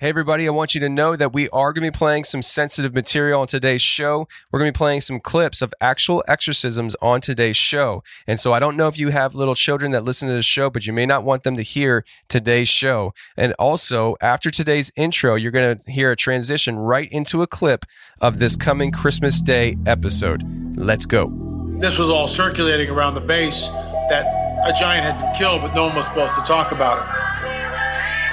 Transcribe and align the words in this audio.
Hey, 0.00 0.08
everybody, 0.08 0.46
I 0.46 0.50
want 0.50 0.74
you 0.74 0.80
to 0.80 0.88
know 0.88 1.14
that 1.14 1.34
we 1.34 1.50
are 1.50 1.74
going 1.74 1.84
to 1.84 1.92
be 1.92 1.94
playing 1.94 2.24
some 2.24 2.40
sensitive 2.40 2.94
material 2.94 3.42
on 3.42 3.46
today's 3.46 3.82
show. 3.82 4.26
We're 4.50 4.58
going 4.58 4.72
to 4.72 4.72
be 4.72 4.78
playing 4.78 5.02
some 5.02 5.20
clips 5.20 5.60
of 5.60 5.74
actual 5.78 6.24
exorcisms 6.26 6.96
on 7.02 7.20
today's 7.20 7.58
show. 7.58 8.02
And 8.26 8.40
so 8.40 8.54
I 8.54 8.60
don't 8.60 8.78
know 8.78 8.88
if 8.88 8.98
you 8.98 9.10
have 9.10 9.34
little 9.34 9.54
children 9.54 9.92
that 9.92 10.02
listen 10.02 10.26
to 10.28 10.34
the 10.34 10.40
show, 10.40 10.70
but 10.70 10.86
you 10.86 10.94
may 10.94 11.04
not 11.04 11.22
want 11.22 11.42
them 11.42 11.54
to 11.56 11.62
hear 11.62 12.02
today's 12.28 12.70
show. 12.70 13.12
And 13.36 13.52
also, 13.58 14.16
after 14.22 14.50
today's 14.50 14.90
intro, 14.96 15.34
you're 15.34 15.50
going 15.50 15.76
to 15.76 15.92
hear 15.92 16.10
a 16.10 16.16
transition 16.16 16.78
right 16.78 17.12
into 17.12 17.42
a 17.42 17.46
clip 17.46 17.84
of 18.22 18.38
this 18.38 18.56
coming 18.56 18.92
Christmas 18.92 19.42
Day 19.42 19.76
episode. 19.84 20.42
Let's 20.78 21.04
go. 21.04 21.30
This 21.78 21.98
was 21.98 22.08
all 22.08 22.26
circulating 22.26 22.88
around 22.88 23.16
the 23.16 23.20
base 23.20 23.68
that 24.08 24.24
a 24.64 24.72
giant 24.72 25.04
had 25.04 25.20
been 25.20 25.34
killed, 25.34 25.60
but 25.60 25.74
no 25.74 25.88
one 25.88 25.94
was 25.94 26.06
supposed 26.06 26.36
to 26.36 26.42
talk 26.44 26.72
about 26.72 27.00
it. 27.00 27.20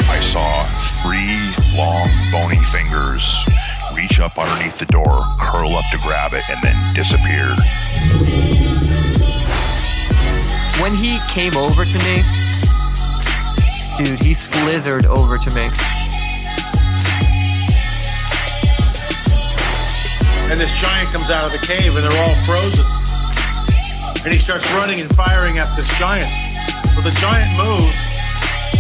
I 0.09 0.19
saw 0.21 0.63
three 1.03 1.56
long, 1.77 2.09
bony 2.31 2.59
fingers 2.71 3.45
reach 3.93 4.19
up 4.19 4.37
underneath 4.37 4.77
the 4.79 4.85
door, 4.87 5.23
curl 5.39 5.75
up 5.75 5.85
to 5.91 5.97
grab 5.99 6.33
it, 6.33 6.43
and 6.49 6.59
then 6.63 6.93
disappear. 6.95 7.53
When 10.81 10.95
he 10.95 11.19
came 11.29 11.55
over 11.55 11.85
to 11.85 11.97
me, 11.99 12.23
dude, 13.95 14.19
he 14.19 14.33
slithered 14.33 15.05
over 15.05 15.37
to 15.37 15.49
me. 15.51 15.69
And 20.49 20.59
this 20.59 20.71
giant 20.81 21.09
comes 21.09 21.29
out 21.29 21.45
of 21.45 21.51
the 21.51 21.65
cave 21.65 21.95
and 21.95 22.03
they're 22.03 22.21
all 22.23 22.35
frozen. 22.43 22.85
And 24.23 24.33
he 24.33 24.39
starts 24.39 24.69
running 24.71 24.99
and 24.99 25.15
firing 25.15 25.59
at 25.59 25.75
this 25.75 25.87
giant. 25.99 26.31
Well, 26.95 27.03
the 27.03 27.15
giant 27.21 27.51
moves. 27.55 27.93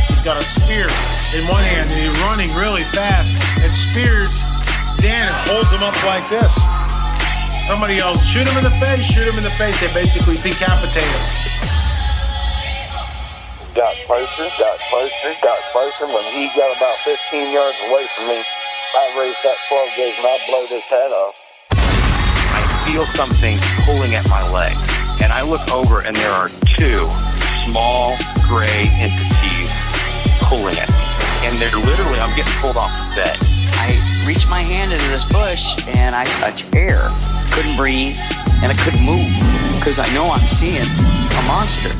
He's 0.07 0.23
got 0.23 0.37
a 0.37 0.43
spear 0.43 0.87
in 1.35 1.47
one 1.47 1.63
hand 1.63 1.89
and 1.89 1.99
he's 1.99 2.15
running 2.23 2.53
really 2.55 2.83
fast 2.95 3.31
and 3.59 3.73
spears 3.73 4.31
Dan 4.97 5.29
and 5.29 5.49
holds 5.49 5.69
him 5.69 5.83
up 5.83 5.93
like 6.09 6.25
this. 6.25 6.49
Somebody 7.69 7.99
else, 7.99 8.23
shoot 8.25 8.47
him 8.49 8.57
in 8.57 8.63
the 8.63 8.73
face, 8.81 9.05
shoot 9.05 9.27
him 9.27 9.37
in 9.37 9.43
the 9.43 9.53
face. 9.61 9.77
They 9.79 9.91
basically 9.93 10.37
decapitate 10.41 11.05
him. 11.05 11.25
Got 13.77 13.93
closer, 14.09 14.49
got 14.57 14.79
closer, 14.89 15.31
got 15.43 15.59
closer. 15.69 16.07
When 16.09 16.25
he 16.33 16.49
got 16.57 16.75
about 16.77 16.97
15 17.05 17.53
yards 17.53 17.77
away 17.89 18.07
from 18.15 18.25
me, 18.27 18.41
I 18.41 19.03
raised 19.21 19.37
that 19.43 19.57
12 19.69 19.89
gauge 19.95 20.17
and 20.17 20.25
I 20.25 20.37
blowed 20.49 20.69
his 20.69 20.85
head 20.89 21.11
off. 21.13 21.35
I 22.57 22.65
feel 22.89 23.05
something 23.13 23.59
pulling 23.85 24.15
at 24.15 24.27
my 24.29 24.41
leg. 24.49 24.73
And 25.21 25.31
I 25.31 25.43
look 25.43 25.71
over 25.71 26.01
and 26.01 26.15
there 26.15 26.31
are 26.31 26.49
two 26.77 27.05
small 27.69 28.17
gray 28.47 28.89
entities 28.97 29.69
pulling 30.41 30.77
at 30.79 30.89
me. 30.89 31.06
And 31.43 31.55
they're 31.61 31.69
literally, 31.77 32.19
I'm 32.19 32.35
getting 32.35 32.53
pulled 32.61 32.77
off 32.77 32.91
the 33.09 33.21
bed. 33.21 33.37
I 33.77 34.23
reached 34.27 34.49
my 34.49 34.61
hand 34.61 34.91
into 34.91 35.07
this 35.09 35.25
bush 35.25 35.85
and 35.87 36.15
I 36.15 36.25
touched 36.41 36.75
air. 36.75 37.09
Couldn't 37.51 37.77
breathe 37.77 38.17
and 38.63 38.71
I 38.71 38.75
couldn't 38.75 39.03
move 39.03 39.29
because 39.77 39.99
I 39.99 40.11
know 40.13 40.31
I'm 40.31 40.47
seeing 40.47 40.81
a 40.81 41.43
monster. 41.47 41.95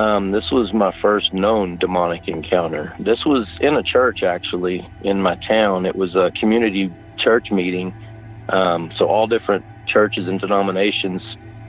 Um, 0.00 0.30
this 0.30 0.50
was 0.50 0.72
my 0.72 0.92
first 1.02 1.34
known 1.34 1.76
demonic 1.76 2.22
encounter. 2.26 2.94
This 2.98 3.26
was 3.26 3.46
in 3.60 3.74
a 3.74 3.82
church, 3.82 4.22
actually, 4.22 4.88
in 5.02 5.20
my 5.20 5.36
town. 5.46 5.84
It 5.84 5.94
was 5.94 6.14
a 6.14 6.32
community 6.40 6.94
church 7.18 7.48
meeting. 7.50 7.92
Um, 8.48 8.90
so 8.96 9.04
all 9.06 9.26
different 9.26 9.66
churches 9.86 10.26
and 10.26 10.40
denominations 10.40 11.22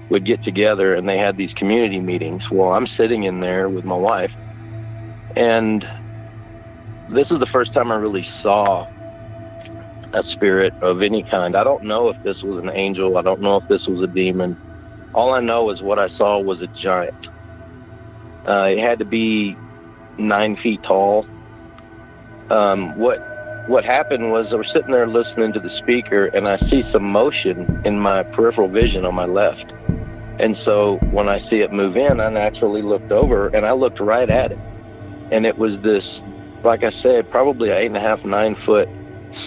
would 0.10 0.26
get 0.26 0.42
together 0.44 0.96
and 0.96 1.10
they 1.10 1.18
had 1.18 1.36
these 1.36 1.52
community 1.58 2.00
meetings. 2.00 2.44
Well, 2.50 2.72
I'm 2.72 2.88
sitting 2.96 3.24
in 3.24 3.42
there 3.42 3.70
with 3.70 3.84
my 3.84 3.98
wife, 3.98 4.32
and 5.36 5.86
this 7.10 7.28
is 7.32 7.40
the 7.40 7.52
first 7.52 7.74
time 7.74 7.92
I 7.92 7.96
really 7.96 8.28
saw 8.42 8.86
a 10.14 10.24
spirit 10.32 10.74
of 10.82 11.02
any 11.02 11.26
kind. 11.30 11.58
I 11.58 11.66
don't 11.66 11.84
know 11.84 12.08
if 12.10 12.18
this 12.24 12.38
was 12.44 12.64
an 12.64 12.72
angel, 12.74 13.18
I 13.18 13.24
don't 13.24 13.42
know 13.42 13.58
if 13.58 13.66
this 13.68 13.88
was 13.88 14.02
a 14.04 14.08
demon. 14.08 14.58
All 15.14 15.34
I 15.34 15.42
know 15.42 15.70
is 15.72 15.82
what 15.82 16.00
I 16.00 16.10
saw 16.18 16.40
was 16.40 16.62
a 16.62 16.70
giant. 16.82 17.21
Uh, 18.48 18.64
it 18.64 18.80
had 18.80 19.00
to 19.00 19.06
be 19.06 19.56
nine 20.18 20.58
feet 20.62 20.82
tall. 20.84 21.26
Um, 22.50 22.98
what 22.98 23.20
what 23.68 23.86
happened 23.86 24.32
was 24.32 24.48
I 24.52 24.56
was 24.56 24.68
sitting 24.74 24.92
there 24.92 25.08
listening 25.08 25.54
to 25.54 25.60
the 25.60 25.70
speaker, 25.84 26.26
and 26.28 26.48
I 26.48 26.58
see 26.70 26.84
some 26.92 27.04
motion 27.04 27.82
in 27.86 28.00
my 28.00 28.24
peripheral 28.24 28.68
vision 28.68 29.06
on 29.06 29.14
my 29.14 29.26
left. 29.26 29.72
And 30.40 30.58
so 30.66 30.98
when 31.12 31.30
I 31.30 31.40
see 31.50 31.58
it 31.58 31.72
move 31.72 31.96
in, 31.96 32.20
I 32.20 32.30
naturally 32.30 32.82
looked 32.82 33.12
over, 33.12 33.48
and 33.50 33.66
I 33.66 33.74
looked 33.74 34.00
right 34.00 34.30
at 34.30 34.52
it, 34.52 34.58
and 35.32 35.46
it 35.46 35.58
was 35.58 35.80
this, 35.84 36.04
like 36.64 36.84
I 36.84 36.92
said, 37.04 37.30
probably 37.30 37.70
eight 37.70 37.86
and 37.86 37.98
a 37.98 38.02
half, 38.02 38.24
nine 38.26 38.56
foot 38.66 38.88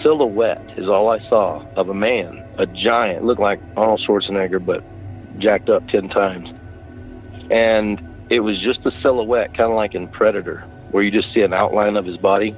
silhouette 0.01 0.63
is 0.77 0.87
all 0.87 1.09
I 1.09 1.19
saw 1.29 1.65
of 1.75 1.89
a 1.89 1.93
man, 1.93 2.43
a 2.57 2.65
giant, 2.65 3.25
looked 3.25 3.41
like 3.41 3.59
Arnold 3.75 4.01
Schwarzenegger, 4.07 4.63
but 4.65 4.83
jacked 5.39 5.69
up 5.69 5.85
ten 5.89 6.07
times, 6.09 6.47
and 7.51 7.99
it 8.29 8.39
was 8.39 8.59
just 8.61 8.85
a 8.85 8.91
silhouette, 9.01 9.55
kind 9.55 9.71
of 9.71 9.75
like 9.75 9.95
in 9.95 10.07
Predator, 10.09 10.63
where 10.89 11.03
you 11.03 11.11
just 11.11 11.33
see 11.33 11.41
an 11.41 11.53
outline 11.53 11.95
of 11.95 12.05
his 12.05 12.17
body. 12.17 12.55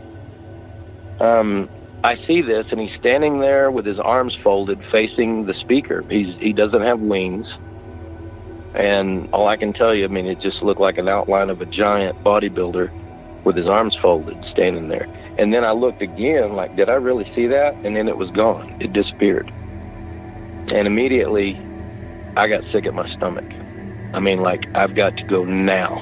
Um, 1.20 1.70
I 2.04 2.18
see 2.28 2.42
this, 2.42 2.66
and 2.72 2.80
he's 2.80 2.92
standing 3.00 3.40
there 3.40 3.72
with 3.72 3.86
his 3.86 4.00
arms 4.00 4.36
folded, 4.44 4.82
facing 4.92 5.46
the 5.46 5.54
speaker. 5.62 6.06
He's 6.10 6.36
he 6.40 6.54
doesn't 6.54 6.82
have 6.82 7.00
wings, 7.00 7.48
and 8.76 9.28
all 9.34 9.48
I 9.48 9.58
can 9.58 9.74
tell 9.74 9.94
you, 9.94 10.06
I 10.06 10.08
mean, 10.08 10.28
it 10.28 10.40
just 10.40 10.62
looked 10.62 10.80
like 10.80 10.98
an 10.98 11.10
outline 11.10 11.50
of 11.50 11.62
a 11.62 11.66
giant 11.66 12.24
bodybuilder 12.24 12.90
with 13.44 13.58
his 13.58 13.68
arms 13.68 13.96
folded, 14.02 14.36
standing 14.52 14.90
there. 14.90 15.08
And 15.38 15.54
then 15.54 15.64
I 15.64 15.72
looked 15.72 16.02
again, 16.02 16.54
like, 16.54 16.76
did 16.76 16.90
I 16.90 16.94
really 16.94 17.26
see 17.36 17.48
that? 17.48 17.76
And 17.84 17.96
then 17.96 18.08
it 18.08 18.18
was 18.18 18.30
gone. 18.32 18.78
It 18.80 18.94
disappeared. 18.94 19.50
And 20.68 20.86
immediately, 20.86 21.58
I 22.36 22.48
got 22.48 22.64
sick 22.72 22.86
at 22.86 22.94
my 22.94 23.08
stomach. 23.16 23.46
I 24.14 24.20
mean, 24.20 24.40
like, 24.40 24.66
I've 24.74 24.96
got 24.96 25.18
to 25.18 25.24
go 25.24 25.44
now. 25.44 26.02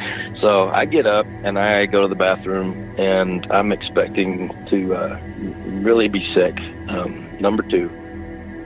so 0.40 0.68
I 0.68 0.84
get 0.86 1.06
up 1.06 1.26
and 1.44 1.58
I 1.58 1.86
go 1.86 2.02
to 2.02 2.08
the 2.08 2.14
bathroom, 2.14 2.94
and 2.98 3.46
I'm 3.50 3.72
expecting 3.72 4.50
to 4.70 4.94
uh, 4.94 5.20
really 5.82 6.08
be 6.08 6.20
sick. 6.34 6.58
Um, 6.88 7.36
number 7.40 7.62
two. 7.62 7.90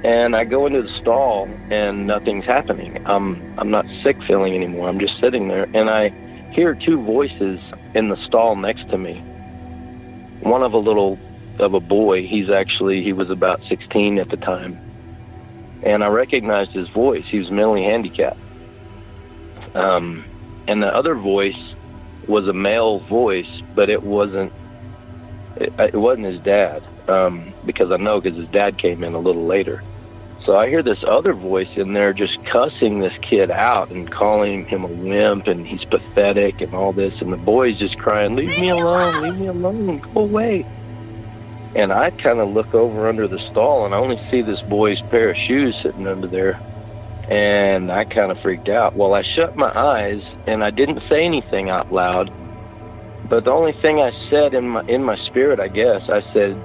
And 0.04 0.36
I 0.36 0.44
go 0.44 0.66
into 0.66 0.82
the 0.82 1.00
stall, 1.00 1.48
and 1.70 2.06
nothing's 2.06 2.44
happening. 2.44 3.04
I'm 3.06 3.58
I'm 3.58 3.70
not 3.70 3.84
sick 4.02 4.16
feeling 4.26 4.54
anymore. 4.54 4.88
I'm 4.88 5.00
just 5.00 5.18
sitting 5.20 5.48
there, 5.48 5.64
and 5.74 5.90
I 5.90 6.10
hear 6.52 6.74
two 6.74 7.02
voices 7.02 7.58
in 7.94 8.08
the 8.08 8.16
stall 8.26 8.54
next 8.54 8.88
to 8.90 8.98
me. 8.98 9.14
One 10.40 10.62
of 10.62 10.72
a 10.72 10.78
little 10.78 11.18
of 11.58 11.74
a 11.74 11.80
boy. 11.80 12.26
He's 12.26 12.48
actually 12.48 13.02
he 13.02 13.12
was 13.12 13.28
about 13.28 13.60
16 13.68 14.20
at 14.20 14.28
the 14.28 14.36
time, 14.36 14.78
and 15.82 16.04
I 16.04 16.06
recognized 16.06 16.70
his 16.70 16.88
voice. 16.90 17.24
He 17.26 17.40
was 17.40 17.50
mentally 17.50 17.82
handicapped 17.82 18.38
um, 19.78 20.24
and 20.66 20.82
the 20.82 20.94
other 20.94 21.14
voice 21.14 21.56
was 22.26 22.46
a 22.48 22.52
male 22.52 22.98
voice, 23.00 23.62
but 23.74 23.88
it 23.88 24.02
wasn't. 24.02 24.52
It, 25.56 25.72
it 25.78 25.96
wasn't 25.96 26.26
his 26.26 26.40
dad 26.40 26.82
um, 27.08 27.52
because 27.64 27.90
I 27.90 27.96
know 27.96 28.20
because 28.20 28.38
his 28.38 28.48
dad 28.48 28.78
came 28.78 29.02
in 29.02 29.14
a 29.14 29.18
little 29.18 29.46
later. 29.46 29.82
So 30.44 30.56
I 30.56 30.68
hear 30.68 30.82
this 30.82 31.02
other 31.06 31.34
voice 31.34 31.76
in 31.76 31.92
there 31.92 32.12
just 32.12 32.42
cussing 32.46 33.00
this 33.00 33.12
kid 33.20 33.50
out 33.50 33.90
and 33.90 34.10
calling 34.10 34.64
him 34.66 34.84
a 34.84 34.86
wimp 34.86 35.46
and 35.46 35.66
he's 35.66 35.84
pathetic 35.84 36.62
and 36.62 36.72
all 36.74 36.92
this. 36.92 37.20
And 37.20 37.32
the 37.32 37.36
boy's 37.36 37.78
just 37.78 37.98
crying, 37.98 38.34
Leave 38.34 38.58
me 38.58 38.70
alone, 38.70 39.22
leave 39.22 39.38
me 39.38 39.48
alone, 39.48 39.98
go 39.98 40.22
away. 40.22 40.64
And 41.76 41.92
I 41.92 42.10
kind 42.10 42.38
of 42.38 42.48
look 42.48 42.74
over 42.74 43.08
under 43.08 43.28
the 43.28 43.38
stall 43.50 43.84
and 43.84 43.94
I 43.94 43.98
only 43.98 44.18
see 44.30 44.40
this 44.40 44.60
boy's 44.62 45.02
pair 45.10 45.30
of 45.30 45.36
shoes 45.36 45.76
sitting 45.82 46.06
under 46.06 46.26
there 46.26 46.58
and 47.28 47.92
I 47.92 48.04
kind 48.04 48.32
of 48.32 48.40
freaked 48.40 48.68
out. 48.68 48.96
Well, 48.96 49.14
I 49.14 49.22
shut 49.22 49.56
my 49.56 49.70
eyes 49.76 50.22
and 50.46 50.64
I 50.64 50.70
didn't 50.70 51.02
say 51.08 51.24
anything 51.24 51.68
out 51.68 51.92
loud. 51.92 52.32
But 53.28 53.44
the 53.44 53.50
only 53.50 53.72
thing 53.72 54.00
I 54.00 54.12
said 54.30 54.54
in 54.54 54.70
my 54.70 54.82
in 54.84 55.04
my 55.04 55.16
spirit, 55.26 55.60
I 55.60 55.68
guess, 55.68 56.08
I 56.08 56.22
said, 56.32 56.56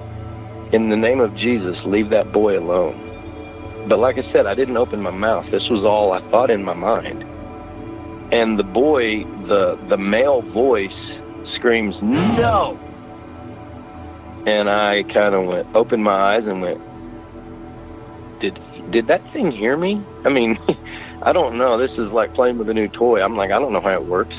"In 0.72 0.88
the 0.88 0.96
name 0.96 1.20
of 1.20 1.36
Jesus, 1.36 1.84
leave 1.84 2.08
that 2.10 2.32
boy 2.32 2.58
alone." 2.58 2.98
But 3.86 3.98
like 3.98 4.16
I 4.16 4.32
said, 4.32 4.46
I 4.46 4.54
didn't 4.54 4.78
open 4.78 5.02
my 5.02 5.10
mouth. 5.10 5.50
This 5.50 5.68
was 5.68 5.84
all 5.84 6.12
I 6.12 6.22
thought 6.30 6.50
in 6.50 6.64
my 6.64 6.72
mind. 6.72 7.22
And 8.32 8.58
the 8.58 8.64
boy, 8.64 9.24
the 9.46 9.76
the 9.88 9.98
male 9.98 10.40
voice 10.40 10.90
screams, 11.54 11.94
"No!" 12.00 12.78
And 14.46 14.70
I 14.70 15.02
kind 15.02 15.34
of 15.34 15.44
went, 15.44 15.66
opened 15.74 16.02
my 16.02 16.36
eyes 16.36 16.46
and 16.46 16.62
went, 16.62 16.80
"Did 18.40 18.58
did 18.90 19.06
that 19.08 19.22
thing 19.32 19.50
hear 19.50 19.76
me? 19.76 20.02
I 20.24 20.28
mean, 20.28 20.58
I 21.22 21.32
don't 21.32 21.56
know. 21.56 21.78
This 21.78 21.92
is 21.92 22.10
like 22.12 22.34
playing 22.34 22.58
with 22.58 22.68
a 22.68 22.74
new 22.74 22.88
toy. 22.88 23.22
I'm 23.22 23.36
like, 23.36 23.50
I 23.50 23.58
don't 23.58 23.72
know 23.72 23.80
how 23.80 23.92
it 23.94 24.04
works. 24.04 24.34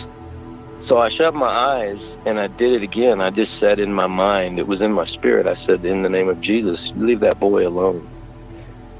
So 0.88 1.00
I 1.00 1.10
shut 1.10 1.34
my 1.34 1.48
eyes 1.48 2.00
and 2.26 2.40
I 2.40 2.48
did 2.48 2.74
it 2.74 2.84
again. 2.84 3.20
I 3.20 3.32
just 3.32 3.60
said 3.60 3.80
in 3.80 3.92
my 3.92 4.06
mind, 4.06 4.60
it 4.60 4.68
was 4.68 4.82
in 4.82 4.92
my 4.92 5.08
spirit. 5.08 5.48
I 5.48 5.56
said, 5.66 5.84
In 5.84 6.04
the 6.04 6.10
name 6.10 6.30
of 6.30 6.42
Jesus, 6.42 6.80
leave 6.96 7.22
that 7.22 7.40
boy 7.40 7.68
alone. 7.68 8.08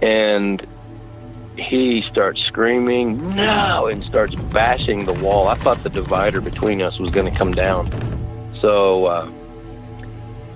And 0.02 0.66
he 1.58 2.04
starts 2.10 2.42
screaming, 2.44 3.36
No! 3.36 3.88
and 3.88 4.04
starts 4.04 4.36
bashing 4.36 5.06
the 5.06 5.14
wall. 5.14 5.48
I 5.48 5.56
thought 5.56 5.84
the 5.84 5.90
divider 5.90 6.42
between 6.42 6.82
us 6.82 6.98
was 6.98 7.12
going 7.12 7.32
to 7.32 7.38
come 7.38 7.54
down. 7.54 7.88
So 8.62 9.06
uh, 9.06 9.32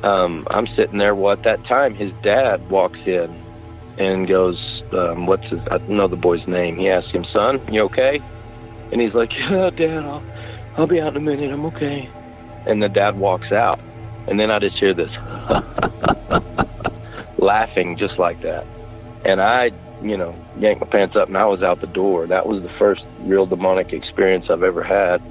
um, 0.04 0.48
I'm 0.50 0.68
sitting 0.76 0.98
there. 0.98 1.14
Well, 1.14 1.34
at 1.34 1.44
that 1.44 1.64
time, 1.66 1.94
his 1.94 2.12
dad 2.24 2.70
walks 2.70 3.00
in 3.06 3.30
and 4.00 4.28
goes, 4.28 4.79
um, 4.94 5.26
What's 5.26 5.46
his, 5.46 5.60
I 5.70 5.78
know 5.88 6.08
the 6.08 6.16
boy's 6.16 6.48
name. 6.48 6.78
He 6.78 6.90
asks 6.90 7.12
him, 7.12 7.26
Son, 7.26 7.62
you 7.74 7.82
okay? 7.84 8.22
And 8.92 9.02
he's 9.02 9.14
like, 9.14 9.38
Yeah, 9.38 9.70
Dad, 9.70 10.04
I'll, 10.04 10.24
I'll 10.78 10.88
be 10.88 11.00
out 11.00 11.16
in 11.16 11.18
a 11.18 11.20
minute. 11.20 11.52
I'm 11.52 11.66
okay. 11.68 12.10
And 12.66 12.82
the 12.82 12.90
dad 12.90 13.18
walks 13.18 13.52
out. 13.52 13.80
And 14.28 14.40
then 14.40 14.52
I 14.52 14.60
just 14.60 14.78
hear 14.78 14.94
this 14.94 15.10
laughing 17.38 17.98
just 17.98 18.20
like 18.20 18.42
that. 18.42 18.66
And 19.26 19.42
I, 19.42 19.72
you 20.02 20.18
know, 20.18 20.36
yanked 20.58 20.82
my 20.82 20.88
pants 20.88 21.16
up 21.16 21.28
and 21.28 21.38
I 21.38 21.46
was 21.46 21.64
out 21.64 21.82
the 21.82 21.88
door. 21.88 22.28
That 22.28 22.48
was 22.48 22.62
the 22.62 22.70
first 22.78 23.04
real 23.22 23.46
demonic 23.46 23.92
experience 23.92 24.50
I've 24.50 24.64
ever 24.64 24.84
had. 24.84 25.22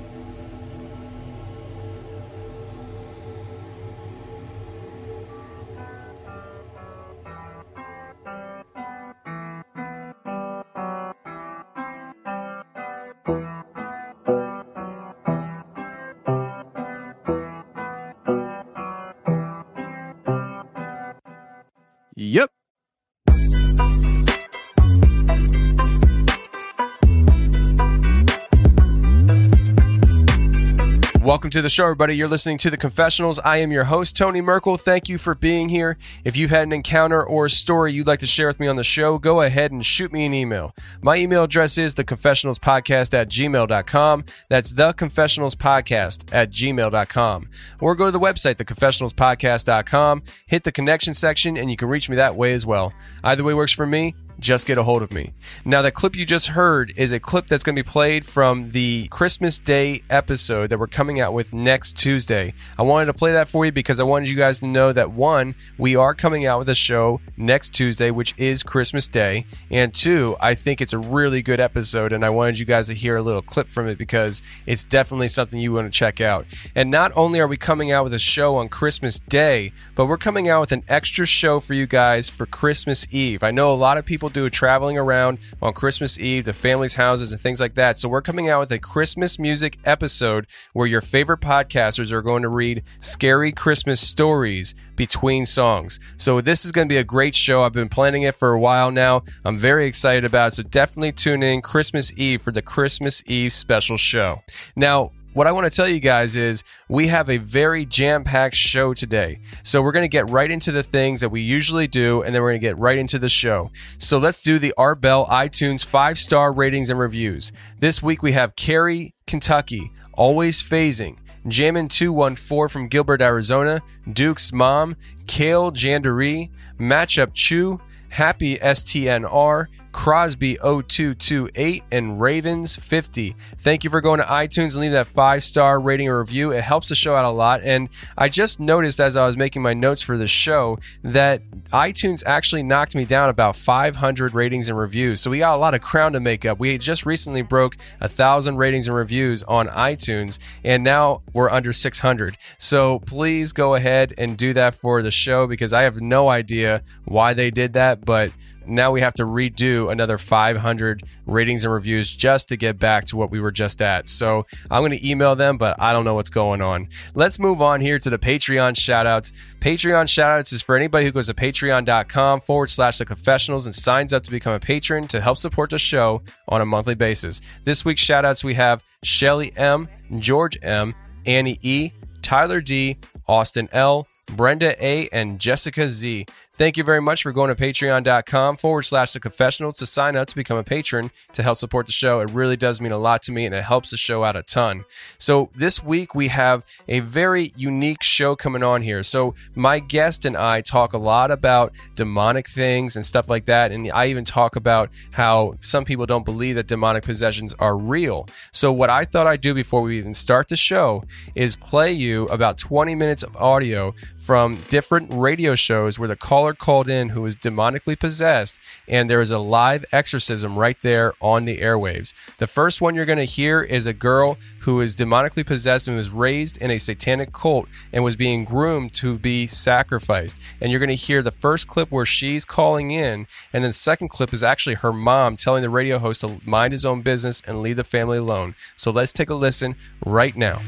Welcome 31.29 31.51
to 31.51 31.61
the 31.61 31.69
show, 31.69 31.85
everybody. 31.85 32.17
You're 32.17 32.27
listening 32.27 32.57
to 32.57 32.71
The 32.71 32.79
Confessionals. 32.79 33.39
I 33.41 33.59
am 33.59 33.71
your 33.71 33.85
host, 33.85 34.17
Tony 34.17 34.41
Merkel. 34.41 34.79
Thank 34.79 35.11
you 35.11 35.19
for 35.19 35.35
being 35.35 35.69
here. 35.69 35.99
If 36.25 36.39
you've 36.39 36.49
had 36.49 36.63
an 36.63 36.73
encounter 36.73 37.23
or 37.23 37.45
a 37.45 37.51
story 37.51 37.93
you'd 37.93 38.07
like 38.07 38.21
to 38.21 38.27
share 38.27 38.47
with 38.47 38.59
me 38.59 38.67
on 38.67 38.77
the 38.77 38.83
show, 38.83 39.19
go 39.19 39.43
ahead 39.43 39.71
and 39.71 39.85
shoot 39.85 40.11
me 40.11 40.25
an 40.25 40.33
email. 40.33 40.75
My 41.03 41.17
email 41.17 41.45
address 41.45 41.77
is 41.77 41.95
theconfessionalspodcast 41.97 43.13
at 43.13 43.29
gmail.com. 43.29 44.25
That's 44.49 44.73
theconfessionalspodcast 44.73 46.33
at 46.33 46.51
gmail.com. 46.51 47.51
Or 47.83 47.95
go 47.95 48.07
to 48.07 48.11
the 48.11 48.19
website, 48.19 48.55
theconfessionalspodcast.com, 48.55 50.23
hit 50.47 50.65
the 50.65 50.73
connection 50.73 51.13
section, 51.13 51.59
and 51.59 51.71
you 51.71 51.77
can 51.77 51.89
reach 51.89 52.09
me 52.09 52.17
that 52.17 52.37
way 52.37 52.55
as 52.55 52.65
well. 52.65 52.95
Either 53.23 53.45
way 53.45 53.53
works 53.53 53.73
for 53.73 53.87
me 53.87 54.15
just 54.39 54.67
get 54.67 54.79
a 54.79 54.83
hold 54.83 55.03
of 55.03 55.13
me. 55.13 55.33
Now, 55.65 55.83
that 55.83 55.95
clip 55.95 56.15
you 56.15 56.25
just 56.25 56.49
heard 56.49 56.93
is 56.97 57.13
a 57.13 57.21
clip 57.21 57.47
that's 57.47 57.63
going 57.63 57.75
to 57.77 57.83
be 57.83 57.89
played 57.89 58.25
from 58.25 58.71
the 58.71 59.09
Christmas 59.09 59.59
Day 59.59 60.03
episode 60.09 60.71
that 60.71 60.79
we're 60.79 60.87
coming 60.87 61.21
out 61.21 61.33
with 61.33 61.53
next 61.53 61.97
Tuesday. 61.97 62.55
I 62.79 62.83
wanted 62.83 63.07
to 63.07 63.15
play 63.15 63.33
that 63.33 63.49
for 63.49 63.65
you 63.65 63.73
because 63.73 64.01
I 64.01 64.05
wanted 64.05 64.29
you 64.29 64.37
guys 64.37 64.61
to 64.61 64.67
know 64.67 64.93
that 64.93 65.11
one, 65.11 65.55
we 65.77 65.97
are 65.97 66.15
coming 66.15 66.47
out 66.47 66.61
with 66.61 66.69
a 66.69 66.75
show 66.75 67.21
next 67.37 67.75
Tuesday, 67.75 68.11
which 68.11 68.35
is 68.37 68.63
Christmas 68.63 69.09
Day, 69.09 69.47
and 69.71 69.93
two, 69.93 70.37
I 70.41 70.55
think 70.55 70.81
it's 70.81 70.93
a 70.93 70.99
really 70.99 71.43
good 71.43 71.61
episode, 71.61 72.13
and 72.13 72.25
I 72.25 72.31
wanted 72.31 72.59
you 72.59 72.67
guys 72.67 72.87
to 72.89 72.95
hear 72.95 73.17
a 73.17 73.23
little 73.23 73.43
clip 73.43 73.69
from 73.69 73.89
it 73.89 73.99
because 73.99 74.43
it's 74.67 74.85
definitely 74.85 75.29
something 75.29 75.59
you 75.59 75.73
want 75.73 75.93
to 75.93 75.97
check 75.97 76.21
out. 76.21 76.47
And 76.75 76.91
not 76.91 77.13
only 77.17 77.41
are 77.41 77.47
we 77.47 77.57
coming 77.57 77.91
out 77.91 78.05
with 78.05 78.15
a 78.15 78.19
show 78.19 78.57
on 78.57 78.69
Christmas 78.69 79.19
Day, 79.19 79.73
but 79.95 80.07
we're 80.07 80.17
coming 80.17 80.49
out 80.49 80.61
with 80.61 80.73
an 80.73 80.85
extra 80.89 81.27
show 81.27 81.61
for 81.61 81.75
you 81.75 81.87
guys 81.87 82.31
for 82.31 82.47
Christmas 82.47 83.07
Eve. 83.11 83.43
I 83.43 83.51
know 83.51 83.73
a 83.73 83.75
lot 83.75 83.99
of 83.99 84.05
people 84.05 84.28
do 84.29 84.49
traveling 84.51 84.99
around 84.99 85.39
on 85.63 85.73
Christmas 85.73 86.19
Eve 86.19 86.45
to 86.45 86.53
families' 86.53 86.95
houses 86.95 87.33
and 87.33 87.41
things 87.41 87.61
like 87.61 87.75
that. 87.75 87.99
So 87.99 88.09
we're 88.09 88.23
coming 88.23 88.49
out 88.49 88.61
with 88.61 88.73
a 88.73 88.79
Christmas 88.79 89.39
music 89.39 89.79
episode 89.85 90.47
where 90.73 90.87
your 90.87 91.01
favorite 91.01 91.41
podcasters 91.41 92.13
are 92.13 92.23
going 92.23 92.43
to 92.43 92.49
read 92.49 92.83
scary 93.01 93.53
Christmas 93.53 94.01
stories 94.01 94.75
between 94.97 95.47
songs. 95.47 96.01
So 96.17 96.41
this 96.41 96.65
is 96.65 96.73
going 96.73 96.89
to 96.89 96.93
be 96.93 96.99
a 96.99 97.05
great 97.05 97.35
show. 97.35 97.63
I've 97.63 97.73
been 97.73 97.89
planning 97.89 98.23
it 98.23 98.35
for 98.35 98.53
a 98.53 98.59
while 98.59 98.91
now. 98.91 99.23
I'm 99.45 99.59
very 99.59 99.87
excited 99.87 100.25
about 100.25 100.49
it. 100.49 100.55
So 100.57 100.63
definitely 100.63 101.13
tune 101.13 101.43
in 101.43 101.63
Christmas 101.63 102.13
Eve 102.17 102.43
for 102.43 102.53
the 102.53 102.63
Christmas 102.63 103.23
Eve 103.27 103.53
special 103.53 103.97
show. 103.97 104.43
Now, 104.75 105.13
what 105.35 105.47
I 105.47 105.53
want 105.53 105.67
to 105.67 105.71
tell 105.71 105.89
you 105.89 106.01
guys 106.01 106.37
is 106.37 106.65
we 106.89 107.09
have 107.09 107.29
a 107.29 107.37
very 107.37 107.85
jam 107.85 108.25
packed 108.25 108.57
show 108.57 108.95
today. 108.95 109.41
So 109.63 109.83
we're 109.83 109.93
going 109.93 110.05
to 110.05 110.09
get 110.09 110.29
right 110.31 110.51
into 110.51 110.73
the 110.73 110.83
things 110.83 111.21
that 111.21 111.29
we 111.29 111.41
usually 111.41 111.87
do, 111.87 112.23
and 112.23 112.35
then 112.35 112.43
we're 112.43 112.51
going 112.51 112.61
to 112.61 112.67
get 112.67 112.79
right 112.79 112.99
into 112.99 113.19
the 113.19 113.29
show. 113.29 113.71
So 113.99 114.19
let's 114.19 114.43
do 114.43 114.59
the 114.59 114.75
Art 114.77 115.01
Bell 115.01 115.27
iTunes 115.27 115.85
five 115.85 116.19
star 116.19 116.53
ratings 116.53 116.91
and 116.91 116.99
reviews. 116.99 117.53
This 117.79 118.03
week 118.03 118.23
we 118.23 118.33
have 118.33 118.57
Cary, 118.57 119.15
Kentucky, 119.27 119.91
Always 120.15 120.63
Phasing. 120.63 121.19
Jammin 121.47 121.89
214 121.89 122.69
from 122.69 122.89
Gilbert, 122.89 123.23
Arizona, 123.23 123.81
Duke's 124.13 124.53
Mom, 124.53 124.97
Kale 125.27 125.71
Jandery, 125.73 126.51
Matchup 126.79 127.33
Chew, 127.33 127.79
Happy 128.11 128.57
STNR, 128.57 129.67
Crosby 129.93 130.55
0228, 130.57 131.83
and 131.91 132.21
Ravens 132.21 132.77
50. 132.77 133.35
Thank 133.59 133.85
you 133.85 133.91
for 133.91 134.01
going 134.01 134.21
to 134.21 134.27
iTunes 134.27 134.73
and 134.73 134.77
leaving 134.77 134.93
that 134.93 135.07
five 135.07 135.43
star 135.43 135.81
rating 135.81 136.09
or 136.09 136.21
review. 136.21 136.51
It 136.53 136.63
helps 136.63 136.89
the 136.89 136.95
show 136.95 137.15
out 137.15 137.25
a 137.25 137.31
lot. 137.31 137.63
And 137.63 137.89
I 138.17 138.29
just 138.29 138.61
noticed 138.61 139.01
as 139.01 139.17
I 139.17 139.27
was 139.27 139.37
making 139.37 139.63
my 139.63 139.75
notes 139.75 140.03
for 140.03 140.17
the 140.17 140.27
show 140.27 140.79
that 141.03 141.43
iTunes 141.73 142.23
actually 142.27 142.63
knocked 142.63 142.95
me 142.95 143.05
down 143.05 143.29
about 143.29 143.57
500 143.57 144.35
ratings 144.35 144.69
and 144.69 144.79
reviews. 144.79 145.21
So 145.21 145.31
we 145.31 145.39
got 145.39 145.57
a 145.57 145.61
lot 145.61 145.75
of 145.75 145.81
crown 145.81 146.13
to 146.13 146.21
make 146.21 146.45
up. 146.45 146.59
We 146.59 146.77
just 146.79 147.07
recently 147.07 147.43
broke 147.43 147.77
a 148.01 148.09
thousand 148.09 148.57
ratings 148.57 148.89
and 148.89 148.97
reviews 148.97 149.43
on 149.45 149.69
iTunes, 149.69 150.39
and 150.65 150.85
now 150.85 151.23
we're 151.33 151.51
under 151.51 151.73
600. 151.73 152.37
So 152.59 153.01
please 153.01 153.53
go 153.53 153.75
ahead 153.75 154.15
and 154.19 154.37
do 154.37 154.53
that 154.53 154.75
for 154.75 155.03
the 155.03 155.11
show 155.11 155.47
because 155.47 155.73
I 155.73 155.83
have 155.83 156.01
no 156.01 156.29
idea 156.29 156.83
why 157.05 157.35
they 157.35 157.51
did 157.51 157.73
that, 157.73 158.05
but 158.05 158.33
now 158.69 158.91
we 158.93 159.01
have 159.01 159.15
to 159.15 159.25
redo 159.25 159.91
another 159.91 160.19
500 160.19 161.03
ratings 161.27 161.65
and 161.65 161.73
reviews 161.73 162.15
just 162.15 162.49
to 162.49 162.57
get 162.57 162.79
back 162.79 163.05
to 163.07 163.17
what 163.17 163.31
we 163.31 163.41
were 163.41 163.51
just 163.51 163.81
at. 163.83 164.09
So 164.09 164.47
I'm 164.71 164.83
going 164.83 164.97
to 164.97 165.09
email 165.09 165.35
them, 165.35 165.59
but 165.59 165.81
I 165.81 165.93
don't 165.93 166.05
know 166.05 166.15
what's 166.15 166.31
going 166.31 166.61
on. 166.61 166.89
Let's 167.15 167.39
move 167.39 167.63
on 167.63 167.81
here 167.81 167.99
to 167.99 168.11
the 168.11 168.19
Patreon 168.19 168.75
shoutouts. 168.75 169.33
Patreon 169.61 170.05
shoutouts 170.05 170.53
is 170.53 170.63
for 170.63 170.77
anybody 170.77 171.07
who 171.07 171.13
goes 171.13 171.27
to 171.27 171.35
patreon.com 171.35 172.41
forward 172.41 172.71
slash 172.71 172.99
the 172.99 173.07
confessionals 173.07 173.67
and 173.67 173.75
signs 173.75 174.13
up 174.13 174.23
to 174.25 174.31
become 174.31 174.53
a 174.53 174.61
patron 174.61 175.09
to 175.09 175.21
help 175.21 175.39
support 175.39 175.71
the 175.71 175.79
show 175.79 176.23
on 176.49 176.61
a 176.61 176.67
monthly 176.67 176.95
basis. 176.95 177.41
This 177.65 177.85
week's 177.85 178.05
shoutouts 178.05 178.45
we 178.45 178.55
have 178.55 178.83
Shelly 179.03 179.53
M, 179.57 179.89
George 180.19 180.59
M, 180.63 180.95
Annie 181.27 181.59
E, 181.63 181.93
Tyler 182.23 182.61
D, 182.61 182.97
Austin 183.27 183.69
L, 183.73 184.07
Brenda 184.37 184.75
A, 184.85 185.09
and 185.09 185.39
Jessica 185.39 185.89
Z. 185.89 186.27
Thank 186.59 186.77
you 186.77 186.83
very 186.83 187.01
much 187.01 187.23
for 187.23 187.31
going 187.31 187.55
to 187.55 187.63
patreon.com 187.63 188.57
forward 188.57 188.83
slash 188.83 189.13
the 189.13 189.21
confessionals 189.21 189.77
to 189.77 189.87
sign 189.87 190.17
up 190.17 190.27
to 190.27 190.35
become 190.35 190.59
a 190.59 190.65
patron 190.65 191.13
to 191.35 191.45
help 191.45 191.57
support 191.57 191.87
the 191.87 191.93
show. 191.93 192.19
It 192.19 192.33
really 192.33 192.57
does 192.57 192.81
mean 192.81 192.91
a 192.91 192.99
lot 192.99 193.23
to 193.23 193.33
me 193.33 193.47
and 193.47 193.55
it 193.55 193.63
helps 193.63 193.93
the 193.93 193.97
show 193.97 194.25
out 194.25 194.35
a 194.35 194.43
ton. 194.43 194.85
So, 195.19 195.51
this 195.55 195.85
week 195.85 196.17
we 196.17 196.27
have 196.27 196.65
a 196.89 196.99
very 196.99 197.53
unique 197.55 198.03
show 198.03 198.35
coming 198.35 198.65
on 198.65 198.83
here. 198.83 199.05
So, 199.05 199.37
my 199.55 199.79
guest 199.79 200.25
and 200.25 200.37
I 200.37 200.61
talk 200.61 200.95
a 200.95 200.99
lot 200.99 201.31
about 201.31 201.73
demonic 201.95 202.49
things 202.49 202.97
and 202.97 203.07
stuff 203.07 203.31
like 203.31 203.45
that. 203.45 203.71
And 203.71 203.89
I 203.93 204.07
even 204.07 204.25
talk 204.25 204.57
about 204.57 204.91
how 205.13 205.55
some 205.61 205.85
people 205.85 206.07
don't 206.07 206.25
believe 206.25 206.57
that 206.57 206.67
demonic 206.67 207.05
possessions 207.05 207.55
are 207.61 207.77
real. 207.79 208.27
So, 208.51 208.73
what 208.73 208.91
I 208.91 209.05
thought 209.05 209.29
I'd 209.29 209.43
do 209.43 209.55
before 209.55 209.83
we 209.83 209.97
even 209.97 210.13
start 210.13 210.49
the 210.49 210.57
show 210.57 211.05
is 211.37 211.55
play 211.55 211.93
you 211.93 212.27
about 212.27 212.59
20 212.59 212.97
minutes 212.97 213.23
of 213.23 213.37
audio 213.37 213.95
from 214.29 214.63
different 214.69 215.11
radio 215.11 215.55
shows 215.55 215.99
where 215.99 216.07
the 216.07 216.15
caller 216.15 216.53
called 216.53 216.87
in 216.87 217.09
who 217.09 217.23
was 217.23 217.35
demonically 217.35 217.99
possessed, 217.99 218.59
and 218.87 219.09
there 219.09 219.23
is 219.23 219.31
a 219.31 219.39
live 219.39 219.87
exorcism 219.91 220.59
right 220.59 220.77
there 220.83 221.15
on 221.19 221.47
the 221.47 221.57
airwaves. 221.61 222.13
The 222.37 222.47
first 222.47 222.83
one 222.83 222.95
you're 222.95 223.07
going 223.07 223.17
to 223.17 223.25
hear 223.25 223.63
is 223.63 223.87
a 223.87 223.95
girl 223.95 224.37
who 224.61 224.83
is 224.83 224.95
demonically 224.95 225.47
possessed 225.47 225.89
and 225.89 225.97
was 225.97 226.11
raised 226.11 226.59
in 226.59 226.71
a 226.71 226.77
satanic 226.77 227.33
cult 227.33 227.71
and 227.91 228.05
was 228.05 228.17
being 228.17 228.45
groomed 228.45 228.93
to 228.93 229.17
be 229.17 229.47
sacrificed. 229.47 230.37
And 230.61 230.71
you're 230.71 230.79
going 230.79 230.91
to 230.91 230.95
hear 230.95 231.23
the 231.23 231.31
first 231.31 231.67
clip 231.67 231.91
where 231.91 232.05
she's 232.05 232.45
calling 232.45 232.91
in, 232.91 233.27
and 233.55 233.65
then 233.65 233.71
the 233.71 233.73
second 233.73 234.09
clip 234.09 234.35
is 234.35 234.43
actually 234.43 234.75
her 234.75 234.93
mom 234.93 235.37
telling 235.37 235.63
the 235.63 235.71
radio 235.71 235.99
host 235.99 236.21
to 236.21 236.37
mind 236.45 236.73
his 236.75 236.85
own 236.85 237.01
business 237.01 237.43
and 237.47 237.63
leave 237.63 237.77
the 237.77 237.83
family 237.83 238.19
alone. 238.19 238.57
So 238.77 238.91
let's 238.91 239.15
take 239.15 239.31
a 239.31 239.35
listen 239.35 239.75
right 240.05 240.37
now. 240.37 240.61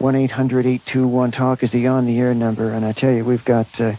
1 0.00 0.16
800 0.16 0.64
821 0.64 1.30
Talk 1.30 1.62
is 1.62 1.72
the 1.72 1.86
on 1.86 2.06
the 2.06 2.18
air 2.18 2.34
number. 2.34 2.70
And 2.70 2.86
I 2.86 2.92
tell 2.92 3.12
you, 3.12 3.22
we've 3.24 3.44
got 3.44 3.66
uh, 3.80 3.94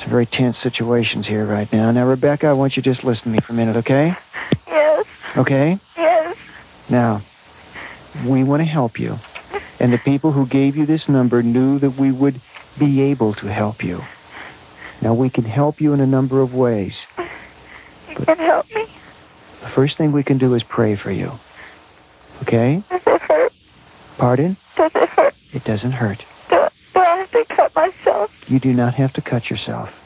Some 0.00 0.08
very 0.10 0.26
tense 0.26 0.56
situations 0.56 1.26
here 1.26 1.44
right 1.44 1.70
now. 1.72 1.90
Now, 1.90 2.06
Rebecca, 2.06 2.48
I 2.48 2.54
want 2.54 2.76
you 2.76 2.82
to 2.82 2.90
just 2.90 3.04
listen 3.04 3.24
to 3.24 3.28
me 3.30 3.38
for 3.40 3.52
a 3.52 3.56
minute, 3.56 3.76
okay? 3.76 4.16
Yes. 4.66 5.06
Okay? 5.36 5.78
Yes. 5.96 6.36
Now, 6.88 7.20
we 8.26 8.42
want 8.42 8.60
to 8.62 8.64
help 8.64 8.98
you. 8.98 9.18
And 9.78 9.92
the 9.92 9.98
people 9.98 10.32
who 10.32 10.46
gave 10.46 10.76
you 10.76 10.86
this 10.86 11.08
number 11.08 11.42
knew 11.42 11.78
that 11.78 11.90
we 11.90 12.10
would 12.10 12.40
be 12.78 13.02
able 13.02 13.34
to 13.34 13.46
help 13.52 13.84
you. 13.84 14.02
Now, 15.02 15.14
we 15.14 15.28
can 15.30 15.44
help 15.44 15.80
you 15.80 15.92
in 15.92 16.00
a 16.00 16.06
number 16.06 16.40
of 16.40 16.54
ways. 16.54 17.04
You 18.08 18.24
can 18.24 18.38
help 18.38 18.66
me. 18.74 18.84
The 19.60 19.68
first 19.68 19.98
thing 19.98 20.12
we 20.12 20.22
can 20.22 20.38
do 20.38 20.54
is 20.54 20.62
pray 20.62 20.96
for 20.96 21.10
you. 21.10 21.32
Okay? 22.42 22.82
Does 22.88 23.06
it 23.06 23.20
hurt? 23.22 23.52
Pardon? 24.18 24.56
Does 24.76 24.94
it 24.94 25.08
hurt? 25.10 25.31
It 25.52 25.64
doesn't 25.64 25.92
hurt. 25.92 26.24
Do, 26.48 26.66
do 26.94 27.00
I 27.00 27.16
have 27.16 27.30
to 27.32 27.44
cut 27.44 27.74
myself? 27.74 28.30
You 28.48 28.58
do 28.58 28.72
not 28.72 28.94
have 28.94 29.12
to 29.14 29.20
cut 29.22 29.50
yourself. 29.50 29.98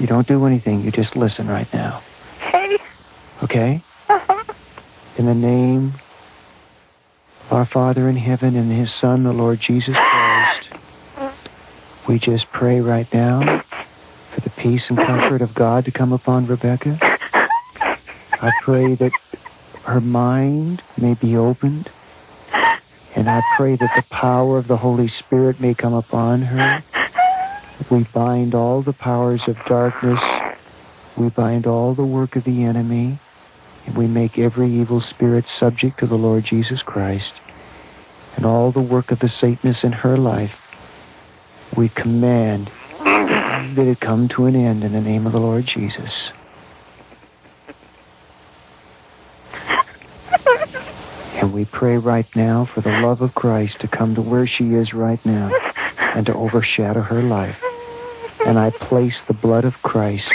You 0.00 0.06
don't 0.06 0.26
do 0.26 0.44
anything. 0.46 0.82
You 0.82 0.90
just 0.90 1.16
listen 1.16 1.46
right 1.48 1.72
now. 1.72 2.00
Hey. 2.40 2.78
Okay? 3.42 3.80
Uh-huh. 4.08 4.44
In 5.18 5.26
the 5.26 5.34
name 5.34 5.94
of 7.46 7.52
our 7.52 7.64
Father 7.64 8.08
in 8.08 8.16
heaven 8.16 8.56
and 8.56 8.70
his 8.70 8.92
Son, 8.92 9.22
the 9.22 9.32
Lord 9.32 9.60
Jesus 9.60 9.96
Christ, 9.96 10.68
we 12.08 12.18
just 12.18 12.50
pray 12.52 12.80
right 12.80 13.12
now 13.14 13.60
for 14.32 14.40
the 14.40 14.50
peace 14.50 14.90
and 14.90 14.98
comfort 14.98 15.42
of 15.42 15.54
God 15.54 15.84
to 15.84 15.90
come 15.90 16.12
upon 16.12 16.46
Rebecca. 16.46 16.98
I 17.02 18.52
pray 18.62 18.94
that 18.96 19.12
her 19.84 20.00
mind 20.00 20.82
may 20.98 21.14
be 21.14 21.36
opened, 21.36 21.88
and 23.16 23.28
I 23.30 23.42
pray 23.56 23.76
that 23.76 23.94
the 23.94 24.04
power 24.10 24.58
of 24.58 24.66
the 24.66 24.76
Holy 24.76 25.08
Spirit 25.08 25.60
may 25.60 25.74
come 25.74 25.94
upon 25.94 26.42
her. 26.42 26.84
We 27.90 28.04
bind 28.04 28.54
all 28.54 28.82
the 28.82 28.92
powers 28.92 29.46
of 29.46 29.56
darkness. 29.66 30.20
We 31.16 31.28
bind 31.28 31.66
all 31.66 31.94
the 31.94 32.04
work 32.04 32.34
of 32.36 32.44
the 32.44 32.64
enemy. 32.64 33.18
And 33.86 33.96
we 33.96 34.06
make 34.06 34.38
every 34.38 34.72
evil 34.72 35.00
spirit 35.00 35.46
subject 35.46 36.00
to 36.00 36.06
the 36.06 36.16
Lord 36.16 36.44
Jesus 36.44 36.82
Christ. 36.82 37.40
And 38.36 38.44
all 38.44 38.72
the 38.72 38.80
work 38.80 39.12
of 39.12 39.20
the 39.20 39.28
Satanists 39.28 39.84
in 39.84 39.92
her 39.92 40.16
life, 40.16 40.56
we 41.76 41.88
command 41.90 42.70
that 43.76 43.86
it 43.86 44.00
come 44.00 44.28
to 44.28 44.46
an 44.46 44.56
end 44.56 44.82
in 44.82 44.92
the 44.92 45.00
name 45.00 45.26
of 45.26 45.32
the 45.32 45.40
Lord 45.40 45.66
Jesus. 45.66 46.32
And 51.44 51.52
we 51.52 51.66
pray 51.66 51.98
right 51.98 52.24
now 52.34 52.64
for 52.64 52.80
the 52.80 53.00
love 53.00 53.20
of 53.20 53.34
Christ 53.34 53.80
to 53.80 53.86
come 53.86 54.14
to 54.14 54.22
where 54.22 54.46
she 54.46 54.72
is 54.72 54.94
right 54.94 55.22
now 55.26 55.54
and 55.98 56.24
to 56.24 56.32
overshadow 56.32 57.02
her 57.02 57.20
life. 57.20 57.62
And 58.46 58.58
I 58.58 58.70
place 58.70 59.22
the 59.26 59.34
blood 59.34 59.66
of 59.66 59.82
Christ 59.82 60.32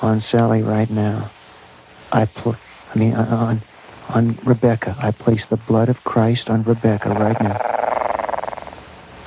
on 0.00 0.20
Sally 0.20 0.62
right 0.62 0.88
now. 0.88 1.28
I 2.12 2.26
pl- 2.26 2.54
I 2.94 2.98
mean 3.00 3.14
uh, 3.14 3.24
on 3.34 3.60
on 4.14 4.38
Rebecca. 4.44 4.94
I 4.96 5.10
place 5.10 5.46
the 5.46 5.56
blood 5.56 5.88
of 5.88 6.04
Christ 6.04 6.50
on 6.50 6.62
Rebecca 6.62 7.08
right 7.08 7.40
now. 7.42 7.56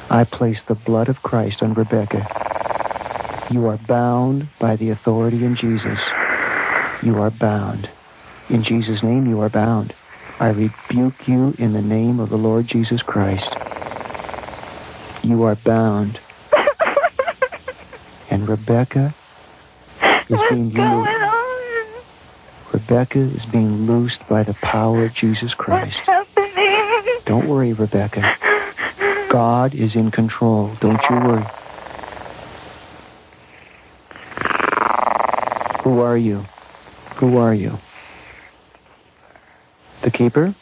I 0.09 0.23
place 0.23 0.61
the 0.63 0.75
blood 0.75 1.09
of 1.09 1.21
Christ 1.23 1.61
on 1.61 1.73
Rebecca. 1.73 2.25
You 3.51 3.67
are 3.67 3.75
bound 3.75 4.47
by 4.59 4.77
the 4.77 4.91
authority 4.91 5.43
in 5.43 5.57
Jesus. 5.57 5.99
You 7.03 7.19
are 7.19 7.31
bound. 7.31 7.89
In 8.49 8.63
Jesus' 8.63 9.03
name, 9.03 9.27
you 9.27 9.41
are 9.41 9.49
bound. 9.49 9.93
I 10.41 10.49
rebuke 10.49 11.27
you 11.27 11.53
in 11.59 11.73
the 11.73 11.83
name 11.83 12.19
of 12.19 12.31
the 12.31 12.37
Lord 12.37 12.65
Jesus 12.65 13.03
Christ. 13.03 13.55
You 15.23 15.43
are 15.43 15.53
bound. 15.53 16.19
And 18.31 18.49
Rebecca 18.49 19.13
is 20.29 20.39
being 20.49 20.71
loosed. 20.71 21.11
Rebecca 22.73 23.19
is 23.19 23.45
being 23.45 23.85
loosed 23.85 24.27
by 24.27 24.41
the 24.41 24.55
power 24.55 25.05
of 25.05 25.13
Jesus 25.13 25.53
Christ. 25.53 25.99
Don't 27.25 27.47
worry, 27.47 27.73
Rebecca. 27.73 28.35
God 29.29 29.75
is 29.75 29.95
in 29.95 30.09
control. 30.09 30.71
Don't 30.79 31.01
you 31.07 31.15
worry. 31.17 31.45
Who 35.83 35.99
are 35.99 36.17
you? 36.17 36.37
Who 37.17 37.37
are 37.37 37.53
you? 37.53 37.77
The 40.01 40.11
keeper? 40.11 40.53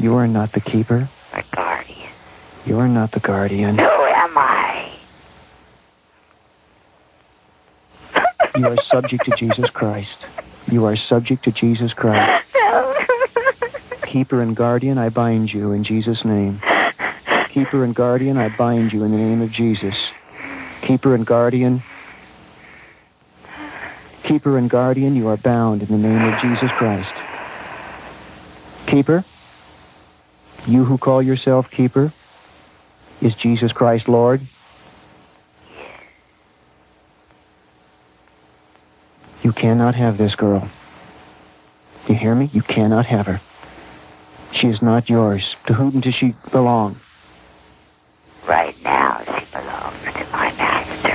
You 0.00 0.14
are 0.16 0.26
not 0.26 0.52
the 0.52 0.60
keeper. 0.60 1.08
My 1.32 1.44
guardian. 1.52 2.08
You 2.66 2.78
are 2.80 2.88
not 2.88 3.12
the 3.12 3.20
guardian. 3.20 3.78
Who 3.78 3.84
am 3.84 4.36
I? 4.36 4.90
You 8.56 8.66
are 8.66 8.82
subject 8.82 9.24
to 9.26 9.36
Jesus 9.36 9.70
Christ. 9.70 10.26
You 10.70 10.84
are 10.86 10.96
subject 10.96 11.44
to 11.44 11.52
Jesus 11.52 11.92
Christ. 11.92 12.44
Keeper 14.06 14.42
and 14.42 14.56
guardian, 14.56 14.98
I 14.98 15.08
bind 15.10 15.52
you 15.52 15.72
in 15.72 15.84
Jesus' 15.84 16.24
name. 16.24 16.60
Keeper 17.50 17.84
and 17.84 17.94
guardian, 17.94 18.36
I 18.36 18.48
bind 18.48 18.92
you 18.92 19.04
in 19.04 19.12
the 19.12 19.18
name 19.18 19.40
of 19.40 19.52
Jesus. 19.52 19.94
Keeper 20.82 21.14
and 21.14 21.24
guardian, 21.24 21.82
keeper 24.26 24.58
and 24.58 24.68
guardian, 24.68 25.14
you 25.14 25.28
are 25.28 25.36
bound 25.36 25.82
in 25.82 25.88
the 25.88 26.08
name 26.08 26.32
of 26.32 26.40
Jesus 26.40 26.70
Christ. 26.72 27.12
Keeper, 28.86 29.24
you 30.66 30.84
who 30.84 30.98
call 30.98 31.22
yourself 31.22 31.70
keeper, 31.70 32.12
is 33.22 33.34
Jesus 33.36 33.72
Christ 33.72 34.08
Lord? 34.08 34.40
You 39.44 39.52
cannot 39.52 39.94
have 39.94 40.18
this 40.18 40.34
girl. 40.34 40.68
You 42.08 42.16
hear 42.16 42.34
me? 42.34 42.50
You 42.52 42.62
cannot 42.62 43.06
have 43.06 43.26
her. 43.26 43.40
She 44.50 44.66
is 44.66 44.82
not 44.82 45.08
yours. 45.08 45.54
To 45.66 45.74
whom 45.74 46.00
does 46.00 46.14
she 46.14 46.34
belong? 46.50 46.96
Right 48.46 48.74
now, 48.82 49.22
she 49.24 49.44
belongs 49.52 50.02
to 50.02 50.26
my 50.32 50.52
master, 50.58 51.14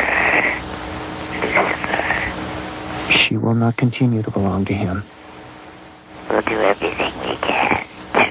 Lucifer. 1.42 2.12
She 3.32 3.38
will 3.38 3.56
not 3.56 3.78
continue 3.78 4.22
to 4.24 4.30
belong 4.30 4.66
to 4.66 4.74
him. 4.74 5.04
We'll 6.30 6.42
do 6.42 6.60
everything 6.60 7.14
we 7.22 7.38
can 7.38 7.86
to 8.12 8.30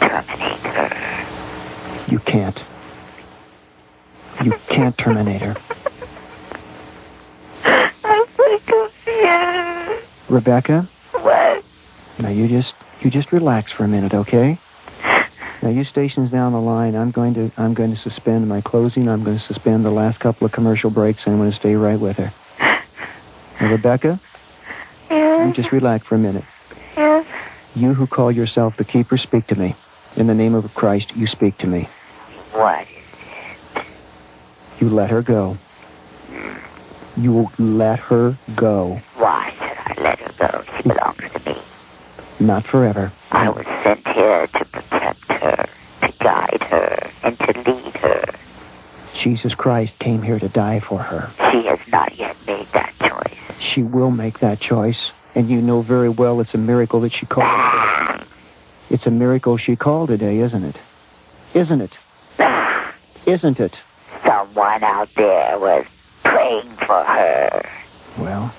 terminate 0.00 0.58
her. 0.58 2.10
You 2.10 2.18
can't. 2.18 2.60
You 4.42 4.50
can't 4.66 4.98
terminate 4.98 5.40
her. 5.42 5.54
I'm 8.02 8.26
so 8.36 8.58
confused. 8.66 10.04
Rebecca, 10.28 10.88
What? 11.12 11.64
now 12.18 12.30
you 12.30 12.48
just 12.48 12.74
you 13.02 13.10
just 13.12 13.30
relax 13.30 13.70
for 13.70 13.84
a 13.84 13.88
minute, 13.88 14.14
okay? 14.14 14.58
Now 15.62 15.68
you 15.68 15.84
stations 15.84 16.28
down 16.32 16.54
the 16.54 16.60
line. 16.60 16.96
I'm 16.96 17.12
going 17.12 17.34
to 17.34 17.52
I'm 17.56 17.72
going 17.72 17.94
to 17.94 17.96
suspend 17.96 18.48
my 18.48 18.60
closing. 18.62 19.08
I'm 19.08 19.22
going 19.22 19.38
to 19.38 19.44
suspend 19.44 19.84
the 19.84 19.92
last 19.92 20.18
couple 20.18 20.44
of 20.44 20.50
commercial 20.50 20.90
breaks. 20.90 21.24
and 21.24 21.34
I'm 21.34 21.40
going 21.40 21.52
to 21.52 21.56
stay 21.56 21.76
right 21.76 22.00
with 22.00 22.16
her. 22.16 22.32
Now, 23.60 23.70
Rebecca, 23.70 24.18
just 25.48 25.72
relax 25.72 26.06
for 26.06 26.14
a 26.14 26.18
minute. 26.18 26.44
yes. 26.96 27.26
You 27.74 27.94
who 27.94 28.06
call 28.06 28.32
yourself 28.32 28.76
the 28.76 28.84
keeper, 28.84 29.16
speak 29.16 29.46
to 29.48 29.56
me. 29.56 29.74
In 30.16 30.26
the 30.26 30.34
name 30.34 30.54
of 30.54 30.74
Christ, 30.74 31.14
you 31.16 31.26
speak 31.26 31.56
to 31.58 31.66
me. 31.66 31.82
What? 32.52 32.86
You 34.80 34.88
let 34.88 35.10
her 35.10 35.22
go. 35.22 35.56
You 37.16 37.50
let 37.58 37.98
her 38.00 38.36
go. 38.56 39.00
Why 39.16 39.52
should 39.58 39.78
I 39.78 40.02
let 40.02 40.18
her 40.20 40.32
go? 40.48 40.64
She 40.76 40.82
belongs 40.82 41.32
to 41.32 41.50
me. 41.50 41.58
Not 42.40 42.64
forever. 42.64 43.12
I 43.30 43.48
was 43.50 43.66
sent 43.84 44.06
here 44.08 44.46
to 44.46 44.64
protect 44.64 45.32
her, 45.32 45.66
to 46.02 46.12
guide 46.18 46.62
her, 46.64 47.10
and 47.22 47.38
to 47.38 47.52
lead 47.70 47.96
her. 47.98 48.24
Jesus 49.14 49.54
Christ 49.54 49.98
came 49.98 50.22
here 50.22 50.38
to 50.38 50.48
die 50.48 50.80
for 50.80 50.98
her. 50.98 51.30
She 51.52 51.66
has 51.66 51.78
not 51.88 52.16
yet 52.18 52.36
made 52.46 52.66
that 52.68 52.94
choice. 53.00 53.38
She 53.60 53.82
will 53.82 54.10
make 54.10 54.38
that 54.38 54.60
choice. 54.60 55.12
And 55.40 55.48
you 55.48 55.62
know 55.62 55.80
very 55.80 56.10
well 56.10 56.38
it's 56.40 56.52
a 56.52 56.58
miracle 56.58 57.00
that 57.00 57.12
she 57.12 57.24
called. 57.24 58.22
It's 58.90 59.06
a 59.06 59.10
miracle 59.10 59.56
she 59.56 59.74
called 59.74 60.10
today, 60.10 60.36
isn't 60.40 60.62
it? 60.62 60.76
Isn't 61.54 61.80
it? 61.80 61.96
Isn't 63.24 63.58
it? 63.58 63.78
Someone 64.22 64.84
out 64.84 65.08
there 65.14 65.58
was 65.58 65.86
praying 66.22 66.68
for 66.72 67.02
her. 67.02 67.62
Well, 68.18 68.52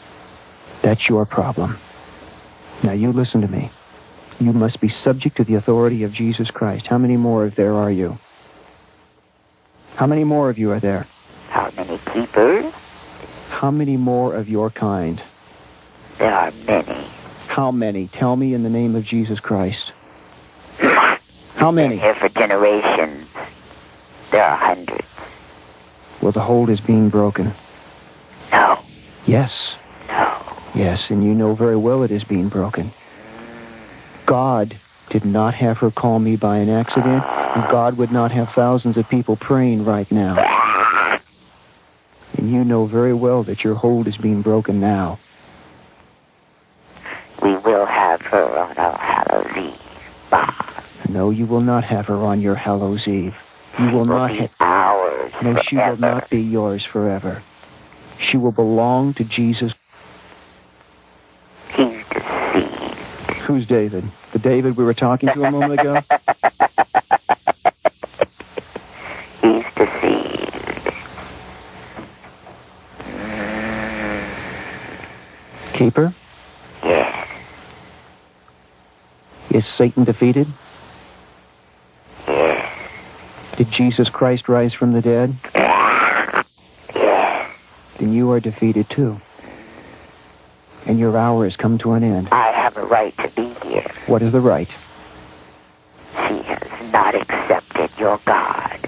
that's 0.82 1.08
your 1.08 1.28
problem. 1.28 1.78
Now 2.82 2.94
you 2.94 3.12
listen 3.12 3.42
to 3.42 3.48
me. 3.48 3.70
You 4.40 4.52
must 4.52 4.82
be 4.82 4.90
subject 4.90 5.38
to 5.38 5.44
the 5.44 5.54
authority 5.54 6.02
of 6.02 6.12
Jesus 6.12 6.50
Christ. 6.50 6.88
How 6.88 6.98
many 6.98 7.16
more 7.16 7.46
of 7.46 7.54
there 7.54 7.76
are 7.76 7.92
you? 7.92 8.18
How 9.98 10.08
many 10.08 10.24
more 10.24 10.50
of 10.50 10.58
you 10.58 10.72
are 10.72 10.80
there? 10.80 11.06
How 11.50 11.70
many 11.78 12.00
keepers? 12.12 12.74
How 13.52 13.70
many 13.70 13.98
more 13.98 14.34
of 14.34 14.50
your 14.50 14.72
kind? 14.72 15.22
There 16.22 16.36
are 16.36 16.52
many. 16.68 17.04
How 17.48 17.72
many? 17.72 18.08
Tell 18.08 18.36
me 18.36 18.54
in 18.54 18.62
the 18.62 18.70
name 18.70 18.96
of 18.96 19.04
Jesus 19.04 19.40
Christ. 19.40 19.92
How 21.56 21.72
many? 21.72 21.98
here 21.98 22.14
for 22.14 22.30
generations. 22.30 23.28
There 24.30 24.44
are 24.44 24.56
hundreds. 24.56 25.08
Well, 26.22 26.32
the 26.32 26.42
hold 26.42 26.70
is 26.70 26.80
being 26.80 27.10
broken. 27.10 27.54
No. 28.52 28.78
Yes. 29.26 29.76
No. 30.10 30.38
Yes, 30.76 31.10
and 31.10 31.24
you 31.24 31.34
know 31.34 31.56
very 31.56 31.76
well 31.76 32.04
it 32.04 32.12
is 32.12 32.24
being 32.24 32.50
broken. 32.50 32.92
God 34.28 34.76
did 35.10 35.26
not 35.26 35.56
have 35.56 35.80
her 35.80 35.90
call 35.90 36.20
me 36.20 36.36
by 36.36 36.58
an 36.58 36.70
accident, 36.70 37.24
and 37.24 37.72
God 37.72 37.98
would 37.98 38.12
not 38.12 38.30
have 38.30 38.52
thousands 38.52 38.96
of 38.98 39.10
people 39.10 39.38
praying 39.38 39.86
right 39.86 40.10
now. 40.12 40.38
And 42.38 42.52
you 42.52 42.64
know 42.64 42.86
very 42.86 43.14
well 43.14 43.42
that 43.44 43.64
your 43.64 43.74
hold 43.74 44.08
is 44.08 44.18
being 44.18 44.42
broken 44.42 44.80
now. 44.80 45.20
We 47.42 47.56
will 47.58 47.88
have 47.88 48.22
her 48.22 48.60
on 48.60 48.78
our 48.78 48.98
Hallows 48.98 49.58
Eve. 49.58 51.10
No, 51.10 51.31
you 51.42 51.48
will 51.48 51.60
not 51.60 51.84
have 51.84 52.06
her 52.06 52.18
on 52.18 52.40
your 52.40 52.54
Hallows 52.54 53.08
Eve. 53.08 53.36
You 53.80 53.90
will 53.90 54.06
not 54.06 54.30
have... 54.30 54.52
ours 54.60 55.34
No, 55.42 55.60
she 55.64 55.76
will 55.76 55.98
not 55.98 56.30
be 56.30 56.40
yours 56.40 56.86
forever. 56.86 57.42
She 58.20 58.38
will 58.38 58.52
belong 58.52 59.16
to 59.16 59.24
Jesus. 59.24 59.74
He's 61.74 62.08
deceived. 62.10 62.70
Who's 63.48 63.66
David? 63.66 64.04
The 64.34 64.38
David 64.38 64.78
we 64.78 64.84
were 64.84 64.94
talking 64.94 65.30
to 65.30 65.44
a 65.44 65.50
moment 65.50 65.80
ago? 65.80 65.94
He's 69.42 69.66
deceived. 69.74 70.94
Keeper? 75.74 76.14
Yes. 76.84 77.28
Is 79.50 79.66
Satan 79.66 80.04
defeated? 80.04 80.46
Yes. 82.28 83.58
Did 83.58 83.61
Jesus 83.72 84.10
Christ 84.10 84.50
rise 84.50 84.74
from 84.74 84.94
the 84.94 85.02
dead? 85.02 85.36
Then 87.98 88.14
you 88.14 88.32
are 88.32 88.40
defeated 88.40 88.90
too. 88.90 89.20
And 90.86 91.00
your 91.00 91.16
hour 91.16 91.44
has 91.46 91.56
come 91.56 91.78
to 91.80 91.94
an 91.94 92.04
end. 92.04 92.30
I 92.32 92.48
have 92.52 92.76
a 92.76 92.84
right 92.84 93.16
to 93.20 93.28
be 93.30 93.54
here. 93.64 93.92
What 94.08 94.22
is 94.22 94.32
the 94.32 94.42
right? 94.42 94.70
She 96.14 96.42
has 96.42 96.92
not 96.92 97.14
accepted 97.16 97.92
your 98.00 98.20
God. 98.26 98.80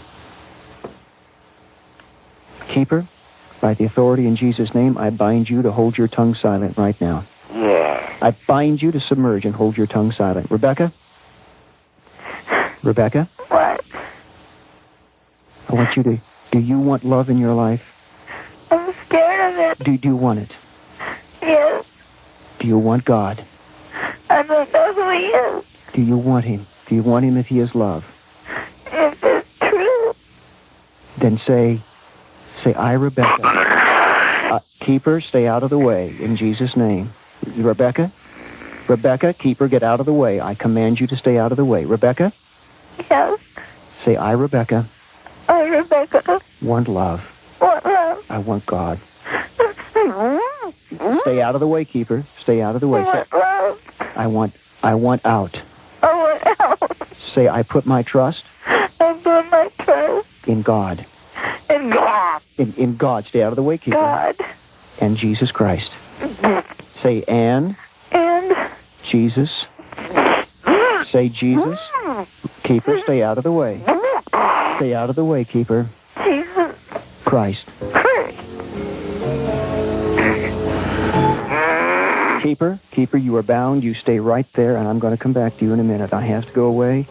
Keeper, 2.68 3.08
by 3.62 3.75
the 3.75 3.86
authority 3.86 4.25
in 4.25 4.36
Jesus' 4.36 4.74
name, 4.74 4.98
I 4.98 5.12
bind 5.12 5.50
you 5.50 5.62
to 5.62 5.72
hold 5.72 5.98
your 5.98 6.08
tongue 6.08 6.34
silent 6.34 6.78
right 6.78 7.00
now. 7.00 7.24
Yes. 7.54 8.18
I 8.22 8.32
bind 8.32 8.82
you 8.82 8.92
to 8.92 9.00
submerge 9.00 9.46
and 9.46 9.54
hold 9.54 9.78
your 9.78 9.88
tongue 9.88 10.12
silent. 10.12 10.50
Rebecca? 10.50 10.92
Rebecca, 12.82 13.30
want 15.84 15.98
you 15.98 16.04
to. 16.04 16.18
Do 16.52 16.60
you 16.60 16.80
want 16.80 17.04
love 17.04 17.30
in 17.30 17.38
your 17.38 17.54
life? 17.54 17.90
I'm 18.72 18.94
scared 19.06 19.54
of 19.54 19.60
it. 19.60 19.84
Do, 19.84 19.98
do 19.98 20.08
you 20.10 20.16
want 20.16 20.40
it? 20.40 20.56
Yes. 21.42 21.86
Do 22.60 22.68
you 22.68 22.78
want 22.78 23.04
God? 23.04 23.44
I 24.30 24.44
don't 24.44 24.72
know 24.72 24.94
who 24.94 25.10
he 25.10 25.25
is. 25.25 25.63
Do 25.94 26.02
you 26.02 26.18
want 26.18 26.46
Him? 26.46 26.66
Do 26.88 26.96
you 26.96 27.04
want 27.04 27.25
Him 27.25 27.38
if 27.38 27.48
He 27.48 27.60
is 27.60 27.75
love? 27.75 28.06
If 28.88 29.24
it's 29.24 29.48
true. 29.60 30.16
Then 31.18 31.38
say, 31.38 31.80
say, 32.62 32.74
I, 32.74 32.94
Rebecca. 32.94 33.42
Uh, 33.44 34.60
keeper, 34.80 35.20
stay 35.20 35.48
out 35.48 35.63
of 35.63 35.70
the 35.70 35.78
way 35.78 36.16
in 36.20 36.36
Jesus' 36.36 36.78
name. 36.78 37.12
Rebecca? 37.58 38.12
Rebecca, 38.88 39.34
keeper, 39.34 39.68
get 39.68 39.84
out 39.84 40.00
of 40.00 40.06
the 40.06 40.13
way. 40.13 40.40
I 40.40 40.56
command 40.56 41.00
you 41.00 41.08
to 41.08 41.18
stay 41.18 41.38
out 41.38 41.52
of 41.52 41.58
the 41.58 41.66
way. 41.66 41.86
Rebecca? 41.86 42.32
Yes. 43.10 43.40
Say, 44.04 44.16
I, 44.16 44.32
Rebecca, 44.32 44.88
Rebecca, 45.74 46.42
want 46.62 46.88
love. 46.88 47.22
want 47.60 47.86
love. 47.86 48.25
I 48.30 48.38
want 48.38 48.65
God. 48.65 49.00
Mm-hmm. 49.94 51.18
Stay 51.22 51.42
out 51.42 51.56
of 51.56 51.62
the 51.62 51.68
way, 51.68 51.84
keeper. 51.86 52.24
Stay 52.39 52.62
out 52.62 52.76
of 52.76 52.82
the 52.82 52.88
way. 52.88 53.02
I 53.02 53.04
want 53.04 53.34
love. 53.34 54.13
I 54.15 54.28
want, 54.28 54.56
I 54.84 54.95
want 54.95 55.26
out. 55.26 55.62
I 56.02 56.13
want 56.13 56.60
out. 56.60 57.17
Say, 57.17 57.48
I 57.48 57.63
put 57.63 57.86
my 57.86 58.04
trust 58.04 58.45
I 59.04 59.13
put 59.21 59.52
my 59.52 59.69
trust 59.80 60.28
in 60.48 60.62
God. 60.62 61.06
in 61.69 61.89
God. 61.89 62.41
In, 62.58 62.74
in 62.76 62.95
God. 62.95 63.26
Stay 63.26 63.41
out 63.41 63.52
of 63.52 63.56
the 63.56 63.63
way, 63.63 63.78
keeper. 63.78 63.98
God. 63.98 64.36
And 65.00 65.17
Jesus 65.17 65.52
Christ. 65.52 65.93
Say, 66.95 67.24
and 67.28 67.76
And 68.12 68.69
Jesus. 69.04 69.65
Say, 71.06 71.30
Jesus. 71.30 71.80
Mm-hmm. 71.80 72.24
Keeper, 72.63 73.00
stay 73.02 73.24
out 73.24 73.38
of 73.38 73.43
the 73.43 73.52
way. 73.52 73.82
Stay 74.78 74.94
out 74.94 75.10
of 75.10 75.16
the 75.16 75.26
way, 75.26 75.44
keeper. 75.44 75.88
Jesus 76.24 76.76
Christ. 77.24 77.70
Christ. 77.92 78.40
Keeper, 82.44 82.80
keeper, 82.92 83.18
you 83.18 83.36
are 83.38 83.44
bound. 83.44 83.84
You 83.84 83.94
stay 83.94 84.20
right 84.20 84.46
there, 84.54 84.76
and 84.76 84.88
I'm 84.88 85.00
going 85.00 85.16
to 85.16 85.22
come 85.22 85.34
back 85.34 85.58
to 85.58 85.66
you 85.66 85.74
in 85.74 85.80
a 85.80 85.84
minute. 85.84 86.14
I 86.14 86.22
have 86.22 86.46
to 86.46 86.52
go 86.52 86.66
away. 86.66 87.08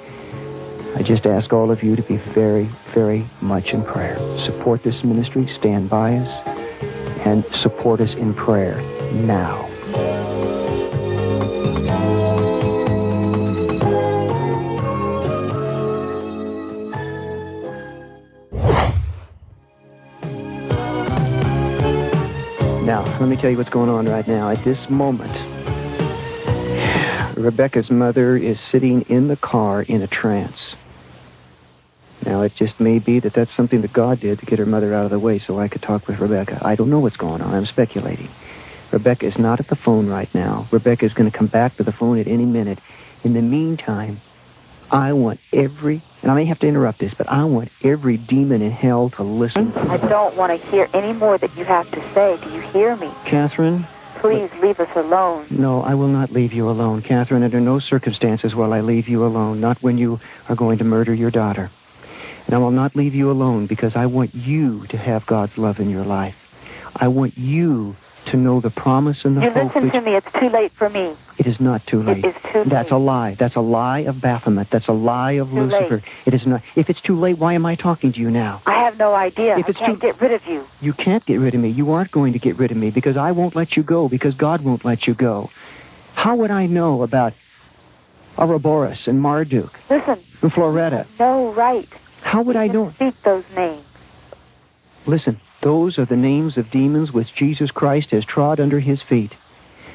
I 0.94 1.02
just 1.02 1.26
ask 1.26 1.52
all 1.52 1.70
of 1.70 1.82
you 1.82 1.96
to 1.96 2.02
be 2.02 2.16
very, 2.16 2.64
very 2.92 3.24
much 3.40 3.72
in 3.72 3.82
prayer. 3.82 4.18
Support 4.38 4.82
this 4.82 5.02
ministry, 5.02 5.46
stand 5.46 5.88
by 5.88 6.16
us, 6.16 6.48
and 7.24 7.44
support 7.46 8.00
us 8.00 8.14
in 8.14 8.34
prayer 8.34 8.76
now. 9.12 9.71
Let 23.22 23.28
me 23.28 23.36
tell 23.36 23.50
you 23.50 23.56
what's 23.56 23.70
going 23.70 23.88
on 23.88 24.08
right 24.08 24.26
now. 24.26 24.50
At 24.50 24.64
this 24.64 24.90
moment, 24.90 25.30
Rebecca's 27.36 27.88
mother 27.88 28.36
is 28.36 28.58
sitting 28.58 29.02
in 29.02 29.28
the 29.28 29.36
car 29.36 29.82
in 29.82 30.02
a 30.02 30.08
trance. 30.08 30.74
Now, 32.26 32.42
it 32.42 32.52
just 32.56 32.80
may 32.80 32.98
be 32.98 33.20
that 33.20 33.32
that's 33.32 33.52
something 33.52 33.80
that 33.82 33.92
God 33.92 34.18
did 34.18 34.40
to 34.40 34.46
get 34.46 34.58
her 34.58 34.66
mother 34.66 34.92
out 34.92 35.04
of 35.04 35.12
the 35.12 35.20
way 35.20 35.38
so 35.38 35.60
I 35.60 35.68
could 35.68 35.82
talk 35.82 36.08
with 36.08 36.18
Rebecca. 36.18 36.58
I 36.62 36.74
don't 36.74 36.90
know 36.90 36.98
what's 36.98 37.16
going 37.16 37.40
on. 37.42 37.54
I'm 37.54 37.64
speculating. 37.64 38.28
Rebecca 38.90 39.26
is 39.26 39.38
not 39.38 39.60
at 39.60 39.68
the 39.68 39.76
phone 39.76 40.08
right 40.08 40.32
now. 40.34 40.66
Rebecca 40.72 41.04
is 41.04 41.14
going 41.14 41.30
to 41.30 41.36
come 41.36 41.46
back 41.46 41.76
to 41.76 41.84
the 41.84 41.92
phone 41.92 42.18
at 42.18 42.26
any 42.26 42.44
minute. 42.44 42.80
In 43.22 43.34
the 43.34 43.42
meantime, 43.42 44.20
I 44.90 45.12
want 45.12 45.38
every, 45.52 46.00
and 46.22 46.30
I 46.30 46.34
may 46.34 46.44
have 46.46 46.58
to 46.60 46.66
interrupt 46.66 46.98
this, 46.98 47.14
but 47.14 47.28
I 47.28 47.44
want 47.44 47.70
every 47.82 48.16
demon 48.16 48.62
in 48.62 48.70
hell 48.70 49.10
to 49.10 49.22
listen. 49.22 49.72
I 49.74 49.96
don't 49.96 50.36
want 50.36 50.58
to 50.58 50.66
hear 50.68 50.88
any 50.94 51.12
more 51.12 51.36
that 51.38 51.56
you 51.56 51.64
have 51.64 51.90
to 51.90 52.00
say. 52.14 52.38
Do 52.42 52.52
you 52.52 52.60
hear 52.60 52.96
me? 52.96 53.10
Catherine, 53.24 53.86
Please 54.22 54.52
leave 54.60 54.78
us 54.78 54.94
alone. 54.94 55.48
No, 55.50 55.82
I 55.82 55.94
will 55.94 56.06
not 56.06 56.30
leave 56.30 56.52
you 56.52 56.70
alone, 56.70 57.02
Catherine. 57.02 57.42
Under 57.42 57.60
no 57.60 57.80
circumstances 57.80 58.54
will 58.54 58.72
I 58.72 58.80
leave 58.80 59.08
you 59.08 59.24
alone, 59.24 59.60
not 59.60 59.82
when 59.82 59.98
you 59.98 60.20
are 60.48 60.54
going 60.54 60.78
to 60.78 60.84
murder 60.84 61.12
your 61.12 61.32
daughter. 61.32 61.70
And 62.46 62.54
I 62.54 62.58
will 62.58 62.70
not 62.70 62.94
leave 62.94 63.16
you 63.16 63.32
alone 63.32 63.66
because 63.66 63.96
I 63.96 64.06
want 64.06 64.32
you 64.32 64.86
to 64.90 64.96
have 64.96 65.26
God's 65.26 65.58
love 65.58 65.80
in 65.80 65.90
your 65.90 66.04
life. 66.04 66.36
I 66.94 67.08
want 67.08 67.36
you 67.36 67.96
to 68.26 68.36
know 68.36 68.60
the 68.60 68.70
promise 68.70 69.24
and 69.24 69.36
the 69.36 69.42
You 69.42 69.50
hope 69.50 69.74
listen 69.74 69.88
that 69.88 69.92
to 69.94 70.00
me. 70.00 70.14
It's 70.14 70.32
too 70.32 70.48
late 70.48 70.72
for 70.72 70.88
me. 70.88 71.14
it 71.38 71.46
is 71.46 71.60
not 71.60 71.86
too 71.86 72.02
late. 72.02 72.24
is 72.24 72.34
too 72.52 72.64
That's 72.64 72.90
a 72.90 72.96
lie. 72.96 73.34
That's 73.34 73.56
a 73.56 73.60
lie 73.60 74.00
of 74.00 74.20
Baphomet. 74.20 74.70
That's 74.70 74.88
a 74.88 74.92
lie 74.92 75.32
of 75.32 75.50
Too 75.50 75.62
Lucifer. 75.62 75.96
late. 75.96 76.04
It 76.26 76.34
is 76.34 76.46
not. 76.46 76.62
If 76.76 76.88
it's 76.90 77.00
too 77.00 77.16
late, 77.18 77.38
why 77.38 77.54
am 77.54 77.66
I 77.66 77.74
talking 77.74 78.12
to 78.12 78.20
you 78.20 78.30
now? 78.30 78.62
I 78.66 78.74
have 78.84 78.96
no 78.98 79.14
idea. 79.14 79.58
If 79.58 79.66
I 79.66 79.68
it's 79.70 79.78
can't 79.78 80.00
too- 80.00 80.06
get 80.06 80.20
rid 80.20 80.32
of 80.32 80.46
you. 80.46 80.66
You 80.80 80.92
can't 80.92 81.24
get 81.24 81.38
rid 81.40 81.54
of 81.54 81.60
me. 81.60 81.68
You 81.70 81.92
aren't 81.92 82.10
going 82.10 82.32
to 82.32 82.38
get 82.38 82.58
rid 82.58 82.70
of 82.70 82.76
me 82.76 82.90
because 82.90 83.16
I 83.16 83.32
won't 83.32 83.54
let 83.56 83.76
you 83.76 83.82
go 83.82 84.08
because 84.08 84.34
God 84.34 84.62
won't 84.62 84.84
let 84.84 85.06
you 85.06 85.14
go. 85.14 85.50
How 86.14 86.36
would 86.36 86.50
I 86.50 86.66
know 86.66 87.02
about 87.02 87.32
Ouroboros 88.38 89.08
and 89.08 89.20
Marduk 89.20 89.78
Listen. 89.90 90.18
and 90.42 90.52
Floretta? 90.52 91.06
No 91.18 91.52
right. 91.52 91.88
How 92.22 92.42
would 92.42 92.56
I 92.56 92.66
know? 92.68 92.90
Speak 92.92 93.20
those 93.22 93.44
names. 93.56 93.82
Listen, 95.06 95.40
those 95.62 95.98
are 95.98 96.04
the 96.04 96.16
names 96.16 96.58
of 96.58 96.70
demons 96.70 97.12
which 97.12 97.34
Jesus 97.34 97.70
Christ 97.70 98.10
has 98.10 98.24
trod 98.24 98.60
under 98.60 98.80
his 98.80 99.00
feet, 99.00 99.32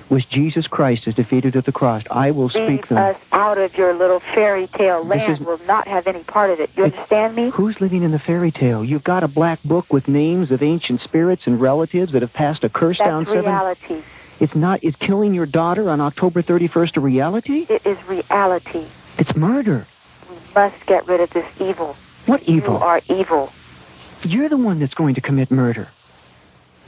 which 0.07 0.29
Jesus 0.29 0.65
Christ 0.65 1.05
has 1.05 1.13
defeated 1.13 1.55
at 1.55 1.65
the 1.65 1.71
cross. 1.73 2.03
I 2.09 2.31
will 2.31 2.49
speak 2.49 2.67
Leave 2.69 2.87
them. 2.87 2.97
us 2.97 3.17
out 3.33 3.57
of 3.57 3.77
your 3.77 3.93
little 3.93 4.21
fairy 4.21 4.67
tale 4.67 5.03
land. 5.03 5.33
is- 5.33 5.45
Will 5.45 5.59
not 5.67 5.87
have 5.87 6.07
any 6.07 6.23
part 6.23 6.49
of 6.49 6.59
it. 6.61 6.69
You 6.77 6.85
It- 6.85 6.93
understand 6.93 7.35
me? 7.35 7.49
Who's 7.49 7.81
living 7.81 8.03
in 8.03 8.11
the 8.11 8.19
fairy 8.19 8.49
tale? 8.49 8.83
You've 8.83 9.03
got 9.03 9.23
a 9.23 9.27
black 9.27 9.59
book 9.63 9.85
with 9.91 10.07
names 10.07 10.51
of 10.51 10.63
ancient 10.63 11.01
spirits 11.01 11.45
and 11.47 11.59
relatives 11.59 12.13
that 12.13 12.21
have 12.21 12.33
passed 12.33 12.63
a 12.63 12.69
curse 12.69 12.97
down 12.97 13.25
That's 13.25 13.33
seven. 13.33 13.51
reality. 13.51 14.01
It's 14.39 14.55
not. 14.55 14.83
Is 14.83 14.95
killing 14.95 15.33
your 15.33 15.45
daughter 15.47 15.89
on 15.89 15.99
October 15.99 16.41
31st 16.41 16.95
a 16.95 17.01
reality? 17.01 17.65
It 17.69 17.85
is 17.85 17.97
reality. 18.07 18.85
It's 19.17 19.35
murder. 19.35 19.85
We 20.29 20.37
must 20.55 20.85
get 20.85 21.07
rid 21.07 21.19
of 21.19 21.29
this 21.31 21.45
evil. 21.59 21.95
What 22.27 22.43
evil? 22.43 22.75
You 22.75 22.79
are 22.79 23.01
evil. 23.09 23.51
You're 24.23 24.49
the 24.49 24.57
one 24.57 24.79
that's 24.79 24.93
going 24.93 25.15
to 25.15 25.21
commit 25.21 25.51
murder. 25.51 25.87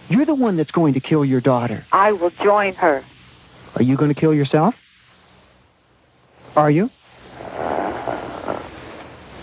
You're 0.09 0.25
the 0.25 0.35
one 0.35 0.57
that's 0.57 0.71
going 0.71 0.95
to 0.95 0.99
kill 0.99 1.23
your 1.23 1.41
daughter. 1.41 1.83
I 1.91 2.11
will 2.11 2.31
join 2.31 2.73
her. 2.75 3.03
Are 3.75 3.83
you 3.83 3.95
going 3.95 4.13
to 4.13 4.19
kill 4.19 4.33
yourself? 4.33 4.75
Are 6.57 6.71
you? 6.71 6.89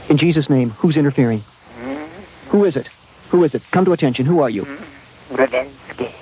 In 0.09 0.17
Jesus' 0.17 0.51
name, 0.51 0.71
who's 0.71 0.97
interfering? 0.97 1.41
Hmm? 1.41 2.51
Who 2.51 2.65
is 2.65 2.77
it? 2.77 2.89
Who 3.31 3.45
is 3.45 3.55
it? 3.55 3.63
Come 3.71 3.85
to 3.85 3.93
attention. 3.93 4.27
Who 4.27 4.41
are 4.41 4.51
you? 4.51 4.65
Hmm? 4.65 5.35
Ravinsky. 5.35 6.13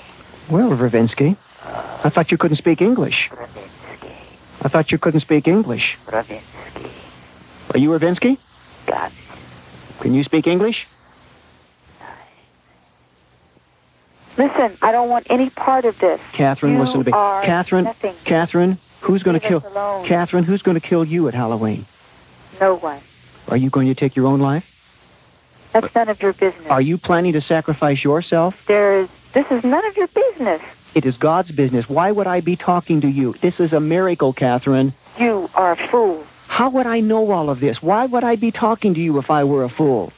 Well, 0.51 0.71
Ravinsky, 0.71 1.37
I 2.05 2.11
thought 2.11 2.31
you 2.31 2.39
couldn't 2.39 2.59
speak 2.59 2.83
English. 2.83 3.31
I 4.63 4.69
thought 4.69 4.93
you 4.93 4.99
couldn't 4.99 5.21
speak 5.21 5.49
English. 5.49 5.97
Ravinsky. 6.07 7.75
Are 7.75 7.79
you 7.79 7.91
Ravinsky? 7.91 8.39
God. 8.87 9.11
Can 10.01 10.15
you 10.15 10.25
speak 10.25 10.47
English? 10.47 10.87
Listen, 14.37 14.77
I 14.83 14.91
don't 14.91 15.09
want 15.09 15.27
any 15.31 15.51
part 15.51 15.85
of 15.85 15.99
this. 16.01 16.21
Catherine, 16.33 16.75
You 16.75 16.81
listen 16.81 17.05
to 17.05 17.11
me. 17.11 17.13
Catherine, 17.13 17.85
nothing. 17.85 18.15
Catherine, 18.25 18.79
who's 19.01 19.23
going 19.23 19.39
to 19.39 19.47
kill? 19.47 19.61
Catherine, 20.05 20.45
who's 20.45 20.63
going 20.63 20.75
to 20.81 20.87
kill 20.87 21.05
you 21.05 21.29
at 21.29 21.35
Halloween? 21.35 21.85
No 22.61 22.75
one. 22.75 23.01
Are 23.49 23.57
you 23.57 23.71
going 23.71 23.87
to 23.89 23.95
take 23.95 24.17
your 24.17 24.27
own 24.27 24.41
life? 24.41 24.71
That's 25.73 25.95
none 25.95 26.09
of 26.09 26.21
your 26.23 26.33
business. 26.33 26.69
Are 26.69 26.81
you 26.81 26.99
planning 26.99 27.33
to 27.35 27.41
sacrifice 27.41 28.03
yourself? 28.03 28.65
There 28.67 29.01
is. 29.01 29.09
This 29.33 29.51
is 29.51 29.65
none 29.65 29.85
of 29.87 29.97
your 29.97 30.07
business. 30.09 30.63
It 30.95 31.05
is 31.05 31.17
God's 31.17 31.51
business. 31.51 31.89
Why 31.89 32.13
would 32.13 32.29
I 32.29 32.41
be 32.41 32.55
talking 32.55 33.01
to 33.01 33.09
you? 33.09 33.33
This 33.41 33.59
is 33.59 33.73
a 33.73 33.81
miracle, 33.81 34.33
Catherine. 34.33 34.93
You 35.19 35.51
are 35.55 35.73
a 35.73 35.89
fool. 35.89 36.25
How 36.47 36.71
would 36.71 36.87
I 36.87 37.01
know 37.01 37.33
all 37.33 37.51
of 37.51 37.59
this? 37.59 37.83
Why 37.83 38.07
would 38.07 38.23
I 38.23 38.37
be 38.37 38.53
talking 38.53 38.95
to 38.95 39.01
you 39.01 39.19
if 39.19 39.31
I 39.31 39.43
were 39.43 39.65
a 39.65 39.69
fool? 39.69 40.13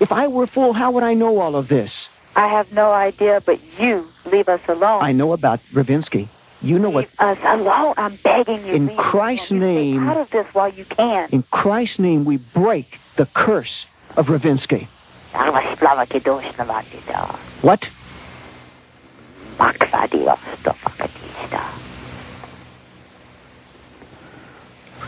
If 0.00 0.12
I 0.12 0.28
were 0.28 0.44
a 0.44 0.46
fool, 0.46 0.74
how 0.74 0.90
would 0.90 1.02
I 1.02 1.14
know 1.14 1.38
all 1.38 1.56
of 1.56 1.68
this? 1.68 2.08
I 2.34 2.48
have 2.48 2.72
no 2.72 2.92
idea, 2.92 3.42
but 3.44 3.60
you 3.78 4.08
leave 4.24 4.48
us 4.48 4.60
alone. 4.68 5.02
I 5.02 5.12
know 5.12 5.32
about 5.32 5.60
Ravinsky. 5.72 6.28
You 6.62 6.78
know 6.78 6.90
what? 6.90 7.04
Leave 7.04 7.20
us 7.20 7.38
alone. 7.44 7.94
I'm 7.96 8.16
begging 8.16 8.64
you. 8.66 8.74
In 8.74 8.88
Christ's 8.96 9.50
alone. 9.50 9.62
You 9.62 9.66
stay 9.74 9.92
name- 9.92 10.08
out 10.08 10.16
of 10.16 10.30
this 10.30 10.46
while 10.54 10.68
you 10.68 10.84
can. 10.84 11.28
In 11.30 11.42
Christ's 11.50 11.98
name, 11.98 12.24
we 12.24 12.36
break 12.38 12.98
the 13.16 13.26
curse 13.26 13.86
of 14.16 14.28
Ravinsky. 14.28 14.86
Slava 15.32 16.06
Kedosh 16.06 16.52
Namatita. 16.54 17.34
What? 17.62 17.88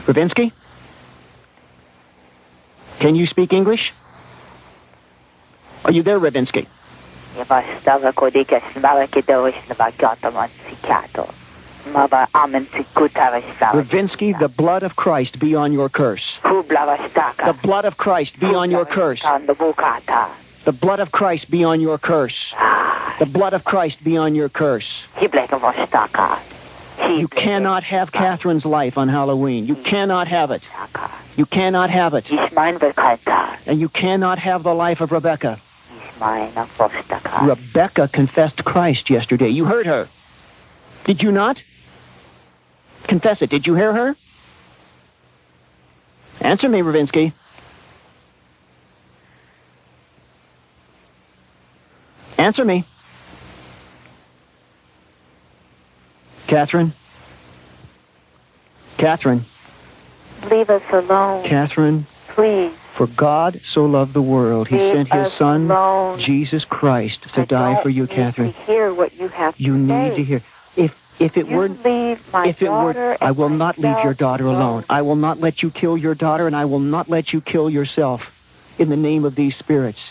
Ravinsky? 0.06 0.52
Can 2.98 3.14
you 3.14 3.26
speak 3.26 3.52
English? 3.52 3.92
Are 5.84 5.92
you 5.92 6.02
there, 6.02 6.18
Ravinsky? 6.18 6.66
Yavastava 7.36 8.12
Kodika 8.12 8.60
Slava 8.72 9.06
Kedosh 9.08 9.54
Navakatamantsikato. 9.68 11.32
Mava 11.92 12.26
Amensikutavastava. 12.32 13.82
Ravinsky, 13.82 14.38
the 14.38 14.48
blood 14.48 14.82
of 14.82 14.96
Christ 14.96 15.38
be 15.38 15.54
on 15.54 15.72
your 15.72 15.88
curse. 15.88 16.38
The 16.42 17.58
blood 17.62 17.84
of 17.84 17.96
Christ 17.96 18.40
be 18.40 18.54
on 18.54 18.70
your 18.70 18.84
curse. 18.84 19.20
Kandavukata. 19.20 20.30
The 20.64 20.72
blood 20.72 21.00
of 21.00 21.12
Christ 21.12 21.50
be 21.50 21.62
on 21.62 21.80
your 21.80 21.98
curse. 21.98 22.54
The 23.18 23.26
blood 23.26 23.52
of 23.52 23.64
Christ 23.64 24.02
be 24.02 24.16
on 24.16 24.34
your 24.34 24.48
curse. 24.48 25.04
You 25.20 25.28
cannot 27.28 27.84
have 27.84 28.12
Catherine's 28.12 28.64
life 28.64 28.96
on 28.96 29.08
Halloween. 29.08 29.66
You 29.66 29.74
cannot 29.74 30.26
have 30.28 30.50
it. 30.50 30.62
You 31.36 31.44
cannot 31.44 31.90
have 31.90 32.14
it. 32.14 32.30
And 33.66 33.78
you 33.78 33.90
cannot 33.90 34.38
have 34.38 34.62
the 34.62 34.74
life 34.74 35.02
of 35.02 35.12
Rebecca. 35.12 35.58
Rebecca 37.42 38.08
confessed 38.08 38.64
Christ 38.64 39.10
yesterday. 39.10 39.48
You 39.48 39.64
heard 39.64 39.86
her. 39.86 40.08
Did 41.04 41.22
you 41.22 41.32
not? 41.32 41.62
Confess 43.04 43.42
it. 43.42 43.50
Did 43.50 43.66
you 43.66 43.74
hear 43.74 43.92
her? 43.92 44.16
Answer 46.40 46.68
me, 46.68 46.80
Ravinsky. 46.80 47.32
Answer 52.38 52.64
me. 52.64 52.84
Catherine? 56.46 56.92
Catherine? 58.98 59.44
Leave 60.50 60.68
us 60.70 60.82
alone. 60.92 61.44
Catherine? 61.44 62.06
Please. 62.28 62.72
For 62.96 63.08
God 63.08 63.60
so 63.64 63.84
loved 63.84 64.14
the 64.14 64.22
world, 64.22 64.68
he 64.68 64.78
Leave 64.78 64.92
sent 64.92 65.12
his 65.12 65.32
son, 65.32 65.70
alone. 65.70 66.18
Jesus 66.18 66.64
Christ, 66.64 67.22
to 67.34 67.42
I 67.42 67.44
die 67.44 67.82
for 67.82 67.88
you, 67.88 68.02
need 68.02 68.10
Catherine. 68.10 68.52
To 68.52 68.58
hear 68.60 68.94
what 68.94 69.14
you 69.14 69.28
have 69.28 69.54
You 69.58 69.76
need 69.76 70.10
say. 70.10 70.16
to 70.16 70.24
hear. 70.24 70.42
If 70.76 70.92
if 71.18 71.36
it 71.36 71.48
You 71.48 71.56
were 71.56 71.68
leave 71.68 72.20
my 72.32 72.48
if 72.48 72.62
it 72.62 72.70
were 72.70 73.16
I 73.20 73.32
will 73.32 73.48
not 73.48 73.78
leave 73.78 74.02
your 74.04 74.14
daughter 74.14 74.46
alone. 74.46 74.84
I 74.88 75.02
will 75.02 75.16
not 75.16 75.40
let 75.40 75.62
you 75.62 75.70
kill 75.70 75.96
your 75.98 76.14
daughter 76.14 76.46
and 76.46 76.54
I 76.54 76.66
will 76.66 76.80
not 76.80 77.08
let 77.08 77.32
you 77.32 77.40
kill 77.40 77.68
yourself 77.68 78.22
in 78.78 78.88
the 78.90 78.96
name 78.96 79.24
of 79.24 79.34
these 79.34 79.56
spirits. 79.56 80.10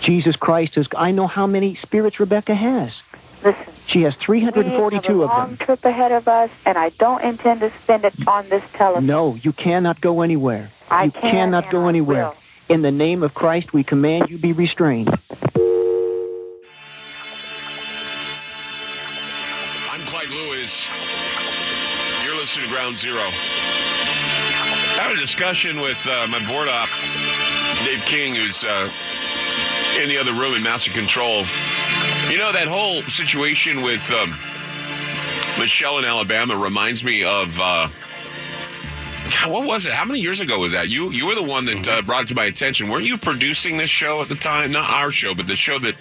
Jesus 0.00 0.36
Christ 0.36 0.76
is 0.78 0.86
I 0.96 1.10
know 1.10 1.26
how 1.26 1.46
many 1.46 1.74
spirits 1.74 2.20
Rebecca 2.20 2.54
has. 2.54 3.02
Listen. 3.42 3.72
She 3.86 4.02
has 4.02 4.14
342 4.16 4.60
We 4.60 4.64
have 4.64 5.04
342 5.04 5.22
a 5.22 5.24
of 5.24 5.30
long 5.30 5.48
them. 5.48 5.56
trip 5.56 5.84
ahead 5.84 6.12
of 6.12 6.28
us, 6.28 6.50
and 6.66 6.76
I 6.78 6.90
don't 6.90 7.22
intend 7.22 7.60
to 7.60 7.70
spend 7.70 8.04
it 8.04 8.14
on 8.28 8.48
this 8.48 8.62
telephone. 8.72 9.06
No, 9.06 9.34
you 9.36 9.52
cannot 9.52 10.00
go 10.00 10.20
anywhere. 10.22 10.68
I 10.90 11.04
you 11.04 11.10
can 11.10 11.30
cannot 11.32 11.70
go 11.70 11.86
I 11.86 11.88
anywhere. 11.88 12.26
will. 12.26 12.36
In 12.68 12.82
the 12.82 12.92
name 12.92 13.22
of 13.24 13.34
Christ, 13.34 13.72
we 13.72 13.82
command 13.82 14.30
you 14.30 14.38
be 14.38 14.52
restrained. 14.52 15.08
I'm 19.90 20.00
Clyde 20.06 20.28
Lewis. 20.30 20.86
You're 22.24 22.36
listening 22.36 22.66
to 22.68 22.72
Ground 22.72 22.96
Zero. 22.96 23.22
I 23.22 25.02
had 25.02 25.12
a 25.12 25.20
discussion 25.20 25.80
with 25.80 25.98
uh, 26.06 26.26
my 26.28 26.38
board 26.46 26.68
op, 26.68 26.88
Dave 27.84 28.00
King, 28.04 28.34
who's 28.36 28.62
uh, 28.64 28.88
in 30.00 30.08
the 30.08 30.16
other 30.18 30.32
room 30.32 30.54
in 30.54 30.62
Master 30.62 30.92
Control. 30.92 31.44
You 32.30 32.38
know, 32.38 32.52
that 32.52 32.68
whole 32.68 33.02
situation 33.02 33.82
with 33.82 34.08
um, 34.12 34.30
Michelle 35.58 35.98
in 35.98 36.04
Alabama 36.04 36.56
reminds 36.56 37.02
me 37.02 37.24
of. 37.24 37.58
Uh, 37.58 37.88
what 39.48 39.66
was 39.66 39.84
it? 39.84 39.92
How 39.92 40.04
many 40.04 40.20
years 40.20 40.38
ago 40.38 40.60
was 40.60 40.70
that? 40.70 40.88
You 40.88 41.10
you 41.10 41.26
were 41.26 41.34
the 41.34 41.42
one 41.42 41.64
that 41.64 41.88
uh, 41.88 42.02
brought 42.02 42.22
it 42.22 42.28
to 42.28 42.36
my 42.36 42.44
attention. 42.44 42.88
Weren't 42.88 43.04
you 43.04 43.18
producing 43.18 43.78
this 43.78 43.90
show 43.90 44.22
at 44.22 44.28
the 44.28 44.36
time? 44.36 44.70
Not 44.70 44.88
our 44.88 45.10
show, 45.10 45.34
but 45.34 45.48
the 45.48 45.56
show 45.56 45.80
that 45.80 45.96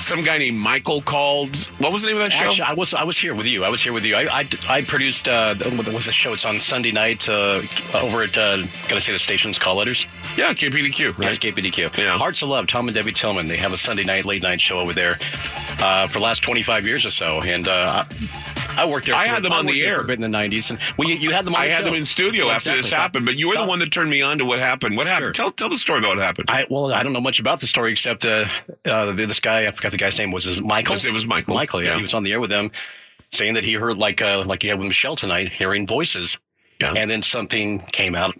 some 0.00 0.22
guy 0.22 0.38
named 0.38 0.58
Michael 0.58 1.02
called. 1.02 1.56
What 1.78 1.92
was 1.92 2.02
the 2.02 2.08
name 2.08 2.16
of 2.16 2.22
that 2.22 2.32
show? 2.32 2.44
Actually, 2.44 2.62
I 2.62 2.72
was 2.74 2.94
I 2.94 3.04
was 3.04 3.18
here 3.18 3.34
with 3.34 3.46
you. 3.46 3.64
I 3.64 3.68
was 3.68 3.82
here 3.82 3.92
with 3.92 4.04
you. 4.04 4.16
I 4.16 4.40
I, 4.40 4.48
I 4.68 4.82
produced 4.82 5.28
uh, 5.28 5.54
what 5.54 5.88
was 5.88 6.06
the 6.06 6.12
show? 6.12 6.32
It's 6.32 6.44
on 6.44 6.60
Sunday 6.60 6.92
night 6.92 7.28
uh, 7.28 7.62
over 7.94 8.22
at 8.22 8.36
uh, 8.36 8.58
gotta 8.88 9.00
say 9.00 9.12
the 9.12 9.18
station's 9.18 9.58
call 9.58 9.76
letters. 9.76 10.06
Yeah, 10.36 10.52
KPDQ. 10.52 11.18
Right? 11.18 11.26
Yes, 11.26 11.38
KPDQ. 11.38 11.96
Yeah. 11.96 12.16
Hearts 12.16 12.42
of 12.42 12.48
Love. 12.48 12.66
Tom 12.66 12.88
and 12.88 12.94
Debbie 12.94 13.12
Tillman. 13.12 13.46
They 13.48 13.56
have 13.56 13.72
a 13.72 13.78
Sunday 13.78 14.04
night 14.04 14.24
late 14.24 14.42
night 14.42 14.60
show 14.60 14.78
over 14.78 14.92
there 14.92 15.18
uh, 15.80 16.06
for 16.06 16.18
the 16.18 16.24
last 16.24 16.42
twenty 16.42 16.62
five 16.62 16.86
years 16.86 17.04
or 17.04 17.10
so, 17.10 17.42
and. 17.42 17.68
Uh, 17.68 18.04
I, 18.04 18.57
I 18.78 18.86
worked 18.86 19.06
there. 19.06 19.14
I 19.14 19.26
had 19.26 19.42
them 19.42 19.52
I 19.52 19.58
on 19.58 19.66
the 19.66 19.82
air. 19.84 20.02
bit 20.04 20.22
in 20.22 20.30
the 20.30 20.38
'90s, 20.38 20.70
and 20.70 20.78
well, 20.96 21.08
you, 21.08 21.30
had 21.30 21.44
them. 21.44 21.54
on 21.54 21.60
I 21.62 21.66
the 21.66 21.72
had 21.72 21.78
show. 21.80 21.84
them 21.86 21.94
in 21.94 22.04
studio 22.04 22.48
after 22.50 22.74
this 22.76 22.90
happened, 22.90 23.26
but 23.26 23.36
you 23.36 23.48
were 23.48 23.56
the 23.56 23.64
one 23.66 23.78
that 23.80 23.92
turned 23.92 24.10
me 24.10 24.22
on 24.22 24.38
to 24.38 24.44
what 24.44 24.58
happened. 24.58 24.96
What 24.96 25.06
happened? 25.06 25.34
Tell 25.34 25.50
tell 25.50 25.68
the 25.68 25.78
story 25.78 25.98
about 25.98 26.16
what 26.16 26.18
happened. 26.18 26.50
I 26.50 26.66
well, 26.70 26.92
I 26.92 27.02
don't 27.02 27.12
know 27.12 27.20
much 27.20 27.40
about 27.40 27.60
the 27.60 27.66
story 27.66 27.92
except 27.92 28.24
uh, 28.24 28.46
uh, 28.84 29.12
this 29.12 29.40
guy. 29.40 29.66
I 29.66 29.70
forgot 29.70 29.92
the 29.92 29.98
guy's 29.98 30.18
name. 30.18 30.30
Was 30.30 30.44
his 30.44 30.60
Michael? 30.62 30.96
It 30.96 31.12
was 31.12 31.26
Michael. 31.26 31.54
Michael. 31.54 31.82
Yeah, 31.82 31.90
Yeah. 31.90 31.96
he 31.96 32.02
was 32.02 32.14
on 32.14 32.22
the 32.22 32.32
air 32.32 32.40
with 32.40 32.50
them, 32.50 32.70
saying 33.30 33.54
that 33.54 33.64
he 33.64 33.74
heard 33.74 33.96
like 33.98 34.22
uh, 34.22 34.44
like 34.44 34.62
he 34.62 34.68
had 34.68 34.78
with 34.78 34.88
Michelle 34.88 35.16
tonight, 35.16 35.52
hearing 35.52 35.86
voices. 35.86 36.36
Yeah. 36.80 36.92
And 36.96 37.10
then 37.10 37.22
something 37.22 37.80
came 37.80 38.14
out. 38.14 38.34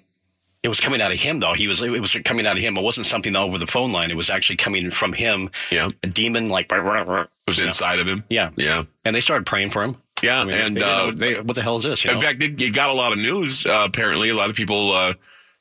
It 0.63 0.69
was 0.69 0.81
coming 0.81 1.01
out 1.01 1.13
of 1.13 1.21
him 1.21 1.39
though. 1.41 1.55
He 1.55 1.69
was 1.69 1.81
it 1.81 1.91
was 2.01 2.13
coming 2.25 2.47
out 2.47 2.57
of 2.57 2.63
him. 2.63 2.77
It 2.77 2.83
wasn't 2.83 3.07
something 3.07 3.37
over 3.37 3.59
the 3.59 3.67
phone 3.67 3.93
line. 3.93 4.11
It 4.11 4.17
was 4.17 4.29
actually 4.29 4.57
coming 4.57 4.91
from 4.91 5.13
him. 5.13 5.51
Yeah. 5.71 5.91
A 6.03 6.07
demon 6.09 6.49
like 6.49 6.71
It 6.73 7.29
was 7.47 7.59
inside 7.61 8.01
of 8.01 8.09
him. 8.09 8.25
Yeah. 8.29 8.51
Yeah. 8.57 8.85
And 9.05 9.15
they 9.15 9.21
started 9.21 9.47
praying 9.47 9.71
for 9.71 9.83
him. 9.85 9.97
Yeah, 10.23 10.41
I 10.41 10.45
mean, 10.45 10.55
and 10.55 10.77
they 10.77 10.83
uh, 10.83 11.11
they- 11.13 11.35
what 11.41 11.55
the 11.55 11.63
hell 11.63 11.77
is 11.77 11.85
this? 11.85 12.05
You 12.05 12.11
in 12.13 12.17
know? 12.19 12.21
fact, 12.21 12.43
it, 12.43 12.61
it 12.61 12.71
got 12.75 12.91
a 12.91 12.95
lot 12.95 13.13
of 13.13 13.19
news. 13.19 13.65
Uh, 13.67 13.85
apparently, 13.87 14.29
a 14.31 14.35
lot 14.35 14.51
of 14.51 14.57
people, 14.57 14.93
uh, 14.93 15.15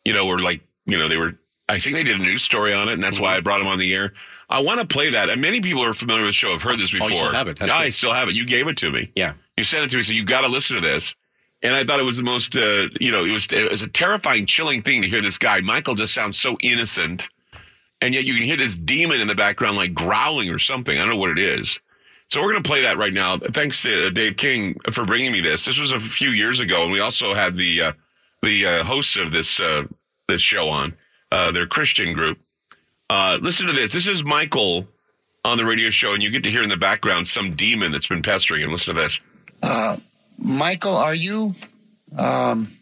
you 0.05 0.13
know, 0.13 0.25
were 0.25 0.39
like, 0.39 0.61
you 0.85 0.97
know, 0.97 1.07
they 1.07 1.17
were. 1.17 1.37
I 1.69 1.79
think 1.79 1.95
they 1.97 2.03
did 2.03 2.15
a 2.15 2.23
news 2.23 2.41
story 2.43 2.73
on 2.73 2.87
it, 2.89 2.93
and 2.93 3.03
that's 3.03 3.19
why 3.19 3.31
Mm-hmm. 3.31 3.37
I 3.37 3.41
brought 3.41 3.61
him 3.61 3.67
on 3.67 3.77
the 3.77 3.93
air. 3.93 4.13
I 4.49 4.59
want 4.61 4.79
to 4.79 4.87
play 4.87 5.09
that, 5.11 5.29
and 5.29 5.41
many 5.41 5.59
people 5.59 5.83
are 5.83 5.93
familiar 5.93 6.21
with 6.21 6.29
the 6.29 6.33
show. 6.33 6.51
Have 6.51 6.63
heard 6.63 6.79
this 6.79 6.91
Oh, 6.95 6.99
before. 6.99 7.09
you 7.09 7.17
still 7.17 7.33
have 7.33 7.47
it. 7.49 7.59
That's 7.59 7.71
I 7.71 7.85
good. 7.85 7.93
still 7.93 8.13
have 8.13 8.29
it. 8.29 8.35
You 8.35 8.45
gave 8.45 8.67
it 8.69 8.77
to 8.77 8.89
me. 8.91 9.11
yeah. 9.15 9.33
You 9.57 9.63
sent 9.65 9.83
it 9.83 9.89
to 9.91 9.97
me, 9.97 10.03
so 10.03 10.13
you 10.13 10.23
got 10.23 10.41
to 10.41 10.47
listen 10.47 10.75
to 10.75 10.81
this. 10.81 11.13
And 11.61 11.73
I 11.73 11.83
thought 11.83 11.99
it 11.99 12.03
was 12.03 12.17
the 12.17 12.23
most, 12.23 12.55
uh, 12.55 12.87
you 13.01 13.11
know, 13.11 13.25
it 13.25 13.31
was 13.31 13.45
it 13.51 13.69
was 13.69 13.81
a 13.81 13.89
terrifying, 13.89 14.45
chilling 14.45 14.81
thing 14.83 15.01
to 15.01 15.07
hear 15.09 15.21
this 15.21 15.37
guy. 15.39 15.59
Michael 15.61 15.95
just 15.95 16.13
sounds 16.13 16.39
so 16.39 16.55
innocent, 16.61 17.27
and 18.01 18.13
yet 18.13 18.23
you 18.25 18.35
can 18.35 18.43
hear 18.43 18.55
this 18.55 18.75
demon 18.75 19.19
in 19.19 19.27
the 19.27 19.35
background, 19.35 19.75
like 19.75 19.93
growling 19.93 20.49
or 20.49 20.59
something. 20.59 20.95
I 20.95 21.01
don't 21.01 21.09
know 21.09 21.15
what 21.17 21.31
it 21.31 21.39
is. 21.39 21.79
So 22.29 22.41
we're 22.41 22.51
going 22.51 22.63
to 22.63 22.69
play 22.69 22.81
that 22.81 22.97
right 22.97 23.13
now. 23.13 23.37
Thanks 23.37 23.81
to 23.83 24.07
uh, 24.07 24.09
Dave 24.09 24.35
King 24.35 24.77
for 24.91 25.05
bringing 25.05 25.31
me 25.31 25.39
this. 25.39 25.65
This 25.65 25.79
was 25.79 25.93
a 25.93 25.99
few 25.99 26.29
years 26.29 26.59
ago, 26.59 26.83
and 26.83 26.91
we 26.91 26.99
also 26.99 27.33
had 27.33 27.55
the 27.55 27.81
uh, 27.81 27.91
the 28.41 28.65
uh, 28.65 28.83
hosts 28.83 29.15
of 29.15 29.31
this 29.31 29.59
uh, 29.59 29.83
this 30.27 30.41
show 30.41 30.69
on. 30.69 30.93
Uh, 31.29 31.51
their 31.51 31.67
Christian 31.67 32.13
group. 32.13 32.39
Uh, 33.09 33.37
listen 33.41 33.67
to 33.67 33.73
this. 33.73 33.91
This 33.91 34.07
is 34.07 34.23
Michael 34.23 34.87
on 35.43 35.57
the 35.57 35.65
radio 35.65 35.89
show, 35.89 36.13
and 36.13 36.23
you 36.23 36.29
get 36.29 36.43
to 36.43 36.49
hear 36.49 36.63
in 36.63 36.69
the 36.69 36.77
background 36.77 37.27
some 37.27 37.53
demon 37.53 37.91
that's 37.91 38.07
been 38.07 38.21
pestering 38.21 38.61
him. 38.61 38.71
Listen 38.71 38.95
to 38.95 39.01
this. 39.01 39.19
Uh, 39.61 39.97
Michael, 40.37 40.95
are 40.95 41.13
you? 41.13 41.53
Um, 42.17 42.77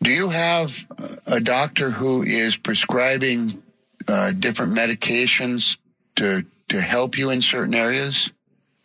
do 0.00 0.10
you 0.10 0.28
have 0.28 0.86
a 1.26 1.40
doctor 1.40 1.90
who 1.90 2.22
is 2.22 2.56
prescribing 2.56 3.60
uh, 4.06 4.30
different 4.32 4.74
medications 4.74 5.76
to 6.16 6.44
to 6.68 6.80
help 6.80 7.16
you 7.18 7.30
in 7.30 7.42
certain 7.42 7.74
areas? 7.74 8.32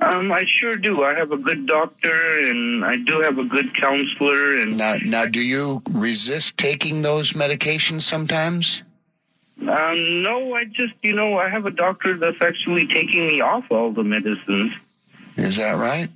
Um, 0.02 0.32
I 0.32 0.46
sure 0.60 0.78
do. 0.78 1.04
I 1.04 1.14
have 1.14 1.32
a 1.34 1.38
good 1.38 1.66
doctor, 1.66 2.40
and 2.40 2.86
I 2.86 2.96
do 2.96 3.20
have 3.20 3.38
a 3.38 3.44
good 3.44 3.74
counselor. 3.76 4.56
And 4.56 4.78
Now, 4.78 4.96
now, 5.04 5.26
do 5.26 5.42
you 5.42 5.82
resist 5.90 6.58
taking 6.58 7.02
those 7.02 7.34
medications 7.34 8.04
sometimes? 8.04 8.84
um, 9.62 10.24
no, 10.24 10.54
I 10.56 10.64
just 10.64 10.94
you 11.04 11.14
know 11.14 11.38
I 11.38 11.50
have 11.50 11.66
a 11.66 11.72
doctor 11.72 12.16
that's 12.18 12.42
actually 12.42 12.88
taking 12.88 13.28
me 13.28 13.42
off 13.42 13.66
all 13.72 13.92
the 13.92 14.06
medicines. 14.06 14.72
Is 15.36 15.58
that 15.58 15.74
right? 15.74 16.08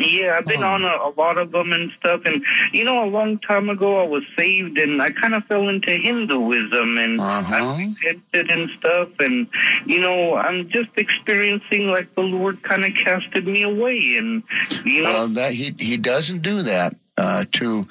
Yeah, 0.00 0.36
I've 0.38 0.46
been 0.46 0.62
on 0.62 0.84
a, 0.84 0.88
a 0.88 1.12
lot 1.16 1.38
of 1.38 1.52
them 1.52 1.72
and 1.72 1.90
stuff. 1.92 2.24
And 2.24 2.44
you 2.72 2.84
know, 2.84 3.04
a 3.04 3.10
long 3.10 3.38
time 3.38 3.68
ago, 3.68 4.02
I 4.02 4.06
was 4.06 4.24
saved, 4.36 4.78
and 4.78 5.00
I 5.00 5.10
kind 5.10 5.34
of 5.34 5.44
fell 5.44 5.68
into 5.68 5.90
Hinduism, 5.90 6.98
and 6.98 7.20
I 7.20 7.78
repented 7.78 8.50
and 8.50 8.70
stuff. 8.70 9.08
And 9.18 9.48
you 9.86 10.00
know, 10.00 10.36
I'm 10.36 10.68
just 10.68 10.90
experiencing 10.96 11.88
like 11.88 12.14
the 12.14 12.22
Lord 12.22 12.62
kind 12.62 12.84
of 12.84 12.94
casted 12.94 13.46
me 13.46 13.62
away, 13.62 14.16
and 14.16 14.42
you 14.84 15.02
know. 15.02 15.10
Well, 15.10 15.28
that 15.28 15.52
he 15.52 15.74
he 15.78 15.96
doesn't 15.96 16.42
do 16.42 16.62
that 16.62 16.96
uh, 17.16 17.44
to 17.52 17.86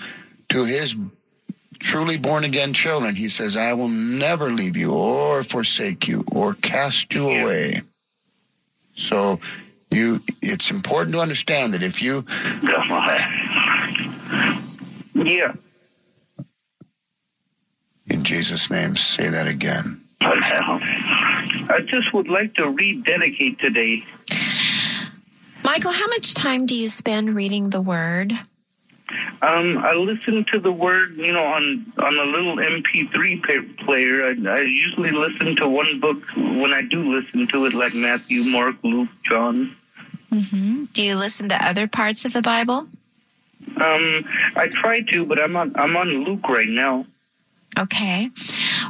to 0.50 0.66
his 0.66 0.96
truly 1.80 2.18
born 2.18 2.44
again 2.44 2.74
children. 2.74 3.16
He 3.16 3.30
says, 3.30 3.56
"I 3.56 3.74
will 3.74 3.88
never 3.88 4.52
leave 4.52 4.78
you 4.78 4.92
or 4.92 5.44
forsake 5.44 6.08
you 6.08 6.24
or 6.32 6.54
cast 6.56 7.14
you 7.14 7.30
away." 7.30 7.82
So, 8.94 9.40
you 9.92 10.22
it's 10.42 10.72
important 10.72 11.14
to 11.16 11.22
understand 11.22 11.74
that 11.74 11.84
if 11.84 12.02
you 12.02 12.26
yeah. 15.14 15.54
in 18.08 18.24
Jesus' 18.24 18.70
name 18.70 18.96
say 18.96 19.30
that 19.30 19.48
again. 19.48 20.02
I 20.22 21.80
just 21.86 22.14
would 22.14 22.28
like 22.28 22.56
to 22.56 22.70
rededicate 22.70 23.60
today. 23.60 24.04
Michael, 25.64 25.92
how 25.92 26.08
much 26.08 26.34
time 26.34 26.66
do 26.66 26.76
you 26.76 26.90
spend 26.90 27.36
reading 27.36 27.70
the 27.70 27.82
Word? 27.82 28.34
Um, 29.42 29.78
I 29.80 29.94
listen 29.94 30.46
to 30.52 30.60
the 30.60 30.72
word, 30.72 31.18
you 31.18 31.32
know, 31.32 31.44
on 31.44 31.92
on 31.98 32.18
a 32.18 32.24
little 32.24 32.58
MP3 32.58 33.78
player. 33.80 34.26
I, 34.26 34.58
I 34.58 34.62
usually 34.62 35.12
listen 35.12 35.56
to 35.58 35.68
one 35.68 36.00
book 36.00 36.22
when 36.36 36.74
I 36.74 36.84
do 36.84 37.20
listen 37.20 37.48
to 37.48 37.66
it, 37.66 37.74
like 37.74 37.96
Matthew, 37.96 38.44
Mark, 38.44 38.76
Luke, 38.84 39.10
John. 39.24 39.76
Hmm 40.30 40.86
Do 40.94 41.02
you 41.02 41.16
listen 41.16 41.50
to 41.50 41.66
other 41.66 41.88
parts 41.88 42.26
of 42.26 42.34
the 42.34 42.42
Bible? 42.42 42.88
Um, 43.78 44.26
I 44.56 44.68
try 44.68 45.02
to, 45.02 45.26
but 45.26 45.40
I'm 45.40 45.56
on 45.56 45.74
I'm 45.76 45.96
on 45.98 46.24
Luke 46.24 46.48
right 46.48 46.68
now. 46.68 47.06
Okay. 47.78 48.30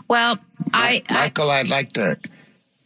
Well, 0.07 0.39
I, 0.73 1.03
Michael, 1.11 1.51
I'd 1.51 1.67
like 1.67 1.93
to 1.93 2.17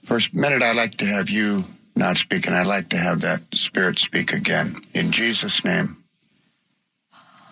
first 0.04 0.34
minute. 0.34 0.62
I'd 0.62 0.76
like 0.76 0.98
to 0.98 1.06
have 1.06 1.30
you 1.30 1.66
not 1.96 2.18
speaking. 2.18 2.54
I'd 2.54 2.68
like 2.68 2.89
to 2.89 2.98
have 2.98 3.22
that 3.22 3.42
Spirit 3.54 4.00
speak 4.00 4.34
again 4.34 4.82
in 4.94 5.12
Jesus' 5.12 5.63
name. 5.63 5.98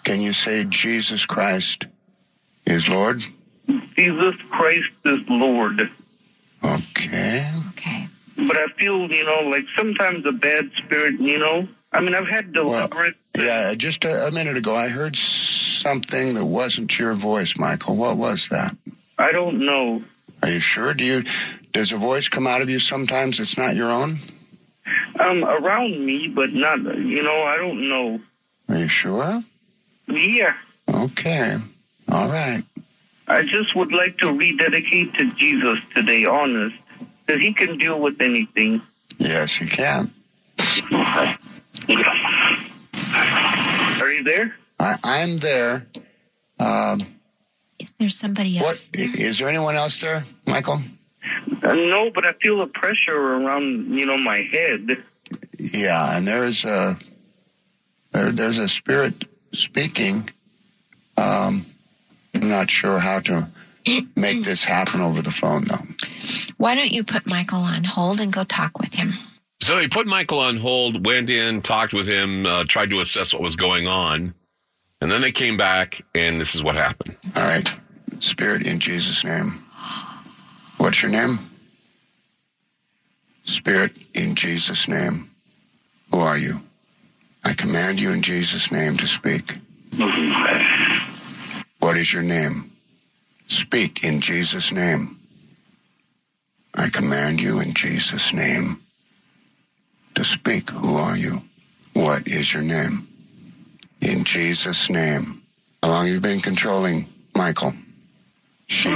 Can 0.03 0.19
you 0.19 0.33
say 0.33 0.63
Jesus 0.63 1.25
Christ 1.25 1.85
is 2.65 2.89
Lord? 2.89 3.23
Jesus 3.95 4.35
Christ 4.49 4.91
is 5.05 5.29
Lord. 5.29 5.91
Okay. 6.63 7.47
But 8.47 8.57
I 8.57 8.67
feel, 8.77 9.09
you 9.11 9.25
know, 9.25 9.49
like 9.49 9.65
sometimes 9.75 10.25
a 10.25 10.31
bad 10.31 10.71
spirit, 10.77 11.19
you 11.19 11.39
know. 11.39 11.67
I 11.93 11.99
mean, 11.99 12.15
I've 12.15 12.27
had 12.27 12.53
deliverance. 12.53 13.17
Yeah, 13.37 13.73
just 13.75 14.05
a, 14.05 14.27
a 14.27 14.31
minute 14.31 14.57
ago, 14.57 14.75
I 14.75 14.87
heard 14.89 15.15
something 15.15 16.35
that 16.35 16.45
wasn't 16.45 16.97
your 16.97 17.13
voice, 17.13 17.57
Michael. 17.57 17.95
What 17.95 18.17
was 18.17 18.47
that? 18.49 18.75
I 19.17 19.31
don't 19.31 19.65
know. 19.65 20.03
Are 20.41 20.49
you 20.49 20.59
sure? 20.59 20.93
Do 20.93 21.03
you? 21.03 21.23
Does 21.71 21.91
a 21.91 21.97
voice 21.97 22.29
come 22.29 22.47
out 22.47 22.61
of 22.61 22.69
you 22.69 22.79
sometimes? 22.79 23.39
It's 23.39 23.57
not 23.57 23.75
your 23.75 23.91
own. 23.91 24.17
Um, 25.19 25.43
around 25.43 26.05
me, 26.05 26.27
but 26.27 26.53
not, 26.53 26.79
you 26.79 27.21
know, 27.21 27.43
I 27.43 27.57
don't 27.57 27.87
know. 27.87 28.19
Are 28.69 28.77
you 28.77 28.87
sure? 28.87 29.43
Yeah. 30.07 30.55
Okay. 30.89 31.57
All 32.11 32.27
right. 32.29 32.63
I 33.27 33.43
just 33.43 33.75
would 33.75 33.93
like 33.93 34.17
to 34.17 34.33
rededicate 34.33 35.13
to 35.13 35.31
Jesus 35.35 35.79
today, 35.93 36.25
honest, 36.25 36.75
that 37.27 37.39
he 37.39 37.53
can 37.53 37.77
deal 37.77 37.99
with 37.99 38.19
anything. 38.21 38.81
Yes, 39.17 39.55
he 39.57 39.67
can. 39.67 40.11
Are 44.01 44.11
you 44.11 44.23
there? 44.23 44.55
I, 44.79 44.95
I'm 45.03 45.37
there. 45.37 45.85
Um, 46.59 47.01
is 47.79 47.93
there 47.99 48.09
somebody 48.09 48.57
else? 48.57 48.87
What 48.93 48.99
i- 48.99 49.21
is 49.21 49.39
there 49.39 49.49
anyone 49.49 49.75
else 49.75 49.99
there, 50.01 50.25
Michael? 50.47 50.81
Uh, 51.63 51.73
no, 51.73 52.09
but 52.09 52.25
I 52.25 52.33
feel 52.33 52.61
a 52.61 52.67
pressure 52.67 53.15
around, 53.15 53.97
you 53.97 54.05
know, 54.05 54.17
my 54.17 54.41
head. 54.51 55.03
Yeah, 55.59 56.17
and 56.17 56.27
there's 56.27 56.65
a 56.65 56.97
there, 58.11 58.31
there's 58.31 58.57
a 58.57 58.67
spirit 58.67 59.25
speaking. 59.53 60.29
Um, 61.17 61.65
I'm 62.33 62.49
not 62.49 62.69
sure 62.71 62.99
how 62.99 63.19
to 63.21 63.47
make 64.15 64.43
this 64.43 64.63
happen 64.63 65.01
over 65.01 65.21
the 65.21 65.31
phone, 65.31 65.63
though. 65.65 65.85
Why 66.57 66.75
don't 66.75 66.91
you 66.91 67.03
put 67.03 67.27
Michael 67.29 67.59
on 67.59 67.83
hold 67.83 68.19
and 68.19 68.31
go 68.31 68.43
talk 68.43 68.79
with 68.79 68.93
him? 68.93 69.13
So 69.61 69.77
he 69.77 69.87
put 69.87 70.07
Michael 70.07 70.39
on 70.39 70.57
hold, 70.57 71.05
went 71.05 71.29
in, 71.29 71.61
talked 71.61 71.93
with 71.93 72.07
him, 72.07 72.45
uh, 72.45 72.63
tried 72.63 72.89
to 72.89 72.99
assess 72.99 73.33
what 73.33 73.41
was 73.41 73.55
going 73.55 73.87
on. 73.87 74.33
And 75.01 75.11
then 75.11 75.21
they 75.21 75.31
came 75.31 75.57
back, 75.57 76.03
and 76.13 76.39
this 76.39 76.53
is 76.55 76.63
what 76.63 76.75
happened. 76.75 77.17
All 77.35 77.43
right, 77.43 77.73
Spirit, 78.19 78.67
in 78.67 78.79
Jesus' 78.79 79.23
name. 79.23 79.63
What's 80.77 81.01
your 81.01 81.11
name? 81.11 81.39
Spirit, 83.43 83.91
in 84.13 84.35
Jesus' 84.35 84.87
name. 84.87 85.29
Who 86.11 86.19
are 86.19 86.37
you? 86.37 86.61
I 87.43 87.53
command 87.53 87.99
you 87.99 88.11
in 88.11 88.21
Jesus' 88.21 88.71
name 88.71 88.97
to 88.97 89.07
speak. 89.07 89.57
What 91.79 91.97
is 91.97 92.13
your 92.13 92.23
name? 92.23 92.70
Speak 93.51 94.05
in 94.05 94.21
Jesus' 94.21 94.71
name. 94.71 95.19
I 96.73 96.87
command 96.87 97.41
you 97.41 97.59
in 97.59 97.73
Jesus' 97.73 98.33
name 98.33 98.81
to 100.15 100.23
speak. 100.23 100.69
Who 100.69 100.95
are 100.95 101.17
you? 101.17 101.41
What 101.93 102.27
is 102.27 102.53
your 102.53 102.61
name? 102.61 103.09
In 103.99 104.23
Jesus' 104.23 104.89
name. 104.89 105.41
How 105.83 105.89
long 105.89 106.05
have 106.05 106.13
you 106.13 106.21
been 106.21 106.39
controlling 106.39 107.07
Michael? 107.35 107.73
She. 108.67 108.89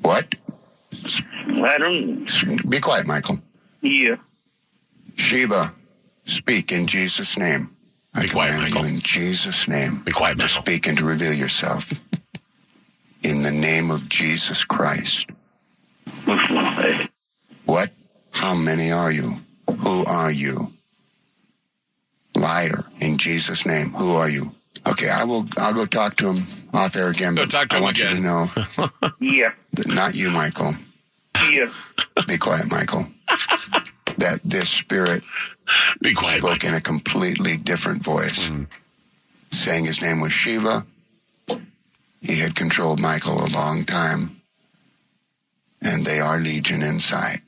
What? 0.00 0.36
I 1.36 1.78
don't. 1.78 2.70
Be 2.70 2.78
quiet, 2.78 3.08
Michael. 3.08 3.40
Yeah. 3.80 4.16
Shiva, 5.16 5.72
speak 6.26 6.70
in 6.70 6.86
Jesus' 6.86 7.36
name. 7.36 7.74
I 8.14 8.24
command 8.24 8.72
you 8.72 8.84
in 8.84 9.00
Jesus' 9.00 9.66
name. 9.66 10.02
Be 10.04 10.12
quiet, 10.12 10.38
to 10.38 10.48
speak 10.48 10.86
and 10.86 10.96
to 10.98 11.04
reveal 11.04 11.32
yourself. 11.32 11.92
In 13.22 13.42
the 13.42 13.50
name 13.50 13.90
of 13.90 14.08
Jesus 14.08 14.64
Christ. 14.64 15.28
What? 17.64 17.90
How 18.30 18.54
many 18.54 18.90
are 18.90 19.10
you? 19.12 19.36
Who 19.78 20.04
are 20.04 20.30
you? 20.30 20.72
Liar, 22.34 22.84
in 23.00 23.18
Jesus' 23.18 23.66
name. 23.66 23.90
Who 23.90 24.14
are 24.14 24.28
you? 24.28 24.52
Okay, 24.88 25.08
I 25.10 25.24
will. 25.24 25.46
I'll 25.58 25.74
go 25.74 25.84
talk 25.84 26.16
to 26.16 26.32
him 26.32 26.46
off 26.74 26.96
air 26.96 27.08
again. 27.08 27.34
Go 27.34 27.42
but 27.42 27.50
talk 27.50 27.68
to 27.68 27.76
I 27.76 27.78
him 27.78 27.84
want 27.84 27.98
you 27.98 28.08
to 28.08 28.14
know 28.20 28.50
Yeah. 29.20 29.52
not 29.86 30.14
you, 30.16 30.30
Michael. 30.30 30.74
Yeah. 31.50 31.70
Be 32.26 32.38
quiet, 32.38 32.70
Michael. 32.70 33.06
that 34.18 34.40
this 34.44 34.68
spirit 34.68 35.22
Be 36.00 36.14
quiet, 36.14 36.38
spoke 36.42 36.64
in 36.64 36.74
a 36.74 36.80
completely 36.80 37.56
different 37.56 38.02
voice, 38.02 38.48
mm. 38.48 38.66
saying 39.50 39.84
his 39.84 40.02
name 40.02 40.20
was 40.20 40.32
Shiva. 40.32 40.84
He 42.22 42.38
had 42.38 42.54
controlled 42.54 43.00
Michael 43.00 43.44
a 43.44 43.50
long 43.50 43.84
time, 43.84 44.40
and 45.82 46.04
they 46.04 46.20
are 46.20 46.38
legion 46.38 46.82
inside. 46.82 47.42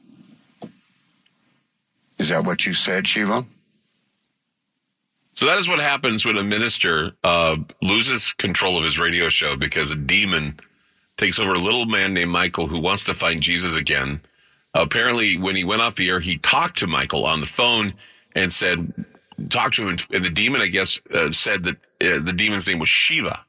Is 2.18 2.28
that 2.28 2.44
what 2.44 2.66
you 2.66 2.74
said, 2.74 3.06
Shiva? 3.06 3.44
So 5.34 5.46
that 5.46 5.58
is 5.58 5.68
what 5.68 5.80
happens 5.80 6.24
when 6.24 6.36
a 6.36 6.44
minister 6.44 7.12
uh, 7.24 7.56
loses 7.82 8.32
control 8.34 8.78
of 8.78 8.84
his 8.84 8.98
radio 8.98 9.28
show 9.28 9.56
because 9.56 9.90
a 9.90 9.96
demon 9.96 10.56
takes 11.16 11.38
over 11.38 11.54
a 11.54 11.58
little 11.58 11.86
man 11.86 12.14
named 12.14 12.30
Michael 12.30 12.66
who 12.66 12.78
wants 12.78 13.04
to 13.04 13.14
find 13.14 13.40
Jesus 13.40 13.76
again. 13.76 14.20
apparently, 14.74 15.36
when 15.36 15.54
he 15.54 15.64
went 15.64 15.82
off 15.82 15.94
the 15.94 16.08
air, 16.08 16.20
he 16.20 16.38
talked 16.38 16.78
to 16.78 16.86
Michael 16.86 17.24
on 17.24 17.40
the 17.40 17.46
phone 17.46 17.94
and 18.34 18.52
said, 18.52 18.92
talked 19.50 19.76
to 19.76 19.82
him, 19.82 19.88
and, 19.88 20.06
and 20.12 20.24
the 20.24 20.30
demon, 20.30 20.60
I 20.60 20.68
guess, 20.68 21.00
uh, 21.12 21.30
said 21.30 21.64
that 21.64 21.76
uh, 22.00 22.18
the 22.20 22.32
demon's 22.32 22.66
name 22.66 22.80
was 22.80 22.88
Shiva. 22.88 23.44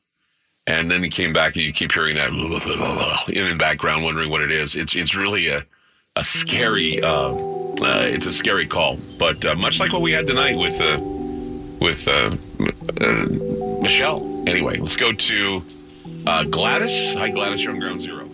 And 0.68 0.90
then 0.90 1.04
he 1.04 1.10
came 1.10 1.32
back, 1.32 1.56
and 1.56 1.64
you 1.64 1.72
keep 1.72 1.92
hearing 1.92 2.16
that 2.16 2.30
in 3.30 3.50
the 3.50 3.56
background, 3.56 4.04
wondering 4.04 4.30
what 4.30 4.42
it 4.42 4.52
is. 4.52 4.76
It's 4.76 4.96
it's 4.96 5.16
really 5.16 5.48
a 5.48 5.64
a 6.16 6.24
scary, 6.24 7.02
uh, 7.02 7.34
uh, 7.34 8.00
it's 8.02 8.26
a 8.26 8.34
scary 8.34 8.66
call. 8.66 8.98
But 9.20 9.46
uh, 9.46 9.56
much 9.56 9.80
like 9.80 9.94
what 9.94 10.02
we 10.02 10.12
had 10.12 10.26
tonight 10.26 10.58
with 10.58 10.82
uh, 10.82 11.00
with 11.80 12.08
uh, 12.08 12.36
uh, 13.02 13.80
Michelle. 13.82 14.44
Anyway, 14.48 14.78
let's 14.78 14.96
go 14.96 15.12
to 15.12 15.62
Gladys. 16.50 17.14
Hi, 17.14 17.30
Gladys. 17.30 17.64
You're 17.64 17.74
on 17.74 17.80
Ground 17.80 18.02
Zero 18.02 18.28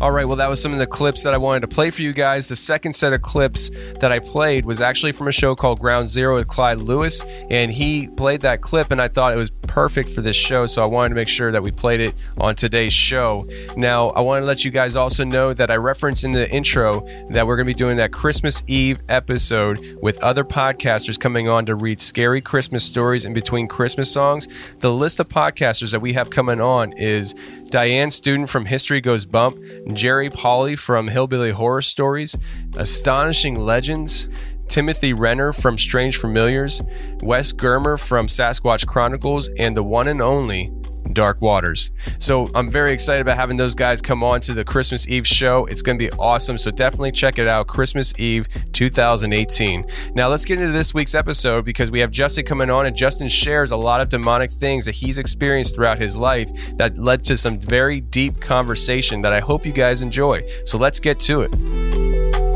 All 0.00 0.12
right, 0.12 0.24
well, 0.24 0.36
that 0.36 0.48
was 0.48 0.62
some 0.62 0.72
of 0.72 0.78
the 0.78 0.86
clips 0.86 1.24
that 1.24 1.34
I 1.34 1.38
wanted 1.38 1.58
to 1.62 1.66
play 1.66 1.90
for 1.90 2.02
you 2.02 2.12
guys. 2.12 2.46
The 2.46 2.54
second 2.54 2.92
set 2.92 3.12
of 3.12 3.20
clips 3.20 3.68
that 3.98 4.12
I 4.12 4.20
played 4.20 4.64
was 4.64 4.80
actually 4.80 5.10
from 5.10 5.26
a 5.26 5.32
show 5.32 5.56
called 5.56 5.80
Ground 5.80 6.06
Zero 6.06 6.36
with 6.36 6.46
Clyde 6.46 6.78
Lewis, 6.78 7.24
and 7.50 7.72
he 7.72 8.06
played 8.06 8.42
that 8.42 8.60
clip, 8.60 8.92
and 8.92 9.02
I 9.02 9.08
thought 9.08 9.34
it 9.34 9.36
was 9.36 9.50
perfect 9.50 10.10
for 10.10 10.20
this 10.20 10.36
show, 10.36 10.66
so 10.66 10.84
I 10.84 10.86
wanted 10.86 11.08
to 11.08 11.14
make 11.16 11.26
sure 11.26 11.50
that 11.50 11.64
we 11.64 11.72
played 11.72 11.98
it 11.98 12.14
on 12.38 12.54
today's 12.54 12.92
show. 12.92 13.48
Now, 13.76 14.10
I 14.10 14.20
want 14.20 14.42
to 14.42 14.46
let 14.46 14.64
you 14.64 14.70
guys 14.70 14.94
also 14.94 15.24
know 15.24 15.52
that 15.52 15.68
I 15.68 15.74
referenced 15.74 16.22
in 16.22 16.30
the 16.30 16.48
intro 16.48 17.00
that 17.30 17.44
we're 17.44 17.56
going 17.56 17.66
to 17.66 17.74
be 17.74 17.78
doing 17.78 17.96
that 17.96 18.12
Christmas 18.12 18.62
Eve 18.68 19.00
episode 19.08 19.98
with 20.00 20.22
other 20.22 20.44
podcasters 20.44 21.18
coming 21.18 21.48
on 21.48 21.66
to 21.66 21.74
read 21.74 21.98
scary 21.98 22.40
Christmas 22.40 22.84
stories 22.84 23.24
in 23.24 23.32
between 23.32 23.66
Christmas 23.66 24.12
songs. 24.12 24.46
The 24.78 24.92
list 24.92 25.18
of 25.18 25.28
podcasters 25.28 25.90
that 25.90 26.00
we 26.00 26.12
have 26.12 26.30
coming 26.30 26.60
on 26.60 26.92
is 26.92 27.34
Diane 27.70 28.10
Student 28.10 28.48
from 28.48 28.64
History 28.64 29.02
Goes 29.02 29.26
Bump, 29.26 29.58
Jerry 29.92 30.30
Polly 30.30 30.74
from 30.74 31.08
Hillbilly 31.08 31.50
Horror 31.50 31.82
Stories, 31.82 32.34
Astonishing 32.76 33.56
Legends, 33.60 34.26
Timothy 34.68 35.12
Renner 35.12 35.52
from 35.52 35.76
Strange 35.76 36.16
Familiars, 36.16 36.82
Wes 37.22 37.52
Germer 37.52 37.98
from 37.98 38.26
Sasquatch 38.26 38.86
Chronicles, 38.86 39.50
and 39.58 39.76
the 39.76 39.82
one 39.82 40.08
and 40.08 40.22
only 40.22 40.72
Dark 41.12 41.40
Waters. 41.40 41.90
So 42.18 42.48
I'm 42.54 42.70
very 42.70 42.92
excited 42.92 43.20
about 43.20 43.36
having 43.36 43.56
those 43.56 43.74
guys 43.74 44.00
come 44.00 44.22
on 44.22 44.40
to 44.42 44.54
the 44.54 44.64
Christmas 44.64 45.08
Eve 45.08 45.26
show. 45.26 45.66
It's 45.66 45.82
going 45.82 45.98
to 45.98 46.04
be 46.04 46.10
awesome. 46.18 46.58
So 46.58 46.70
definitely 46.70 47.12
check 47.12 47.38
it 47.38 47.46
out. 47.48 47.66
Christmas 47.66 48.12
Eve 48.18 48.48
2018. 48.72 49.86
Now 50.14 50.28
let's 50.28 50.44
get 50.44 50.60
into 50.60 50.72
this 50.72 50.94
week's 50.94 51.14
episode 51.14 51.64
because 51.64 51.90
we 51.90 52.00
have 52.00 52.10
Justin 52.10 52.44
coming 52.44 52.70
on, 52.70 52.86
and 52.86 52.96
Justin 52.96 53.28
shares 53.28 53.70
a 53.70 53.76
lot 53.76 54.00
of 54.00 54.08
demonic 54.08 54.52
things 54.52 54.84
that 54.84 54.94
he's 54.94 55.18
experienced 55.18 55.74
throughout 55.74 55.98
his 55.98 56.16
life 56.16 56.50
that 56.76 56.98
led 56.98 57.22
to 57.24 57.36
some 57.36 57.58
very 57.58 58.00
deep 58.00 58.40
conversation 58.40 59.20
that 59.22 59.32
I 59.32 59.40
hope 59.40 59.66
you 59.66 59.72
guys 59.72 60.02
enjoy. 60.02 60.42
So 60.64 60.78
let's 60.78 61.00
get 61.00 61.20
to 61.20 61.42
it. 61.42 62.47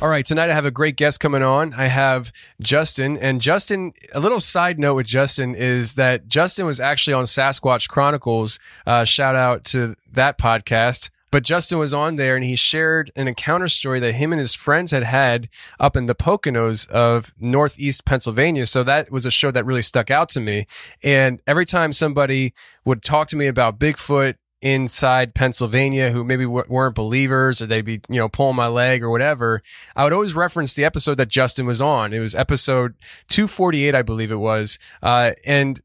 All 0.00 0.08
right, 0.08 0.24
tonight 0.24 0.48
I 0.48 0.54
have 0.54 0.64
a 0.64 0.70
great 0.70 0.94
guest 0.94 1.18
coming 1.18 1.42
on. 1.42 1.74
I 1.74 1.86
have 1.86 2.32
Justin, 2.60 3.16
and 3.16 3.40
Justin. 3.40 3.94
A 4.14 4.20
little 4.20 4.38
side 4.38 4.78
note 4.78 4.94
with 4.94 5.08
Justin 5.08 5.56
is 5.56 5.94
that 5.94 6.28
Justin 6.28 6.66
was 6.66 6.78
actually 6.78 7.14
on 7.14 7.24
Sasquatch 7.24 7.88
Chronicles. 7.88 8.60
Uh, 8.86 9.04
shout 9.04 9.34
out 9.34 9.64
to 9.64 9.96
that 10.08 10.38
podcast. 10.38 11.10
But 11.32 11.42
Justin 11.42 11.78
was 11.78 11.92
on 11.92 12.14
there 12.14 12.36
and 12.36 12.44
he 12.44 12.54
shared 12.54 13.10
an 13.16 13.26
encounter 13.26 13.66
story 13.66 13.98
that 13.98 14.12
him 14.12 14.32
and 14.32 14.38
his 14.38 14.54
friends 14.54 14.92
had 14.92 15.02
had 15.02 15.48
up 15.80 15.96
in 15.96 16.06
the 16.06 16.14
Poconos 16.14 16.88
of 16.90 17.34
Northeast 17.40 18.04
Pennsylvania. 18.04 18.66
So 18.66 18.84
that 18.84 19.10
was 19.10 19.26
a 19.26 19.32
show 19.32 19.50
that 19.50 19.66
really 19.66 19.82
stuck 19.82 20.12
out 20.12 20.28
to 20.30 20.40
me. 20.40 20.68
And 21.02 21.40
every 21.44 21.66
time 21.66 21.92
somebody 21.92 22.54
would 22.84 23.02
talk 23.02 23.26
to 23.28 23.36
me 23.36 23.48
about 23.48 23.80
Bigfoot 23.80 24.36
inside 24.60 25.34
Pennsylvania 25.34 26.10
who 26.10 26.24
maybe 26.24 26.44
w- 26.44 26.64
weren't 26.68 26.94
believers 26.94 27.62
or 27.62 27.66
they'd 27.66 27.84
be, 27.84 28.00
you 28.08 28.16
know, 28.16 28.28
pulling 28.28 28.56
my 28.56 28.66
leg 28.66 29.02
or 29.02 29.10
whatever, 29.10 29.62
I 29.94 30.04
would 30.04 30.12
always 30.12 30.34
reference 30.34 30.74
the 30.74 30.84
episode 30.84 31.14
that 31.16 31.28
Justin 31.28 31.66
was 31.66 31.80
on. 31.80 32.12
It 32.12 32.20
was 32.20 32.34
episode 32.34 32.94
248, 33.28 33.94
I 33.94 34.02
believe 34.02 34.30
it 34.30 34.36
was. 34.36 34.78
Uh, 35.02 35.32
and 35.46 35.80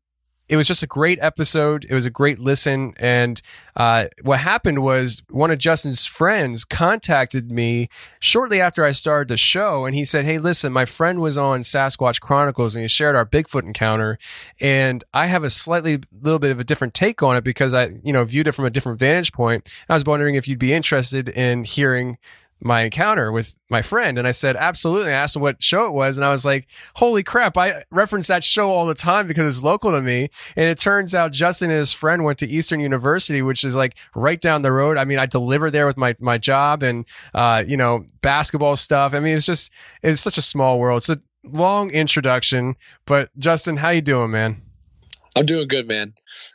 it 0.49 0.57
was 0.57 0.67
just 0.67 0.83
a 0.83 0.87
great 0.87 1.19
episode. 1.21 1.85
It 1.89 1.93
was 1.93 2.05
a 2.05 2.09
great 2.09 2.37
listen. 2.37 2.93
And 2.99 3.41
uh, 3.75 4.07
what 4.23 4.39
happened 4.39 4.83
was 4.83 5.21
one 5.29 5.51
of 5.51 5.57
Justin's 5.57 6.05
friends 6.05 6.65
contacted 6.65 7.49
me 7.49 7.87
shortly 8.19 8.59
after 8.59 8.83
I 8.83 8.91
started 8.91 9.29
the 9.29 9.37
show, 9.37 9.85
and 9.85 9.95
he 9.95 10.05
said, 10.05 10.25
"Hey, 10.25 10.39
listen, 10.39 10.73
my 10.73 10.85
friend 10.85 11.21
was 11.21 11.37
on 11.37 11.61
Sasquatch 11.61 12.19
Chronicles, 12.19 12.75
and 12.75 12.83
he 12.83 12.87
shared 12.87 13.15
our 13.15 13.25
Bigfoot 13.25 13.63
encounter, 13.63 14.17
and 14.59 15.03
I 15.13 15.27
have 15.27 15.43
a 15.43 15.49
slightly 15.49 15.99
little 16.11 16.39
bit 16.39 16.51
of 16.51 16.59
a 16.59 16.63
different 16.63 16.93
take 16.93 17.23
on 17.23 17.35
it 17.35 17.43
because 17.43 17.73
I, 17.73 17.93
you 18.03 18.13
know, 18.13 18.25
viewed 18.25 18.47
it 18.47 18.51
from 18.51 18.65
a 18.65 18.69
different 18.69 18.99
vantage 18.99 19.31
point. 19.31 19.67
I 19.89 19.93
was 19.93 20.03
wondering 20.03 20.35
if 20.35 20.47
you'd 20.47 20.59
be 20.59 20.73
interested 20.73 21.29
in 21.29 21.63
hearing." 21.63 22.17
My 22.63 22.81
encounter 22.83 23.31
with 23.31 23.55
my 23.69 23.81
friend 23.81 24.17
and 24.17 24.27
I 24.27 24.31
said 24.31 24.55
absolutely. 24.55 25.11
I 25.11 25.15
asked 25.15 25.35
him 25.35 25.41
what 25.41 25.61
show 25.61 25.85
it 25.85 25.91
was 25.91 26.17
and 26.17 26.25
I 26.25 26.29
was 26.31 26.45
like 26.45 26.67
holy 26.95 27.23
crap 27.23 27.57
I 27.57 27.83
reference 27.91 28.27
that 28.27 28.43
show 28.43 28.69
all 28.69 28.85
the 28.85 28.93
time 28.95 29.27
because 29.27 29.53
it's 29.53 29.63
local 29.63 29.91
to 29.91 30.01
me. 30.01 30.29
And 30.55 30.69
it 30.69 30.77
turns 30.77 31.13
out 31.13 31.31
Justin 31.33 31.69
and 31.71 31.79
his 31.79 31.91
friend 31.91 32.23
went 32.23 32.39
to 32.39 32.47
Eastern 32.47 32.79
University 32.79 33.41
which 33.41 33.63
is 33.63 33.75
like 33.75 33.97
right 34.15 34.39
down 34.39 34.61
the 34.61 34.71
road. 34.71 34.97
I 34.97 35.05
mean 35.05 35.19
I 35.19 35.25
deliver 35.25 35.69
there 35.69 35.85
with 35.85 35.97
my 35.97 36.15
my 36.19 36.37
job 36.37 36.83
and 36.83 37.05
uh 37.33 37.63
you 37.67 37.75
know 37.75 38.05
basketball 38.21 38.77
stuff. 38.77 39.13
I 39.13 39.19
mean 39.19 39.35
it's 39.35 39.45
just 39.45 39.71
it's 40.01 40.21
such 40.21 40.37
a 40.37 40.41
small 40.41 40.79
world. 40.79 40.99
It's 40.99 41.09
a 41.09 41.19
long 41.43 41.89
introduction 41.89 42.75
but 43.05 43.29
Justin 43.37 43.77
how 43.77 43.89
you 43.89 44.01
doing 44.01 44.31
man? 44.31 44.61
I'm 45.35 45.47
doing 45.47 45.67
good 45.67 45.87
man. 45.87 46.13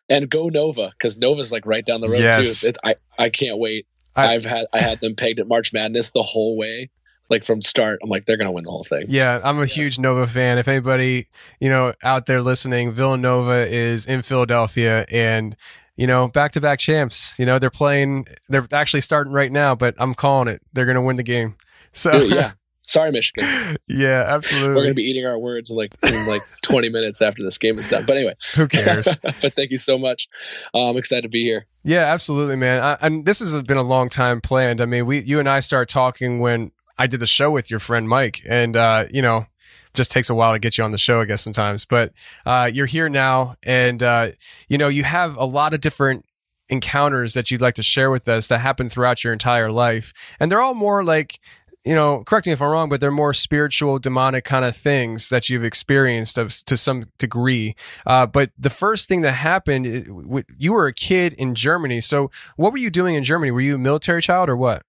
And 0.08 0.30
go 0.30 0.48
Nova 0.48 0.90
because 0.90 1.18
Nova's 1.18 1.50
like 1.50 1.66
right 1.66 1.84
down 1.84 2.00
the 2.00 2.08
road 2.08 2.20
Yes. 2.20 2.60
too 2.62 2.68
it's, 2.68 2.78
I 2.84 2.94
I 3.18 3.28
can't 3.28 3.58
wait 3.58 3.87
I, 4.18 4.32
have 4.32 4.44
had 4.44 4.66
I 4.72 4.80
had 4.80 5.00
them 5.00 5.14
pegged 5.14 5.40
at 5.40 5.48
March 5.48 5.72
Madness 5.72 6.10
the 6.10 6.22
whole 6.22 6.56
way, 6.56 6.90
like 7.30 7.44
from 7.44 7.62
start. 7.62 8.00
I'm 8.02 8.10
like, 8.10 8.24
they're 8.24 8.36
gonna 8.36 8.52
win 8.52 8.64
the 8.64 8.70
whole 8.70 8.84
thing. 8.84 9.06
Yeah, 9.08 9.40
I'm 9.42 9.60
a 9.60 9.66
huge 9.66 9.98
Nova 9.98 10.26
fan. 10.26 10.58
If 10.58 10.68
anybody, 10.68 11.26
you 11.60 11.68
know, 11.68 11.92
out 12.02 12.26
there 12.26 12.42
listening, 12.42 12.92
Villanova 12.92 13.66
is 13.66 14.06
in 14.06 14.22
Philadelphia 14.22 15.06
and 15.10 15.56
you 15.96 16.06
know, 16.06 16.28
back 16.28 16.52
to 16.52 16.60
back 16.60 16.78
champs. 16.78 17.36
You 17.38 17.44
know, 17.44 17.58
they're 17.58 17.70
playing 17.70 18.26
they're 18.48 18.66
actually 18.72 19.00
starting 19.00 19.32
right 19.32 19.50
now, 19.52 19.74
but 19.74 19.94
I'm 19.98 20.14
calling 20.14 20.48
it. 20.48 20.62
They're 20.72 20.86
gonna 20.86 21.02
win 21.02 21.16
the 21.16 21.22
game. 21.22 21.56
So 21.92 22.12
Dude, 22.12 22.32
yeah. 22.32 22.52
Sorry, 22.88 23.12
Michigan. 23.12 23.76
yeah, 23.86 24.24
absolutely. 24.26 24.74
We're 24.74 24.84
gonna 24.84 24.94
be 24.94 25.02
eating 25.02 25.26
our 25.26 25.38
words 25.38 25.70
like 25.70 25.94
in 26.02 26.26
like 26.26 26.40
20 26.62 26.88
minutes 26.88 27.20
after 27.20 27.42
this 27.42 27.58
game 27.58 27.78
is 27.78 27.86
done. 27.86 28.06
But 28.06 28.16
anyway, 28.16 28.34
who 28.54 28.66
cares? 28.66 29.14
but 29.22 29.54
thank 29.54 29.70
you 29.70 29.76
so 29.76 29.98
much. 29.98 30.28
Uh, 30.72 30.88
I'm 30.88 30.96
excited 30.96 31.22
to 31.22 31.28
be 31.28 31.44
here. 31.44 31.66
Yeah, 31.88 32.04
absolutely, 32.04 32.56
man. 32.56 32.82
I, 32.82 32.98
and 33.00 33.24
this 33.24 33.38
has 33.40 33.62
been 33.62 33.78
a 33.78 33.82
long 33.82 34.10
time 34.10 34.42
planned. 34.42 34.82
I 34.82 34.84
mean, 34.84 35.06
we, 35.06 35.20
you 35.20 35.38
and 35.38 35.48
I 35.48 35.60
started 35.60 35.90
talking 35.90 36.38
when 36.38 36.70
I 36.98 37.06
did 37.06 37.18
the 37.18 37.26
show 37.26 37.50
with 37.50 37.70
your 37.70 37.80
friend 37.80 38.06
Mike, 38.06 38.40
and 38.46 38.76
uh, 38.76 39.06
you 39.10 39.22
know, 39.22 39.46
just 39.94 40.12
takes 40.12 40.28
a 40.28 40.34
while 40.34 40.52
to 40.52 40.58
get 40.58 40.76
you 40.76 40.84
on 40.84 40.90
the 40.90 40.98
show, 40.98 41.22
I 41.22 41.24
guess 41.24 41.40
sometimes. 41.40 41.86
But 41.86 42.12
uh, 42.44 42.68
you're 42.70 42.84
here 42.84 43.08
now, 43.08 43.56
and 43.62 44.02
uh, 44.02 44.32
you 44.68 44.76
know, 44.76 44.88
you 44.88 45.02
have 45.04 45.38
a 45.38 45.46
lot 45.46 45.72
of 45.72 45.80
different 45.80 46.26
encounters 46.68 47.32
that 47.32 47.50
you'd 47.50 47.62
like 47.62 47.76
to 47.76 47.82
share 47.82 48.10
with 48.10 48.28
us 48.28 48.48
that 48.48 48.58
happen 48.58 48.90
throughout 48.90 49.24
your 49.24 49.32
entire 49.32 49.72
life, 49.72 50.12
and 50.38 50.52
they're 50.52 50.60
all 50.60 50.74
more 50.74 51.02
like 51.02 51.40
you 51.88 51.94
know, 51.94 52.22
correct 52.26 52.46
me 52.46 52.52
if 52.52 52.60
I'm 52.60 52.68
wrong, 52.68 52.90
but 52.90 53.00
they're 53.00 53.10
more 53.10 53.32
spiritual, 53.32 53.98
demonic 53.98 54.44
kind 54.44 54.62
of 54.66 54.76
things 54.76 55.30
that 55.30 55.48
you've 55.48 55.64
experienced 55.64 56.36
of, 56.36 56.50
to 56.66 56.76
some 56.76 57.06
degree. 57.18 57.74
Uh, 58.04 58.26
but 58.26 58.50
the 58.58 58.68
first 58.68 59.08
thing 59.08 59.22
that 59.22 59.32
happened, 59.32 60.44
you 60.58 60.74
were 60.74 60.86
a 60.86 60.92
kid 60.92 61.32
in 61.32 61.54
Germany. 61.54 62.02
So 62.02 62.30
what 62.56 62.72
were 62.72 62.78
you 62.78 62.90
doing 62.90 63.14
in 63.14 63.24
Germany? 63.24 63.52
Were 63.52 63.62
you 63.62 63.76
a 63.76 63.78
military 63.78 64.20
child 64.20 64.50
or 64.50 64.56
what? 64.56 64.82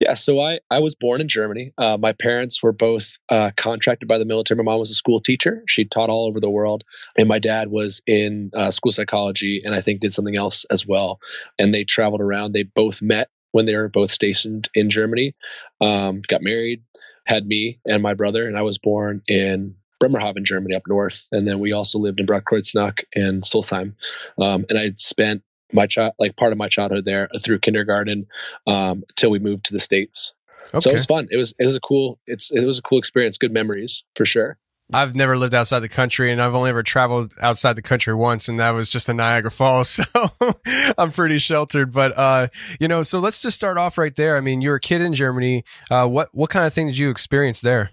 Yeah, 0.00 0.14
so 0.14 0.40
I, 0.40 0.60
I 0.70 0.80
was 0.80 0.94
born 0.94 1.20
in 1.20 1.28
Germany. 1.28 1.72
Uh, 1.76 1.98
my 1.98 2.14
parents 2.14 2.62
were 2.62 2.72
both 2.72 3.18
uh, 3.28 3.50
contracted 3.54 4.08
by 4.08 4.16
the 4.16 4.24
military. 4.24 4.56
My 4.56 4.64
mom 4.64 4.78
was 4.78 4.90
a 4.90 4.94
school 4.94 5.20
teacher. 5.20 5.62
She 5.68 5.84
taught 5.84 6.08
all 6.08 6.26
over 6.26 6.40
the 6.40 6.50
world. 6.50 6.84
And 7.18 7.28
my 7.28 7.38
dad 7.38 7.70
was 7.70 8.00
in 8.06 8.50
uh, 8.54 8.70
school 8.70 8.92
psychology 8.92 9.60
and 9.62 9.74
I 9.74 9.82
think 9.82 10.00
did 10.00 10.14
something 10.14 10.36
else 10.36 10.64
as 10.70 10.86
well. 10.86 11.20
And 11.58 11.74
they 11.74 11.84
traveled 11.84 12.22
around. 12.22 12.52
They 12.52 12.62
both 12.62 13.02
met 13.02 13.28
when 13.54 13.66
they 13.66 13.76
were 13.76 13.88
both 13.88 14.10
stationed 14.10 14.68
in 14.74 14.90
Germany, 14.90 15.32
um, 15.80 16.22
got 16.26 16.42
married, 16.42 16.82
had 17.24 17.46
me 17.46 17.78
and 17.86 18.02
my 18.02 18.14
brother. 18.14 18.48
And 18.48 18.58
I 18.58 18.62
was 18.62 18.78
born 18.78 19.22
in 19.28 19.76
Bremerhaven, 20.00 20.44
Germany, 20.44 20.74
up 20.74 20.82
north. 20.88 21.24
And 21.30 21.46
then 21.46 21.60
we 21.60 21.70
also 21.70 22.00
lived 22.00 22.18
in 22.18 22.26
Bad 22.26 22.42
Kreuznach 22.42 23.04
and 23.14 23.44
Solsheim. 23.44 23.94
Um, 24.42 24.64
and 24.68 24.76
I'd 24.76 24.98
spent 24.98 25.44
my 25.72 25.86
child, 25.86 26.14
like 26.18 26.36
part 26.36 26.50
of 26.50 26.58
my 26.58 26.66
childhood 26.66 27.04
there 27.04 27.28
through 27.40 27.60
kindergarten 27.60 28.26
um, 28.66 29.04
till 29.14 29.30
we 29.30 29.38
moved 29.38 29.66
to 29.66 29.74
the 29.74 29.80
states. 29.80 30.32
So 30.80 30.90
it 30.90 30.94
was 30.94 31.06
fun. 31.06 31.28
It 31.30 31.36
was 31.36 31.54
it 31.56 31.64
was 31.64 31.76
a 31.76 31.80
cool 31.80 32.18
it's 32.26 32.50
it 32.50 32.64
was 32.64 32.80
a 32.80 32.82
cool 32.82 32.98
experience. 32.98 33.38
Good 33.38 33.52
memories 33.52 34.02
for 34.16 34.26
sure. 34.26 34.58
I've 34.92 35.14
never 35.14 35.36
lived 35.36 35.54
outside 35.54 35.80
the 35.80 35.88
country 35.88 36.30
and 36.30 36.42
I've 36.42 36.54
only 36.54 36.70
ever 36.70 36.82
traveled 36.82 37.32
outside 37.40 37.74
the 37.74 37.82
country 37.82 38.14
once 38.14 38.48
and 38.48 38.60
that 38.60 38.70
was 38.70 38.90
just 38.90 39.08
in 39.08 39.16
Niagara 39.16 39.50
Falls. 39.52 39.88
So 39.88 40.04
I'm 40.98 41.10
pretty 41.10 41.38
sheltered, 41.38 41.92
but, 41.92 42.16
uh, 42.16 42.48
you 42.78 42.88
know, 42.88 43.02
so 43.02 43.18
let's 43.18 43.40
just 43.40 43.56
start 43.56 43.78
off 43.78 43.96
right 43.96 44.14
there. 44.14 44.36
I 44.36 44.40
mean, 44.40 44.60
you're 44.60 44.76
a 44.76 44.80
kid 44.80 45.00
in 45.00 45.14
Germany. 45.14 45.64
Uh, 45.90 46.06
what, 46.06 46.28
what 46.32 46.50
kind 46.50 46.66
of 46.66 46.72
thing 46.72 46.86
did 46.88 46.98
you 46.98 47.10
experience 47.10 47.60
there? 47.60 47.90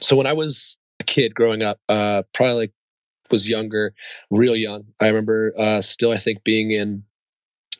So 0.00 0.16
when 0.16 0.26
I 0.26 0.32
was 0.32 0.78
a 0.98 1.04
kid 1.04 1.34
growing 1.34 1.62
up, 1.62 1.78
uh, 1.88 2.22
probably 2.32 2.54
like 2.54 2.72
was 3.30 3.48
younger, 3.48 3.94
real 4.30 4.56
young. 4.56 4.86
I 5.00 5.08
remember 5.08 5.52
uh, 5.58 5.80
still 5.80 6.12
I 6.12 6.16
think 6.16 6.44
being 6.44 6.70
in. 6.70 7.04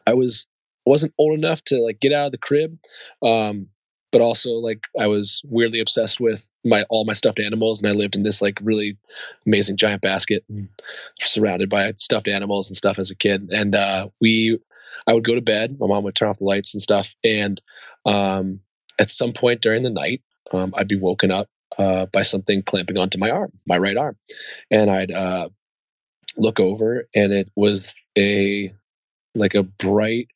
I 0.06 0.14
was 0.14 0.46
wasn't 0.86 1.12
old 1.18 1.38
enough 1.38 1.62
to 1.64 1.78
like 1.78 2.00
get 2.00 2.12
out 2.12 2.26
of 2.26 2.32
the 2.32 2.38
crib, 2.38 2.78
um, 3.22 3.68
but 4.12 4.20
also 4.20 4.50
like 4.52 4.86
I 4.98 5.06
was 5.06 5.42
weirdly 5.44 5.80
obsessed 5.80 6.20
with 6.20 6.50
my 6.64 6.84
all 6.90 7.04
my 7.04 7.12
stuffed 7.12 7.40
animals, 7.40 7.82
and 7.82 7.90
I 7.90 7.94
lived 7.94 8.16
in 8.16 8.22
this 8.22 8.42
like 8.42 8.58
really 8.62 8.96
amazing 9.46 9.76
giant 9.76 10.02
basket, 10.02 10.44
surrounded 11.20 11.68
by 11.70 11.92
stuffed 11.96 12.28
animals 12.28 12.70
and 12.70 12.76
stuff 12.76 12.98
as 12.98 13.10
a 13.10 13.16
kid. 13.16 13.50
And 13.52 13.74
uh, 13.74 14.08
we, 14.20 14.58
I 15.06 15.14
would 15.14 15.24
go 15.24 15.34
to 15.34 15.40
bed. 15.40 15.78
My 15.78 15.86
mom 15.86 16.04
would 16.04 16.14
turn 16.14 16.28
off 16.28 16.38
the 16.38 16.44
lights 16.44 16.74
and 16.74 16.82
stuff. 16.82 17.14
And 17.24 17.60
um, 18.04 18.60
at 18.98 19.10
some 19.10 19.32
point 19.32 19.60
during 19.60 19.82
the 19.82 19.90
night, 19.90 20.22
um, 20.52 20.74
I'd 20.76 20.88
be 20.88 20.96
woken 20.96 21.30
up 21.30 21.48
uh, 21.78 22.06
by 22.06 22.22
something 22.22 22.62
clamping 22.62 22.98
onto 22.98 23.18
my 23.18 23.30
arm, 23.30 23.52
my 23.66 23.78
right 23.78 23.96
arm, 23.96 24.16
and 24.70 24.90
I'd 24.90 25.12
uh, 25.12 25.48
look 26.36 26.60
over, 26.60 27.08
and 27.14 27.32
it 27.32 27.50
was 27.54 27.94
a 28.18 28.70
like 29.34 29.54
a 29.54 29.62
bright, 29.62 30.28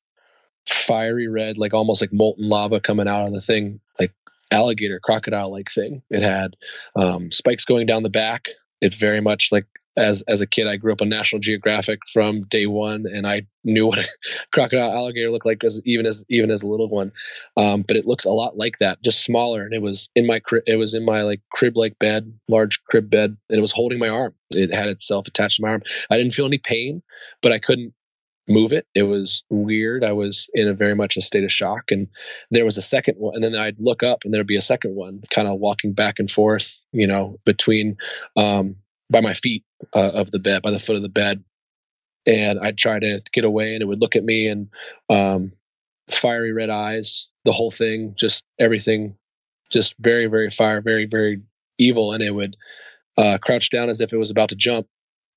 fiery 0.66 1.28
red, 1.28 1.58
like 1.58 1.74
almost 1.74 2.00
like 2.00 2.12
molten 2.12 2.48
lava 2.48 2.80
coming 2.80 3.08
out 3.08 3.26
of 3.26 3.32
the 3.32 3.40
thing, 3.40 3.80
like 3.98 4.12
alligator, 4.50 5.00
crocodile 5.02 5.50
like 5.50 5.70
thing. 5.70 6.02
It 6.10 6.22
had 6.22 6.56
um, 6.96 7.30
spikes 7.30 7.64
going 7.64 7.86
down 7.86 8.02
the 8.02 8.10
back. 8.10 8.48
It 8.80 8.94
very 8.94 9.20
much 9.20 9.50
like 9.52 9.64
as 9.96 10.22
as 10.22 10.40
a 10.40 10.46
kid, 10.46 10.66
I 10.66 10.76
grew 10.76 10.92
up 10.92 11.02
on 11.02 11.08
National 11.08 11.40
Geographic 11.40 12.00
from 12.12 12.42
day 12.42 12.66
one, 12.66 13.04
and 13.06 13.26
I 13.26 13.46
knew 13.64 13.86
what 13.88 13.98
a 13.98 14.08
crocodile 14.52 14.92
alligator 14.92 15.30
looked 15.30 15.46
like 15.46 15.62
as 15.64 15.80
even 15.84 16.06
as 16.06 16.24
even 16.28 16.50
as 16.50 16.62
a 16.62 16.66
little 16.66 16.88
one. 16.88 17.12
Um, 17.56 17.82
but 17.82 17.96
it 17.96 18.06
looks 18.06 18.24
a 18.24 18.30
lot 18.30 18.56
like 18.56 18.78
that, 18.78 19.02
just 19.02 19.24
smaller. 19.24 19.62
And 19.62 19.74
it 19.74 19.82
was 19.82 20.08
in 20.14 20.26
my 20.26 20.40
crib. 20.40 20.64
It 20.66 20.76
was 20.76 20.94
in 20.94 21.04
my 21.04 21.22
like 21.22 21.40
crib 21.50 21.76
like 21.76 21.98
bed, 21.98 22.32
large 22.48 22.82
crib 22.84 23.10
bed, 23.10 23.36
and 23.48 23.58
it 23.58 23.62
was 23.62 23.72
holding 23.72 23.98
my 23.98 24.08
arm. 24.08 24.34
It 24.50 24.72
had 24.72 24.88
itself 24.88 25.28
attached 25.28 25.56
to 25.56 25.62
my 25.62 25.70
arm. 25.70 25.82
I 26.10 26.16
didn't 26.16 26.34
feel 26.34 26.46
any 26.46 26.58
pain, 26.58 27.02
but 27.42 27.52
I 27.52 27.58
couldn't 27.58 27.94
move 28.48 28.72
it. 28.72 28.86
It 28.94 29.02
was 29.02 29.44
weird. 29.48 30.04
I 30.04 30.12
was 30.12 30.48
in 30.54 30.68
a 30.68 30.74
very 30.74 30.94
much 30.94 31.16
a 31.16 31.20
state 31.20 31.44
of 31.44 31.52
shock. 31.52 31.90
And 31.90 32.08
there 32.50 32.64
was 32.64 32.78
a 32.78 32.82
second 32.82 33.16
one. 33.16 33.34
And 33.34 33.42
then 33.42 33.54
I'd 33.54 33.80
look 33.80 34.02
up 34.02 34.20
and 34.24 34.32
there'd 34.32 34.46
be 34.46 34.56
a 34.56 34.62
second 34.62 34.94
one 34.94 35.22
kind 35.30 35.48
of 35.48 35.58
walking 35.58 35.92
back 35.92 36.18
and 36.18 36.30
forth, 36.30 36.84
you 36.92 37.06
know, 37.06 37.38
between, 37.44 37.96
um, 38.36 38.76
by 39.10 39.20
my 39.20 39.34
feet 39.34 39.64
uh, 39.94 40.10
of 40.10 40.30
the 40.30 40.38
bed, 40.38 40.62
by 40.62 40.70
the 40.70 40.78
foot 40.78 40.96
of 40.96 41.02
the 41.02 41.08
bed. 41.08 41.42
And 42.26 42.58
I'd 42.58 42.78
try 42.78 42.98
to 42.98 43.20
get 43.32 43.44
away 43.44 43.74
and 43.74 43.82
it 43.82 43.86
would 43.86 44.00
look 44.00 44.16
at 44.16 44.24
me 44.24 44.48
and, 44.48 44.68
um, 45.10 45.52
fiery 46.10 46.52
red 46.52 46.70
eyes, 46.70 47.26
the 47.44 47.52
whole 47.52 47.70
thing, 47.70 48.14
just 48.16 48.44
everything, 48.58 49.16
just 49.70 49.94
very, 49.98 50.26
very 50.26 50.50
fire, 50.50 50.80
very, 50.80 51.06
very 51.06 51.42
evil. 51.78 52.12
And 52.12 52.22
it 52.22 52.34
would, 52.34 52.56
uh, 53.16 53.38
crouch 53.38 53.70
down 53.70 53.88
as 53.88 54.00
if 54.00 54.12
it 54.12 54.18
was 54.18 54.30
about 54.30 54.50
to 54.50 54.56
jump 54.56 54.86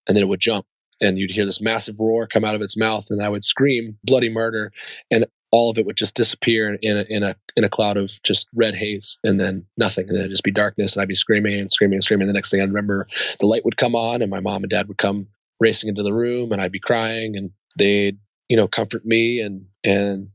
and 0.07 0.15
then 0.15 0.23
it 0.23 0.27
would 0.27 0.39
jump 0.39 0.65
and 1.01 1.17
you'd 1.17 1.31
hear 1.31 1.45
this 1.45 1.61
massive 1.61 1.99
roar 1.99 2.27
come 2.27 2.43
out 2.43 2.55
of 2.55 2.61
its 2.61 2.77
mouth 2.77 3.09
and 3.09 3.21
i 3.21 3.29
would 3.29 3.43
scream 3.43 3.97
bloody 4.03 4.29
murder 4.29 4.71
and 5.11 5.25
all 5.51 5.69
of 5.69 5.77
it 5.77 5.85
would 5.85 5.97
just 5.97 6.15
disappear 6.15 6.77
in 6.81 6.97
a, 6.97 7.05
in 7.09 7.23
a 7.23 7.35
in 7.55 7.63
a 7.63 7.69
cloud 7.69 7.97
of 7.97 8.21
just 8.23 8.47
red 8.53 8.75
haze 8.75 9.17
and 9.23 9.39
then 9.39 9.65
nothing 9.77 10.07
and 10.07 10.15
then 10.15 10.21
it'd 10.21 10.31
just 10.31 10.43
be 10.43 10.51
darkness 10.51 10.95
and 10.95 11.01
i'd 11.01 11.07
be 11.07 11.15
screaming 11.15 11.59
and 11.59 11.71
screaming 11.71 11.95
and 11.95 12.03
screaming. 12.03 12.27
The 12.27 12.33
next 12.33 12.49
thing 12.49 12.61
i'd 12.61 12.69
remember 12.69 13.07
the 13.39 13.45
light 13.45 13.63
would 13.65 13.77
come 13.77 13.95
on 13.95 14.21
and 14.21 14.29
my 14.29 14.39
mom 14.39 14.63
and 14.63 14.69
dad 14.69 14.87
would 14.87 14.97
come 14.97 15.27
racing 15.59 15.89
into 15.89 16.03
the 16.03 16.13
room 16.13 16.51
and 16.51 16.61
i'd 16.61 16.71
be 16.71 16.79
crying 16.79 17.37
and 17.37 17.51
they'd 17.77 18.17
you 18.49 18.57
know 18.57 18.67
comfort 18.67 19.05
me 19.05 19.39
and 19.39 19.65
and 19.83 20.29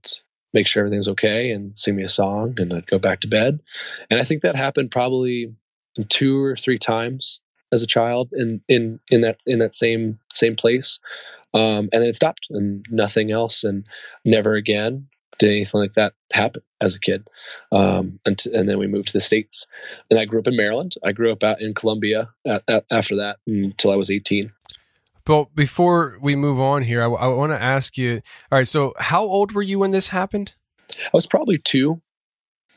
make 0.55 0.67
sure 0.67 0.83
everything's 0.83 1.09
okay 1.09 1.51
and 1.51 1.77
sing 1.77 1.97
me 1.97 2.05
a 2.05 2.09
song 2.09 2.55
and 2.59 2.73
i'd 2.73 2.87
go 2.87 2.99
back 2.99 3.21
to 3.21 3.29
bed. 3.29 3.61
And 4.11 4.19
i 4.19 4.25
think 4.25 4.43
that 4.43 4.57
happened 4.57 4.91
probably 4.91 5.55
two 6.09 6.43
or 6.43 6.57
three 6.57 6.79
times 6.79 7.41
as 7.73 7.83
a 7.83 7.87
child 7.87 8.31
in 8.33 8.61
in 8.69 9.01
in 9.11 9.23
that 9.23 9.41
in 9.47 9.59
that 9.59 9.75
same 9.75 10.19
same 10.33 10.57
place. 10.57 11.01
Um, 11.55 11.91
and 11.93 12.01
then 12.01 12.09
it 12.09 12.15
stopped 12.15 12.47
and 12.51 12.87
nothing 12.91 13.31
else 13.31 13.65
and 13.65 13.85
never 14.25 14.55
again 14.55 15.09
did 15.39 15.51
anything 15.51 15.81
like 15.81 15.93
that 15.93 16.15
happen 16.33 16.63
as 16.81 16.95
a 16.95 17.01
kid. 17.01 17.29
Um, 17.71 18.21
and, 18.25 18.41
and 18.47 18.69
then 18.69 18.79
we 18.79 18.87
moved 18.87 19.09
to 19.09 19.13
the 19.13 19.21
states. 19.21 19.67
And 20.11 20.19
i 20.19 20.25
grew 20.25 20.39
up 20.39 20.47
in 20.47 20.57
maryland. 20.57 20.95
I 21.05 21.13
grew 21.13 21.33
up 21.33 21.43
out 21.43 21.61
in 21.61 21.75
columbia 21.75 22.31
at, 22.47 22.63
at, 22.69 22.85
after 22.91 23.17
that 23.17 23.39
until 23.47 23.91
i 23.91 23.97
was 23.97 24.11
18 24.11 24.53
but 25.25 25.55
before 25.55 26.19
we 26.21 26.37
move 26.37 26.61
on 26.61 26.83
here 26.83 27.03
i, 27.03 27.07
I 27.07 27.27
want 27.29 27.53
to 27.53 27.63
ask 27.63 27.99
you 27.99 28.21
all 28.51 28.59
right 28.59 28.69
so 28.69 28.95
how 28.99 29.25
old 29.25 29.53
were 29.53 29.63
you 29.63 29.79
when 29.79 29.91
this 29.91 30.09
happened? 30.09 30.55
I 31.05 31.11
was 31.15 31.27
probably 31.27 31.59
two 31.59 32.03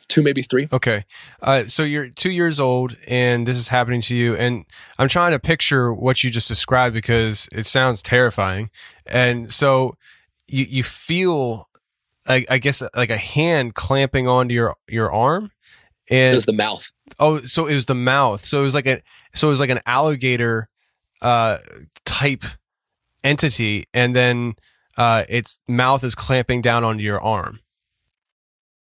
two, 0.07 0.21
maybe 0.21 0.41
three. 0.41 0.67
Okay. 0.71 1.03
Uh, 1.41 1.65
so 1.65 1.83
you're 1.83 2.09
two 2.09 2.31
years 2.31 2.59
old 2.59 2.95
and 3.07 3.47
this 3.47 3.57
is 3.57 3.69
happening 3.69 4.01
to 4.01 4.15
you. 4.15 4.35
And 4.35 4.65
I'm 4.97 5.07
trying 5.07 5.31
to 5.31 5.39
picture 5.39 5.93
what 5.93 6.23
you 6.23 6.31
just 6.31 6.47
described 6.47 6.93
because 6.93 7.47
it 7.51 7.65
sounds 7.65 8.01
terrifying. 8.01 8.69
And 9.05 9.51
so 9.51 9.95
you, 10.47 10.65
you 10.65 10.83
feel, 10.83 11.67
I, 12.27 12.45
I 12.49 12.57
guess, 12.57 12.81
like 12.95 13.09
a 13.09 13.17
hand 13.17 13.75
clamping 13.75 14.27
onto 14.27 14.53
your, 14.53 14.75
your 14.87 15.11
arm. 15.11 15.51
And 16.09 16.33
it 16.33 16.35
was 16.35 16.45
the 16.45 16.53
mouth. 16.53 16.91
Oh, 17.19 17.39
so 17.39 17.65
it 17.65 17.73
was 17.73 17.87
the 17.87 17.95
mouth. 17.95 18.45
So 18.45 18.59
it 18.59 18.63
was 18.63 18.75
like 18.75 18.87
a, 18.87 19.01
so 19.33 19.47
it 19.47 19.51
was 19.51 19.59
like 19.59 19.71
an 19.71 19.81
alligator, 19.85 20.69
uh, 21.21 21.57
type 22.05 22.43
entity. 23.23 23.85
And 23.93 24.15
then, 24.15 24.55
uh, 24.97 25.23
its 25.27 25.59
mouth 25.67 26.03
is 26.03 26.15
clamping 26.15 26.61
down 26.61 26.83
onto 26.83 27.03
your 27.03 27.19
arm. 27.19 27.59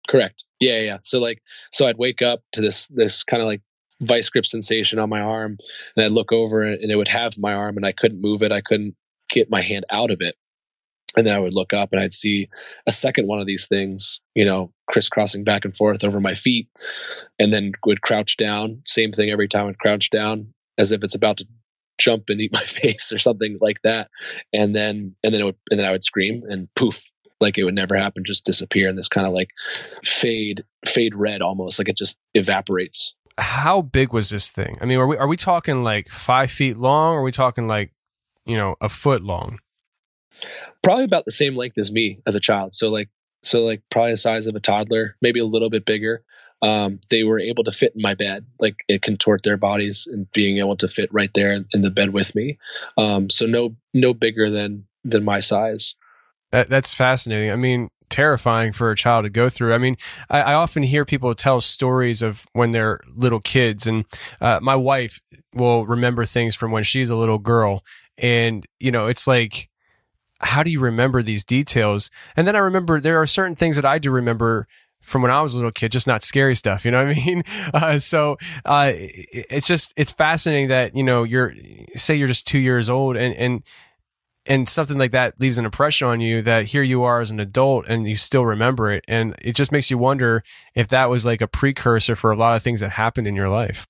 Correct. 0.09 0.45
Yeah, 0.59 0.81
yeah. 0.81 0.99
So 1.03 1.21
like, 1.21 1.43
so 1.73 1.87
I'd 1.87 1.99
wake 1.99 2.23
up 2.23 2.41
to 2.53 2.61
this 2.61 2.89
this 2.89 3.23
kind 3.25 3.43
of 3.43 3.47
like 3.47 3.63
vice 4.01 4.31
grip 4.31 4.47
sensation 4.47 4.99
on 4.99 5.09
my 5.09 5.21
arm, 5.21 5.57
and 5.97 6.05
I'd 6.05 6.11
look 6.11 6.33
over 6.33 6.63
and 6.63 6.91
it 6.91 6.97
would 6.97 7.09
have 7.09 7.39
my 7.39 7.55
arm, 7.55 7.77
and 7.77 7.87
I 7.87 7.93
couldn't 7.93 8.21
move 8.21 8.43
it. 8.43 8.53
I 8.53 8.61
couldn't 8.61 8.97
get 9.29 9.51
my 9.51 9.61
hand 9.61 9.85
out 9.93 10.11
of 10.11 10.19
it. 10.21 10.35
And 11.17 11.27
then 11.27 11.35
I 11.35 11.41
would 11.41 11.55
look 11.55 11.73
up 11.73 11.89
and 11.93 12.01
I'd 12.01 12.13
see 12.13 12.49
a 12.87 12.93
second 12.93 13.27
one 13.27 13.41
of 13.41 13.47
these 13.47 13.67
things, 13.67 14.21
you 14.35 14.45
know, 14.45 14.73
crisscrossing 14.87 15.43
back 15.43 15.65
and 15.65 15.77
forth 15.77 16.05
over 16.05 16.21
my 16.21 16.35
feet, 16.35 16.69
and 17.39 17.53
then 17.53 17.73
would 17.85 18.01
crouch 18.01 18.37
down. 18.37 18.83
Same 18.87 19.11
thing 19.11 19.31
every 19.31 19.49
time 19.49 19.67
I'd 19.67 19.79
crouch 19.79 20.11
down, 20.11 20.55
as 20.79 20.93
if 20.93 21.03
it's 21.03 21.17
about 21.17 21.39
to 21.39 21.49
jump 21.99 22.31
and 22.31 22.41
eat 22.41 22.53
my 22.53 22.61
face 22.65 23.13
or 23.13 23.19
something 23.19 23.59
like 23.61 23.81
that. 23.83 24.09
And 24.53 24.75
then 24.75 25.17
and 25.25 25.35
then 25.35 25.41
it 25.41 25.45
would 25.45 25.57
and 25.71 25.81
then 25.81 25.89
I 25.89 25.93
would 25.93 26.05
scream 26.05 26.43
and 26.49 26.69
poof, 26.75 27.03
like 27.41 27.59
it 27.59 27.65
would 27.65 27.75
never 27.75 27.97
happen, 27.97 28.25
just 28.25 28.45
disappear 28.45 28.89
in 28.89 28.97
this 28.97 29.09
kind 29.09 29.27
of 29.27 29.33
like 29.33 29.51
fade, 30.05 30.63
fade 30.85 31.15
red 31.15 31.43
almost, 31.43 31.79
like 31.79 31.89
it 31.89 31.97
just 31.97 32.19
evaporates. 32.35 33.15
How 33.39 33.83
big 33.83 34.13
was 34.13 34.31
this 34.31 34.51
thing? 34.51 34.77
I 34.81 34.85
mean, 34.85 34.99
are 34.99 35.07
we 35.07 35.17
are 35.17 35.29
we 35.29 35.37
talking 35.37 35.83
like 35.83 36.09
five 36.09 36.51
feet 36.51 36.77
long, 36.77 37.15
or 37.15 37.21
are 37.21 37.23
we 37.23 37.33
talking 37.33 37.67
like, 37.67 37.93
you 38.45 38.57
know, 38.57 38.77
a 38.81 38.89
foot 38.89 39.23
long? 39.23 39.61
Probably 40.83 41.05
about 41.05 41.25
the 41.25 41.31
same 41.31 41.57
length 41.57 41.79
as 41.79 41.91
me 41.91 42.21
as 42.27 42.35
a 42.35 42.41
child. 42.41 42.75
So 42.75 42.91
like 42.91 43.09
so 43.43 43.65
like 43.65 43.83
probably 43.91 44.13
the 44.13 44.19
size 44.19 44.47
of 44.47 44.55
a 44.55 44.61
toddler, 44.61 45.17
maybe 45.23 45.41
a 45.41 45.45
little 45.45 45.71
bit 45.71 45.85
bigger. 45.85 46.23
Um, 46.63 47.01
they 47.09 47.25
were 47.25 47.41
able 47.41 47.65
to 47.65 47.73
fit 47.73 47.95
in 47.95 48.03
my 48.03 48.15
bed, 48.15 48.45
like 48.59 48.77
it 48.87 49.01
contort 49.01 49.43
their 49.43 49.57
bodies 49.57 50.07
and 50.11 50.31
being 50.33 50.59
able 50.59 50.77
to 50.77 50.89
fit 50.89 51.09
right 51.11 51.33
there 51.33 51.53
in 51.73 51.81
the 51.81 51.91
bed 51.91 52.11
with 52.13 52.35
me. 52.35 52.59
Um, 52.99 53.31
so 53.31 53.47
no 53.47 53.77
no 53.95 54.13
bigger 54.13 54.51
than 54.51 54.87
than 55.05 55.25
my 55.25 55.41
size. 55.41 55.95
That, 56.53 56.69
that's 56.69 56.93
fascinating. 56.93 57.51
I 57.51 57.57
mean, 57.57 57.89
terrifying 58.09 58.73
for 58.73 58.91
a 58.91 58.97
child 58.97 59.25
to 59.25 59.31
go 59.31 59.49
through. 59.49 59.73
I 59.73 59.79
mean, 59.79 59.97
I, 60.29 60.43
I 60.43 60.55
often 60.55 60.83
hear 60.83 61.05
people 61.05 61.35
tell 61.35 61.61
stories 61.61 62.23
of 62.23 62.45
when 62.53 62.73
they're 62.73 63.01
little 63.15 63.41
kids, 63.41 63.87
and 63.87 64.05
uh, 64.41 64.59
my 64.61 64.77
wife 64.77 65.21
will 65.55 65.87
remember 65.87 66.25
things 66.25 66.55
from 66.55 66.73
when 66.73 66.85
she's 66.85 67.09
a 67.11 67.17
little 67.17 67.39
girl. 67.39 67.85
And, 68.19 68.67
you 68.79 68.91
know, 68.91 69.07
it's 69.07 69.27
like, 69.27 69.69
how 70.43 70.63
do 70.63 70.71
you 70.71 70.81
remember 70.81 71.23
these 71.23 71.45
details? 71.45 72.11
And 72.37 72.47
then 72.47 72.57
I 72.57 72.61
remember 72.61 73.01
there 73.01 73.21
are 73.21 73.27
certain 73.27 73.55
things 73.55 73.77
that 73.77 73.85
I 73.85 73.99
do 73.99 74.11
remember 74.11 74.67
from 75.01 75.23
when 75.23 75.31
I 75.31 75.41
was 75.41 75.55
a 75.55 75.57
little 75.57 75.71
kid, 75.71 75.93
just 75.93 76.07
not 76.07 76.23
scary 76.23 76.55
stuff. 76.55 76.85
You 76.85 76.91
know 76.91 77.05
what 77.05 77.17
I 77.17 77.25
mean? 77.25 77.43
Uh, 77.73 77.99
so 77.99 78.37
uh, 78.65 78.93
it's 78.95 79.67
just 79.67 79.93
it's 79.97 80.11
fascinating 80.11 80.69
that 80.69 80.95
you 80.97 81.05
know 81.05 81.23
you're 81.23 81.53
say 81.95 82.17
you're 82.17 82.29
just 82.29 82.47
two 82.47 82.59
years 82.59 82.91
old 82.91 83.17
and 83.17 83.33
and 83.35 83.63
and 84.47 84.69
something 84.69 84.99
like 84.99 85.11
that 85.13 85.39
leaves 85.41 85.59
an 85.59 85.65
impression 85.65 86.09
on 86.09 86.21
you 86.21 86.43
that 86.43 86.67
here 86.67 86.83
you 86.83 87.03
are 87.03 87.21
as 87.21 87.31
an 87.31 87.41
adult 87.41 87.87
and 87.87 88.07
you 88.07 88.17
still 88.17 88.45
remember 88.45 88.91
it 88.91 89.05
and 89.07 89.35
it 89.43 89.55
just 89.55 89.73
makes 89.73 89.91
you 89.91 89.99
wonder 89.99 90.43
if 90.75 90.89
that 90.89 91.11
was 91.11 91.27
like 91.27 91.41
a 91.41 91.49
precursor 91.49 92.17
for 92.17 92.31
a 92.31 92.37
lot 92.37 92.57
of 92.57 92.63
things 92.63 92.81
that 92.81 92.91
happened 92.91 93.27
in 93.27 93.35
your 93.37 93.49
life 93.49 93.87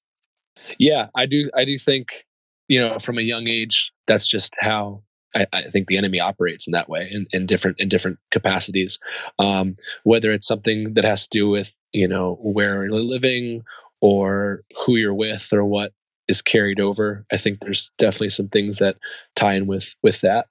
yeah 0.78 1.09
i 1.14 1.26
do 1.26 1.48
i 1.57 1.64
do 1.64 1.78
think 1.78 2.24
you 2.68 2.80
know 2.80 2.98
from 2.98 3.18
a 3.18 3.22
young 3.22 3.48
age 3.48 3.92
that's 4.07 4.26
just 4.26 4.57
how 4.59 5.03
I, 5.34 5.46
I 5.53 5.62
think 5.62 5.86
the 5.86 5.96
enemy 5.96 6.20
operates 6.20 6.66
in 6.66 6.72
that 6.72 6.88
way 6.88 7.09
in, 7.11 7.26
in 7.32 7.46
different 7.46 7.78
in 7.78 7.88
different 7.88 8.18
capacities. 8.30 8.98
Um, 9.38 9.74
whether 10.03 10.32
it's 10.32 10.46
something 10.46 10.94
that 10.94 11.05
has 11.05 11.28
to 11.28 11.38
do 11.38 11.48
with 11.48 11.74
you 11.92 12.09
know 12.09 12.34
where 12.34 12.84
you're 12.84 13.03
living 13.03 13.62
or 14.01 14.62
who 14.76 14.96
you're 14.96 15.14
with 15.14 15.53
or 15.53 15.64
what 15.64 15.92
is 16.30 16.42
carried 16.42 16.80
over. 16.80 17.26
I 17.30 17.36
think 17.36 17.60
there's 17.60 17.92
definitely 17.98 18.30
some 18.30 18.48
things 18.48 18.78
that 18.78 18.96
tie 19.34 19.54
in 19.54 19.66
with 19.66 19.94
with 20.02 20.22
that. 20.22 20.46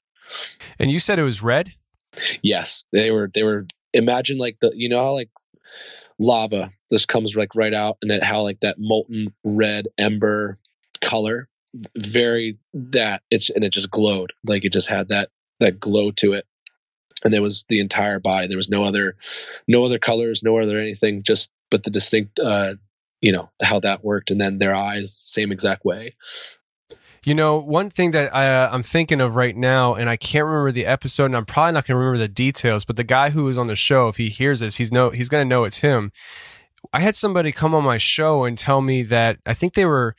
And 0.77 0.91
you 0.91 0.99
said 0.99 1.17
it 1.17 1.23
was 1.23 1.41
red? 1.41 1.71
Yes, 2.43 2.83
they 2.91 3.11
were 3.11 3.31
they 3.33 3.43
were 3.43 3.65
imagine 3.93 4.37
like 4.37 4.59
the 4.59 4.71
you 4.75 4.89
know 4.89 5.01
how 5.01 5.13
like 5.13 5.29
lava 6.19 6.71
this 6.91 7.05
comes 7.05 7.35
like 7.35 7.55
right 7.55 7.73
out 7.73 7.97
and 8.01 8.11
it 8.11 8.23
how 8.23 8.41
like 8.41 8.59
that 8.59 8.75
molten 8.77 9.27
red 9.43 9.87
ember 9.97 10.59
color 11.01 11.47
very 11.95 12.57
that 12.73 13.21
it's 13.31 13.49
and 13.49 13.63
it 13.63 13.71
just 13.71 13.89
glowed 13.89 14.33
like 14.45 14.65
it 14.65 14.73
just 14.73 14.89
had 14.89 15.07
that 15.09 15.29
that 15.59 15.79
glow 15.79 16.11
to 16.11 16.33
it 16.33 16.45
and 17.23 17.33
there 17.33 17.41
was 17.41 17.65
the 17.69 17.79
entire 17.79 18.19
body 18.19 18.47
there 18.47 18.57
was 18.57 18.69
no 18.69 18.83
other 18.83 19.15
no 19.67 19.83
other 19.83 19.97
colors 19.97 20.43
no 20.43 20.57
other 20.57 20.77
anything 20.77 21.23
just 21.23 21.49
but 21.71 21.83
the 21.83 21.89
distinct 21.89 22.37
uh 22.39 22.73
you 23.21 23.31
know 23.31 23.49
how 23.61 23.79
that 23.79 24.03
worked 24.03 24.31
and 24.31 24.39
then 24.39 24.57
their 24.57 24.75
eyes 24.75 25.13
same 25.13 25.51
exact 25.51 25.85
way 25.85 26.11
You 27.25 27.35
know, 27.35 27.59
one 27.59 27.89
thing 27.89 28.11
that 28.11 28.33
I, 28.33 28.47
uh, 28.47 28.69
I'm 28.71 28.81
thinking 28.81 29.19
of 29.19 29.35
right 29.35 29.55
now, 29.55 29.93
and 29.93 30.09
I 30.09 30.15
can't 30.15 30.45
remember 30.45 30.71
the 30.71 30.85
episode, 30.85 31.25
and 31.25 31.35
I'm 31.35 31.45
probably 31.45 31.73
not 31.73 31.85
going 31.85 31.95
to 31.95 31.99
remember 31.99 32.17
the 32.17 32.29
details. 32.29 32.85
But 32.85 32.95
the 32.95 33.03
guy 33.03 33.31
who 33.31 33.43
was 33.43 33.57
on 33.57 33.67
the 33.67 33.75
show, 33.75 34.07
if 34.07 34.17
he 34.17 34.29
hears 34.29 34.61
this, 34.61 34.77
he's 34.77 34.91
no, 34.91 35.09
he's 35.09 35.27
going 35.27 35.43
to 35.43 35.49
know 35.49 35.65
it's 35.65 35.79
him. 35.79 36.11
I 36.93 37.01
had 37.01 37.15
somebody 37.15 37.51
come 37.51 37.75
on 37.75 37.83
my 37.83 37.97
show 37.97 38.45
and 38.45 38.57
tell 38.57 38.81
me 38.81 39.03
that 39.03 39.39
I 39.45 39.53
think 39.53 39.73
they 39.73 39.85
were 39.85 40.15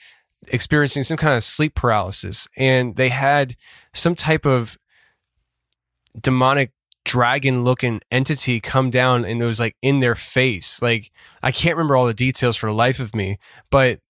experiencing 0.48 1.02
some 1.02 1.16
kind 1.16 1.34
of 1.34 1.42
sleep 1.42 1.74
paralysis, 1.74 2.48
and 2.56 2.96
they 2.96 3.08
had 3.08 3.56
some 3.94 4.14
type 4.14 4.44
of 4.44 4.76
demonic 6.20 6.72
dragon 7.04 7.64
looking 7.64 8.00
entity 8.10 8.60
come 8.60 8.90
down 8.90 9.24
and 9.24 9.40
it 9.40 9.44
was 9.44 9.60
like 9.60 9.76
in 9.82 10.00
their 10.00 10.14
face. 10.14 10.80
Like 10.82 11.10
I 11.42 11.52
can't 11.52 11.76
remember 11.76 11.96
all 11.96 12.06
the 12.06 12.14
details 12.14 12.56
for 12.56 12.66
the 12.66 12.74
life 12.74 13.00
of 13.00 13.14
me, 13.14 13.38
but 13.70 14.00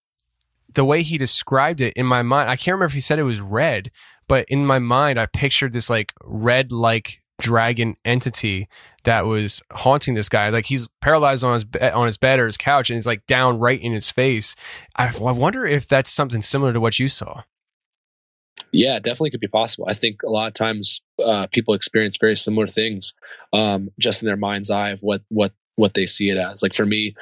the 0.74 0.84
way 0.84 1.03
he 1.03 1.18
described 1.18 1.80
it 1.80 1.95
in 1.95 2.07
my 2.07 2.22
mind, 2.22 2.49
I 2.49 2.57
can't 2.57 2.74
remember 2.74 2.86
if 2.86 2.93
he 2.93 3.01
said 3.01 3.18
it 3.18 3.24
was 3.24 3.41
red, 3.41 3.91
but 4.28 4.45
in 4.49 4.64
my 4.64 4.78
mind, 4.78 5.18
I 5.18 5.26
pictured 5.26 5.72
this 5.72 5.91
like 5.91 6.12
red 6.24 6.70
like 6.72 7.20
dragon 7.41 7.97
entity 8.05 8.68
that 9.05 9.26
was 9.26 9.62
haunting 9.72 10.14
this 10.14 10.28
guy. 10.28 10.51
Like 10.51 10.66
he's 10.66 10.88
paralyzed 11.01 11.43
on 11.43 11.55
his 11.55 11.64
be- 11.64 11.80
on 11.80 12.07
his 12.07 12.16
bed 12.16 12.38
or 12.38 12.47
his 12.47 12.57
couch, 12.57 12.91
and 12.91 12.97
he's 12.97 13.07
like 13.07 13.26
down 13.26 13.59
right 13.59 13.80
in 13.80 13.93
his 13.93 14.11
face. 14.11 14.55
I, 14.97 15.07
I 15.09 15.32
wonder 15.32 15.66
if 15.66 15.88
that's 15.88 16.11
something 16.11 16.43
similar 16.43 16.72
to 16.72 16.80
what 16.80 16.99
you 16.99 17.09
saw. 17.09 17.43
Yeah, 18.73 18.99
definitely 18.99 19.31
could 19.31 19.41
be 19.41 19.49
possible. 19.49 19.87
I 19.89 19.95
think 19.95 20.23
a 20.23 20.31
lot 20.31 20.47
of 20.47 20.53
times 20.53 21.01
uh, 21.25 21.47
people 21.53 21.75
experience 21.75 22.16
very 22.18 22.37
similar 22.37 22.68
things, 22.68 23.14
um, 23.53 23.91
just 23.99 24.23
in 24.23 24.27
their 24.27 24.37
mind's 24.37 24.71
eye 24.71 24.91
of 24.91 25.03
what 25.03 25.23
what 25.29 25.53
what 25.77 25.95
they 25.95 26.07
see 26.07 26.31
it 26.31 26.37
as. 26.37 26.62
Like 26.62 26.75
for 26.75 26.87
me, 26.87 27.14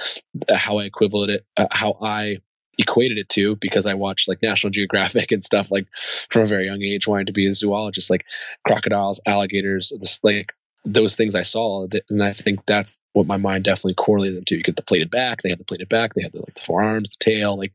how 0.52 0.78
I 0.78 0.84
equivalent 0.84 1.30
it, 1.30 1.46
uh, 1.56 1.66
how 1.70 1.96
I 2.02 2.38
equated 2.78 3.18
it 3.18 3.28
to 3.30 3.56
because 3.56 3.86
I 3.86 3.94
watched 3.94 4.28
like 4.28 4.42
National 4.42 4.70
Geographic 4.70 5.32
and 5.32 5.42
stuff 5.42 5.70
like 5.70 5.86
from 6.30 6.42
a 6.42 6.46
very 6.46 6.66
young 6.66 6.82
age, 6.82 7.06
wanting 7.08 7.26
to 7.26 7.32
be 7.32 7.46
a 7.46 7.54
zoologist, 7.54 8.10
like 8.10 8.26
crocodiles, 8.66 9.20
alligators, 9.26 9.92
this 9.98 10.20
like 10.22 10.52
those 10.84 11.16
things 11.16 11.34
I 11.34 11.42
saw, 11.42 11.86
and 12.08 12.22
I 12.22 12.30
think 12.30 12.64
that's 12.64 13.00
what 13.12 13.26
my 13.26 13.36
mind 13.36 13.64
definitely 13.64 13.94
correlated 13.94 14.38
them 14.38 14.44
to. 14.44 14.56
You 14.56 14.62
get 14.62 14.76
the 14.76 14.82
plated 14.82 15.10
back, 15.10 15.38
they 15.42 15.50
had 15.50 15.58
the 15.58 15.64
plated 15.64 15.88
back, 15.88 16.12
they 16.14 16.22
had 16.22 16.32
the, 16.32 16.40
like 16.40 16.54
the 16.54 16.60
forearms, 16.60 17.10
the 17.10 17.16
tail, 17.20 17.56
like 17.56 17.72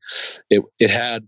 it 0.50 0.64
it 0.80 0.90
had 0.90 1.28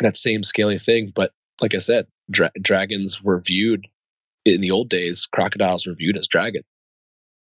that 0.00 0.16
same 0.16 0.42
scaly 0.42 0.78
thing. 0.78 1.12
But 1.14 1.32
like 1.60 1.74
I 1.74 1.78
said, 1.78 2.06
dra- 2.30 2.52
dragons 2.60 3.22
were 3.22 3.40
viewed 3.40 3.86
in 4.44 4.60
the 4.60 4.70
old 4.70 4.88
days. 4.88 5.26
Crocodiles 5.26 5.86
were 5.86 5.94
viewed 5.94 6.16
as 6.16 6.26
dragons. 6.26 6.64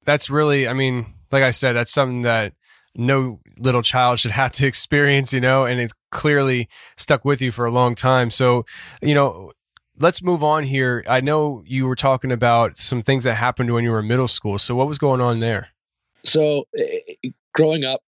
That's 0.06 0.30
really, 0.30 0.68
I 0.68 0.74
mean, 0.74 1.06
like 1.32 1.44
I 1.44 1.52
said, 1.52 1.74
that's 1.74 1.92
something 1.92 2.24
that 2.24 2.54
no 2.96 3.40
little 3.58 3.82
child 3.82 4.20
should 4.20 4.32
have 4.44 4.52
to 4.54 4.68
experience, 4.68 5.34
you 5.34 5.42
know, 5.42 5.66
and 5.66 5.80
it's 5.80 5.94
clearly 6.12 6.70
stuck 6.98 7.26
with 7.26 7.42
you 7.42 7.52
for 7.52 7.66
a 7.66 7.72
long 7.72 7.96
time. 7.96 8.32
So, 8.32 8.66
you 9.02 9.16
know, 9.16 9.52
let's 9.98 10.22
move 10.22 10.44
on 10.44 10.64
here. 10.64 11.04
I 11.08 11.22
know 11.22 11.64
you 11.66 11.88
were 11.88 11.96
talking 11.96 12.32
about 12.32 12.78
some 12.78 13.02
things 13.02 13.24
that 13.24 13.36
happened 13.36 13.74
when 13.74 13.84
you 13.84 13.92
were 13.92 14.00
in 14.00 14.08
middle 14.08 14.28
school. 14.28 14.60
So, 14.60 14.76
what 14.76 14.88
was 14.88 14.98
going 14.98 15.22
on 15.22 15.40
there? 15.40 15.70
So, 16.24 16.66
uh, 16.78 17.30
growing 17.54 17.84
up, 17.84 18.02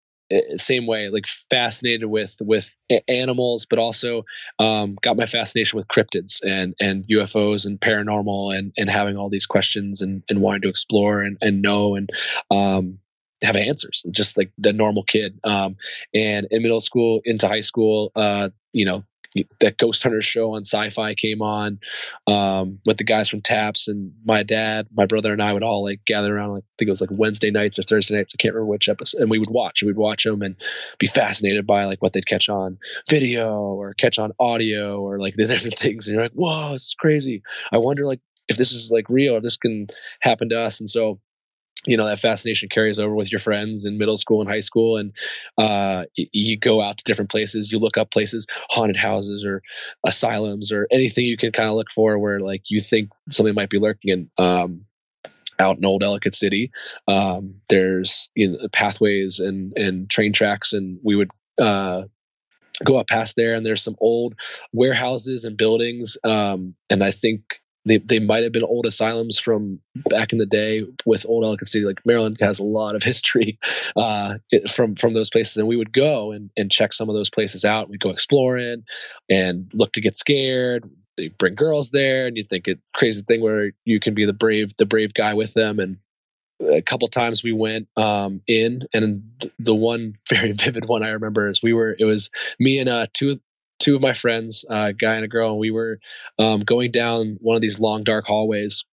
same 0.57 0.87
way, 0.87 1.09
like 1.09 1.25
fascinated 1.49 2.09
with 2.09 2.35
with 2.41 2.75
animals, 3.07 3.65
but 3.69 3.79
also 3.79 4.23
um, 4.59 4.95
got 5.01 5.17
my 5.17 5.25
fascination 5.25 5.77
with 5.77 5.87
cryptids 5.87 6.39
and 6.43 6.75
and 6.79 7.05
UFOs 7.07 7.65
and 7.65 7.79
paranormal 7.79 8.57
and 8.57 8.73
and 8.77 8.89
having 8.89 9.17
all 9.17 9.29
these 9.29 9.45
questions 9.45 10.01
and 10.01 10.23
and 10.29 10.41
wanting 10.41 10.61
to 10.61 10.69
explore 10.69 11.21
and 11.21 11.37
and 11.41 11.61
know 11.61 11.95
and 11.95 12.09
um, 12.51 12.99
have 13.43 13.55
answers, 13.55 14.05
just 14.09 14.37
like 14.37 14.51
the 14.57 14.73
normal 14.73 15.03
kid. 15.03 15.39
Um, 15.43 15.75
and 16.13 16.47
in 16.49 16.61
middle 16.63 16.81
school 16.81 17.21
into 17.25 17.47
high 17.47 17.59
school, 17.59 18.11
uh, 18.15 18.49
you 18.71 18.85
know, 18.85 19.03
that 19.59 19.77
Ghost 19.77 20.03
Hunters 20.03 20.25
show 20.25 20.53
on 20.53 20.63
Sci-Fi 20.63 21.15
came 21.15 21.41
on 21.41 21.79
um, 22.27 22.79
with 22.85 22.97
the 22.97 23.03
guys 23.03 23.29
from 23.29 23.41
TAPS, 23.41 23.87
and 23.87 24.13
my 24.23 24.43
dad, 24.43 24.87
my 24.95 25.05
brother, 25.05 25.31
and 25.33 25.41
I 25.41 25.53
would 25.53 25.63
all 25.63 25.83
like 25.83 26.05
gather 26.05 26.35
around. 26.35 26.53
Like 26.53 26.63
I 26.63 26.73
think 26.77 26.87
it 26.87 26.91
was 26.91 27.01
like 27.01 27.09
Wednesday 27.11 27.51
nights 27.51 27.79
or 27.79 27.83
Thursday 27.83 28.15
nights. 28.15 28.35
I 28.35 28.41
can't 28.41 28.53
remember 28.53 28.69
which 28.69 28.89
episode. 28.89 29.21
And 29.21 29.29
we 29.29 29.39
would 29.39 29.49
watch. 29.49 29.83
We'd 29.83 29.95
watch 29.95 30.23
them 30.23 30.41
and 30.41 30.55
be 30.99 31.07
fascinated 31.07 31.65
by 31.65 31.85
like 31.85 32.01
what 32.01 32.13
they'd 32.13 32.25
catch 32.25 32.49
on 32.49 32.77
video 33.09 33.57
or 33.57 33.93
catch 33.93 34.19
on 34.19 34.33
audio 34.39 35.01
or 35.01 35.17
like 35.17 35.33
the 35.35 35.47
different 35.47 35.77
things. 35.77 36.07
And 36.07 36.15
you're 36.15 36.23
like, 36.23 36.35
whoa, 36.35 36.73
it's 36.73 36.93
crazy. 36.93 37.43
I 37.71 37.77
wonder 37.77 38.05
like 38.05 38.21
if 38.47 38.57
this 38.57 38.73
is 38.73 38.91
like 38.91 39.09
real, 39.09 39.35
if 39.35 39.43
this 39.43 39.57
can 39.57 39.87
happen 40.19 40.49
to 40.49 40.61
us. 40.61 40.79
And 40.79 40.89
so 40.89 41.19
you 41.85 41.97
know 41.97 42.05
that 42.05 42.19
fascination 42.19 42.69
carries 42.69 42.99
over 42.99 43.13
with 43.13 43.31
your 43.31 43.39
friends 43.39 43.85
in 43.85 43.97
middle 43.97 44.17
school 44.17 44.41
and 44.41 44.49
high 44.49 44.61
school. 44.61 44.97
And 44.97 45.13
uh, 45.57 46.05
you 46.15 46.57
go 46.57 46.81
out 46.81 46.97
to 46.97 47.03
different 47.03 47.31
places. 47.31 47.71
You 47.71 47.79
look 47.79 47.97
up 47.97 48.11
places 48.11 48.47
haunted 48.69 48.95
houses 48.95 49.45
or 49.45 49.61
asylums 50.05 50.71
or 50.71 50.87
anything 50.91 51.25
you 51.25 51.37
can 51.37 51.51
kind 51.51 51.69
of 51.69 51.75
look 51.75 51.91
for 51.91 52.17
where 52.17 52.39
like 52.39 52.69
you 52.69 52.79
think 52.79 53.09
something 53.29 53.55
might 53.55 53.69
be 53.69 53.79
lurking 53.79 54.11
and 54.11 54.29
um, 54.37 54.85
out 55.59 55.77
in 55.77 55.85
old 55.85 56.03
ellicott 56.03 56.33
city. 56.33 56.71
Um, 57.07 57.55
there's 57.69 58.29
you 58.35 58.51
know 58.51 58.67
pathways 58.71 59.39
and 59.39 59.73
and 59.77 60.09
train 60.09 60.33
tracks 60.33 60.73
and 60.73 60.99
we 61.03 61.15
would 61.15 61.31
uh, 61.59 62.03
go 62.83 62.97
up 62.97 63.07
past 63.07 63.35
there 63.35 63.55
and 63.55 63.65
there's 63.65 63.83
some 63.83 63.95
old 63.99 64.35
warehouses 64.73 65.45
and 65.45 65.57
buildings 65.57 66.17
um, 66.23 66.75
and 66.89 67.03
i 67.03 67.11
think 67.11 67.61
they, 67.85 67.97
they 67.97 68.19
might 68.19 68.43
have 68.43 68.53
been 68.53 68.63
old 68.63 68.85
asylums 68.85 69.37
from 69.39 69.79
back 70.09 70.31
in 70.31 70.37
the 70.37 70.45
day 70.45 70.85
with 71.05 71.25
old 71.27 71.43
Ellicott 71.43 71.67
City. 71.67 71.85
Like 71.85 72.05
Maryland 72.05 72.37
has 72.39 72.59
a 72.59 72.63
lot 72.63 72.95
of 72.95 73.03
history 73.03 73.59
uh, 73.95 74.37
from 74.71 74.95
from 74.95 75.13
those 75.13 75.29
places, 75.29 75.57
and 75.57 75.67
we 75.67 75.77
would 75.77 75.91
go 75.91 76.31
and, 76.31 76.49
and 76.55 76.71
check 76.71 76.93
some 76.93 77.09
of 77.09 77.15
those 77.15 77.29
places 77.29 77.65
out. 77.65 77.89
We'd 77.89 77.99
go 77.99 78.09
exploring 78.09 78.83
and 79.29 79.71
look 79.73 79.93
to 79.93 80.01
get 80.01 80.15
scared. 80.15 80.89
They 81.17 81.27
bring 81.27 81.55
girls 81.55 81.89
there, 81.91 82.25
and 82.27 82.37
you 82.37 82.43
think 82.43 82.67
it 82.67 82.79
crazy 82.95 83.21
thing 83.21 83.41
where 83.41 83.71
you 83.85 83.99
can 83.99 84.13
be 84.13 84.25
the 84.25 84.33
brave 84.33 84.71
the 84.77 84.85
brave 84.85 85.13
guy 85.13 85.33
with 85.33 85.53
them. 85.53 85.79
And 85.79 85.97
a 86.61 86.81
couple 86.81 87.07
times 87.09 87.43
we 87.43 87.51
went 87.51 87.87
um, 87.97 88.41
in, 88.47 88.83
and 88.93 89.23
the 89.59 89.75
one 89.75 90.13
very 90.29 90.53
vivid 90.53 90.87
one 90.87 91.03
I 91.03 91.09
remember 91.09 91.47
is 91.47 91.61
we 91.61 91.73
were 91.73 91.95
it 91.97 92.05
was 92.05 92.29
me 92.59 92.79
and 92.79 92.89
uh, 92.89 93.05
two 93.13 93.39
two 93.83 93.97
of 93.97 94.01
my 94.01 94.13
friends, 94.13 94.63
a 94.69 94.73
uh, 94.73 94.91
guy 94.93 95.15
and 95.15 95.25
a 95.25 95.27
girl, 95.27 95.51
and 95.51 95.59
we 95.59 95.69
were 95.69 95.99
um, 96.39 96.61
going 96.61 96.89
down 96.89 97.37
one 97.41 97.55
of 97.55 97.61
these 97.61 97.81
long 97.81 98.03
dark 98.03 98.25
hallways, 98.25 98.85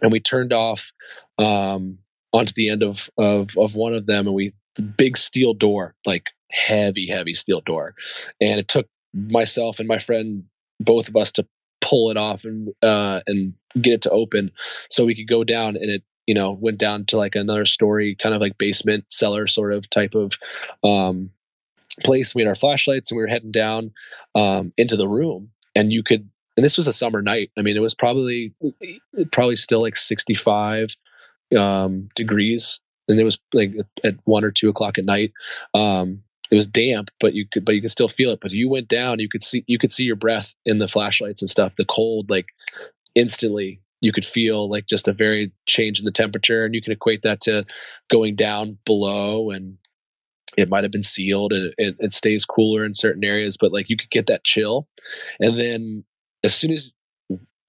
and 0.00 0.10
we 0.10 0.18
turned 0.18 0.52
off 0.52 0.92
um, 1.38 1.98
onto 2.32 2.54
the 2.56 2.70
end 2.70 2.82
of, 2.82 3.10
of 3.18 3.50
of 3.58 3.76
one 3.76 3.94
of 3.94 4.06
them, 4.06 4.26
and 4.26 4.34
we 4.34 4.52
big 4.96 5.18
steel 5.18 5.52
door, 5.52 5.94
like 6.06 6.30
heavy, 6.50 7.06
heavy 7.06 7.34
steel 7.34 7.60
door, 7.60 7.94
and 8.40 8.58
it 8.58 8.66
took 8.66 8.88
myself 9.12 9.78
and 9.78 9.86
my 9.86 9.98
friend, 9.98 10.44
both 10.80 11.08
of 11.08 11.16
us, 11.16 11.32
to 11.32 11.46
pull 11.82 12.10
it 12.10 12.16
off 12.16 12.46
and 12.46 12.72
uh, 12.82 13.20
and 13.26 13.52
get 13.78 13.92
it 13.92 14.02
to 14.02 14.10
open 14.10 14.50
so 14.88 15.04
we 15.04 15.14
could 15.14 15.28
go 15.28 15.44
down, 15.44 15.76
and 15.76 15.90
it 15.90 16.02
you 16.26 16.34
know 16.34 16.52
went 16.52 16.78
down 16.78 17.04
to 17.04 17.18
like 17.18 17.34
another 17.34 17.66
story, 17.66 18.14
kind 18.14 18.34
of 18.34 18.40
like 18.40 18.56
basement 18.56 19.10
cellar 19.10 19.46
sort 19.46 19.74
of 19.74 19.90
type 19.90 20.14
of 20.14 20.32
um, 20.82 21.30
place. 22.02 22.34
We 22.34 22.42
had 22.42 22.48
our 22.48 22.54
flashlights 22.54 23.10
and 23.10 23.16
we 23.16 23.22
were 23.22 23.28
heading 23.28 23.52
down 23.52 23.92
um, 24.34 24.72
into 24.76 24.96
the 24.96 25.08
room, 25.08 25.50
and 25.74 25.92
you 25.92 26.02
could. 26.02 26.28
And 26.56 26.64
this 26.64 26.76
was 26.76 26.86
a 26.86 26.92
summer 26.92 27.20
night. 27.20 27.50
I 27.58 27.62
mean, 27.62 27.76
it 27.76 27.80
was 27.80 27.94
probably 27.94 28.54
probably 29.32 29.56
still 29.56 29.82
like 29.82 29.96
65 29.96 30.96
um, 31.58 32.08
degrees, 32.14 32.80
and 33.08 33.18
it 33.18 33.24
was 33.24 33.38
like 33.52 33.72
at 34.04 34.14
one 34.24 34.44
or 34.44 34.50
two 34.50 34.68
o'clock 34.68 34.98
at 34.98 35.04
night. 35.04 35.32
Um, 35.74 36.22
it 36.50 36.54
was 36.54 36.66
damp, 36.66 37.10
but 37.18 37.34
you 37.34 37.46
could 37.48 37.64
but 37.64 37.74
you 37.74 37.80
could 37.80 37.90
still 37.90 38.08
feel 38.08 38.30
it. 38.30 38.38
But 38.40 38.52
you 38.52 38.68
went 38.68 38.88
down, 38.88 39.20
you 39.20 39.28
could 39.28 39.42
see 39.42 39.64
you 39.66 39.78
could 39.78 39.90
see 39.90 40.04
your 40.04 40.16
breath 40.16 40.54
in 40.64 40.78
the 40.78 40.86
flashlights 40.86 41.42
and 41.42 41.50
stuff. 41.50 41.76
The 41.76 41.84
cold, 41.84 42.30
like 42.30 42.48
instantly, 43.14 43.80
you 44.00 44.12
could 44.12 44.24
feel 44.24 44.68
like 44.68 44.86
just 44.86 45.08
a 45.08 45.12
very 45.12 45.52
change 45.66 45.98
in 45.98 46.04
the 46.04 46.12
temperature, 46.12 46.64
and 46.64 46.74
you 46.74 46.82
can 46.82 46.92
equate 46.92 47.22
that 47.22 47.40
to 47.42 47.64
going 48.08 48.36
down 48.36 48.78
below 48.84 49.50
and 49.50 49.78
it 50.56 50.68
might 50.68 50.84
have 50.84 50.92
been 50.92 51.02
sealed 51.02 51.52
and 51.52 51.74
it, 51.78 51.96
it, 51.98 52.12
stays 52.12 52.44
cooler 52.44 52.84
in 52.84 52.94
certain 52.94 53.24
areas, 53.24 53.56
but 53.56 53.72
like 53.72 53.90
you 53.90 53.96
could 53.96 54.10
get 54.10 54.26
that 54.26 54.44
chill. 54.44 54.88
And 55.40 55.58
then 55.58 56.04
as 56.42 56.54
soon 56.54 56.72
as, 56.72 56.92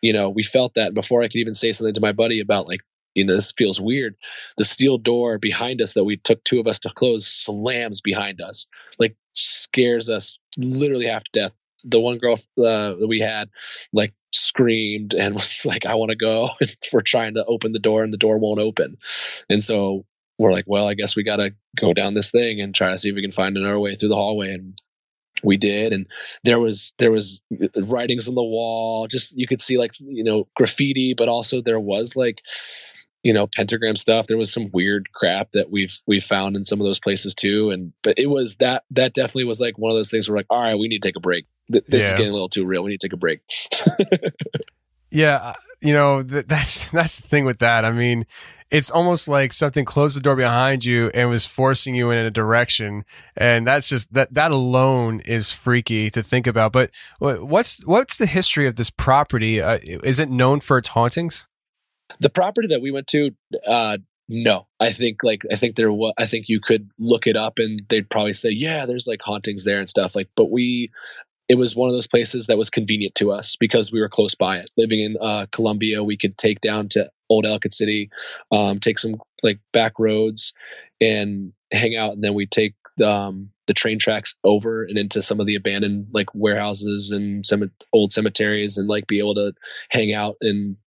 you 0.01 0.13
know, 0.13 0.29
we 0.29 0.43
felt 0.43 0.75
that 0.75 0.93
before 0.93 1.21
I 1.21 1.27
could 1.27 1.37
even 1.37 1.53
say 1.53 1.71
something 1.71 1.93
to 1.95 2.01
my 2.01 2.11
buddy 2.11 2.41
about 2.41 2.67
like, 2.67 2.81
you 3.15 3.25
know, 3.25 3.35
this 3.35 3.53
feels 3.53 3.79
weird. 3.79 4.15
The 4.57 4.65
steel 4.65 4.97
door 4.97 5.37
behind 5.39 5.81
us 5.81 5.93
that 5.93 6.03
we 6.03 6.17
took 6.17 6.43
two 6.43 6.59
of 6.59 6.67
us 6.67 6.79
to 6.79 6.89
close 6.89 7.25
slams 7.25 8.01
behind 8.01 8.41
us, 8.41 8.67
like 8.99 9.15
scares 9.31 10.09
us 10.09 10.37
literally 10.57 11.07
half 11.07 11.23
to 11.23 11.31
death. 11.31 11.53
The 11.85 11.99
one 11.99 12.17
girl 12.17 12.33
uh, 12.33 12.95
that 12.99 13.07
we 13.07 13.19
had 13.19 13.49
like 13.93 14.13
screamed 14.33 15.13
and 15.13 15.33
was 15.35 15.65
like, 15.65 15.85
I 15.85 15.95
want 15.95 16.11
to 16.11 16.17
go. 16.17 16.47
And 16.61 16.75
we're 16.91 17.01
trying 17.01 17.35
to 17.35 17.45
open 17.45 17.71
the 17.71 17.79
door 17.79 18.03
and 18.03 18.11
the 18.11 18.17
door 18.17 18.37
won't 18.37 18.59
open. 18.59 18.97
And 19.49 19.63
so 19.63 20.05
we're 20.37 20.51
like, 20.51 20.65
well, 20.67 20.87
I 20.87 20.93
guess 20.93 21.15
we 21.15 21.23
got 21.23 21.37
to 21.37 21.53
go 21.75 21.93
down 21.93 22.13
this 22.13 22.31
thing 22.31 22.61
and 22.61 22.73
try 22.73 22.91
to 22.91 22.97
see 22.97 23.09
if 23.09 23.15
we 23.15 23.21
can 23.21 23.31
find 23.31 23.57
another 23.57 23.79
way 23.79 23.95
through 23.95 24.09
the 24.09 24.15
hallway. 24.15 24.53
And 24.53 24.79
we 25.43 25.57
did. 25.57 25.93
And 25.93 26.07
there 26.43 26.59
was, 26.59 26.93
there 26.97 27.11
was 27.11 27.41
writings 27.75 28.27
on 28.27 28.35
the 28.35 28.43
wall. 28.43 29.07
Just, 29.07 29.37
you 29.37 29.47
could 29.47 29.61
see 29.61 29.77
like, 29.77 29.91
you 29.99 30.23
know, 30.23 30.47
graffiti, 30.55 31.13
but 31.13 31.29
also 31.29 31.61
there 31.61 31.79
was 31.79 32.15
like, 32.15 32.41
you 33.23 33.33
know, 33.33 33.47
pentagram 33.47 33.95
stuff. 33.95 34.27
There 34.27 34.37
was 34.37 34.53
some 34.53 34.69
weird 34.71 35.11
crap 35.11 35.51
that 35.53 35.71
we've, 35.71 35.95
we've 36.05 36.23
found 36.23 36.55
in 36.55 36.63
some 36.63 36.79
of 36.79 36.85
those 36.85 36.99
places 36.99 37.33
too. 37.33 37.71
And, 37.71 37.93
but 38.03 38.19
it 38.19 38.27
was 38.27 38.57
that, 38.57 38.83
that 38.91 39.13
definitely 39.13 39.45
was 39.45 39.59
like 39.59 39.77
one 39.77 39.91
of 39.91 39.97
those 39.97 40.11
things 40.11 40.29
where 40.29 40.37
like, 40.37 40.47
all 40.49 40.61
right, 40.61 40.77
we 40.77 40.87
need 40.87 41.01
to 41.01 41.07
take 41.07 41.15
a 41.15 41.21
break. 41.21 41.45
th- 41.71 41.85
this 41.87 42.03
is 42.03 42.11
getting 42.11 42.29
a 42.29 42.33
little 42.33 42.49
too 42.49 42.65
real. 42.65 42.83
We 42.83 42.91
need 42.91 42.99
to 42.99 43.07
take 43.07 43.13
a 43.13 43.17
break. 43.17 43.41
Yeah, 45.15 45.35
uh, 45.37 45.53
you 45.81 45.93
know 45.93 46.23
th- 46.23 46.45
that's 46.45 46.87
that's 46.89 47.19
the 47.19 47.27
thing 47.27 47.45
with 47.45 47.59
that. 47.59 47.85
I 47.85 47.91
mean, 47.91 48.25
it's 48.71 48.89
almost 48.89 49.27
like 49.27 49.53
something 49.53 49.85
closed 49.85 50.17
the 50.17 50.21
door 50.21 50.35
behind 50.35 50.83
you 50.85 51.09
and 51.13 51.29
was 51.29 51.45
forcing 51.45 51.95
you 51.95 52.11
in 52.11 52.25
a 52.25 52.31
direction, 52.31 53.05
and 53.35 53.67
that's 53.67 53.87
just 53.89 54.13
that 54.13 54.33
that 54.33 54.51
alone 54.51 55.19
is 55.21 55.51
freaky 55.51 56.09
to 56.09 56.23
think 56.23 56.47
about. 56.47 56.71
But 56.71 56.91
what's 57.19 57.85
what's 57.85 58.17
the 58.17 58.25
history 58.25 58.67
of 58.67 58.75
this 58.75 58.89
property? 58.89 59.61
Uh, 59.61 59.79
is 59.81 60.19
it 60.19 60.29
known 60.29 60.59
for 60.59 60.77
its 60.77 60.89
hauntings? 60.89 61.47
the 62.19 62.29
property 62.29 62.67
that 62.67 62.81
we 62.81 62.91
went 62.91 63.07
to 63.07 63.31
uh 63.67 63.97
no 64.27 64.67
i 64.79 64.91
think 64.91 65.23
like 65.23 65.43
i 65.51 65.55
think 65.55 65.75
there 65.75 65.91
was 65.91 66.13
i 66.17 66.25
think 66.25 66.49
you 66.49 66.59
could 66.59 66.91
look 66.97 67.27
it 67.27 67.35
up 67.35 67.59
and 67.59 67.79
they'd 67.89 68.09
probably 68.09 68.33
say 68.33 68.49
yeah 68.49 68.85
there's 68.85 69.07
like 69.07 69.21
hauntings 69.21 69.63
there 69.63 69.79
and 69.79 69.89
stuff 69.89 70.15
like 70.15 70.29
but 70.35 70.51
we 70.51 70.87
it 71.47 71.55
was 71.55 71.75
one 71.75 71.89
of 71.89 71.95
those 71.95 72.07
places 72.07 72.47
that 72.47 72.57
was 72.57 72.69
convenient 72.69 73.15
to 73.15 73.31
us 73.31 73.55
because 73.55 73.91
we 73.91 74.01
were 74.01 74.09
close 74.09 74.35
by 74.35 74.57
it. 74.57 74.69
Living 74.77 75.01
in 75.01 75.15
uh 75.19 75.45
columbia 75.51 76.03
we 76.03 76.17
could 76.17 76.37
take 76.37 76.61
down 76.61 76.89
to 76.89 77.09
old 77.29 77.45
ellicott 77.45 77.71
city 77.71 78.09
um 78.51 78.79
take 78.79 78.99
some 78.99 79.15
like 79.43 79.59
back 79.73 79.93
roads 79.99 80.53
and 81.01 81.53
hang 81.71 81.95
out 81.95 82.13
and 82.13 82.23
then 82.23 82.33
we 82.33 82.45
take 82.45 82.75
um 83.03 83.49
the 83.67 83.73
train 83.73 83.97
tracks 83.99 84.35
over 84.43 84.83
and 84.83 84.97
into 84.97 85.21
some 85.21 85.39
of 85.39 85.47
the 85.47 85.55
abandoned 85.55 86.07
like 86.13 86.33
warehouses 86.33 87.11
and 87.11 87.45
some 87.45 87.71
old 87.91 88.11
cemeteries 88.11 88.77
and 88.77 88.87
like 88.87 89.07
be 89.07 89.19
able 89.19 89.35
to 89.35 89.53
hang 89.89 90.13
out 90.13 90.35
and 90.41 90.77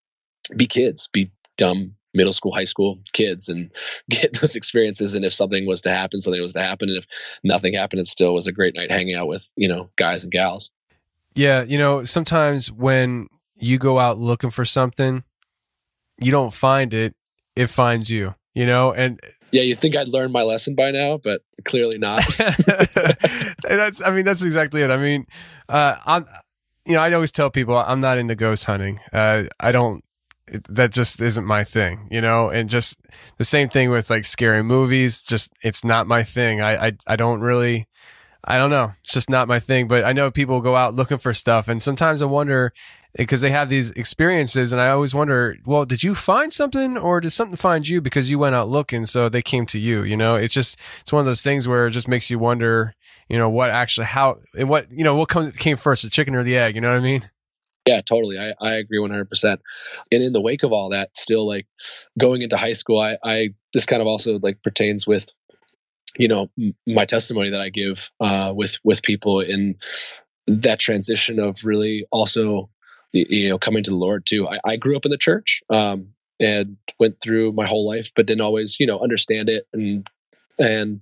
be 0.57 0.67
kids, 0.67 1.09
be 1.13 1.31
dumb 1.57 1.95
middle 2.15 2.33
school, 2.33 2.53
high 2.53 2.65
school 2.65 2.99
kids 3.13 3.49
and 3.49 3.71
get 4.11 4.39
those 4.41 4.57
experiences. 4.57 5.15
And 5.15 5.25
if 5.25 5.33
something 5.33 5.67
was 5.67 5.83
to 5.83 5.91
happen, 5.91 6.21
something 6.21 6.43
was 6.43 6.55
to 6.55 6.63
happen. 6.63 6.89
And 6.89 6.99
if 6.99 7.07
nothing 7.45 7.75
happened, 7.75 8.01
it 8.01 8.07
still 8.07 8.35
was 8.35 8.47
a 8.47 8.53
great 8.53 8.77
night 8.77 8.91
hanging 8.91 9.15
out 9.15 9.29
with, 9.29 9.51
you 9.57 9.69
know, 9.69 9.91
guys 9.97 10.25
and 10.25 10.33
gals. 10.33 10.71
Yeah, 11.35 11.63
you 11.63 11.79
know, 11.79 12.05
sometimes 12.05 12.73
when 12.73 13.29
you 13.55 13.79
go 13.79 13.99
out 13.99 14.19
looking 14.19 14.51
for 14.51 14.65
something, 14.65 15.23
you 16.21 16.33
don't 16.33 16.53
find 16.53 16.93
it; 16.93 17.15
it 17.55 17.69
finds 17.69 18.11
you. 18.11 18.35
You 18.55 18.67
know, 18.67 18.93
and 18.93 19.21
Yeah, 19.53 19.63
you 19.63 19.77
think 19.77 19.95
I'd 19.95 20.09
learned 20.09 20.33
my 20.33 20.43
lesson 20.43 20.75
by 20.75 20.91
now, 20.91 21.19
but 21.19 21.43
clearly 21.65 21.97
not. 21.99 22.25
that's 23.63 24.03
I 24.05 24.11
mean 24.11 24.25
that's 24.25 24.43
exactly 24.43 24.83
it. 24.83 24.91
I 24.91 24.97
mean, 24.97 25.27
uh, 25.69 25.97
I'm 26.05 26.27
you 26.85 26.95
know 26.95 27.01
I 27.01 27.13
always 27.13 27.31
tell 27.31 27.51
people 27.51 27.77
I'm 27.77 28.01
not 28.01 28.19
into 28.19 28.35
ghost 28.35 28.65
hunting. 28.65 28.99
Uh, 29.13 29.45
I 29.61 29.71
don't. 29.71 30.03
That 30.69 30.93
just 30.93 31.21
isn't 31.21 31.45
my 31.45 31.65
thing, 31.65 32.09
you 32.11 32.21
know. 32.21 32.49
And 32.49 32.69
just 32.69 32.99
the 33.37 33.45
same 33.45 33.69
thing 33.69 33.91
with 33.91 34.11
like 34.11 34.25
scary 34.25 34.63
movies. 34.63 35.23
Just 35.23 35.53
it's 35.63 35.85
not 35.85 36.07
my 36.07 36.23
thing. 36.23 36.61
I 36.61 36.89
I, 36.89 36.93
I 37.07 37.17
don't 37.17 37.41
really. 37.41 37.87
I 38.45 38.57
don't 38.57 38.71
know. 38.71 38.93
It's 39.03 39.13
just 39.13 39.29
not 39.29 39.49
my 39.49 39.59
thing. 39.61 39.89
But 39.89 40.05
I 40.05 40.13
know 40.13 40.31
people 40.31 40.61
go 40.61 40.77
out 40.77 40.95
looking 40.95 41.19
for 41.19 41.35
stuff, 41.35 41.69
and 41.69 41.83
sometimes 41.83 42.23
I 42.23 42.27
wonder 42.27 42.73
eh, 43.15 43.23
because 43.23 43.41
they 43.41 43.51
have 43.51 43.69
these 43.69 43.91
experiences, 43.91 44.73
and 44.73 44.81
I 44.81 44.89
always 44.91 45.15
wonder, 45.15 45.57
well, 45.67 45.85
did 45.85 46.03
you 46.03 46.15
find 46.15 46.53
something, 46.53 46.97
or 46.97 47.21
did 47.21 47.33
something 47.33 47.57
find 47.57 47.87
you 47.87 48.01
because 48.01 48.31
you 48.31 48.39
went 48.39 48.55
out 48.55 48.69
looking, 48.69 49.07
so 49.07 49.29
they 49.29 49.43
came 49.43 49.67
to 49.67 49.79
you? 49.79 50.03
You 50.03 50.17
know, 50.17 50.37
it's 50.37 50.55
just 50.55 50.79
it's 51.03 51.13
one 51.13 51.21
of 51.21 51.27
those 51.27 51.43
things 51.43 51.69
where 51.69 51.89
it 51.89 51.91
just 51.91 52.09
makes 52.09 52.31
you 52.31 52.39
wonder, 52.39 52.95
you 53.29 53.37
know, 53.37 53.51
what 53.51 53.71
actually 53.71 54.07
how 54.07 54.39
and 54.57 54.69
what 54.69 54.87
you 54.91 55.05
know 55.05 55.15
what 55.17 55.29
come, 55.29 55.51
came 55.53 55.77
first, 55.77 56.05
the 56.05 56.11
chicken 56.11 56.35
or 56.35 56.45
the 56.45 56.57
egg? 56.57 56.75
You 56.75 56.81
know 56.81 56.91
what 56.91 56.99
I 56.99 57.01
mean? 57.01 57.29
Yeah, 57.89 58.01
totally. 58.01 58.39
I, 58.39 58.53
I 58.61 58.75
agree 58.75 58.99
100%. 58.99 59.61
And 60.13 60.23
in 60.23 60.35
the 60.35 60.43
wake 60.43 60.63
of 60.63 60.73
all 60.73 60.91
that, 60.91 61.17
still 61.17 61.47
like 61.47 61.67
going 62.19 62.43
into 62.43 62.59
high 62.59 62.75
school, 62.75 63.01
I, 63.01 63.17
I 63.25 63.49
this 63.73 63.87
kind 63.87 64.03
of 64.03 64.07
also 64.09 64.39
like 64.41 64.63
pertains 64.63 65.07
with, 65.07 65.27
you 66.19 66.29
know, 66.29 66.51
m- 66.61 66.75
my 66.87 67.07
testimony 67.07 67.51
that 67.51 67.61
I 67.61 67.71
give 67.71 68.11
uh, 68.21 68.53
with 68.55 68.79
with 68.85 69.03
people 69.03 69.41
in 69.41 69.77
that 70.49 70.79
transition 70.79 71.41
of 71.41 71.65
really 71.65 72.07
also, 72.13 72.71
you 73.15 73.49
know, 73.49 73.59
coming 73.59 73.85
to 73.85 73.91
the 73.91 73.97
Lord 73.97 74.27
too. 74.27 74.49
I, 74.49 74.59
I 74.65 74.77
grew 74.77 74.97
up 74.97 75.07
in 75.07 75.11
the 75.11 75.19
church 75.19 75.63
um, 75.71 76.09
and 76.41 76.77
went 77.01 77.21
through 77.21 77.53
my 77.53 77.67
whole 77.67 77.89
life, 77.89 78.11
but 78.17 78.27
didn't 78.27 78.43
always, 78.43 78.79
you 78.81 78.87
know, 78.87 79.01
understand 79.01 79.49
it 79.49 79.67
and 79.73 80.07
and 80.59 81.01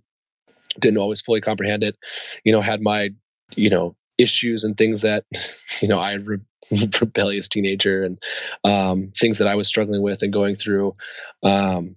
didn't 0.80 0.98
always 0.98 1.20
fully 1.20 1.40
comprehend 1.40 1.82
it. 1.82 1.96
You 2.44 2.52
know, 2.52 2.60
had 2.60 2.82
my, 2.82 3.10
you 3.56 3.70
know, 3.70 3.96
issues 4.18 4.64
and 4.64 4.76
things 4.76 5.02
that, 5.02 5.24
you 5.80 5.88
know, 5.88 5.98
I 5.98 6.14
re- 6.14 6.38
rebellious 7.00 7.48
teenager 7.48 8.04
and 8.04 8.22
um, 8.64 9.12
things 9.16 9.38
that 9.38 9.48
I 9.48 9.54
was 9.54 9.68
struggling 9.68 10.02
with 10.02 10.22
and 10.22 10.32
going 10.32 10.54
through. 10.54 10.96
Um, 11.42 11.96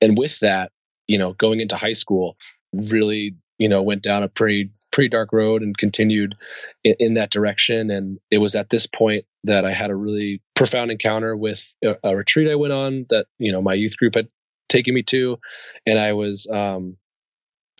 and 0.00 0.16
with 0.16 0.38
that, 0.40 0.72
you 1.06 1.18
know, 1.18 1.32
going 1.32 1.60
into 1.60 1.76
high 1.76 1.92
school, 1.92 2.36
really, 2.72 3.36
you 3.58 3.68
know, 3.68 3.82
went 3.82 4.02
down 4.02 4.22
a 4.22 4.28
pretty 4.28 4.70
pretty 4.92 5.08
dark 5.08 5.32
road 5.32 5.62
and 5.62 5.76
continued 5.76 6.34
in, 6.82 6.94
in 6.98 7.14
that 7.14 7.30
direction. 7.30 7.90
And 7.90 8.18
it 8.30 8.38
was 8.38 8.54
at 8.54 8.70
this 8.70 8.86
point 8.86 9.24
that 9.44 9.64
I 9.64 9.72
had 9.72 9.90
a 9.90 9.94
really 9.94 10.42
profound 10.54 10.90
encounter 10.90 11.36
with 11.36 11.74
a, 11.84 11.96
a 12.02 12.16
retreat 12.16 12.50
I 12.50 12.54
went 12.54 12.72
on 12.72 13.06
that 13.10 13.26
you 13.38 13.52
know 13.52 13.62
my 13.62 13.74
youth 13.74 13.96
group 13.96 14.14
had 14.14 14.28
taken 14.68 14.94
me 14.94 15.02
to, 15.04 15.38
and 15.86 15.98
I 15.98 16.12
was. 16.12 16.46
Um, 16.46 16.96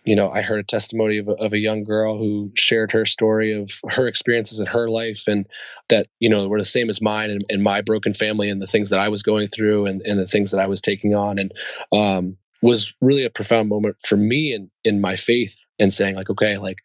you 0.07 0.15
know, 0.15 0.31
I 0.31 0.41
heard 0.41 0.61
a 0.61 0.65
testimony 0.65 1.19
of 1.19 1.27
a, 1.29 1.33
of 1.33 1.53
a 1.53 1.59
young 1.59 1.83
girl 1.83 2.17
who 2.17 2.53
shared 2.55 2.93
her 2.93 3.05
story 3.05 3.61
of 3.61 3.71
her 3.91 4.07
experiences 4.07 4.61
in 4.61 4.67
her 4.67 4.89
life 4.89 5.25
and 5.27 5.47
that, 5.89 6.07
you 6.21 6.31
know, 6.31 6.47
were 6.47 6.61
the 6.61 6.65
same 6.65 6.89
as 6.89 7.03
mine 7.03 7.29
and, 7.29 7.45
and 7.49 7.63
my 7.63 7.83
broken 7.83 8.15
family 8.15 8.49
and 8.49 8.63
the 8.63 8.69
things 8.69 8.91
that 8.91 9.01
I 9.01 9.09
was 9.09 9.25
going 9.25 9.49
through 9.49 9.87
and, 9.87 10.01
and 10.03 10.19
the 10.19 10.25
things 10.25 10.53
that 10.53 10.65
I 10.65 10.69
was 10.69 10.81
taking 10.81 11.15
on. 11.15 11.39
And, 11.39 11.53
um, 11.93 12.39
was 12.63 12.95
really 13.03 13.25
a 13.25 13.31
profound 13.31 13.69
moment 13.69 13.97
for 14.01 14.17
me 14.17 14.55
in, 14.55 14.71
in 14.83 15.01
my 15.01 15.17
faith 15.17 15.67
and 15.79 15.93
saying 15.93 16.17
like, 16.17 16.31
okay, 16.31 16.57
like, 16.57 16.79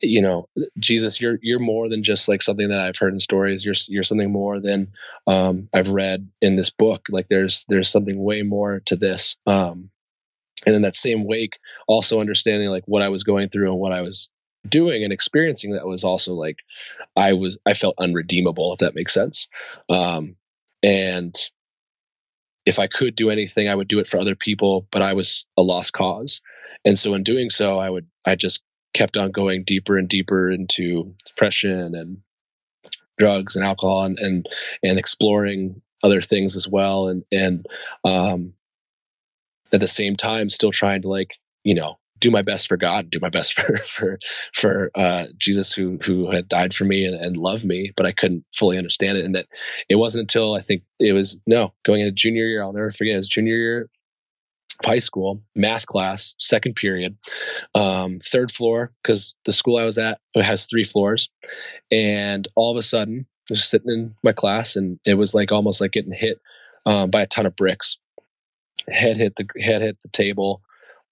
you 0.00 0.22
know, 0.22 0.48
Jesus, 0.78 1.20
you're, 1.20 1.38
you're 1.42 1.60
more 1.60 1.88
than 1.88 2.02
just 2.02 2.28
like 2.28 2.42
something 2.42 2.68
that 2.68 2.80
I've 2.80 2.96
heard 2.96 3.12
in 3.12 3.20
stories. 3.20 3.64
You're, 3.64 3.74
you're 3.88 4.02
something 4.02 4.32
more 4.32 4.58
than, 4.58 4.88
um, 5.26 5.68
I've 5.72 5.90
read 5.90 6.28
in 6.40 6.56
this 6.56 6.70
book. 6.70 7.08
Like 7.10 7.28
there's, 7.28 7.66
there's 7.68 7.88
something 7.88 8.18
way 8.18 8.42
more 8.42 8.80
to 8.86 8.96
this. 8.96 9.36
Um, 9.46 9.91
and 10.66 10.74
in 10.74 10.82
that 10.82 10.94
same 10.94 11.24
wake 11.24 11.58
also 11.86 12.20
understanding 12.20 12.68
like 12.68 12.84
what 12.86 13.02
i 13.02 13.08
was 13.08 13.24
going 13.24 13.48
through 13.48 13.70
and 13.70 13.80
what 13.80 13.92
i 13.92 14.00
was 14.00 14.30
doing 14.68 15.02
and 15.02 15.12
experiencing 15.12 15.72
that 15.72 15.86
was 15.86 16.04
also 16.04 16.34
like 16.34 16.62
i 17.16 17.32
was 17.32 17.58
i 17.66 17.74
felt 17.74 17.96
unredeemable 17.98 18.72
if 18.72 18.78
that 18.78 18.94
makes 18.94 19.12
sense. 19.12 19.48
Um 19.88 20.36
and 20.82 21.34
if 22.64 22.78
i 22.78 22.86
could 22.86 23.16
do 23.16 23.30
anything 23.30 23.68
i 23.68 23.74
would 23.74 23.88
do 23.88 23.98
it 23.98 24.06
for 24.06 24.18
other 24.18 24.36
people 24.36 24.86
but 24.92 25.02
i 25.02 25.14
was 25.14 25.46
a 25.56 25.62
lost 25.62 25.92
cause. 25.92 26.40
And 26.84 26.96
so 26.96 27.14
in 27.14 27.22
doing 27.24 27.50
so 27.50 27.78
i 27.78 27.90
would 27.90 28.06
i 28.24 28.36
just 28.36 28.62
kept 28.94 29.16
on 29.16 29.30
going 29.30 29.64
deeper 29.64 29.96
and 29.96 30.08
deeper 30.08 30.50
into 30.50 31.14
depression 31.26 31.94
and 31.94 32.18
drugs 33.18 33.56
and 33.56 33.64
alcohol 33.64 34.04
and 34.04 34.18
and, 34.18 34.46
and 34.82 34.98
exploring 34.98 35.82
other 36.02 36.20
things 36.20 36.56
as 36.56 36.68
well. 36.68 37.08
And 37.08 37.24
and 37.32 37.66
um 38.04 38.54
at 39.72 39.80
the 39.80 39.88
same 39.88 40.16
time 40.16 40.50
still 40.50 40.70
trying 40.70 41.02
to 41.02 41.08
like 41.08 41.34
you 41.64 41.74
know 41.74 41.98
do 42.18 42.30
my 42.30 42.42
best 42.42 42.68
for 42.68 42.76
god 42.76 43.04
and 43.04 43.10
do 43.10 43.18
my 43.20 43.28
best 43.28 43.52
for 43.60 43.76
for 43.78 44.18
for 44.52 44.90
uh 44.94 45.26
jesus 45.36 45.72
who 45.72 45.98
who 46.04 46.30
had 46.30 46.48
died 46.48 46.72
for 46.72 46.84
me 46.84 47.04
and, 47.04 47.16
and 47.16 47.36
loved 47.36 47.64
me 47.64 47.92
but 47.96 48.06
i 48.06 48.12
couldn't 48.12 48.44
fully 48.54 48.78
understand 48.78 49.18
it. 49.18 49.24
And 49.24 49.34
that 49.34 49.46
it 49.88 49.96
wasn't 49.96 50.22
until 50.22 50.54
i 50.54 50.60
think 50.60 50.82
it 50.98 51.12
was 51.12 51.38
no 51.46 51.74
going 51.84 52.00
into 52.00 52.12
junior 52.12 52.46
year 52.46 52.62
i'll 52.62 52.72
never 52.72 52.90
forget 52.90 53.14
it 53.14 53.18
was 53.18 53.28
junior 53.28 53.56
year 53.56 53.82
of 53.82 53.90
high 54.84 54.98
school 54.98 55.42
math 55.54 55.86
class 55.86 56.34
second 56.38 56.74
period 56.74 57.16
um 57.74 58.18
third 58.18 58.50
floor 58.50 58.92
because 59.02 59.34
the 59.44 59.52
school 59.52 59.76
i 59.76 59.84
was 59.84 59.98
at 59.98 60.18
has 60.34 60.66
three 60.66 60.84
floors. 60.84 61.28
And 61.90 62.48
all 62.56 62.70
of 62.70 62.76
a 62.76 62.82
sudden 62.82 63.26
i 63.50 63.52
was 63.52 63.64
sitting 63.64 63.90
in 63.90 64.14
my 64.22 64.32
class 64.32 64.76
and 64.76 64.98
it 65.04 65.14
was 65.14 65.34
like 65.34 65.52
almost 65.52 65.80
like 65.80 65.92
getting 65.92 66.12
hit 66.12 66.40
um, 66.84 67.10
by 67.10 67.22
a 67.22 67.26
ton 67.26 67.46
of 67.46 67.54
bricks 67.54 67.98
head 68.88 69.16
hit 69.16 69.36
the 69.36 69.46
head 69.60 69.80
hit 69.80 69.98
the 70.00 70.08
table 70.08 70.62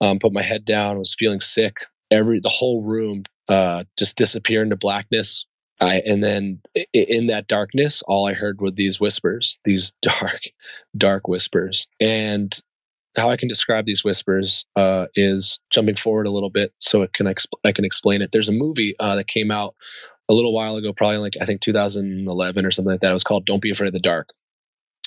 um, 0.00 0.18
put 0.18 0.32
my 0.32 0.42
head 0.42 0.64
down 0.64 0.98
was 0.98 1.14
feeling 1.14 1.40
sick. 1.40 1.76
Every 2.10 2.40
the 2.40 2.48
whole 2.48 2.86
room 2.86 3.24
uh, 3.48 3.84
just 3.98 4.16
disappeared 4.16 4.64
into 4.64 4.76
blackness. 4.76 5.46
I, 5.82 6.02
and 6.04 6.22
then 6.22 6.60
in 6.92 7.28
that 7.28 7.46
darkness 7.46 8.02
all 8.02 8.28
i 8.28 8.34
heard 8.34 8.60
were 8.60 8.70
these 8.70 9.00
whispers 9.00 9.58
these 9.64 9.94
dark 10.02 10.40
dark 10.94 11.26
whispers. 11.26 11.86
And 11.98 12.54
how 13.16 13.30
i 13.30 13.36
can 13.36 13.48
describe 13.48 13.86
these 13.86 14.04
whispers 14.04 14.66
uh, 14.76 15.06
is 15.14 15.60
jumping 15.70 15.94
forward 15.94 16.26
a 16.26 16.30
little 16.30 16.50
bit 16.50 16.72
so 16.76 17.02
it 17.02 17.14
can 17.14 17.26
exp- 17.26 17.46
i 17.64 17.72
can 17.72 17.84
explain 17.84 18.20
it. 18.20 18.30
There's 18.30 18.50
a 18.50 18.52
movie 18.52 18.94
uh, 18.98 19.16
that 19.16 19.26
came 19.26 19.50
out 19.50 19.74
a 20.28 20.34
little 20.34 20.52
while 20.52 20.76
ago 20.76 20.92
probably 20.92 21.18
like 21.18 21.36
i 21.40 21.44
think 21.44 21.60
2011 21.60 22.66
or 22.66 22.70
something 22.70 22.92
like 22.92 23.00
that. 23.00 23.10
It 23.10 23.14
was 23.14 23.24
called 23.24 23.46
don't 23.46 23.62
be 23.62 23.70
afraid 23.70 23.88
of 23.88 23.94
the 23.94 24.00
dark. 24.00 24.30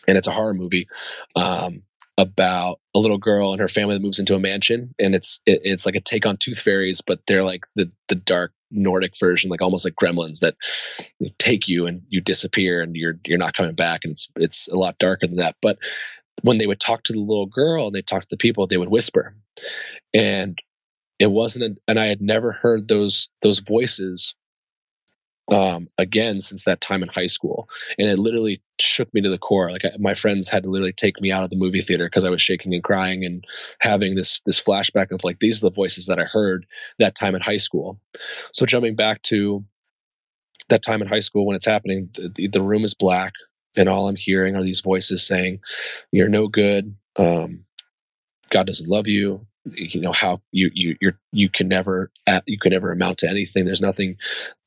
And 0.07 0.17
it's 0.17 0.27
a 0.27 0.31
horror 0.31 0.53
movie. 0.53 0.87
Um, 1.35 1.83
about 2.17 2.79
a 2.95 2.99
little 2.99 3.17
girl 3.17 3.51
and 3.51 3.61
her 3.61 3.67
family 3.67 3.95
that 3.95 4.01
moves 4.01 4.19
into 4.19 4.35
a 4.35 4.39
mansion 4.39 4.93
and 4.99 5.15
it's 5.15 5.41
it, 5.47 5.61
it's 5.63 5.85
like 5.85 5.95
a 5.95 5.99
take 5.99 6.27
on 6.27 6.37
tooth 6.37 6.59
fairies 6.59 7.01
but 7.01 7.19
they're 7.25 7.43
like 7.43 7.65
the 7.75 7.91
the 8.07 8.15
dark 8.15 8.53
nordic 8.69 9.17
version 9.19 9.49
like 9.49 9.61
almost 9.61 9.85
like 9.85 9.95
gremlins 9.95 10.39
that 10.39 10.55
take 11.37 11.67
you 11.67 11.87
and 11.87 12.01
you 12.09 12.21
disappear 12.21 12.81
and 12.81 12.95
you're 12.95 13.19
you're 13.25 13.37
not 13.37 13.53
coming 13.53 13.75
back 13.75 14.01
and 14.03 14.11
it's 14.11 14.29
it's 14.35 14.67
a 14.67 14.75
lot 14.75 14.97
darker 14.97 15.27
than 15.27 15.37
that. 15.37 15.55
But 15.61 15.77
when 16.41 16.57
they 16.57 16.67
would 16.67 16.79
talk 16.79 17.03
to 17.03 17.13
the 17.13 17.19
little 17.19 17.45
girl 17.45 17.87
and 17.87 17.95
they 17.95 18.01
talk 18.01 18.21
to 18.21 18.29
the 18.29 18.37
people 18.37 18.67
they 18.67 18.77
would 18.77 18.89
whisper. 18.89 19.35
And 20.13 20.59
it 21.19 21.31
wasn't 21.31 21.79
and 21.87 21.99
i 21.99 22.07
had 22.07 22.21
never 22.21 22.51
heard 22.51 22.87
those 22.87 23.29
those 23.41 23.59
voices 23.59 24.33
um, 25.51 25.87
again 25.97 26.41
since 26.41 26.63
that 26.63 26.81
time 26.81 27.03
in 27.03 27.09
high 27.09 27.27
school, 27.27 27.69
and 27.97 28.07
it 28.07 28.17
literally 28.17 28.61
shook 28.79 29.13
me 29.13 29.21
to 29.21 29.29
the 29.29 29.37
core. 29.37 29.71
Like 29.71 29.85
I, 29.85 29.91
my 29.99 30.13
friends 30.13 30.49
had 30.49 30.63
to 30.63 30.69
literally 30.69 30.93
take 30.93 31.19
me 31.21 31.31
out 31.31 31.43
of 31.43 31.49
the 31.49 31.57
movie 31.57 31.81
theater 31.81 32.05
because 32.05 32.25
I 32.25 32.29
was 32.29 32.41
shaking 32.41 32.73
and 32.73 32.83
crying 32.83 33.25
and 33.25 33.45
having 33.79 34.15
this 34.15 34.41
this 34.45 34.61
flashback 34.61 35.11
of 35.11 35.23
like 35.23 35.39
these 35.39 35.63
are 35.63 35.69
the 35.69 35.75
voices 35.75 36.07
that 36.07 36.19
I 36.19 36.23
heard 36.23 36.65
that 36.99 37.15
time 37.15 37.35
in 37.35 37.41
high 37.41 37.57
school. 37.57 37.99
So 38.51 38.65
jumping 38.65 38.95
back 38.95 39.21
to 39.23 39.63
that 40.69 40.81
time 40.81 41.01
in 41.01 41.07
high 41.07 41.19
school 41.19 41.45
when 41.45 41.55
it's 41.55 41.65
happening, 41.65 42.09
the, 42.13 42.47
the 42.47 42.63
room 42.63 42.83
is 42.83 42.93
black, 42.93 43.33
and 43.75 43.89
all 43.89 44.07
I'm 44.07 44.15
hearing 44.15 44.55
are 44.55 44.63
these 44.63 44.81
voices 44.81 45.25
saying, 45.25 45.59
"You're 46.11 46.29
no 46.29 46.47
good. 46.47 46.95
Um, 47.17 47.65
God 48.49 48.67
doesn't 48.67 48.89
love 48.89 49.07
you 49.07 49.45
you 49.65 50.01
know 50.01 50.11
how 50.11 50.41
you 50.51 50.69
you 50.73 50.97
you're 50.99 51.17
you 51.31 51.49
can 51.49 51.67
never 51.67 52.11
you 52.45 52.59
can 52.59 52.71
never 52.71 52.91
amount 52.91 53.19
to 53.19 53.29
anything. 53.29 53.65
There's 53.65 53.81
nothing 53.81 54.17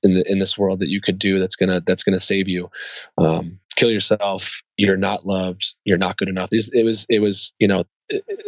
in 0.02 0.14
the 0.14 0.30
in 0.30 0.38
this 0.38 0.56
world 0.56 0.80
that 0.80 0.88
you 0.88 1.00
could 1.00 1.18
do 1.18 1.38
that's 1.38 1.56
gonna 1.56 1.82
that's 1.84 2.02
gonna 2.02 2.18
save 2.18 2.48
you. 2.48 2.70
Um, 3.18 3.60
kill 3.76 3.90
yourself. 3.90 4.62
You're 4.76 4.96
not 4.96 5.26
loved. 5.26 5.74
You're 5.84 5.98
not 5.98 6.16
good 6.16 6.28
enough. 6.28 6.50
It 6.52 6.84
was 6.84 7.06
it 7.08 7.20
was 7.20 7.52
you 7.58 7.68
know 7.68 7.84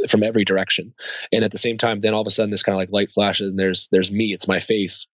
from 0.08 0.22
every 0.22 0.44
direction. 0.44 0.94
And 1.32 1.44
at 1.44 1.50
the 1.50 1.58
same 1.58 1.78
time 1.78 2.00
then 2.00 2.14
all 2.14 2.22
of 2.22 2.26
a 2.26 2.30
sudden 2.30 2.50
this 2.50 2.62
kind 2.62 2.74
of 2.74 2.80
like 2.80 2.92
light 2.92 3.10
flashes 3.10 3.50
and 3.50 3.58
there's 3.58 3.88
there's 3.92 4.10
me. 4.10 4.32
It's 4.32 4.48
my 4.48 4.60
face 4.60 5.06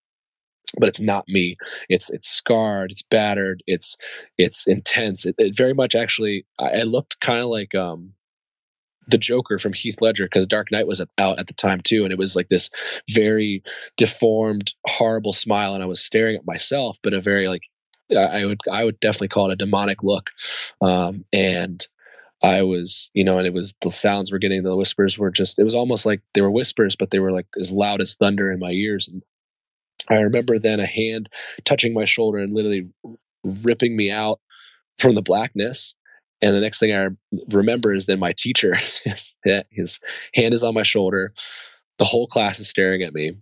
but 0.77 0.89
it's 0.89 0.99
not 0.99 1.27
me. 1.29 1.57
It's 1.89 2.09
it's 2.09 2.27
scarred. 2.27 2.91
It's 2.91 3.03
battered. 3.03 3.63
It's 3.67 3.97
it's 4.37 4.67
intense. 4.67 5.25
It, 5.25 5.35
it 5.37 5.55
very 5.55 5.73
much 5.73 5.95
actually 5.95 6.45
i, 6.59 6.79
I 6.79 6.83
looked 6.83 7.19
kind 7.19 7.39
of 7.39 7.47
like 7.47 7.75
um 7.75 8.13
the 9.07 9.17
Joker 9.17 9.57
from 9.57 9.73
Heath 9.73 10.01
Ledger 10.01 10.25
because 10.25 10.47
Dark 10.47 10.71
Knight 10.71 10.87
was 10.87 11.01
out 11.17 11.39
at 11.39 11.47
the 11.47 11.53
time 11.53 11.81
too, 11.81 12.03
and 12.03 12.11
it 12.11 12.17
was 12.17 12.35
like 12.35 12.49
this 12.49 12.69
very 13.09 13.63
deformed, 13.97 14.73
horrible 14.85 15.33
smile, 15.33 15.73
and 15.73 15.83
I 15.83 15.87
was 15.87 16.03
staring 16.03 16.35
at 16.35 16.45
myself, 16.45 16.97
but 17.03 17.13
a 17.13 17.19
very 17.19 17.47
like 17.47 17.63
I 18.15 18.45
would 18.45 18.59
I 18.71 18.83
would 18.83 18.99
definitely 18.99 19.29
call 19.29 19.49
it 19.49 19.53
a 19.53 19.57
demonic 19.57 20.03
look, 20.03 20.31
um, 20.81 21.25
and 21.33 21.85
I 22.43 22.63
was 22.63 23.09
you 23.13 23.23
know, 23.23 23.37
and 23.37 23.47
it 23.47 23.53
was 23.53 23.75
the 23.81 23.91
sounds 23.91 24.31
we're 24.31 24.37
getting, 24.39 24.63
the 24.63 24.75
whispers 24.75 25.17
were 25.17 25.31
just 25.31 25.59
it 25.59 25.63
was 25.63 25.75
almost 25.75 26.05
like 26.05 26.21
they 26.33 26.41
were 26.41 26.51
whispers, 26.51 26.95
but 26.95 27.09
they 27.09 27.19
were 27.19 27.31
like 27.31 27.47
as 27.59 27.71
loud 27.71 28.01
as 28.01 28.15
thunder 28.15 28.51
in 28.51 28.59
my 28.59 28.71
ears, 28.71 29.07
and 29.07 29.23
I 30.09 30.21
remember 30.21 30.59
then 30.59 30.79
a 30.79 30.85
hand 30.85 31.29
touching 31.63 31.93
my 31.93 32.05
shoulder 32.05 32.39
and 32.39 32.53
literally 32.53 32.89
ripping 33.43 33.95
me 33.95 34.11
out 34.11 34.39
from 34.97 35.15
the 35.15 35.21
blackness 35.21 35.95
and 36.45 36.55
the 36.55 36.61
next 36.61 36.79
thing 36.79 36.93
I 36.93 37.07
remember 37.49 37.91
is 37.91 38.05
then 38.05 38.19
my 38.19 38.33
teacher, 38.37 38.71
his, 39.03 39.99
hand 40.33 40.53
is 40.53 40.63
on 40.63 40.75
my 40.75 40.83
shoulder. 40.83 41.33
The 41.97 42.05
whole 42.05 42.27
class 42.27 42.59
is 42.59 42.69
staring 42.69 43.01
at 43.01 43.13
me. 43.13 43.37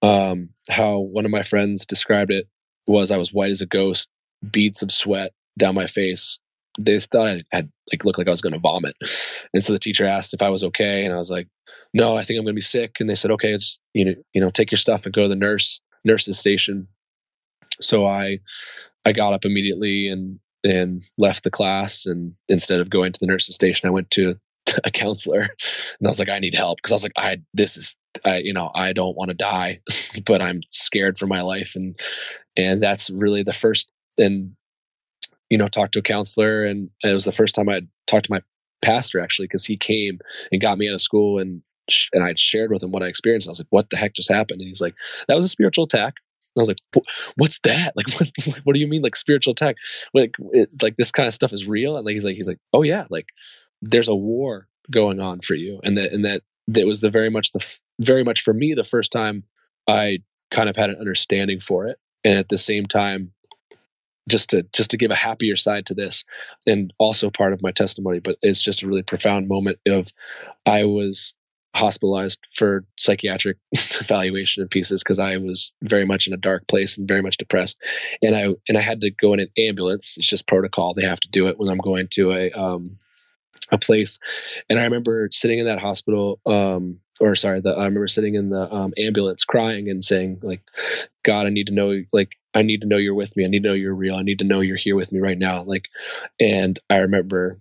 Um, 0.00 0.48
how 0.70 1.00
one 1.00 1.26
of 1.26 1.30
my 1.30 1.42
friends 1.42 1.84
described 1.84 2.30
it 2.30 2.48
was 2.86 3.10
I 3.10 3.18
was 3.18 3.34
white 3.34 3.50
as 3.50 3.60
a 3.60 3.66
ghost, 3.66 4.08
beads 4.50 4.82
of 4.82 4.90
sweat 4.90 5.32
down 5.58 5.74
my 5.74 5.86
face. 5.86 6.38
They 6.80 6.98
thought 6.98 7.28
I 7.28 7.42
had 7.52 7.70
like 7.92 8.06
looked 8.06 8.16
like 8.16 8.28
I 8.28 8.30
was 8.30 8.40
going 8.40 8.54
to 8.54 8.60
vomit, 8.60 8.96
and 9.52 9.62
so 9.62 9.74
the 9.74 9.78
teacher 9.78 10.06
asked 10.06 10.32
if 10.32 10.40
I 10.40 10.48
was 10.48 10.64
okay, 10.64 11.04
and 11.04 11.12
I 11.12 11.18
was 11.18 11.30
like, 11.30 11.48
"No, 11.92 12.16
I 12.16 12.22
think 12.22 12.38
I'm 12.38 12.44
going 12.44 12.54
to 12.54 12.58
be 12.58 12.62
sick." 12.62 12.96
And 13.00 13.08
they 13.10 13.16
said, 13.16 13.32
"Okay, 13.32 13.52
just 13.54 13.82
you 13.92 14.04
know, 14.06 14.14
you 14.32 14.40
know, 14.40 14.50
take 14.50 14.70
your 14.70 14.78
stuff 14.78 15.04
and 15.04 15.12
go 15.12 15.24
to 15.24 15.28
the 15.28 15.36
nurse 15.36 15.82
nurse's 16.04 16.38
station." 16.38 16.86
So 17.80 18.06
I 18.06 18.38
I 19.04 19.12
got 19.12 19.34
up 19.34 19.44
immediately 19.44 20.08
and 20.08 20.38
and 20.64 21.02
left 21.18 21.44
the 21.44 21.50
class. 21.50 22.06
And 22.06 22.34
instead 22.48 22.80
of 22.80 22.90
going 22.90 23.12
to 23.12 23.20
the 23.20 23.26
nurse's 23.26 23.54
station, 23.54 23.88
I 23.88 23.92
went 23.92 24.10
to 24.12 24.36
a 24.84 24.90
counselor 24.90 25.40
and 25.40 26.06
I 26.06 26.08
was 26.08 26.18
like, 26.18 26.28
I 26.28 26.38
need 26.38 26.54
help 26.54 26.78
because 26.78 26.92
I 26.92 26.94
was 26.94 27.02
like, 27.02 27.12
I, 27.16 27.42
this 27.54 27.76
is, 27.76 27.96
I, 28.24 28.38
you 28.38 28.52
know, 28.52 28.70
I 28.74 28.92
don't 28.92 29.16
want 29.16 29.30
to 29.30 29.34
die, 29.34 29.80
but 30.26 30.42
I'm 30.42 30.60
scared 30.70 31.18
for 31.18 31.26
my 31.26 31.42
life. 31.42 31.76
And, 31.76 31.98
and 32.56 32.82
that's 32.82 33.10
really 33.10 33.42
the 33.42 33.52
first, 33.52 33.90
and, 34.18 34.54
you 35.48 35.58
know, 35.58 35.68
talked 35.68 35.94
to 35.94 36.00
a 36.00 36.02
counselor 36.02 36.64
and, 36.64 36.90
it 37.02 37.12
was 37.12 37.24
the 37.24 37.32
first 37.32 37.54
time 37.54 37.68
I 37.68 37.82
talked 38.06 38.26
to 38.26 38.32
my 38.32 38.42
pastor 38.82 39.20
actually, 39.20 39.46
because 39.46 39.64
he 39.64 39.76
came 39.76 40.18
and 40.52 40.60
got 40.60 40.78
me 40.78 40.88
out 40.88 40.94
of 40.94 41.00
school 41.00 41.38
and, 41.38 41.62
and 42.12 42.22
I'd 42.22 42.38
shared 42.38 42.70
with 42.70 42.82
him 42.82 42.92
what 42.92 43.02
I 43.02 43.06
experienced. 43.06 43.48
I 43.48 43.50
was 43.50 43.60
like, 43.60 43.66
what 43.70 43.90
the 43.90 43.96
heck 43.96 44.14
just 44.14 44.30
happened? 44.30 44.60
And 44.60 44.68
he's 44.68 44.80
like, 44.80 44.94
that 45.26 45.34
was 45.34 45.44
a 45.44 45.48
spiritual 45.48 45.84
attack. 45.84 46.14
I 46.56 46.60
was 46.60 46.68
like, 46.68 47.04
"What's 47.36 47.60
that? 47.60 47.92
Like, 47.96 48.10
what? 48.18 48.60
What 48.64 48.74
do 48.74 48.80
you 48.80 48.88
mean, 48.88 49.02
like 49.02 49.16
spiritual 49.16 49.52
attack? 49.52 49.76
Like, 50.12 50.34
it, 50.52 50.70
like 50.82 50.96
this 50.96 51.12
kind 51.12 51.26
of 51.26 51.34
stuff 51.34 51.52
is 51.52 51.68
real?" 51.68 51.96
And 51.96 52.04
like, 52.04 52.14
he's 52.14 52.24
like, 52.24 52.36
he's 52.36 52.48
like, 52.48 52.58
"Oh 52.72 52.82
yeah, 52.82 53.06
like 53.10 53.28
there's 53.82 54.08
a 54.08 54.14
war 54.14 54.66
going 54.90 55.20
on 55.20 55.40
for 55.40 55.54
you," 55.54 55.80
and 55.82 55.98
that 55.98 56.12
and 56.12 56.24
that 56.24 56.42
that 56.68 56.86
was 56.86 57.00
the 57.00 57.10
very 57.10 57.30
much 57.30 57.52
the 57.52 57.78
very 58.00 58.24
much 58.24 58.40
for 58.42 58.54
me 58.54 58.74
the 58.74 58.84
first 58.84 59.12
time 59.12 59.44
I 59.86 60.18
kind 60.50 60.68
of 60.68 60.76
had 60.76 60.90
an 60.90 60.96
understanding 60.96 61.60
for 61.60 61.86
it, 61.86 61.98
and 62.24 62.38
at 62.38 62.48
the 62.48 62.58
same 62.58 62.84
time, 62.84 63.32
just 64.28 64.50
to 64.50 64.64
just 64.74 64.90
to 64.90 64.96
give 64.96 65.10
a 65.10 65.16
happier 65.16 65.56
side 65.56 65.86
to 65.86 65.94
this, 65.94 66.24
and 66.66 66.92
also 66.98 67.30
part 67.30 67.52
of 67.52 67.62
my 67.62 67.70
testimony, 67.70 68.18
but 68.18 68.36
it's 68.42 68.62
just 68.62 68.82
a 68.82 68.88
really 68.88 69.02
profound 69.02 69.48
moment 69.48 69.78
of 69.86 70.08
I 70.66 70.84
was 70.84 71.36
hospitalized 71.74 72.40
for 72.54 72.84
psychiatric 72.96 73.56
evaluation 73.72 74.62
and 74.62 74.70
pieces 74.70 75.02
because 75.02 75.18
I 75.18 75.36
was 75.36 75.74
very 75.82 76.04
much 76.04 76.26
in 76.26 76.32
a 76.32 76.38
dark 76.38 76.66
place 76.66 76.98
and 76.98 77.06
very 77.06 77.22
much 77.22 77.36
depressed. 77.36 77.78
And 78.22 78.34
I 78.34 78.54
and 78.68 78.76
I 78.76 78.80
had 78.80 79.02
to 79.02 79.10
go 79.10 79.34
in 79.34 79.40
an 79.40 79.50
ambulance. 79.56 80.16
It's 80.16 80.26
just 80.26 80.46
protocol. 80.46 80.94
They 80.94 81.04
have 81.04 81.20
to 81.20 81.30
do 81.30 81.48
it 81.48 81.58
when 81.58 81.68
I'm 81.68 81.78
going 81.78 82.08
to 82.12 82.32
a 82.32 82.50
um, 82.50 82.98
a 83.70 83.78
place. 83.78 84.18
And 84.68 84.78
I 84.78 84.84
remember 84.84 85.28
sitting 85.32 85.58
in 85.58 85.66
that 85.66 85.80
hospital, 85.80 86.40
um, 86.46 87.00
or 87.20 87.34
sorry, 87.34 87.60
the, 87.60 87.70
I 87.70 87.84
remember 87.84 88.08
sitting 88.08 88.34
in 88.34 88.50
the 88.50 88.72
um, 88.72 88.94
ambulance 88.98 89.44
crying 89.44 89.88
and 89.88 90.02
saying, 90.02 90.40
like, 90.42 90.62
God, 91.22 91.46
I 91.46 91.50
need 91.50 91.68
to 91.68 91.74
know, 91.74 92.02
like, 92.12 92.36
I 92.54 92.62
need 92.62 92.80
to 92.80 92.88
know 92.88 92.96
you're 92.96 93.14
with 93.14 93.36
me. 93.36 93.44
I 93.44 93.48
need 93.48 93.62
to 93.62 93.68
know 93.68 93.74
you're 93.74 93.94
real. 93.94 94.16
I 94.16 94.22
need 94.22 94.40
to 94.40 94.44
know 94.44 94.60
you're 94.60 94.76
here 94.76 94.96
with 94.96 95.12
me 95.12 95.20
right 95.20 95.38
now. 95.38 95.62
Like, 95.62 95.88
and 96.40 96.78
I 96.88 96.98
remember 96.98 97.58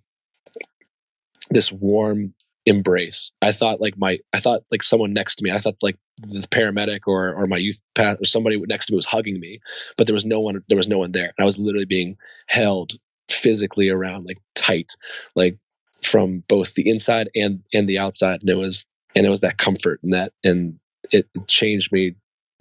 this 1.49 1.71
warm 1.71 2.33
embrace. 2.65 3.31
I 3.41 3.51
thought 3.51 3.81
like 3.81 3.97
my, 3.97 4.19
I 4.33 4.39
thought 4.39 4.63
like 4.71 4.83
someone 4.83 5.13
next 5.13 5.35
to 5.35 5.43
me. 5.43 5.51
I 5.51 5.57
thought 5.57 5.81
like 5.81 5.97
the 6.21 6.39
paramedic 6.39 7.01
or 7.07 7.33
or 7.33 7.45
my 7.45 7.57
youth 7.57 7.81
pass 7.95 8.17
or 8.19 8.25
somebody 8.25 8.59
next 8.67 8.87
to 8.87 8.93
me 8.93 8.97
was 8.97 9.05
hugging 9.05 9.39
me, 9.39 9.59
but 9.97 10.07
there 10.07 10.13
was 10.13 10.25
no 10.25 10.39
one. 10.39 10.63
There 10.67 10.77
was 10.77 10.89
no 10.89 10.99
one 10.99 11.11
there. 11.11 11.33
I 11.39 11.45
was 11.45 11.59
literally 11.59 11.85
being 11.85 12.17
held 12.47 12.93
physically 13.29 13.89
around, 13.89 14.25
like 14.25 14.39
tight, 14.55 14.95
like 15.35 15.57
from 16.01 16.43
both 16.47 16.73
the 16.73 16.89
inside 16.89 17.29
and 17.35 17.61
and 17.73 17.87
the 17.87 17.99
outside. 17.99 18.41
And 18.41 18.49
it 18.49 18.55
was 18.55 18.85
and 19.15 19.25
it 19.25 19.29
was 19.29 19.41
that 19.41 19.57
comfort 19.57 19.99
and 20.03 20.13
that 20.13 20.33
and 20.43 20.79
it 21.11 21.27
changed 21.47 21.91
me 21.91 22.15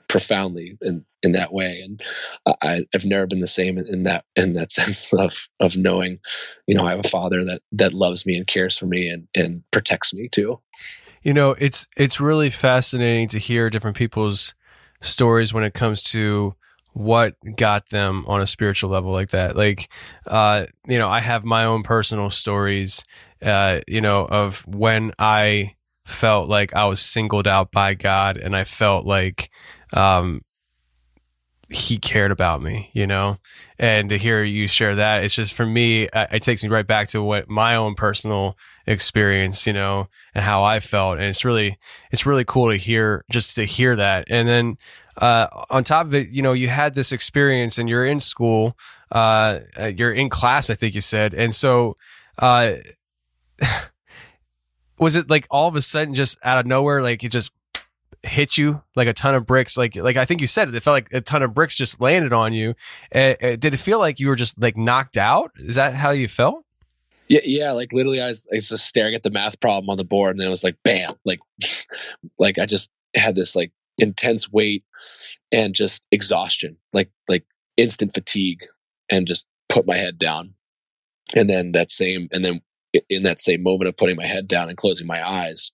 profoundly 0.08 0.76
in 0.82 1.04
in 1.22 1.32
that 1.32 1.52
way. 1.52 1.82
And 1.84 2.02
I, 2.62 2.86
have 2.92 3.04
never 3.04 3.26
been 3.26 3.40
the 3.40 3.46
same 3.46 3.78
in, 3.78 3.86
in, 3.86 4.02
that 4.04 4.24
in 4.34 4.54
that 4.54 4.72
sense 4.78 5.12
of 5.12 5.46
of 5.60 5.76
knowing 5.76 6.18
you 6.66 6.74
know 6.74 6.84
I 6.84 6.90
have 6.90 7.04
a 7.04 7.08
father 7.08 7.44
that 7.44 7.62
that 7.72 7.94
loves 7.94 8.26
me 8.26 8.36
and 8.36 8.46
cares 8.46 8.76
for 8.76 8.86
me 8.86 9.08
and 9.08 9.28
and 9.36 9.62
protects 9.70 10.12
me 10.12 10.28
too. 10.28 10.60
You 11.22 11.34
know 11.34 11.54
it's 11.58 11.86
it's 11.96 12.20
really 12.20 12.50
fascinating 12.50 13.28
to 13.28 13.38
hear 13.38 13.70
different 13.70 13.96
people's 13.96 14.54
stories 15.00 15.54
when 15.54 15.64
it 15.64 15.74
comes 15.74 16.02
to 16.02 16.54
what 16.94 17.34
got 17.56 17.90
them 17.90 18.24
on 18.26 18.40
a 18.40 18.46
spiritual 18.46 18.90
level 18.90 19.12
like 19.12 19.30
that. 19.30 19.56
Like 19.56 19.88
uh 20.26 20.66
you 20.86 20.98
know 20.98 21.08
I 21.08 21.20
have 21.20 21.44
my 21.44 21.64
own 21.64 21.82
personal 21.82 22.30
stories 22.30 23.04
uh 23.42 23.80
you 23.86 24.00
know 24.00 24.24
of 24.24 24.66
when 24.66 25.12
I 25.18 25.74
felt 26.08 26.48
like 26.48 26.74
I 26.74 26.86
was 26.86 27.00
singled 27.00 27.46
out 27.46 27.70
by 27.70 27.94
God 27.94 28.38
and 28.38 28.56
I 28.56 28.64
felt 28.64 29.04
like 29.04 29.50
um, 29.92 30.42
he 31.70 31.98
cared 31.98 32.32
about 32.32 32.62
me, 32.62 32.90
you 32.94 33.06
know, 33.06 33.36
and 33.78 34.08
to 34.08 34.16
hear 34.16 34.42
you 34.42 34.66
share 34.66 34.96
that, 34.96 35.22
it's 35.22 35.34
just 35.34 35.52
for 35.52 35.66
me, 35.66 36.08
it 36.14 36.42
takes 36.42 36.62
me 36.62 36.70
right 36.70 36.86
back 36.86 37.08
to 37.08 37.22
what 37.22 37.50
my 37.50 37.76
own 37.76 37.94
personal 37.94 38.56
experience, 38.86 39.66
you 39.66 39.74
know, 39.74 40.08
and 40.34 40.44
how 40.44 40.64
I 40.64 40.80
felt. 40.80 41.18
And 41.18 41.26
it's 41.26 41.44
really, 41.44 41.76
it's 42.10 42.24
really 42.24 42.44
cool 42.44 42.70
to 42.70 42.76
hear, 42.76 43.22
just 43.30 43.56
to 43.56 43.64
hear 43.64 43.96
that. 43.96 44.26
And 44.30 44.48
then, 44.48 44.78
uh, 45.18 45.48
on 45.68 45.84
top 45.84 46.06
of 46.06 46.14
it, 46.14 46.28
you 46.28 46.42
know, 46.42 46.52
you 46.52 46.68
had 46.68 46.94
this 46.94 47.12
experience 47.12 47.76
and 47.76 47.88
you're 47.88 48.06
in 48.06 48.20
school, 48.20 48.76
uh, 49.12 49.58
you're 49.94 50.12
in 50.12 50.30
class, 50.30 50.70
I 50.70 50.74
think 50.74 50.94
you 50.94 51.02
said. 51.02 51.34
And 51.34 51.54
so, 51.54 51.96
uh, 52.38 52.74
was 54.98 55.16
it 55.16 55.28
like 55.28 55.46
all 55.50 55.68
of 55.68 55.76
a 55.76 55.82
sudden 55.82 56.14
just 56.14 56.38
out 56.42 56.58
of 56.58 56.66
nowhere, 56.66 57.02
like 57.02 57.22
it 57.24 57.30
just 57.30 57.52
hit 58.22 58.58
you 58.58 58.82
like 58.96 59.08
a 59.08 59.12
ton 59.12 59.34
of 59.34 59.46
bricks. 59.46 59.76
Like 59.76 59.96
like 59.96 60.16
i 60.16 60.24
think 60.24 60.40
you 60.40 60.46
said 60.46 60.68
it 60.68 60.74
it 60.74 60.82
felt 60.82 60.94
like 60.94 61.12
a 61.12 61.20
ton 61.20 61.42
of 61.42 61.54
bricks 61.54 61.76
just 61.76 62.00
landed 62.00 62.32
on 62.32 62.52
you. 62.52 62.74
Uh, 63.14 63.34
did 63.40 63.74
it 63.74 63.78
feel 63.78 63.98
like 63.98 64.20
you 64.20 64.28
were 64.28 64.36
just 64.36 64.60
like 64.60 64.76
knocked 64.76 65.16
out? 65.16 65.50
Is 65.56 65.76
that 65.76 65.94
how 65.94 66.10
you 66.10 66.28
felt? 66.28 66.64
Yeah 67.28 67.40
yeah 67.44 67.72
like 67.72 67.92
literally 67.92 68.20
I 68.20 68.28
was, 68.28 68.46
I 68.52 68.56
was 68.56 68.68
just 68.68 68.86
staring 68.86 69.14
at 69.14 69.22
the 69.22 69.30
math 69.30 69.60
problem 69.60 69.90
on 69.90 69.96
the 69.96 70.04
board 70.04 70.32
and 70.32 70.40
then 70.40 70.46
it 70.46 70.50
was 70.50 70.64
like 70.64 70.76
bam 70.82 71.10
like 71.24 71.40
like 72.38 72.58
i 72.58 72.64
just 72.64 72.90
had 73.14 73.34
this 73.34 73.54
like 73.54 73.70
intense 73.98 74.50
weight 74.50 74.84
and 75.52 75.74
just 75.74 76.02
exhaustion 76.10 76.76
like 76.92 77.10
like 77.28 77.44
instant 77.76 78.12
fatigue 78.14 78.64
and 79.08 79.26
just 79.26 79.46
put 79.68 79.86
my 79.86 79.96
head 79.96 80.18
down. 80.18 80.54
And 81.34 81.48
then 81.48 81.72
that 81.72 81.90
same 81.90 82.28
and 82.32 82.44
then 82.44 82.60
in 83.08 83.24
that 83.24 83.38
same 83.38 83.62
moment 83.62 83.88
of 83.88 83.96
putting 83.96 84.16
my 84.16 84.26
head 84.26 84.48
down 84.48 84.68
and 84.68 84.76
closing 84.76 85.06
my 85.06 85.26
eyes 85.26 85.72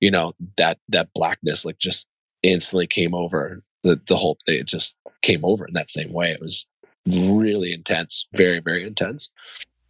you 0.00 0.10
know 0.10 0.32
that 0.56 0.78
that 0.88 1.08
blackness 1.14 1.64
like 1.64 1.78
just 1.78 2.08
instantly 2.42 2.86
came 2.86 3.14
over 3.14 3.62
the 3.82 4.00
the 4.06 4.16
whole 4.16 4.36
thing 4.44 4.60
it 4.60 4.66
just 4.66 4.96
came 5.22 5.44
over 5.44 5.66
in 5.66 5.74
that 5.74 5.88
same 5.90 6.12
way. 6.12 6.30
It 6.30 6.40
was 6.40 6.66
really 7.06 7.72
intense, 7.72 8.26
very 8.34 8.60
very 8.60 8.86
intense. 8.86 9.30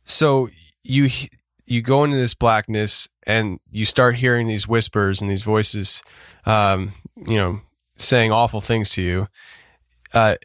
So 0.04 0.48
you 0.82 1.08
you 1.66 1.82
go 1.82 2.04
into 2.04 2.16
this 2.16 2.34
blackness 2.34 3.08
and 3.26 3.58
you 3.70 3.84
start 3.84 4.16
hearing 4.16 4.46
these 4.46 4.68
whispers 4.68 5.20
and 5.20 5.30
these 5.30 5.42
voices, 5.42 6.02
um, 6.44 6.92
you 7.16 7.36
know, 7.36 7.60
saying 7.96 8.30
awful 8.30 8.60
things 8.60 8.90
to 8.90 9.02
you. 9.02 9.28
Uh, 10.14 10.36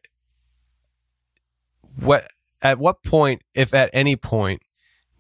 what 2.00 2.24
at 2.62 2.80
what 2.80 3.04
point, 3.04 3.44
if 3.54 3.74
at 3.74 3.90
any 3.94 4.16
point, 4.16 4.62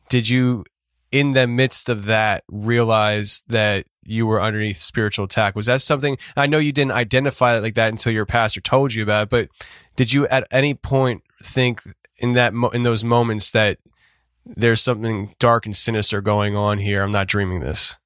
did 0.10 0.28
you, 0.28 0.64
in 1.12 1.32
the 1.34 1.48
midst 1.48 1.90
of 1.90 2.06
that, 2.06 2.44
realize 2.50 3.44
that 3.48 3.86
you 4.04 4.26
were 4.26 4.42
underneath 4.42 4.78
spiritual 4.78 5.26
attack? 5.26 5.56
Was 5.56 5.68
that 5.68 5.82
something? 5.82 6.18
I 6.36 6.48
know 6.48 6.58
you 6.58 6.72
didn't 6.72 6.94
identify 6.94 7.58
it 7.58 7.62
like 7.62 7.76
that 7.76 7.90
until 7.90 8.14
your 8.14 8.26
pastor 8.26 8.62
told 8.62 8.94
you 8.94 9.04
about 9.04 9.24
it, 9.24 9.30
but 9.30 9.50
did 9.96 10.14
you 10.14 10.28
at 10.28 10.48
any 10.52 10.74
point 10.74 11.24
think 11.42 11.82
in 12.18 12.34
that 12.34 12.54
in 12.74 12.84
those 12.84 13.04
moments 13.04 13.52
that 13.52 13.78
there's 14.46 14.82
something 14.82 15.36
dark 15.40 15.66
and 15.66 15.76
sinister 15.76 16.22
going 16.22 16.56
on 16.56 16.80
here? 16.80 17.04
I'm 17.04 17.12
not 17.12 17.28
dreaming 17.28 17.60
this. 17.60 17.98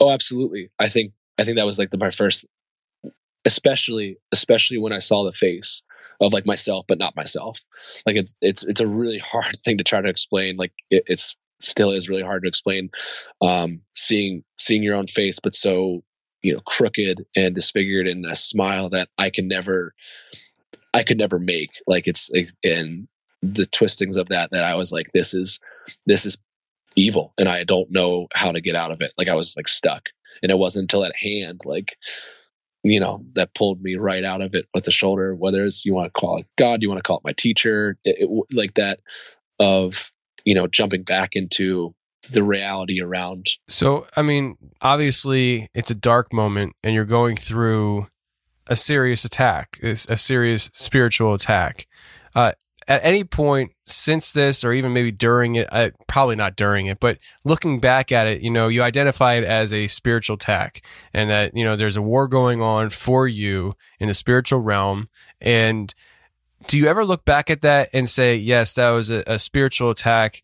Oh, 0.00 0.10
absolutely. 0.10 0.70
I 0.78 0.88
think 0.88 1.12
I 1.38 1.44
think 1.44 1.58
that 1.58 1.66
was 1.66 1.78
like 1.78 1.90
the, 1.90 1.98
my 1.98 2.10
first, 2.10 2.46
especially 3.44 4.18
especially 4.32 4.78
when 4.78 4.92
I 4.92 4.98
saw 4.98 5.24
the 5.24 5.32
face 5.32 5.82
of 6.20 6.32
like 6.32 6.46
myself, 6.46 6.86
but 6.88 6.98
not 6.98 7.16
myself. 7.16 7.60
Like 8.06 8.16
it's 8.16 8.34
it's 8.40 8.62
it's 8.62 8.80
a 8.80 8.86
really 8.86 9.18
hard 9.24 9.58
thing 9.64 9.78
to 9.78 9.84
try 9.84 10.00
to 10.00 10.08
explain. 10.08 10.56
Like 10.56 10.72
it, 10.90 11.04
it's 11.06 11.36
still 11.60 11.90
is 11.92 12.08
really 12.08 12.22
hard 12.22 12.42
to 12.42 12.48
explain. 12.48 12.90
Um, 13.40 13.82
seeing 13.94 14.44
seeing 14.58 14.82
your 14.82 14.96
own 14.96 15.06
face, 15.06 15.38
but 15.40 15.54
so 15.54 16.02
you 16.42 16.54
know 16.54 16.60
crooked 16.60 17.26
and 17.34 17.54
disfigured, 17.54 18.06
and 18.06 18.26
a 18.26 18.34
smile 18.34 18.90
that 18.90 19.08
I 19.18 19.30
can 19.30 19.48
never, 19.48 19.94
I 20.92 21.02
could 21.02 21.18
never 21.18 21.38
make. 21.38 21.70
Like 21.86 22.06
it's 22.06 22.30
and 22.62 23.08
the 23.42 23.66
twistings 23.66 24.16
of 24.16 24.28
that 24.28 24.50
that 24.50 24.64
I 24.64 24.74
was 24.74 24.92
like, 24.92 25.12
this 25.12 25.34
is 25.34 25.60
this 26.06 26.26
is 26.26 26.38
evil, 26.94 27.32
and 27.38 27.48
I 27.48 27.64
don't 27.64 27.90
know 27.90 28.28
how 28.32 28.52
to 28.52 28.60
get 28.60 28.74
out 28.74 28.92
of 28.92 29.02
it. 29.02 29.12
Like 29.18 29.28
I 29.28 29.34
was 29.34 29.56
like 29.56 29.68
stuck, 29.68 30.10
and 30.42 30.50
it 30.50 30.58
wasn't 30.58 30.84
until 30.84 31.02
that 31.02 31.16
hand 31.16 31.60
like 31.64 31.96
you 32.82 33.00
know 33.00 33.24
that 33.34 33.54
pulled 33.54 33.82
me 33.82 33.96
right 33.96 34.24
out 34.24 34.42
of 34.42 34.54
it 34.54 34.66
with 34.74 34.84
the 34.84 34.90
shoulder 34.90 35.34
whether 35.34 35.64
it's 35.64 35.84
you 35.84 35.94
want 35.94 36.06
to 36.06 36.20
call 36.20 36.38
it 36.38 36.46
god 36.56 36.82
you 36.82 36.88
want 36.88 36.98
to 36.98 37.02
call 37.02 37.18
it 37.18 37.24
my 37.24 37.32
teacher 37.32 37.98
it, 38.04 38.28
it, 38.28 38.56
like 38.56 38.74
that 38.74 39.00
of 39.58 40.12
you 40.46 40.54
know 40.54 40.66
jumping 40.66 41.02
back 41.02 41.30
into 41.34 41.94
the 42.30 42.42
reality 42.42 43.00
around 43.00 43.46
so 43.68 44.06
i 44.16 44.22
mean 44.22 44.56
obviously 44.80 45.68
it's 45.74 45.90
a 45.90 45.94
dark 45.94 46.32
moment 46.32 46.74
and 46.82 46.94
you're 46.94 47.04
going 47.04 47.36
through 47.36 48.06
a 48.68 48.74
serious 48.74 49.24
attack 49.24 49.78
a 49.82 49.94
serious 49.94 50.70
spiritual 50.74 51.34
attack. 51.34 51.86
Uh, 52.34 52.52
at 52.88 53.04
any 53.04 53.24
point 53.24 53.72
since 53.86 54.32
this 54.32 54.64
or 54.64 54.72
even 54.72 54.92
maybe 54.92 55.10
during 55.10 55.56
it 55.56 55.68
uh, 55.72 55.90
probably 56.06 56.36
not 56.36 56.56
during 56.56 56.86
it 56.86 57.00
but 57.00 57.18
looking 57.44 57.80
back 57.80 58.12
at 58.12 58.26
it 58.26 58.42
you 58.42 58.50
know 58.50 58.68
you 58.68 58.82
identify 58.82 59.34
it 59.34 59.44
as 59.44 59.72
a 59.72 59.86
spiritual 59.86 60.34
attack 60.34 60.82
and 61.12 61.30
that 61.30 61.56
you 61.56 61.64
know 61.64 61.76
there's 61.76 61.96
a 61.96 62.02
war 62.02 62.28
going 62.28 62.60
on 62.60 62.90
for 62.90 63.26
you 63.26 63.74
in 63.98 64.08
the 64.08 64.14
spiritual 64.14 64.60
realm. 64.60 65.08
And 65.40 65.94
do 66.66 66.78
you 66.78 66.86
ever 66.86 67.04
look 67.04 67.24
back 67.24 67.50
at 67.50 67.60
that 67.62 67.88
and 67.92 68.08
say 68.08 68.36
yes 68.36 68.74
that 68.74 68.90
was 68.90 69.10
a, 69.10 69.22
a 69.26 69.38
spiritual 69.38 69.90
attack 69.90 70.42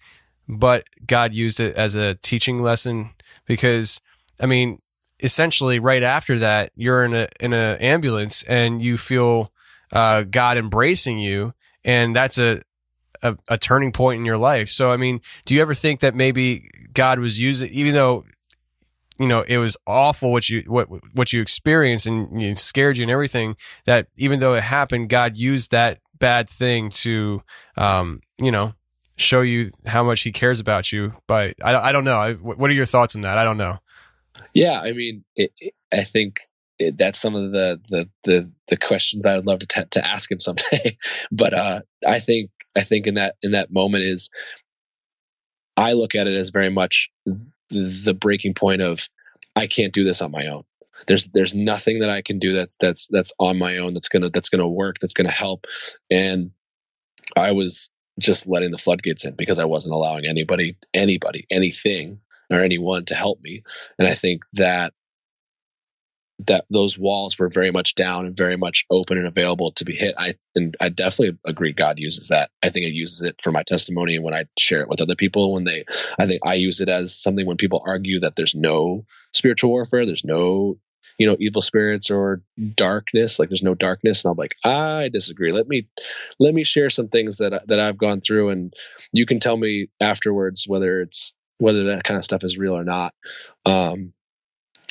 but 0.48 0.84
god 1.06 1.34
used 1.34 1.60
it 1.60 1.74
as 1.76 1.94
a 1.94 2.14
teaching 2.16 2.62
lesson 2.62 3.10
because 3.46 4.00
i 4.40 4.46
mean 4.46 4.78
essentially 5.20 5.78
right 5.78 6.02
after 6.02 6.38
that 6.38 6.70
you're 6.74 7.04
in 7.04 7.14
a 7.14 7.28
in 7.40 7.52
an 7.52 7.78
ambulance 7.78 8.42
and 8.44 8.82
you 8.82 8.96
feel 8.98 9.52
uh, 9.92 10.22
god 10.22 10.56
embracing 10.56 11.18
you 11.18 11.52
and 11.84 12.14
that's 12.14 12.38
a, 12.38 12.62
a, 13.22 13.36
a 13.48 13.58
turning 13.58 13.92
point 13.92 14.18
in 14.18 14.24
your 14.24 14.36
life. 14.36 14.68
So, 14.68 14.92
I 14.92 14.96
mean, 14.96 15.20
do 15.44 15.54
you 15.54 15.60
ever 15.60 15.74
think 15.74 16.00
that 16.00 16.14
maybe 16.14 16.68
God 16.92 17.18
was 17.18 17.40
using, 17.40 17.70
even 17.70 17.94
though 17.94 18.24
you 19.18 19.28
know 19.28 19.42
it 19.42 19.58
was 19.58 19.76
awful 19.86 20.32
what 20.32 20.48
you 20.48 20.62
what 20.66 20.88
what 21.12 21.32
you 21.32 21.40
experienced 21.40 22.06
and 22.06 22.40
you 22.40 22.48
know, 22.48 22.54
scared 22.54 22.98
you 22.98 23.04
and 23.04 23.10
everything, 23.10 23.56
that 23.84 24.08
even 24.16 24.40
though 24.40 24.54
it 24.54 24.62
happened, 24.62 25.08
God 25.08 25.36
used 25.36 25.70
that 25.70 25.98
bad 26.22 26.48
thing 26.48 26.88
to, 26.88 27.42
um, 27.76 28.20
you 28.38 28.52
know, 28.52 28.74
show 29.16 29.40
you 29.40 29.72
how 29.84 30.04
much 30.04 30.22
He 30.22 30.30
cares 30.30 30.60
about 30.60 30.92
you. 30.92 31.14
But 31.26 31.56
I, 31.62 31.74
I 31.88 31.92
don't 31.92 32.04
know. 32.04 32.16
I, 32.16 32.34
what 32.34 32.70
are 32.70 32.74
your 32.74 32.86
thoughts 32.86 33.16
on 33.16 33.22
that? 33.22 33.36
I 33.36 33.44
don't 33.44 33.56
know. 33.56 33.78
Yeah, 34.54 34.80
I 34.80 34.92
mean, 34.92 35.24
it, 35.34 35.50
it, 35.58 35.74
I 35.92 36.02
think 36.02 36.38
it, 36.78 36.96
that's 36.96 37.20
some 37.20 37.34
of 37.34 37.50
the, 37.50 37.80
the 37.90 38.08
the 38.22 38.52
the 38.68 38.76
questions 38.76 39.26
I 39.26 39.34
would 39.34 39.46
love 39.46 39.58
to 39.58 39.66
t- 39.66 39.84
to 39.90 40.06
ask 40.06 40.30
him 40.30 40.40
someday. 40.40 40.96
but 41.32 41.52
uh, 41.52 41.80
I 42.06 42.20
think 42.20 42.50
I 42.76 42.82
think 42.82 43.08
in 43.08 43.14
that 43.14 43.34
in 43.42 43.50
that 43.50 43.72
moment 43.72 44.04
is 44.04 44.30
I 45.76 45.94
look 45.94 46.14
at 46.14 46.28
it 46.28 46.36
as 46.36 46.50
very 46.50 46.70
much 46.70 47.10
the 47.68 48.14
breaking 48.14 48.54
point 48.54 48.80
of 48.80 49.08
I 49.56 49.66
can't 49.66 49.92
do 49.92 50.04
this 50.04 50.22
on 50.22 50.30
my 50.30 50.46
own. 50.46 50.62
There's 51.06 51.26
there's 51.26 51.54
nothing 51.54 52.00
that 52.00 52.10
I 52.10 52.22
can 52.22 52.38
do 52.38 52.52
that's 52.52 52.76
that's 52.80 53.08
that's 53.08 53.32
on 53.38 53.58
my 53.58 53.78
own 53.78 53.94
that's 53.94 54.08
gonna 54.08 54.30
that's 54.30 54.48
gonna 54.48 54.68
work 54.68 54.98
that's 54.98 55.14
gonna 55.14 55.30
help. 55.30 55.66
And 56.10 56.52
I 57.36 57.52
was 57.52 57.90
just 58.18 58.46
letting 58.46 58.70
the 58.70 58.78
floodgates 58.78 59.24
in 59.24 59.34
because 59.34 59.58
I 59.58 59.64
wasn't 59.64 59.94
allowing 59.94 60.26
anybody 60.26 60.76
anybody 60.94 61.46
anything 61.50 62.20
or 62.50 62.60
anyone 62.60 63.04
to 63.06 63.14
help 63.14 63.40
me. 63.40 63.62
And 63.98 64.06
I 64.06 64.14
think 64.14 64.44
that 64.54 64.92
that 66.46 66.64
those 66.70 66.98
walls 66.98 67.38
were 67.38 67.48
very 67.48 67.70
much 67.70 67.94
down 67.94 68.26
and 68.26 68.36
very 68.36 68.56
much 68.56 68.84
open 68.90 69.18
and 69.18 69.26
available 69.26 69.72
to 69.72 69.84
be 69.84 69.94
hit. 69.94 70.14
I 70.18 70.34
and 70.54 70.76
I 70.80 70.88
definitely 70.88 71.38
agree 71.46 71.72
God 71.72 71.98
uses 71.98 72.28
that. 72.28 72.50
I 72.62 72.70
think 72.70 72.86
it 72.86 72.94
uses 72.94 73.22
it 73.22 73.40
for 73.40 73.52
my 73.52 73.62
testimony 73.62 74.16
and 74.16 74.24
when 74.24 74.34
I 74.34 74.44
share 74.58 74.82
it 74.82 74.88
with 74.88 75.02
other 75.02 75.14
people 75.14 75.52
when 75.52 75.64
they 75.64 75.84
I 76.18 76.26
think 76.26 76.40
I 76.44 76.54
use 76.54 76.80
it 76.80 76.88
as 76.88 77.14
something 77.14 77.46
when 77.46 77.56
people 77.56 77.82
argue 77.84 78.20
that 78.20 78.36
there's 78.36 78.54
no 78.54 79.04
spiritual 79.32 79.70
warfare, 79.70 80.06
there's 80.06 80.24
no 80.24 80.78
you 81.18 81.26
know 81.26 81.36
evil 81.38 81.62
spirits 81.62 82.10
or 82.10 82.42
darkness 82.74 83.38
like 83.38 83.48
there's 83.48 83.62
no 83.62 83.74
darkness. 83.74 84.24
And 84.24 84.32
i'm 84.32 84.36
like 84.36 84.56
i 84.64 85.08
disagree. 85.12 85.52
Let 85.52 85.68
me 85.68 85.88
let 86.38 86.54
me 86.54 86.64
share 86.64 86.90
some 86.90 87.08
things 87.08 87.38
that 87.38 87.68
that 87.68 87.80
i've 87.80 87.98
gone 87.98 88.20
through 88.20 88.50
and 88.50 88.72
you 89.12 89.26
can 89.26 89.40
tell 89.40 89.56
me 89.56 89.88
afterwards 90.00 90.66
whether 90.66 91.00
it's 91.00 91.34
whether 91.58 91.84
that 91.84 92.04
kind 92.04 92.18
of 92.18 92.24
stuff 92.24 92.44
is 92.44 92.58
real 92.58 92.76
or 92.76 92.84
not. 92.84 93.14
Um 93.64 94.10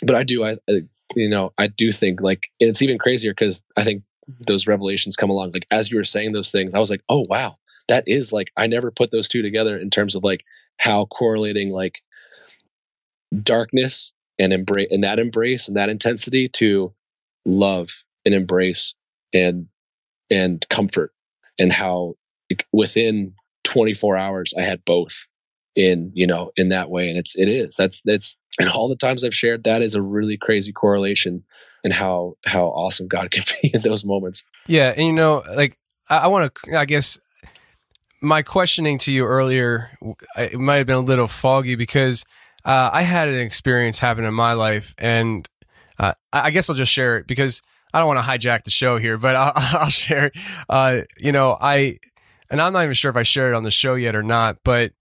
but 0.04 0.16
i 0.16 0.24
do 0.24 0.44
i, 0.44 0.56
I 0.70 0.82
you 1.16 1.30
know, 1.30 1.54
I 1.58 1.68
do 1.68 1.92
think 1.92 2.22
like 2.22 2.48
it's 2.60 2.82
even 2.82 2.98
crazier 2.98 3.32
because 3.32 3.64
I 3.76 3.84
think 3.84 4.04
those 4.48 4.68
revelations 4.68 5.16
come 5.16 5.30
along. 5.30 5.52
Like 5.52 5.66
as 5.72 5.92
you 5.92 5.98
were 5.98 6.04
saying 6.04 6.32
those 6.32 6.52
things, 6.52 6.74
I 6.74 6.80
was 6.80 6.90
like, 6.90 7.04
oh 7.10 7.26
wow, 7.28 7.58
that 7.88 8.06
is 8.08 8.32
like 8.32 8.52
I 8.56 8.68
never 8.68 8.92
put 8.92 9.12
those 9.12 9.28
two 9.28 9.42
together 9.42 9.78
in 9.78 9.90
terms 9.90 10.16
of 10.16 10.24
like 10.24 10.44
how 10.80 11.06
correlating 11.06 11.72
like 11.72 12.02
darkness 13.44 14.14
and 14.42 14.52
embrace 14.54 14.88
and 14.90 15.04
that 15.04 15.20
embrace 15.20 15.68
and 15.68 15.78
that 15.78 15.90
intensity 15.90 16.50
to 16.50 16.94
love 17.46 17.90
and 18.26 18.34
embrace 18.34 18.96
and 19.34 19.68
and 20.30 20.68
comfort 20.68 21.14
and 21.60 21.72
how 21.72 22.16
within 22.74 23.34
24 23.64 24.18
hours 24.18 24.54
I 24.58 24.64
had 24.64 24.84
both 24.84 25.28
in 25.76 26.12
you 26.16 26.26
know 26.26 26.52
in 26.58 26.70
that 26.70 26.90
way. 26.90 27.10
And 27.10 27.20
it's 27.20 27.36
it 27.36 27.48
is 27.48 27.76
that's 27.76 28.02
that's 28.02 28.38
and 28.60 28.68
all 28.68 28.90
the 28.90 28.98
times 28.98 29.24
i've 29.24 29.36
shared 29.36 29.64
that 29.64 29.82
is 29.82 29.96
a 29.96 30.02
really 30.02 30.38
crazy 30.38 30.74
correlation 30.74 31.44
and 31.84 31.94
how 31.94 32.36
how 32.46 32.66
awesome 32.66 33.08
god 33.08 33.32
can 33.32 33.44
be 33.62 33.72
in 33.74 33.82
those 33.82 34.04
moments. 34.04 34.44
Yeah 34.68 34.94
and 34.96 35.06
you 35.06 35.14
know 35.14 35.44
like 35.56 35.78
i, 36.10 36.18
I 36.18 36.28
want 36.28 36.54
to 36.54 36.78
i 36.78 36.86
guess 36.86 37.20
my 38.22 38.42
questioning 38.42 38.98
to 39.00 39.12
you 39.12 39.26
earlier 39.26 39.92
it 40.38 40.60
might 40.60 40.78
have 40.78 40.88
been 40.88 40.98
a 40.98 41.00
little 41.00 41.28
foggy 41.28 41.76
because 41.76 42.26
uh, 42.66 42.90
i 42.94 43.02
had 43.02 43.28
an 43.28 43.40
experience 43.40 44.00
happen 44.00 44.24
in 44.24 44.34
my 44.34 44.54
life 44.54 44.96
and 44.98 45.48
uh, 46.00 46.14
i 46.34 46.52
guess 46.52 46.70
i'll 46.70 46.76
just 46.76 46.92
share 46.92 47.18
it 47.18 47.28
because 47.28 47.62
i 47.94 48.00
don't 48.00 48.08
want 48.08 48.20
to 48.20 48.30
hijack 48.30 48.64
the 48.64 48.72
show 48.72 48.98
here 48.98 49.18
but 49.18 49.36
i'll, 49.38 49.54
I'll 49.56 49.90
share 49.90 50.28
it 50.28 50.34
uh, 50.70 51.02
you 51.18 51.32
know 51.32 51.58
i 51.60 51.98
and 52.50 52.62
i'm 52.62 52.74
not 52.74 52.84
even 52.84 52.94
sure 52.94 53.10
if 53.10 53.18
i 53.18 53.24
shared 53.24 53.54
it 53.54 53.58
on 53.58 53.64
the 53.64 53.72
show 53.72 53.96
yet 53.96 54.16
or 54.16 54.24
not 54.24 54.58
but 54.64 54.94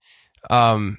um, 0.49 0.97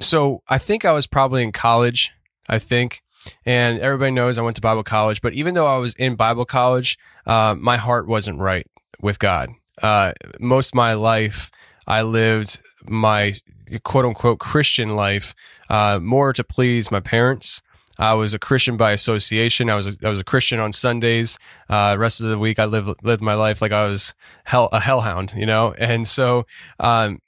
so 0.00 0.42
I 0.48 0.58
think 0.58 0.84
I 0.84 0.92
was 0.92 1.06
probably 1.06 1.42
in 1.42 1.52
college, 1.52 2.10
I 2.48 2.58
think. 2.58 3.02
And 3.44 3.78
everybody 3.80 4.12
knows 4.12 4.38
I 4.38 4.42
went 4.42 4.56
to 4.56 4.62
Bible 4.62 4.84
college, 4.84 5.20
but 5.20 5.34
even 5.34 5.54
though 5.54 5.66
I 5.66 5.78
was 5.78 5.94
in 5.94 6.16
Bible 6.16 6.44
college, 6.44 6.98
uh, 7.26 7.54
my 7.58 7.76
heart 7.76 8.06
wasn't 8.06 8.38
right 8.38 8.66
with 9.02 9.18
God. 9.18 9.50
Uh, 9.82 10.12
most 10.40 10.68
of 10.68 10.74
my 10.74 10.94
life, 10.94 11.50
I 11.86 12.02
lived 12.02 12.58
my 12.86 13.34
quote 13.82 14.04
unquote 14.04 14.38
Christian 14.38 14.96
life 14.96 15.34
uh, 15.68 15.98
more 16.00 16.32
to 16.32 16.44
please 16.44 16.90
my 16.90 17.00
parents. 17.00 17.62
I 17.98 18.14
was 18.14 18.32
a 18.32 18.38
Christian 18.38 18.76
by 18.76 18.92
association. 18.92 19.68
I 19.68 19.74
was 19.74 19.88
a, 19.88 19.96
I 20.04 20.08
was 20.08 20.20
a 20.20 20.24
Christian 20.24 20.60
on 20.60 20.72
Sundays. 20.72 21.38
Uh, 21.68 21.96
rest 21.98 22.20
of 22.20 22.28
the 22.28 22.38
week, 22.38 22.58
I 22.58 22.64
lived 22.64 23.02
lived 23.02 23.22
my 23.22 23.34
life 23.34 23.60
like 23.60 23.72
I 23.72 23.86
was 23.86 24.14
hell 24.44 24.68
a 24.72 24.80
hellhound, 24.80 25.32
you 25.36 25.46
know. 25.46 25.74
And 25.78 26.06
so, 26.06 26.46
um, 26.78 27.18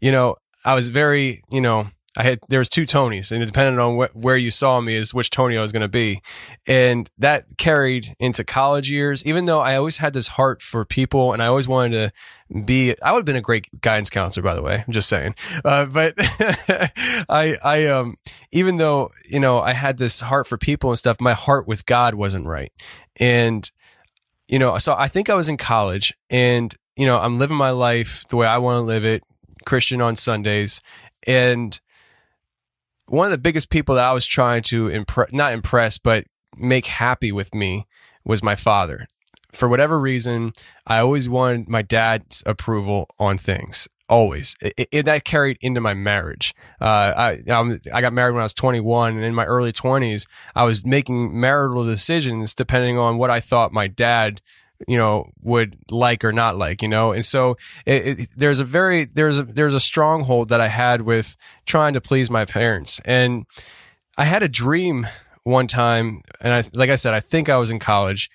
you 0.00 0.12
know, 0.12 0.36
I 0.64 0.74
was 0.74 0.88
very, 0.88 1.40
you 1.50 1.60
know, 1.60 1.88
I 2.16 2.24
had 2.24 2.40
there 2.48 2.58
was 2.58 2.68
two 2.68 2.86
Tonys, 2.86 3.32
and 3.32 3.42
it 3.42 3.46
depended 3.46 3.78
on 3.80 3.96
wh- 3.96 4.16
where 4.16 4.36
you 4.36 4.50
saw 4.50 4.80
me 4.80 4.94
is 4.94 5.14
which 5.14 5.30
Tony 5.30 5.56
I 5.56 5.62
was 5.62 5.72
going 5.72 5.82
to 5.82 5.88
be, 5.88 6.20
and 6.66 7.08
that 7.18 7.44
carried 7.56 8.14
into 8.18 8.44
college 8.44 8.90
years. 8.90 9.24
Even 9.24 9.44
though 9.44 9.60
I 9.60 9.76
always 9.76 9.98
had 9.98 10.12
this 10.12 10.28
heart 10.28 10.60
for 10.60 10.84
people, 10.84 11.32
and 11.32 11.42
I 11.42 11.46
always 11.46 11.68
wanted 11.68 11.92
to 11.92 12.12
be, 12.64 12.94
I 13.02 13.12
would 13.12 13.20
have 13.20 13.24
been 13.26 13.36
a 13.36 13.40
great 13.40 13.68
guidance 13.80 14.10
counselor, 14.10 14.42
by 14.42 14.54
the 14.54 14.62
way. 14.62 14.82
I'm 14.86 14.92
just 14.92 15.08
saying, 15.08 15.34
uh, 15.64 15.86
but 15.86 16.14
I, 16.18 17.56
I, 17.62 17.86
um, 17.86 18.16
even 18.50 18.76
though 18.76 19.10
you 19.28 19.40
know 19.40 19.60
I 19.60 19.72
had 19.72 19.98
this 19.98 20.20
heart 20.20 20.46
for 20.46 20.58
people 20.58 20.90
and 20.90 20.98
stuff, 20.98 21.20
my 21.20 21.32
heart 21.34 21.68
with 21.68 21.86
God 21.86 22.14
wasn't 22.14 22.46
right, 22.46 22.72
and 23.18 23.70
you 24.48 24.58
know, 24.58 24.76
so 24.78 24.94
I 24.98 25.08
think 25.08 25.30
I 25.30 25.34
was 25.34 25.48
in 25.48 25.56
college, 25.56 26.12
and 26.28 26.74
you 26.96 27.06
know, 27.06 27.18
I'm 27.18 27.38
living 27.38 27.56
my 27.56 27.70
life 27.70 28.24
the 28.28 28.36
way 28.36 28.46
I 28.46 28.58
want 28.58 28.76
to 28.76 28.82
live 28.82 29.04
it, 29.04 29.22
Christian 29.64 30.00
on 30.00 30.16
Sundays, 30.16 30.80
and 31.26 31.80
one 33.06 33.26
of 33.26 33.32
the 33.32 33.38
biggest 33.38 33.70
people 33.70 33.96
that 33.96 34.06
I 34.06 34.12
was 34.12 34.26
trying 34.26 34.62
to 34.64 34.88
impress, 34.88 35.32
not 35.32 35.52
impress, 35.52 35.98
but 35.98 36.24
make 36.56 36.86
happy 36.86 37.32
with 37.32 37.54
me 37.54 37.86
was 38.24 38.42
my 38.42 38.54
father. 38.54 39.06
For 39.52 39.68
whatever 39.68 39.98
reason, 39.98 40.52
I 40.86 40.98
always 40.98 41.28
wanted 41.28 41.68
my 41.68 41.82
dad's 41.82 42.42
approval 42.46 43.08
on 43.18 43.38
things. 43.38 43.88
Always, 44.08 44.56
it, 44.60 44.88
it, 44.90 45.02
that 45.04 45.24
carried 45.24 45.56
into 45.60 45.80
my 45.80 45.94
marriage. 45.94 46.52
Uh, 46.80 47.12
I 47.16 47.38
I'm, 47.48 47.78
I 47.94 48.00
got 48.00 48.12
married 48.12 48.32
when 48.32 48.40
I 48.40 48.44
was 48.44 48.54
21, 48.54 49.14
and 49.14 49.24
in 49.24 49.36
my 49.36 49.44
early 49.44 49.72
20s, 49.72 50.26
I 50.56 50.64
was 50.64 50.84
making 50.84 51.38
marital 51.38 51.84
decisions 51.84 52.52
depending 52.52 52.98
on 52.98 53.18
what 53.18 53.30
I 53.30 53.38
thought 53.38 53.72
my 53.72 53.86
dad 53.86 54.40
you 54.88 54.96
know 54.96 55.30
would 55.42 55.76
like 55.90 56.24
or 56.24 56.32
not 56.32 56.56
like 56.56 56.82
you 56.82 56.88
know 56.88 57.12
and 57.12 57.24
so 57.24 57.56
it, 57.84 58.20
it, 58.20 58.28
there's 58.36 58.60
a 58.60 58.64
very 58.64 59.04
there's 59.04 59.38
a 59.38 59.42
there's 59.42 59.74
a 59.74 59.80
stronghold 59.80 60.48
that 60.48 60.60
i 60.60 60.68
had 60.68 61.02
with 61.02 61.36
trying 61.66 61.92
to 61.92 62.00
please 62.00 62.30
my 62.30 62.44
parents 62.44 63.00
and 63.04 63.44
i 64.16 64.24
had 64.24 64.42
a 64.42 64.48
dream 64.48 65.06
one 65.42 65.66
time 65.66 66.20
and 66.40 66.54
i 66.54 66.64
like 66.72 66.90
i 66.90 66.96
said 66.96 67.12
i 67.12 67.20
think 67.20 67.48
i 67.48 67.56
was 67.56 67.70
in 67.70 67.78
college 67.78 68.30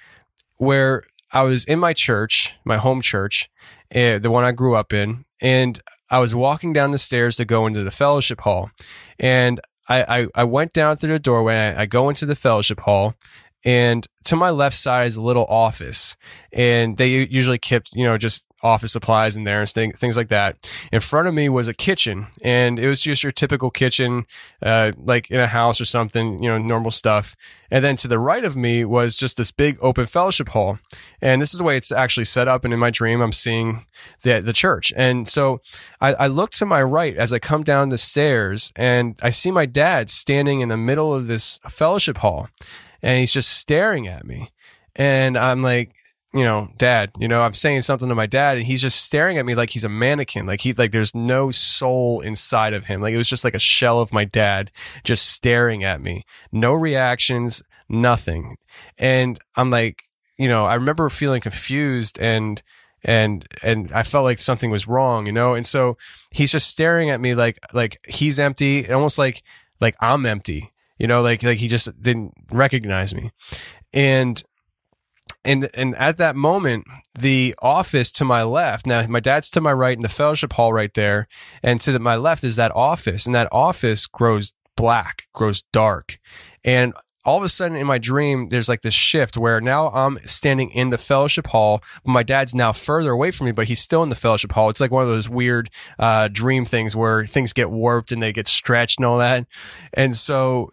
where 0.58 1.03
i 1.32 1.41
was 1.41 1.66
in 1.66 1.80
my 1.80 1.93
church 1.93 2.53
my 2.64 2.78
home 2.78 3.01
church 3.01 3.49
uh, 3.93 4.18
the 4.20 4.32
one 4.32 4.43
i 4.43 4.51
grew 4.51 4.76
up 4.76 4.93
in 4.93 5.26
and 5.41 5.80
i 6.10 6.20
was 6.20 6.34
walking 6.36 6.74
down 6.74 6.91
the 6.91 6.97
stairs 6.97 7.38
to 7.38 7.45
go 7.45 7.66
into 7.68 7.84
the 7.84 7.91
fellowship 7.91 8.41
hall 8.41 8.72
and 9.20 9.60
I, 9.88 10.01
I, 10.22 10.28
I 10.34 10.43
went 10.45 10.74
down 10.74 10.97
through 10.97 11.14
the 11.14 11.20
doorway. 11.20 11.56
I, 11.58 11.84
I 11.84 11.86
go 11.86 12.10
into 12.10 12.26
the 12.26 12.36
fellowship 12.36 12.80
hall, 12.80 13.14
and 13.66 14.08
to 14.26 14.36
my 14.36 14.51
left 14.51 14.78
side 14.78 15.08
is 15.08 15.16
a 15.16 15.22
little 15.22 15.45
office 15.49 16.16
and 16.53 16.97
they 16.97 17.08
usually 17.08 17.58
kept 17.58 17.89
you 17.93 18.03
know 18.03 18.18
just 18.18 18.45
office 18.66 18.91
supplies 18.91 19.38
in 19.38 19.43
there 19.43 19.61
and 19.61 19.70
things, 19.70 19.97
things 19.97 20.18
like 20.18 20.30
that. 20.30 20.70
In 20.91 20.99
front 20.99 21.28
of 21.28 21.34
me 21.34 21.49
was 21.49 21.68
a 21.68 21.74
kitchen 21.74 22.28
and 22.43 22.80
it 22.80 22.89
was 22.89 23.01
just 23.01 23.24
your 23.24 23.32
typical 23.32 23.70
kitchen 23.70 24.26
uh, 24.61 24.91
like 24.97 25.30
in 25.32 25.39
a 25.39 25.47
house 25.47 25.80
or 25.80 25.86
something 25.86 26.41
you 26.41 26.49
know 26.49 26.57
normal 26.57 26.91
stuff. 26.91 27.36
And 27.72 27.84
then 27.84 27.95
to 27.97 28.07
the 28.07 28.20
right 28.20 28.43
of 28.43 28.55
me 28.55 28.86
was 28.86 29.18
just 29.18 29.38
this 29.38 29.51
big 29.51 29.78
open 29.82 30.05
fellowship 30.05 30.49
hall. 30.49 30.80
And 31.22 31.41
this 31.41 31.53
is 31.53 31.57
the 31.57 31.63
way 31.63 31.78
it's 31.78 31.91
actually 31.91 32.26
set 32.26 32.47
up 32.47 32.63
and 32.66 32.74
in 32.74 32.80
my 32.80 32.89
dream 32.89 33.22
i'm 33.22 33.32
seeing 33.32 33.86
the, 34.24 34.41
the 34.41 34.53
church. 34.53 34.91
And 34.95 35.28
so 35.28 35.61
I, 36.01 36.13
I 36.13 36.28
look 36.28 36.51
to 36.51 36.66
my 36.66 36.82
right 36.82 37.16
as 37.16 37.32
i 37.32 37.39
come 37.39 37.63
down 37.63 37.89
the 37.89 37.97
stairs 37.97 38.72
and 38.76 39.20
i 39.22 39.30
see 39.30 39.51
my 39.51 39.66
dad 39.66 40.09
standing 40.09 40.61
in 40.61 40.70
the 40.70 40.78
middle 40.78 41.13
of 41.13 41.28
this 41.28 41.59
fellowship 41.70 42.18
hall 42.18 42.49
and 43.05 43.20
he's 43.20 43.34
just 43.34 43.49
staring 43.49 44.07
at 44.07 44.26
me. 44.26 44.49
And 44.95 45.38
I'm 45.38 45.61
like, 45.61 45.93
you 46.36 46.44
know, 46.44 46.68
dad, 46.78 47.12
you 47.18 47.30
know, 47.30 47.42
I'm 47.42 47.54
saying 47.54 47.84
something 47.84 48.10
to 48.10 48.16
my 48.16 48.26
dad 48.26 48.58
and 48.58 48.66
he's 48.66 48.82
just 48.82 49.02
staring 49.02 49.38
at 49.38 49.46
me 49.46 49.56
like 49.56 49.70
he's 49.70 49.86
a 49.86 49.90
mannequin. 49.90 50.46
Like 50.46 50.60
he, 50.60 50.74
like 50.74 50.92
there's 50.92 51.16
no 51.16 51.50
soul 51.50 52.20
inside 52.20 52.74
of 52.74 52.86
him. 52.86 53.00
Like 53.00 53.14
it 53.14 53.18
was 53.18 53.30
just 53.30 53.46
like 53.46 53.56
a 53.56 53.60
shell 53.60 54.02
of 54.02 54.12
my 54.12 54.26
dad 54.26 54.70
just 55.06 55.30
staring 55.32 55.86
at 55.86 56.02
me. 56.02 56.24
No 56.52 56.74
reactions, 56.74 57.64
nothing. 57.88 58.58
And 58.98 59.40
I'm 59.56 59.70
like, 59.70 60.04
you 60.38 60.50
know, 60.50 60.66
I 60.66 60.76
remember 60.76 61.10
feeling 61.10 61.40
confused 61.40 62.20
and, 62.20 62.62
and, 63.02 63.48
and 63.64 63.90
I 63.94 64.04
felt 64.04 64.26
like 64.26 64.40
something 64.40 64.70
was 64.70 64.90
wrong, 64.90 65.28
you 65.28 65.32
know? 65.32 65.54
And 65.54 65.66
so 65.66 65.98
he's 66.32 66.52
just 66.52 66.68
staring 66.68 67.10
at 67.10 67.22
me 67.22 67.34
like, 67.34 67.60
like 67.72 67.98
he's 68.10 68.42
empty, 68.42 68.92
almost 68.92 69.18
like, 69.18 69.42
like 69.80 69.96
I'm 70.02 70.26
empty 70.26 70.74
you 70.98 71.08
know, 71.08 71.22
like 71.22 71.44
like 71.44 71.58
he 71.58 71.68
just 71.68 71.90
didn't 72.02 72.34
recognize 72.50 73.14
me. 73.14 73.32
And 73.92 74.42
and 75.46 75.70
and 75.74 75.96
at 75.96 76.18
that 76.18 76.36
moment, 76.36 76.86
the 77.18 77.56
office 77.62 78.12
to 78.14 78.26
my 78.26 78.43
left. 78.43 78.86
Now, 78.86 79.06
my 79.08 79.20
dad's 79.20 79.50
to 79.52 79.62
my 79.62 79.72
right 79.72 79.96
in 79.96 80.02
the 80.02 80.10
fellowship 80.10 80.54
hall 80.54 80.74
right 80.74 80.93
there, 80.93 81.28
and 81.64 81.80
to 81.82 81.91
the, 81.91 82.00
my 82.00 82.16
left 82.16 82.43
is 82.43 82.56
that 82.58 82.76
office, 82.76 83.26
and 83.26 83.36
that 83.36 83.48
office 83.52 84.08
grows 84.08 84.54
black, 84.76 85.28
grows 85.34 85.64
dark, 85.72 86.18
and 86.64 86.93
all 87.26 87.38
of 87.38 87.43
a 87.43 87.50
sudden 87.50 87.76
in 87.76 87.88
my 87.88 87.98
dream, 87.98 88.50
there's 88.50 88.70
like 88.70 88.84
this 88.84 88.93
shift 88.93 89.36
where 89.36 89.60
now 89.60 89.88
I'm 89.88 90.20
standing 90.26 90.70
in 90.70 90.91
the 90.91 90.98
fellowship 90.98 91.48
hall. 91.48 91.84
My 92.06 92.22
dad's 92.22 92.54
now 92.54 92.72
further 92.72 93.12
away 93.12 93.32
from 93.32 93.46
me, 93.46 93.52
but 93.52 93.68
he's 93.68 93.82
still 93.82 94.04
in 94.04 94.10
the 94.10 94.16
fellowship 94.16 94.52
hall. 94.52 94.70
It's 94.70 94.80
like 94.80 94.91
one 94.91 95.02
of 95.04 95.10
those 95.10 95.28
weird 95.28 95.70
uh, 95.98 96.28
dream 96.28 96.66
things 96.66 96.96
where 96.96 97.26
things 97.26 97.52
get 97.52 97.72
warped 97.72 98.12
and 98.12 98.22
they 98.22 98.32
get 98.32 98.48
stretched 98.48 99.00
and 99.00 99.06
all 99.08 99.18
that. 99.18 99.48
And 99.93 100.16
so 100.16 100.72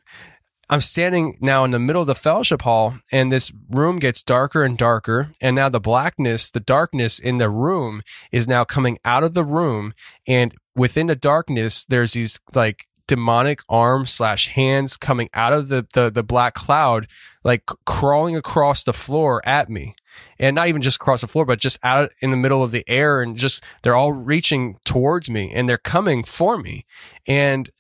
I'm 0.69 0.81
standing 0.81 1.37
now 1.41 1.65
in 1.65 1.71
the 1.71 1.79
middle 1.79 2.03
of 2.03 2.07
the 2.07 2.15
fellowship 2.15 2.63
hall, 2.63 2.97
and 3.11 3.31
this 3.31 3.53
room 3.69 3.99
gets 3.99 4.23
darker 4.23 4.63
and 4.63 4.79
darker. 4.79 5.33
And 5.41 5.57
now 5.57 5.69
the 5.69 5.81
blackness, 5.81 6.51
the 6.51 6.61
darkness 6.61 7.19
in 7.19 7.39
the 7.39 7.51
room 7.51 8.03
is 8.31 8.49
now 8.49 8.65
coming 8.65 8.99
out 9.05 9.25
of 9.25 9.35
the 9.35 9.45
room. 9.45 9.93
And 10.27 10.55
within 10.75 11.09
the 11.09 11.17
darkness, 11.17 11.85
there's 11.85 12.13
these 12.15 12.41
like 12.55 12.87
demonic 13.07 13.61
arms 13.69 14.13
slash 14.13 14.49
hands 14.49 14.97
coming 14.97 15.29
out 15.35 15.53
of 15.53 15.69
the, 15.69 15.87
the, 15.93 16.11
the 16.11 16.23
black 16.23 16.55
cloud, 16.55 17.07
like 17.45 17.65
crawling 17.85 18.37
across 18.37 18.85
the 18.85 18.93
floor 18.95 19.43
at 19.45 19.69
me. 19.69 19.95
And 20.39 20.55
not 20.55 20.69
even 20.69 20.81
just 20.83 20.97
across 20.97 21.23
the 21.23 21.27
floor, 21.27 21.45
but 21.45 21.59
just 21.59 21.79
out 21.83 22.11
in 22.21 22.31
the 22.31 22.37
middle 22.37 22.63
of 22.63 22.71
the 22.71 22.85
air 22.89 23.21
and 23.21 23.37
just, 23.37 23.63
they're 23.83 23.97
all 23.97 24.13
reaching 24.13 24.79
towards 24.85 25.29
me 25.29 25.51
and 25.53 25.69
they're 25.69 25.77
coming 25.77 26.23
for 26.25 26.57
me. 26.57 26.87
And 27.27 27.71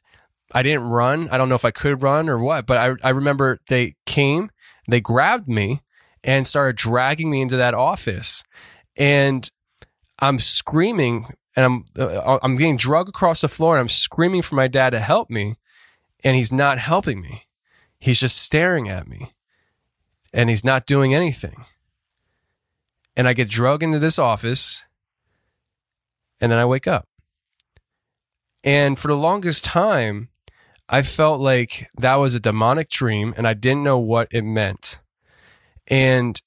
I 0.54 0.62
didn't 0.62 0.84
run. 0.84 1.28
I 1.30 1.38
don't 1.38 1.48
know 1.48 1.54
if 1.54 1.64
I 1.64 1.70
could 1.70 2.02
run 2.02 2.28
or 2.28 2.38
what, 2.38 2.66
but 2.66 2.78
I, 2.78 3.08
I 3.08 3.10
remember 3.10 3.60
they 3.68 3.94
came, 4.06 4.50
they 4.88 5.00
grabbed 5.00 5.48
me 5.48 5.82
and 6.22 6.46
started 6.46 6.76
dragging 6.76 7.30
me 7.30 7.40
into 7.40 7.56
that 7.56 7.74
office. 7.74 8.44
And 8.96 9.50
I'm 10.18 10.38
screaming 10.38 11.26
and 11.56 11.64
I'm 11.66 11.84
uh, 11.98 12.38
I'm 12.42 12.56
getting 12.56 12.76
drugged 12.76 13.08
across 13.08 13.40
the 13.40 13.48
floor 13.48 13.76
and 13.76 13.80
I'm 13.82 13.88
screaming 13.88 14.42
for 14.42 14.54
my 14.54 14.68
dad 14.68 14.90
to 14.90 15.00
help 15.00 15.30
me 15.30 15.56
and 16.24 16.36
he's 16.36 16.52
not 16.52 16.78
helping 16.78 17.20
me. 17.20 17.46
He's 17.98 18.20
just 18.20 18.36
staring 18.36 18.88
at 18.88 19.06
me 19.06 19.32
and 20.32 20.48
he's 20.48 20.64
not 20.64 20.86
doing 20.86 21.14
anything. 21.14 21.64
And 23.16 23.28
I 23.28 23.32
get 23.32 23.48
drugged 23.48 23.82
into 23.82 23.98
this 23.98 24.18
office 24.18 24.84
and 26.40 26.50
then 26.50 26.58
I 26.58 26.64
wake 26.64 26.86
up. 26.86 27.06
And 28.64 28.98
for 28.98 29.08
the 29.08 29.16
longest 29.16 29.64
time, 29.64 30.28
I 30.92 31.00
felt 31.00 31.40
like 31.40 31.88
that 31.96 32.16
was 32.16 32.34
a 32.34 32.40
demonic 32.40 32.90
dream 32.90 33.32
and 33.38 33.48
I 33.48 33.54
didn't 33.54 33.82
know 33.82 33.98
what 33.98 34.28
it 34.30 34.42
meant. 34.42 34.98
And 35.88 36.38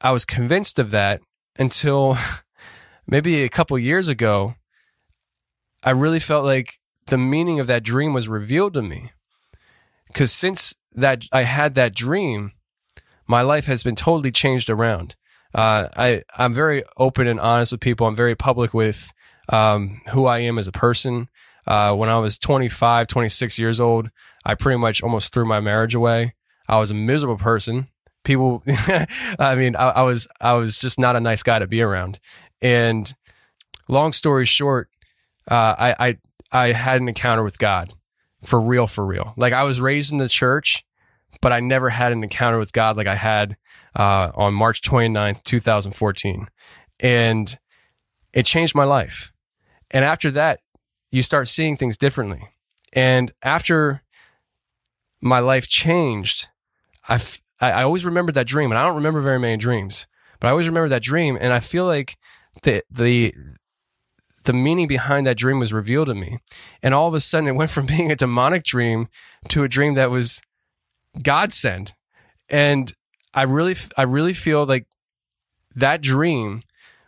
I 0.00 0.10
was 0.10 0.24
convinced 0.24 0.80
of 0.80 0.90
that 0.90 1.20
until 1.60 2.18
maybe 3.06 3.44
a 3.44 3.48
couple 3.48 3.78
years 3.78 4.08
ago, 4.08 4.56
I 5.84 5.90
really 5.90 6.18
felt 6.18 6.44
like 6.44 6.80
the 7.06 7.16
meaning 7.16 7.60
of 7.60 7.68
that 7.68 7.84
dream 7.84 8.12
was 8.12 8.28
revealed 8.28 8.74
to 8.74 8.82
me. 8.82 9.12
Because 10.08 10.32
since 10.32 10.74
that 10.92 11.26
I 11.30 11.42
had 11.42 11.76
that 11.76 11.94
dream, 11.94 12.50
my 13.28 13.42
life 13.42 13.66
has 13.66 13.84
been 13.84 13.96
totally 13.96 14.32
changed 14.32 14.68
around. 14.68 15.14
Uh, 15.54 15.86
I 15.96 16.22
I'm 16.36 16.52
very 16.52 16.82
open 16.96 17.28
and 17.28 17.38
honest 17.38 17.70
with 17.70 17.80
people. 17.80 18.08
I'm 18.08 18.16
very 18.16 18.34
public 18.34 18.74
with 18.74 19.12
um, 19.48 20.00
who 20.10 20.26
I 20.26 20.38
am 20.38 20.58
as 20.58 20.66
a 20.66 20.72
person. 20.72 21.28
Uh, 21.66 21.94
when 21.94 22.08
I 22.08 22.18
was 22.18 22.38
25, 22.38 23.06
26 23.06 23.58
years 23.58 23.80
old, 23.80 24.10
I 24.44 24.54
pretty 24.54 24.78
much 24.78 25.02
almost 25.02 25.32
threw 25.32 25.44
my 25.44 25.60
marriage 25.60 25.94
away. 25.94 26.34
I 26.68 26.78
was 26.78 26.90
a 26.90 26.94
miserable 26.94 27.36
person. 27.36 27.88
People, 28.24 28.62
I 28.68 29.54
mean, 29.56 29.76
I, 29.76 29.90
I 29.90 30.02
was 30.02 30.26
I 30.40 30.54
was 30.54 30.78
just 30.78 30.98
not 30.98 31.16
a 31.16 31.20
nice 31.20 31.42
guy 31.42 31.58
to 31.58 31.66
be 31.66 31.82
around. 31.82 32.20
And 32.62 33.12
long 33.88 34.12
story 34.12 34.46
short, 34.46 34.88
uh, 35.50 35.74
I, 35.78 35.94
I 35.98 36.18
I 36.52 36.72
had 36.72 37.00
an 37.00 37.08
encounter 37.08 37.42
with 37.42 37.58
God 37.58 37.92
for 38.42 38.60
real, 38.60 38.86
for 38.86 39.04
real. 39.04 39.34
Like 39.36 39.52
I 39.52 39.64
was 39.64 39.80
raised 39.80 40.12
in 40.12 40.18
the 40.18 40.28
church, 40.28 40.84
but 41.40 41.52
I 41.52 41.60
never 41.60 41.90
had 41.90 42.12
an 42.12 42.22
encounter 42.22 42.58
with 42.58 42.72
God 42.72 42.96
like 42.96 43.06
I 43.06 43.16
had 43.16 43.56
uh, 43.96 44.30
on 44.34 44.54
March 44.54 44.82
29th, 44.82 45.42
2014. 45.42 46.48
And 47.00 47.58
it 48.32 48.46
changed 48.46 48.74
my 48.74 48.84
life. 48.84 49.32
And 49.90 50.04
after 50.04 50.30
that, 50.32 50.60
you 51.14 51.22
start 51.22 51.46
seeing 51.46 51.76
things 51.76 51.96
differently. 51.96 52.48
And 52.92 53.30
after 53.40 54.02
my 55.20 55.38
life 55.38 55.68
changed, 55.68 56.48
I, 57.08 57.20
I 57.60 57.84
always 57.84 58.04
remember 58.04 58.32
that 58.32 58.48
dream. 58.48 58.72
And 58.72 58.78
I 58.78 58.84
don't 58.84 58.96
remember 58.96 59.20
very 59.20 59.38
many 59.38 59.56
dreams, 59.56 60.08
but 60.40 60.48
I 60.48 60.50
always 60.50 60.66
remember 60.66 60.88
that 60.88 61.02
dream. 61.04 61.38
And 61.40 61.52
I 61.52 61.60
feel 61.60 61.86
like 61.86 62.16
the 62.64 62.82
the 62.90 63.32
the 64.42 64.52
meaning 64.52 64.88
behind 64.88 65.24
that 65.26 65.38
dream 65.38 65.60
was 65.60 65.72
revealed 65.72 66.08
to 66.08 66.14
me. 66.16 66.38
And 66.82 66.92
all 66.92 67.06
of 67.06 67.14
a 67.14 67.20
sudden, 67.20 67.48
it 67.48 67.52
went 67.52 67.70
from 67.70 67.86
being 67.94 68.10
a 68.10 68.16
demonic 68.16 68.64
dream 68.64 69.06
to 69.50 69.62
a 69.62 69.68
dream 69.68 69.94
that 69.94 70.10
was 70.10 70.42
God 71.22 71.52
sent. 71.52 71.94
And 72.48 72.92
I 73.32 73.42
really, 73.42 73.76
I 73.96 74.02
really 74.02 74.34
feel 74.34 74.66
like 74.66 74.86
that 75.76 76.00
dream 76.02 76.60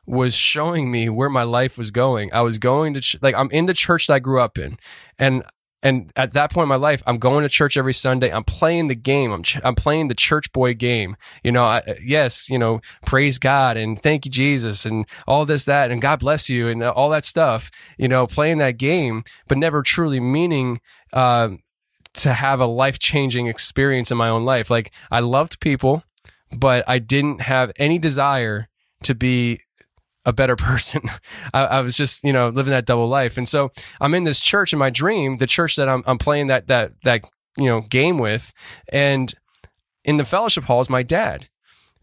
was 0.07 0.34
showing 0.34 0.90
me 0.90 1.09
where 1.09 1.28
my 1.28 1.42
life 1.42 1.76
was 1.76 1.90
going. 1.90 2.32
I 2.32 2.40
was 2.42 2.59
going 2.59 2.94
to, 2.94 3.00
ch- 3.00 3.16
like, 3.20 3.34
I'm 3.34 3.50
in 3.50 3.66
the 3.66 3.74
church 3.74 4.07
that 4.07 4.14
I 4.14 4.18
grew 4.18 4.40
up 4.40 4.59
in. 4.59 4.78
And 5.18 5.44
and 5.82 6.11
at 6.16 6.32
that 6.32 6.50
point 6.50 6.64
in 6.64 6.68
my 6.68 6.76
life, 6.76 7.02
I'm 7.07 7.18
going 7.18 7.42
to 7.44 7.48
church 7.48 7.76
every 7.76 7.92
Sunday. 7.92 8.32
I'm 8.32 8.42
playing 8.42 8.88
the 8.88 8.96
game. 8.96 9.30
I'm 9.30 9.42
ch- 9.42 9.61
I'm 9.62 9.76
playing 9.76 10.09
the 10.09 10.14
church 10.14 10.52
boy 10.52 10.74
game. 10.74 11.16
You 11.44 11.52
know, 11.52 11.64
I, 11.64 11.82
yes, 12.04 12.48
you 12.50 12.59
know, 12.59 12.80
praise 13.04 13.38
God 13.38 13.76
and 13.76 14.00
thank 14.00 14.24
you 14.24 14.30
Jesus 14.30 14.84
and 14.84 15.07
all 15.28 15.44
this 15.44 15.64
that 15.66 15.92
and 15.92 16.02
God 16.02 16.18
bless 16.18 16.48
you 16.50 16.68
and 16.68 16.82
all 16.82 17.11
that 17.11 17.24
stuff. 17.24 17.70
You 17.98 18.09
know, 18.09 18.26
playing 18.26 18.59
that 18.59 18.78
game, 18.78 19.22
but 19.46 19.59
never 19.59 19.82
truly 19.82 20.18
meaning 20.18 20.80
uh, 21.12 21.50
to 22.14 22.32
have 22.32 22.59
a 22.59 22.66
life 22.66 22.98
changing 22.98 23.46
experience 23.46 24.11
in 24.11 24.16
my 24.16 24.28
own 24.28 24.44
life. 24.44 24.70
Like 24.70 24.90
I 25.11 25.20
loved 25.20 25.61
people, 25.61 26.02
but 26.50 26.82
I 26.88 26.98
didn't 26.98 27.42
have 27.42 27.70
any 27.76 27.98
desire 27.98 28.68
to 29.04 29.14
be 29.14 29.61
a 30.27 30.33
better 30.33 30.57
person. 30.57 31.03
I, 31.55 31.64
I, 31.64 31.81
was 31.81 31.97
just, 31.97 32.22
you 32.24 32.33
know, 32.33 32.49
living 32.49 32.72
that 32.72 32.85
double 32.85 33.09
life. 33.09 33.39
And 33.39 33.49
so 33.49 33.72
I'm 34.01 34.12
in 34.12 34.24
this 34.24 34.41
church 34.41 34.72
in 34.72 34.79
my 34.79 34.91
dream, 34.91 35.39
the 35.39 35.47
church 35.47 35.77
that 35.77 35.89
I'm, 35.89 36.03
I'm 36.07 36.18
playing 36.18 36.49
that, 36.49 36.66
that, 36.66 37.01
that, 37.03 37.22
you 37.57 37.66
know, 37.66 37.81
game 37.81 38.18
with. 38.18 38.53
And 38.93 39.33
in 40.05 40.18
the 40.18 40.24
fellowship 40.24 40.64
hall 40.64 40.81
is 40.81 40.91
my 40.91 41.03
dad, 41.03 41.49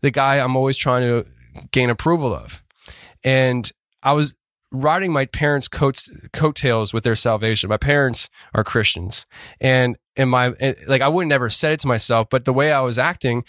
the 0.02 0.10
guy 0.10 0.40
I'm 0.40 0.56
always 0.56 0.78
trying 0.78 1.02
to 1.02 1.30
gain 1.72 1.90
approval 1.90 2.34
of. 2.34 2.64
And 3.24 3.70
I 4.02 4.14
was 4.14 4.36
riding 4.72 5.14
my 5.14 5.26
parents' 5.26 5.68
coats, 5.68 6.10
coattails 6.32 6.94
with 6.94 7.04
their 7.04 7.16
salvation. 7.16 7.70
My 7.70 7.78
parents 7.78 8.30
are 8.56 8.64
Christians. 8.64 9.26
And 9.62 9.98
in 10.16 10.30
my, 10.30 10.54
eh, 10.60 10.74
like, 10.88 11.02
I 11.02 11.08
would 11.08 11.28
never 11.28 11.50
said 11.50 11.74
it 11.74 11.80
to 11.82 11.88
myself, 11.88 12.28
but 12.30 12.46
the 12.46 12.54
way 12.54 12.72
I 12.72 12.82
was 12.82 12.98
acting, 12.98 13.44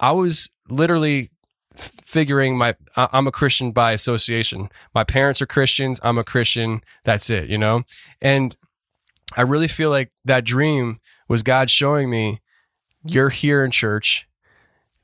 I 0.00 0.12
was 0.12 0.48
literally 0.68 1.30
figuring 1.74 2.56
my 2.56 2.74
I'm 2.96 3.26
a 3.26 3.32
Christian 3.32 3.72
by 3.72 3.92
association. 3.92 4.68
My 4.94 5.04
parents 5.04 5.40
are 5.40 5.46
Christians, 5.46 6.00
I'm 6.02 6.18
a 6.18 6.24
Christian, 6.24 6.82
that's 7.04 7.30
it, 7.30 7.48
you 7.48 7.58
know? 7.58 7.82
And 8.20 8.56
I 9.36 9.42
really 9.42 9.68
feel 9.68 9.90
like 9.90 10.12
that 10.24 10.44
dream 10.44 11.00
was 11.28 11.42
God 11.42 11.70
showing 11.70 12.10
me 12.10 12.40
you're 13.04 13.30
here 13.30 13.64
in 13.64 13.70
church. 13.70 14.26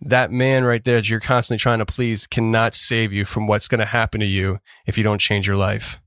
That 0.00 0.30
man 0.30 0.62
right 0.64 0.84
there 0.84 0.96
that 0.96 1.10
you're 1.10 1.18
constantly 1.18 1.58
trying 1.58 1.80
to 1.80 1.86
please 1.86 2.26
cannot 2.26 2.74
save 2.74 3.12
you 3.12 3.24
from 3.24 3.48
what's 3.48 3.66
going 3.66 3.80
to 3.80 3.86
happen 3.86 4.20
to 4.20 4.26
you 4.26 4.60
if 4.86 4.96
you 4.96 5.02
don't 5.02 5.20
change 5.20 5.46
your 5.46 5.56
life. 5.56 6.00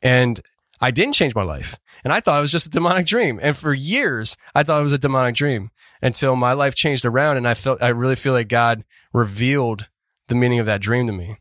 And 0.00 0.40
I 0.80 0.90
didn't 0.92 1.14
change 1.14 1.34
my 1.34 1.42
life. 1.42 1.78
And 2.04 2.12
I 2.12 2.20
thought 2.20 2.38
it 2.38 2.42
was 2.42 2.52
just 2.52 2.66
a 2.66 2.70
demonic 2.70 3.06
dream. 3.06 3.38
And 3.42 3.56
for 3.56 3.72
years, 3.72 4.36
I 4.54 4.62
thought 4.62 4.80
it 4.80 4.84
was 4.84 4.92
a 4.92 4.98
demonic 4.98 5.34
dream 5.34 5.70
until 6.00 6.34
my 6.36 6.52
life 6.52 6.74
changed 6.74 7.04
around 7.04 7.36
and 7.36 7.46
I 7.46 7.54
felt, 7.54 7.82
I 7.82 7.88
really 7.88 8.16
feel 8.16 8.32
like 8.32 8.48
God 8.48 8.84
revealed 9.12 9.88
the 10.28 10.34
meaning 10.34 10.58
of 10.58 10.66
that 10.66 10.80
dream 10.80 11.06
to 11.06 11.12
me. 11.12 11.36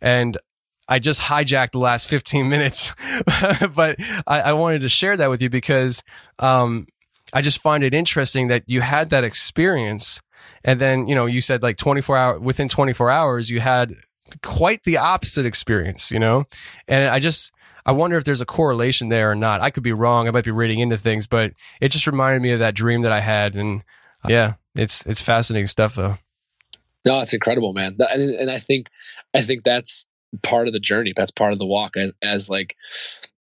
And 0.00 0.36
I 0.88 0.98
just 0.98 1.22
hijacked 1.22 1.72
the 1.72 1.78
last 1.78 2.08
15 2.08 2.48
minutes, 2.48 2.94
but 3.74 3.96
I, 4.26 4.40
I, 4.40 4.52
wanted 4.52 4.82
to 4.82 4.88
share 4.88 5.16
that 5.16 5.30
with 5.30 5.40
you 5.40 5.48
because, 5.48 6.02
um, 6.38 6.86
I 7.32 7.40
just 7.40 7.60
find 7.60 7.82
it 7.82 7.94
interesting 7.94 8.48
that 8.48 8.64
you 8.66 8.82
had 8.82 9.10
that 9.10 9.24
experience. 9.24 10.20
And 10.62 10.80
then, 10.80 11.08
you 11.08 11.14
know, 11.14 11.26
you 11.26 11.40
said 11.40 11.62
like 11.62 11.76
24 11.76 12.16
hour 12.16 12.38
within 12.38 12.68
24 12.68 13.10
hours, 13.10 13.50
you 13.50 13.60
had 13.60 13.94
quite 14.42 14.84
the 14.84 14.98
opposite 14.98 15.46
experience, 15.46 16.10
you 16.10 16.18
know? 16.18 16.44
And 16.86 17.08
I 17.08 17.18
just, 17.18 17.52
I 17.86 17.92
wonder 17.92 18.16
if 18.16 18.24
there's 18.24 18.40
a 18.40 18.46
correlation 18.46 19.08
there 19.10 19.30
or 19.30 19.34
not. 19.34 19.60
I 19.60 19.70
could 19.70 19.82
be 19.82 19.92
wrong. 19.92 20.26
I 20.26 20.30
might 20.30 20.44
be 20.44 20.50
reading 20.50 20.78
into 20.78 20.96
things, 20.96 21.26
but 21.26 21.52
it 21.80 21.88
just 21.88 22.06
reminded 22.06 22.40
me 22.40 22.52
of 22.52 22.60
that 22.60 22.74
dream 22.74 23.02
that 23.02 23.12
I 23.12 23.20
had. 23.20 23.56
And 23.56 23.82
uh, 24.24 24.28
yeah, 24.30 24.54
it's, 24.74 25.04
it's 25.06 25.20
fascinating 25.20 25.66
stuff 25.66 25.94
though. 25.94 26.16
No, 27.04 27.20
it's 27.20 27.34
incredible, 27.34 27.74
man. 27.74 27.96
And, 27.98 28.22
and 28.34 28.50
I 28.50 28.58
think, 28.58 28.88
I 29.34 29.42
think 29.42 29.62
that's 29.62 30.06
part 30.42 30.66
of 30.66 30.72
the 30.72 30.80
journey. 30.80 31.12
That's 31.14 31.30
part 31.30 31.52
of 31.52 31.58
the 31.58 31.66
walk 31.66 31.98
as, 31.98 32.12
as 32.22 32.48
like, 32.48 32.76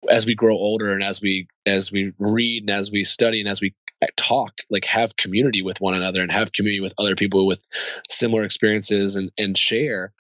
as 0.09 0.25
we 0.25 0.35
grow 0.35 0.55
older 0.55 0.93
and 0.93 1.03
as 1.03 1.21
we, 1.21 1.49
as 1.67 1.93
we 1.93 2.13
read 2.19 2.63
and 2.63 2.71
as 2.71 2.91
we 2.91 3.05
study 3.05 3.41
and 3.41 3.49
as 3.49 3.61
we 3.61 3.75
uh, 4.03 4.07
talk, 4.17 4.63
like 4.71 4.87
have 4.87 5.19
community 5.19 5.61
with 5.61 5.81
one 5.81 5.95
another 5.95 6.23
and 6.23 6.33
have 6.33 6.53
community 6.53 6.81
with 6.81 6.95
other 6.99 7.15
people 7.15 7.47
with 7.47 7.63
similar 8.09 8.45
experiences 8.45 9.17
and, 9.17 9.31
and 9.37 9.59
share. 9.59 10.15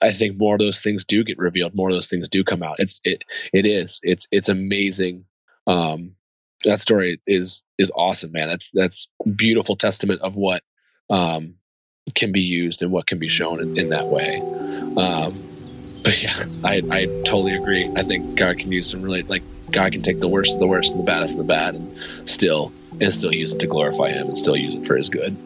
I 0.00 0.10
think 0.10 0.38
more 0.38 0.54
of 0.54 0.60
those 0.60 0.80
things 0.80 1.04
do 1.04 1.24
get 1.24 1.38
revealed. 1.38 1.74
More 1.74 1.88
of 1.88 1.94
those 1.94 2.08
things 2.08 2.28
do 2.28 2.44
come 2.44 2.62
out. 2.62 2.76
It's, 2.78 3.00
it, 3.04 3.24
it 3.52 3.66
is, 3.66 4.00
it's, 4.02 4.28
it's 4.30 4.48
amazing. 4.48 5.24
Um, 5.66 6.12
that 6.64 6.80
story 6.80 7.20
is, 7.26 7.64
is 7.78 7.92
awesome, 7.94 8.32
man. 8.32 8.48
That's, 8.48 8.70
that's 8.70 9.08
beautiful 9.36 9.76
testament 9.76 10.20
of 10.22 10.36
what, 10.36 10.62
um, 11.10 11.54
can 12.14 12.32
be 12.32 12.42
used 12.42 12.82
and 12.82 12.92
what 12.92 13.06
can 13.06 13.18
be 13.18 13.28
shown 13.28 13.60
in, 13.60 13.78
in 13.78 13.88
that 13.90 14.06
way. 14.06 14.40
Um, 14.96 15.34
but 16.04 16.22
yeah, 16.22 16.44
I, 16.62 16.82
I 16.90 17.06
totally 17.24 17.54
agree. 17.56 17.90
I 17.96 18.02
think 18.02 18.36
God 18.36 18.58
can 18.58 18.70
use 18.70 18.88
some 18.88 19.02
really 19.02 19.22
like 19.22 19.42
God 19.72 19.92
can 19.92 20.02
take 20.02 20.20
the 20.20 20.28
worst 20.28 20.54
of 20.54 20.60
the 20.60 20.66
worst 20.68 20.92
and 20.92 21.00
the 21.00 21.04
baddest 21.04 21.32
of 21.32 21.38
the 21.38 21.44
bad 21.44 21.74
and 21.74 21.92
still 21.92 22.72
and 23.00 23.12
still 23.12 23.34
use 23.34 23.52
it 23.52 23.58
to 23.60 23.66
glorify 23.66 24.10
Him 24.10 24.28
and 24.28 24.38
still 24.38 24.56
use 24.56 24.76
it 24.76 24.86
for 24.86 24.96
His 24.96 25.08
good. 25.08 25.36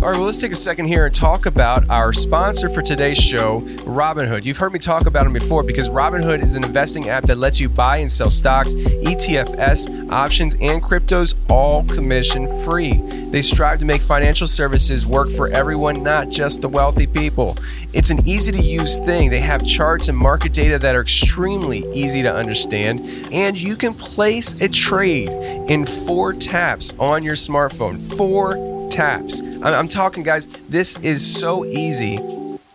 All 0.00 0.04
right, 0.08 0.16
well, 0.16 0.26
let's 0.26 0.38
take 0.38 0.52
a 0.52 0.56
second 0.56 0.84
here 0.84 1.06
and 1.06 1.14
talk 1.14 1.46
about 1.46 1.90
our 1.90 2.12
sponsor 2.12 2.68
for 2.68 2.82
today's 2.82 3.18
show, 3.18 3.62
Robinhood. 3.78 4.44
You've 4.44 4.58
heard 4.58 4.72
me 4.72 4.78
talk 4.78 5.06
about 5.06 5.24
them 5.24 5.32
before 5.32 5.64
because 5.64 5.88
Robinhood 5.88 6.40
is 6.40 6.54
an 6.54 6.62
investing 6.62 7.08
app 7.08 7.24
that 7.24 7.36
lets 7.36 7.58
you 7.58 7.68
buy 7.68 7.96
and 7.96 8.10
sell 8.10 8.30
stocks, 8.30 8.74
ETFs, 8.74 10.08
options, 10.12 10.54
and 10.60 10.80
cryptos 10.80 11.34
all 11.50 11.82
commission 11.82 12.46
free. 12.62 12.92
They 13.30 13.42
strive 13.42 13.80
to 13.80 13.84
make 13.84 14.00
financial 14.00 14.46
services 14.46 15.04
work 15.04 15.30
for 15.30 15.48
everyone, 15.48 16.04
not 16.04 16.28
just 16.28 16.60
the 16.60 16.68
wealthy 16.68 17.08
people. 17.08 17.56
It's 17.92 18.10
an 18.10 18.20
easy 18.24 18.52
to 18.52 18.60
use 18.60 19.00
thing. 19.00 19.30
They 19.30 19.40
have 19.40 19.66
charts 19.66 20.06
and 20.06 20.16
market 20.16 20.52
data 20.52 20.78
that 20.78 20.94
are 20.94 21.02
extremely 21.02 21.84
easy 21.92 22.22
to 22.22 22.32
understand, 22.32 23.00
and 23.32 23.60
you 23.60 23.74
can 23.74 23.94
place 23.94 24.54
a 24.60 24.68
trade 24.68 25.30
in 25.68 25.84
four 25.84 26.34
taps 26.34 26.94
on 27.00 27.24
your 27.24 27.34
smartphone. 27.34 28.00
Four 28.16 28.77
taps. 28.90 29.40
I'm 29.62 29.88
talking, 29.88 30.22
guys, 30.22 30.46
this 30.68 30.98
is 31.00 31.24
so 31.24 31.64
easy. 31.64 32.18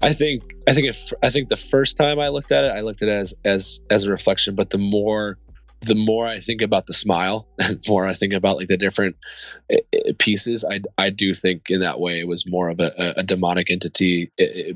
I 0.00 0.12
think 0.12 0.54
I 0.66 0.74
think 0.74 0.88
if 0.88 1.12
I 1.22 1.30
think 1.30 1.48
the 1.48 1.56
first 1.56 1.96
time 1.96 2.18
I 2.20 2.28
looked 2.28 2.52
at 2.52 2.64
it, 2.64 2.68
I 2.68 2.80
looked 2.80 3.02
at 3.02 3.08
it 3.08 3.12
as 3.12 3.34
as 3.44 3.80
as 3.90 4.04
a 4.04 4.10
reflection. 4.10 4.54
But 4.54 4.70
the 4.70 4.78
more 4.78 5.38
the 5.80 5.94
more 5.94 6.26
I 6.26 6.40
think 6.40 6.62
about 6.62 6.86
the 6.86 6.92
smile, 6.92 7.46
and 7.58 7.80
more 7.88 8.06
I 8.06 8.14
think 8.14 8.32
about 8.32 8.56
like 8.56 8.68
the 8.68 8.76
different 8.76 9.16
uh, 9.72 9.76
uh, 9.94 10.12
pieces, 10.18 10.64
I 10.64 10.80
I 10.98 11.10
do 11.10 11.32
think 11.32 11.70
in 11.70 11.80
that 11.80 12.00
way 12.00 12.20
it 12.20 12.28
was 12.28 12.46
more 12.46 12.68
of 12.68 12.80
a, 12.80 13.14
a 13.16 13.22
demonic 13.22 13.70
entity 13.70 14.30
uh, 14.38 14.74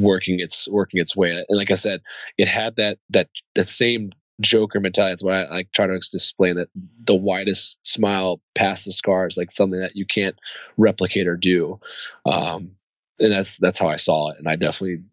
working 0.00 0.40
its 0.40 0.68
working 0.68 1.00
its 1.00 1.16
way. 1.16 1.30
And 1.30 1.58
like 1.58 1.70
I 1.70 1.74
said, 1.74 2.00
it 2.38 2.48
had 2.48 2.76
that 2.76 2.98
that 3.10 3.28
that 3.54 3.66
same 3.66 4.10
Joker 4.40 4.80
mentality. 4.80 5.12
That's 5.12 5.24
why 5.24 5.42
I, 5.42 5.58
I 5.58 5.64
try 5.72 5.86
to 5.86 5.94
explain 5.94 6.56
that 6.56 6.68
the 7.04 7.14
widest 7.14 7.86
smile 7.86 8.40
past 8.54 8.86
the 8.86 8.92
scars, 8.92 9.36
like 9.36 9.50
something 9.50 9.80
that 9.80 9.96
you 9.96 10.06
can't 10.06 10.36
replicate 10.76 11.28
or 11.28 11.36
do. 11.36 11.80
Um, 12.24 12.72
and 13.18 13.30
that's 13.30 13.58
that's 13.58 13.78
how 13.78 13.88
I 13.88 13.96
saw 13.96 14.30
it, 14.30 14.38
and 14.38 14.48
I 14.48 14.56
definitely 14.56 15.04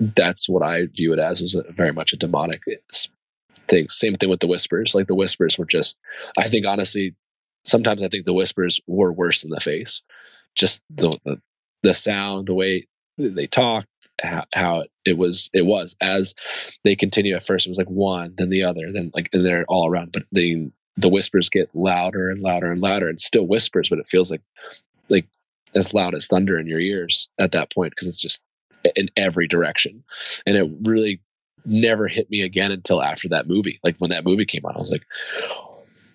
that's 0.00 0.48
what 0.48 0.62
I 0.62 0.86
view 0.86 1.12
it 1.12 1.18
as 1.18 1.40
was 1.40 1.54
a, 1.54 1.64
very 1.70 1.92
much 1.92 2.12
a 2.12 2.16
demonic 2.16 2.62
thing. 3.68 3.88
Same 3.88 4.16
thing 4.16 4.28
with 4.28 4.40
the 4.40 4.46
whispers. 4.46 4.94
Like 4.94 5.06
the 5.06 5.14
whispers 5.14 5.56
were 5.56 5.64
just, 5.64 5.96
I 6.36 6.48
think 6.48 6.66
honestly, 6.66 7.14
sometimes 7.64 8.02
I 8.02 8.08
think 8.08 8.24
the 8.24 8.34
whispers 8.34 8.80
were 8.86 9.12
worse 9.12 9.42
than 9.42 9.50
the 9.50 9.60
face. 9.60 10.02
Just 10.54 10.82
the 10.90 11.18
the, 11.24 11.40
the 11.82 11.94
sound, 11.94 12.46
the 12.46 12.54
way 12.54 12.86
they 13.16 13.46
talked, 13.46 13.86
how, 14.22 14.44
how 14.52 14.84
it 15.04 15.16
was 15.16 15.50
it 15.52 15.62
was 15.62 15.96
as 16.00 16.34
they 16.82 16.96
continue. 16.96 17.34
At 17.36 17.42
first, 17.42 17.66
it 17.66 17.70
was 17.70 17.78
like 17.78 17.90
one, 17.90 18.34
then 18.36 18.50
the 18.50 18.64
other, 18.64 18.92
then 18.92 19.10
like 19.14 19.28
and 19.32 19.44
they're 19.44 19.64
all 19.68 19.88
around. 19.88 20.12
But 20.12 20.24
the 20.32 20.70
the 20.96 21.08
whispers 21.08 21.48
get 21.48 21.70
louder 21.74 22.30
and 22.30 22.40
louder 22.40 22.70
and 22.70 22.80
louder, 22.80 23.08
and 23.08 23.20
still 23.20 23.46
whispers, 23.46 23.88
but 23.88 23.98
it 23.98 24.06
feels 24.06 24.30
like 24.30 24.42
like 25.08 25.26
as 25.74 25.94
loud 25.94 26.14
as 26.14 26.26
thunder 26.26 26.58
in 26.58 26.66
your 26.66 26.80
ears 26.80 27.28
at 27.38 27.52
that 27.52 27.72
point 27.72 27.90
because 27.90 28.06
it's 28.06 28.20
just 28.20 28.42
in 28.96 29.08
every 29.16 29.48
direction. 29.48 30.04
And 30.46 30.56
it 30.56 30.70
really 30.82 31.20
never 31.64 32.06
hit 32.06 32.30
me 32.30 32.42
again 32.42 32.72
until 32.72 33.02
after 33.02 33.30
that 33.30 33.48
movie. 33.48 33.80
Like 33.82 33.96
when 33.98 34.10
that 34.10 34.24
movie 34.24 34.44
came 34.44 34.62
out, 34.66 34.76
I 34.76 34.80
was 34.80 34.90
like, 34.90 35.06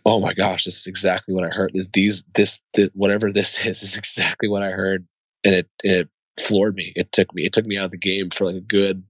"Oh 0.06 0.20
my 0.20 0.34
gosh, 0.34 0.66
this 0.66 0.78
is 0.78 0.88
exactly 0.88 1.34
what 1.34 1.44
I 1.44 1.50
heard. 1.50 1.72
This, 1.74 1.88
these, 1.88 2.24
this, 2.34 2.62
this 2.74 2.90
whatever 2.94 3.32
this 3.32 3.58
is, 3.66 3.84
is 3.84 3.98
exactly 3.98 4.50
what 4.50 4.64
I 4.64 4.72
heard." 4.72 5.08
And 5.44 5.56
it 5.56 5.70
it 5.84 6.10
floored 6.40 6.76
me. 6.76 6.94
It 6.96 7.12
took 7.12 7.34
me 7.34 7.46
it 7.46 7.54
took 7.54 7.66
me 7.66 7.78
out 7.78 7.86
of 7.86 7.92
the 7.92 7.98
game 7.98 8.30
for 8.30 8.46
like 8.46 8.56
a 8.56 8.62
good 8.62 9.04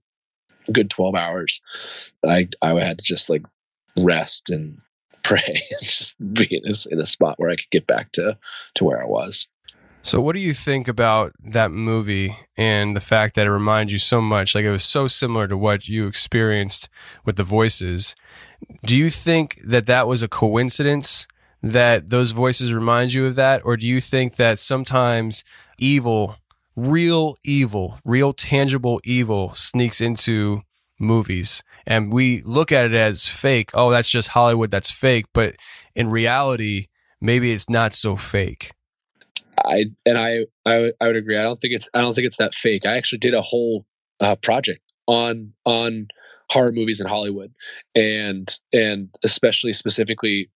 good 0.71 0.89
twelve 0.89 1.15
hours. 1.15 1.61
I 2.25 2.49
I 2.61 2.73
had 2.79 2.99
to 2.99 3.03
just 3.03 3.29
like 3.29 3.43
rest 3.97 4.49
and 4.49 4.79
pray 5.23 5.41
and 5.45 5.81
just 5.81 6.17
be 6.33 6.47
in 6.49 6.71
a, 6.71 6.93
in 6.93 6.99
a 6.99 7.05
spot 7.05 7.35
where 7.37 7.51
I 7.51 7.55
could 7.55 7.69
get 7.71 7.87
back 7.87 8.11
to 8.13 8.37
to 8.75 8.83
where 8.83 9.01
I 9.01 9.05
was. 9.05 9.47
So, 10.01 10.21
what 10.21 10.33
do 10.35 10.41
you 10.41 10.53
think 10.53 10.87
about 10.87 11.33
that 11.43 11.71
movie 11.71 12.37
and 12.57 12.95
the 12.95 13.01
fact 13.01 13.35
that 13.35 13.45
it 13.45 13.51
reminds 13.51 13.91
you 13.91 13.99
so 13.99 14.21
much? 14.21 14.55
Like 14.55 14.63
it 14.63 14.71
was 14.71 14.85
so 14.85 15.07
similar 15.07 15.47
to 15.47 15.57
what 15.57 15.89
you 15.89 16.07
experienced 16.07 16.89
with 17.25 17.35
the 17.35 17.43
voices. 17.43 18.15
Do 18.85 18.95
you 18.95 19.09
think 19.09 19.59
that 19.65 19.85
that 19.87 20.07
was 20.07 20.23
a 20.23 20.29
coincidence 20.29 21.27
that 21.61 22.09
those 22.09 22.31
voices 22.31 22.73
remind 22.73 23.13
you 23.13 23.25
of 23.25 23.35
that? 23.35 23.61
Or 23.65 23.75
do 23.75 23.85
you 23.85 23.99
think 23.99 24.37
that 24.37 24.57
sometimes 24.57 25.43
evil, 25.77 26.37
real 26.79 27.35
evil, 27.43 27.99
real 28.05 28.33
tangible 28.33 28.99
evil 29.03 29.53
sneaks 29.53 30.01
into 30.01 30.61
movies? 30.99 31.63
And 31.85 32.11
we 32.13 32.41
look 32.41 32.71
at 32.71 32.85
it 32.85 32.93
as 32.93 33.27
fake. 33.27 33.71
Oh, 33.73 33.89
that's 33.91 34.09
just 34.09 34.29
Hollywood. 34.29 34.71
That's 34.71 34.91
fake. 34.91 35.25
But 35.33 35.55
in 35.95 36.09
reality, 36.09 36.87
maybe 37.21 37.51
it's 37.51 37.69
not 37.69 37.93
so 37.93 38.15
fake. 38.15 38.71
I 39.57 39.85
and 40.05 40.17
I, 40.17 40.45
I 40.65 40.91
I 41.01 41.07
would 41.07 41.15
agree. 41.15 41.37
I 41.37 41.43
don't 41.43 41.57
think 41.57 41.73
it's 41.73 41.89
I 41.93 42.01
don't 42.01 42.13
think 42.13 42.27
it's 42.27 42.37
that 42.37 42.55
fake. 42.55 42.85
I 42.85 42.97
actually 42.97 43.19
did 43.19 43.33
a 43.33 43.41
whole 43.41 43.85
uh, 44.19 44.35
project 44.35 44.81
on 45.07 45.53
on 45.65 46.07
horror 46.49 46.71
movies 46.71 47.01
in 47.01 47.07
Hollywood, 47.07 47.51
and 47.95 48.49
and 48.71 49.09
especially 49.23 49.73
specifically 49.73 50.49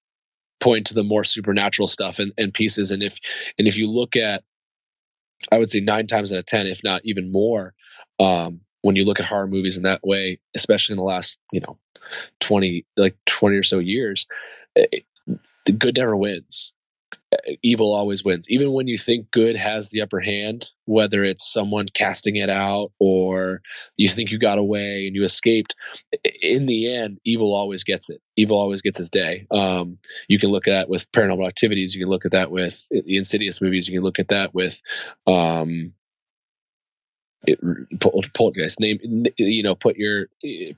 point 0.59 0.87
to 0.87 0.93
the 0.93 1.03
more 1.03 1.25
supernatural 1.25 1.87
stuff 1.87 2.19
and, 2.19 2.31
and 2.37 2.53
pieces. 2.53 2.91
And 2.91 3.03
if 3.03 3.17
and 3.59 3.67
if 3.67 3.77
you 3.77 3.89
look 3.91 4.15
at, 4.15 4.43
I 5.51 5.57
would 5.57 5.69
say 5.69 5.79
nine 5.79 6.07
times 6.07 6.33
out 6.33 6.39
of 6.39 6.45
ten, 6.45 6.67
if 6.67 6.83
not 6.83 7.01
even 7.03 7.31
more, 7.31 7.73
um, 8.19 8.61
when 8.81 8.95
you 8.95 9.05
look 9.05 9.19
at 9.19 9.25
horror 9.25 9.47
movies 9.47 9.77
in 9.77 9.83
that 9.83 10.05
way, 10.05 10.39
especially 10.55 10.93
in 10.93 10.97
the 10.97 11.03
last 11.03 11.39
you 11.51 11.61
know 11.61 11.77
twenty 12.39 12.85
like 12.97 13.15
twenty 13.25 13.57
or 13.57 13.63
so 13.63 13.79
years, 13.79 14.27
it, 14.75 15.05
the 15.65 15.71
good 15.71 15.97
never 15.97 16.15
wins 16.15 16.72
evil 17.61 17.94
always 17.94 18.23
wins. 18.23 18.49
Even 18.49 18.72
when 18.72 18.88
you 18.88 18.98
think 18.98 19.31
good 19.31 19.56
has 19.56 19.90
the 19.90 20.02
upper 20.02 20.19
hand, 20.19 20.69
whether 20.85 21.23
it's 21.23 21.52
someone 21.52 21.85
casting 21.94 22.35
it 22.35 22.49
out 22.49 22.91
or 22.99 23.61
you 23.98 24.07
think 24.07 24.31
you 24.31 24.40
got 24.40 24.57
away 24.57 25.07
and 25.07 25.15
you 25.15 25.23
escaped, 25.23 25.76
in 26.41 26.65
the 26.65 26.94
end, 26.94 27.19
evil 27.23 27.53
always 27.53 27.84
gets 27.84 28.10
it. 28.10 28.22
Evil 28.35 28.57
always 28.57 28.81
gets 28.81 28.98
his 28.98 29.10
day. 29.10 29.48
Um, 29.52 29.98
you 30.27 30.40
can 30.40 30.49
look 30.49 30.68
at 30.68 30.72
that 30.72 30.90
with 30.90 31.11
paranormal 31.11 31.48
activities. 31.48 31.95
You 31.95 32.02
can 32.02 32.10
look 32.10 32.26
at 32.26 32.31
that 32.31 32.52
with 32.52 32.88
the 32.90 33.18
Insidious 33.18 33.61
movies. 33.61 33.88
You 33.88 33.95
can 33.95 34.03
look 34.03 34.19
at 34.19 34.30
that 34.30 34.53
with, 34.53 34.81
um, 35.27 35.94
it, 37.45 37.60
poltergeist 38.34 38.80
name 38.80 39.26
you 39.38 39.64
know 39.64 39.76
put 39.76 39.98
your 39.98 40.27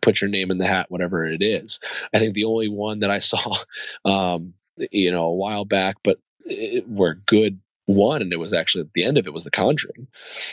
put 0.02 0.20
your 0.20 0.30
name 0.32 0.49
in 0.49 0.57
the 0.57 0.66
hat 0.66 0.88
whatever 0.90 1.26
it 1.26 1.44
is 1.44 1.80
i 2.12 2.18
think 2.18 2.34
the 2.34 2.45
only 2.45 2.70
one 2.70 2.99
that 2.99 3.12
i 3.12 3.20
saw 3.20 3.53
um 4.06 4.53
you 4.91 5.11
know 5.11 5.26
a 5.26 5.35
while 5.35 5.65
back 5.65 5.97
but 6.03 6.19
where 6.88 7.15
good 7.26 7.60
won 7.88 8.22
and 8.22 8.34
it 8.34 8.39
was 8.39 8.53
actually 8.53 8.81
at 8.81 8.93
the 8.93 9.06
end 9.06 9.18
of 9.18 9.27
it 9.27 9.34
was 9.34 9.43
the 9.43 9.52
conjuring 9.52 10.07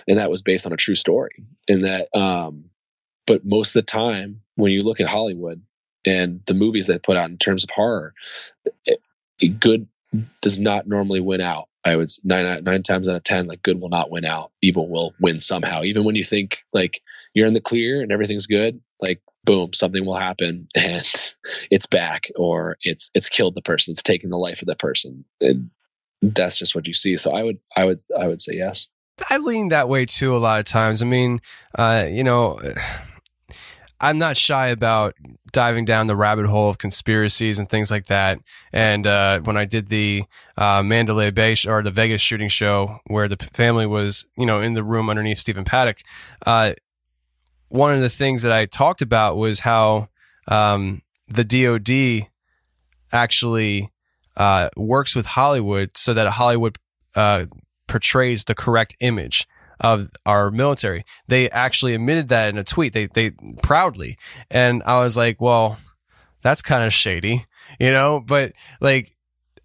and 0.06 0.18
that 0.18 0.30
was 0.30 0.42
based 0.42 0.66
on 0.66 0.72
a 0.72 0.76
true 0.76 0.94
story 0.94 1.44
and 1.68 1.84
that 1.84 2.08
um 2.16 2.64
but 3.26 3.44
most 3.44 3.68
of 3.68 3.74
the 3.74 3.82
time 3.82 4.40
when 4.56 4.70
you 4.70 4.80
look 4.80 5.00
at 5.00 5.08
hollywood 5.08 5.62
and 6.04 6.40
the 6.46 6.54
movies 6.54 6.86
they 6.86 6.98
put 6.98 7.16
out 7.16 7.30
in 7.30 7.38
terms 7.38 7.64
of 7.64 7.70
horror 7.70 8.12
it, 8.84 9.04
it 9.40 9.60
good 9.60 9.86
does 10.40 10.58
not 10.58 10.86
normally 10.86 11.20
win 11.20 11.40
out. 11.40 11.68
I 11.84 11.96
would 11.96 12.08
nine 12.22 12.62
nine 12.62 12.82
times 12.82 13.08
out 13.08 13.16
of 13.16 13.24
ten 13.24 13.46
like 13.46 13.62
good 13.62 13.80
will 13.80 13.88
not 13.88 14.10
win 14.10 14.24
out. 14.24 14.52
Evil 14.60 14.88
will 14.88 15.14
win 15.20 15.40
somehow. 15.40 15.82
Even 15.82 16.04
when 16.04 16.14
you 16.14 16.22
think 16.22 16.58
like 16.72 17.00
you're 17.34 17.46
in 17.46 17.54
the 17.54 17.60
clear 17.60 18.02
and 18.02 18.12
everything's 18.12 18.46
good 18.46 18.80
like 19.00 19.20
boom 19.44 19.72
something 19.72 20.04
will 20.06 20.16
happen 20.16 20.68
and 20.76 21.34
it's 21.70 21.86
back 21.86 22.30
or 22.36 22.76
it's 22.82 23.10
it's 23.14 23.28
killed 23.28 23.54
the 23.54 23.62
person 23.62 23.92
it's 23.92 24.02
taken 24.02 24.30
the 24.30 24.38
life 24.38 24.62
of 24.62 24.68
that 24.68 24.78
person 24.78 25.24
and 25.40 25.70
that's 26.22 26.56
just 26.56 26.74
what 26.74 26.86
you 26.86 26.94
see. 26.94 27.16
So 27.16 27.32
I 27.32 27.42
would, 27.42 27.58
I 27.76 27.84
would, 27.84 27.98
I 28.18 28.28
would 28.28 28.40
say 28.40 28.54
yes. 28.54 28.88
I 29.28 29.38
lean 29.38 29.68
that 29.68 29.88
way 29.88 30.06
too 30.06 30.36
a 30.36 30.38
lot 30.38 30.60
of 30.60 30.66
times. 30.66 31.02
I 31.02 31.06
mean, 31.06 31.40
uh, 31.76 32.06
you 32.08 32.24
know, 32.24 32.60
I'm 34.00 34.18
not 34.18 34.36
shy 34.36 34.66
about 34.66 35.14
diving 35.52 35.84
down 35.84 36.08
the 36.08 36.16
rabbit 36.16 36.46
hole 36.46 36.68
of 36.68 36.76
conspiracies 36.76 37.60
and 37.60 37.70
things 37.70 37.88
like 37.88 38.06
that. 38.06 38.40
And 38.72 39.06
uh, 39.06 39.40
when 39.40 39.56
I 39.56 39.64
did 39.64 39.90
the 39.90 40.24
uh, 40.56 40.82
Mandalay 40.82 41.30
Bay 41.30 41.54
sh- 41.54 41.68
or 41.68 41.84
the 41.84 41.92
Vegas 41.92 42.20
shooting 42.20 42.48
show, 42.48 42.98
where 43.06 43.28
the 43.28 43.36
family 43.36 43.86
was, 43.86 44.26
you 44.36 44.44
know, 44.44 44.58
in 44.58 44.74
the 44.74 44.82
room 44.82 45.08
underneath 45.08 45.38
Stephen 45.38 45.64
Paddock, 45.64 45.98
uh, 46.44 46.72
one 47.72 47.94
of 47.94 48.02
the 48.02 48.10
things 48.10 48.42
that 48.42 48.52
I 48.52 48.66
talked 48.66 49.00
about 49.00 49.38
was 49.38 49.60
how 49.60 50.08
um, 50.46 51.00
the 51.26 51.42
DoD 51.42 52.28
actually 53.10 53.90
uh, 54.36 54.68
works 54.76 55.14
with 55.16 55.24
Hollywood 55.24 55.96
so 55.96 56.12
that 56.12 56.28
Hollywood 56.28 56.76
uh, 57.14 57.46
portrays 57.86 58.44
the 58.44 58.54
correct 58.54 58.94
image 59.00 59.46
of 59.80 60.10
our 60.26 60.50
military. 60.50 61.06
They 61.28 61.48
actually 61.48 61.94
admitted 61.94 62.28
that 62.28 62.50
in 62.50 62.58
a 62.58 62.64
tweet. 62.64 62.92
They 62.92 63.06
they 63.06 63.32
proudly, 63.62 64.18
and 64.50 64.82
I 64.84 64.98
was 64.98 65.16
like, 65.16 65.40
well, 65.40 65.78
that's 66.42 66.60
kind 66.60 66.84
of 66.84 66.92
shady, 66.92 67.46
you 67.80 67.90
know. 67.90 68.20
But 68.20 68.52
like, 68.82 69.08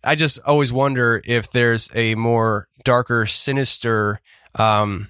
I 0.01 0.15
just 0.15 0.39
always 0.45 0.71
wonder 0.71 1.21
if 1.25 1.51
there's 1.51 1.89
a 1.93 2.15
more 2.15 2.69
darker, 2.85 3.25
sinister 3.25 4.21
um, 4.55 5.09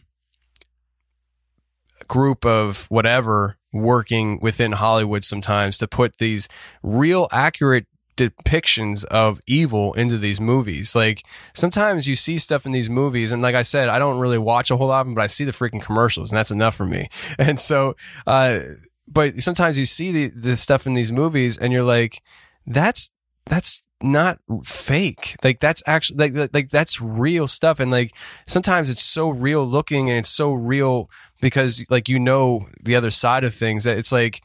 group 2.07 2.45
of 2.45 2.85
whatever 2.89 3.57
working 3.73 4.39
within 4.41 4.73
Hollywood 4.73 5.23
sometimes 5.23 5.77
to 5.77 5.87
put 5.87 6.17
these 6.17 6.47
real 6.81 7.27
accurate 7.31 7.85
depictions 8.17 9.05
of 9.05 9.39
evil 9.47 9.93
into 9.93 10.17
these 10.17 10.41
movies. 10.41 10.95
Like 10.95 11.23
sometimes 11.53 12.07
you 12.07 12.15
see 12.15 12.37
stuff 12.37 12.65
in 12.65 12.73
these 12.73 12.89
movies, 12.89 13.31
and 13.31 13.41
like 13.41 13.55
I 13.55 13.61
said, 13.61 13.87
I 13.87 13.99
don't 13.99 14.19
really 14.19 14.39
watch 14.39 14.71
a 14.71 14.77
whole 14.77 14.87
lot 14.87 15.01
of 15.01 15.07
them, 15.07 15.15
but 15.15 15.21
I 15.21 15.27
see 15.27 15.45
the 15.45 15.51
freaking 15.51 15.81
commercials, 15.81 16.31
and 16.31 16.37
that's 16.37 16.51
enough 16.51 16.75
for 16.75 16.85
me. 16.85 17.07
And 17.39 17.59
so, 17.59 17.95
uh, 18.25 18.59
but 19.07 19.35
sometimes 19.35 19.77
you 19.77 19.85
see 19.85 20.11
the, 20.11 20.27
the 20.29 20.57
stuff 20.57 20.87
in 20.87 20.93
these 20.93 21.11
movies, 21.11 21.57
and 21.57 21.71
you're 21.71 21.83
like, 21.83 22.21
that's 22.65 23.11
that's 23.45 23.83
not 24.01 24.39
fake. 24.63 25.35
Like 25.43 25.59
that's 25.59 25.83
actually 25.85 26.29
like 26.29 26.53
like 26.53 26.69
that's 26.69 26.99
real 26.99 27.47
stuff, 27.47 27.79
and 27.79 27.91
like 27.91 28.13
sometimes 28.47 28.89
it's 28.89 29.03
so 29.03 29.29
real 29.29 29.65
looking, 29.65 30.09
and 30.09 30.17
it's 30.17 30.29
so 30.29 30.51
real 30.51 31.09
because 31.41 31.83
like 31.89 32.09
you 32.09 32.19
know 32.19 32.67
the 32.81 32.95
other 32.95 33.11
side 33.11 33.43
of 33.43 33.53
things 33.53 33.83
that 33.83 33.97
it's 33.97 34.11
like 34.11 34.41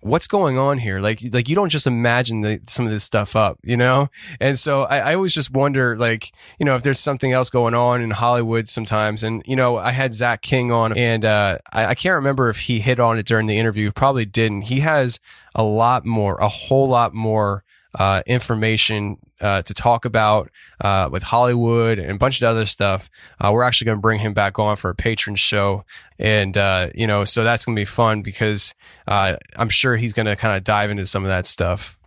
what's 0.00 0.28
going 0.28 0.58
on 0.58 0.78
here? 0.78 1.00
Like, 1.00 1.20
like 1.32 1.48
you 1.48 1.56
don't 1.56 1.70
just 1.70 1.86
imagine 1.86 2.40
the, 2.40 2.60
some 2.68 2.86
of 2.86 2.92
this 2.92 3.04
stuff 3.04 3.34
up, 3.34 3.58
you 3.64 3.76
know? 3.76 4.08
And 4.40 4.58
so 4.58 4.82
I, 4.82 4.98
I 4.98 5.14
always 5.14 5.34
just 5.34 5.50
wonder, 5.52 5.96
like, 5.96 6.32
you 6.58 6.64
know, 6.64 6.76
if 6.76 6.82
there's 6.82 7.00
something 7.00 7.32
else 7.32 7.50
going 7.50 7.74
on 7.74 8.00
in 8.00 8.12
Hollywood 8.12 8.68
sometimes. 8.68 9.24
And, 9.24 9.42
you 9.46 9.56
know, 9.56 9.76
I 9.76 9.90
had 9.90 10.14
Zach 10.14 10.42
King 10.42 10.70
on 10.70 10.96
and, 10.96 11.24
uh, 11.24 11.58
I, 11.72 11.86
I 11.86 11.94
can't 11.94 12.14
remember 12.14 12.48
if 12.48 12.60
he 12.60 12.80
hit 12.80 13.00
on 13.00 13.18
it 13.18 13.26
during 13.26 13.46
the 13.46 13.58
interview. 13.58 13.90
Probably 13.90 14.24
didn't. 14.24 14.62
He 14.62 14.80
has 14.80 15.20
a 15.54 15.62
lot 15.62 16.06
more, 16.06 16.36
a 16.36 16.48
whole 16.48 16.88
lot 16.88 17.12
more, 17.12 17.64
uh, 17.98 18.22
information 18.26 19.18
uh, 19.40 19.62
to 19.62 19.74
talk 19.74 20.04
about 20.04 20.50
uh, 20.80 21.08
with 21.10 21.24
Hollywood 21.24 21.98
and 21.98 22.12
a 22.12 22.18
bunch 22.18 22.40
of 22.40 22.48
other 22.48 22.64
stuff. 22.64 23.10
Uh, 23.40 23.50
we're 23.52 23.64
actually 23.64 23.86
going 23.86 23.98
to 23.98 24.02
bring 24.02 24.20
him 24.20 24.32
back 24.32 24.58
on 24.58 24.76
for 24.76 24.90
a 24.90 24.94
Patreon 24.94 25.36
show, 25.36 25.84
and 26.18 26.56
uh, 26.56 26.88
you 26.94 27.06
know, 27.06 27.24
so 27.24 27.44
that's 27.44 27.64
going 27.64 27.76
to 27.76 27.80
be 27.80 27.84
fun 27.84 28.22
because 28.22 28.74
uh, 29.06 29.36
I'm 29.56 29.68
sure 29.68 29.96
he's 29.96 30.12
going 30.12 30.26
to 30.26 30.36
kind 30.36 30.56
of 30.56 30.64
dive 30.64 30.90
into 30.90 31.06
some 31.06 31.24
of 31.24 31.28
that 31.28 31.46
stuff. 31.46 31.98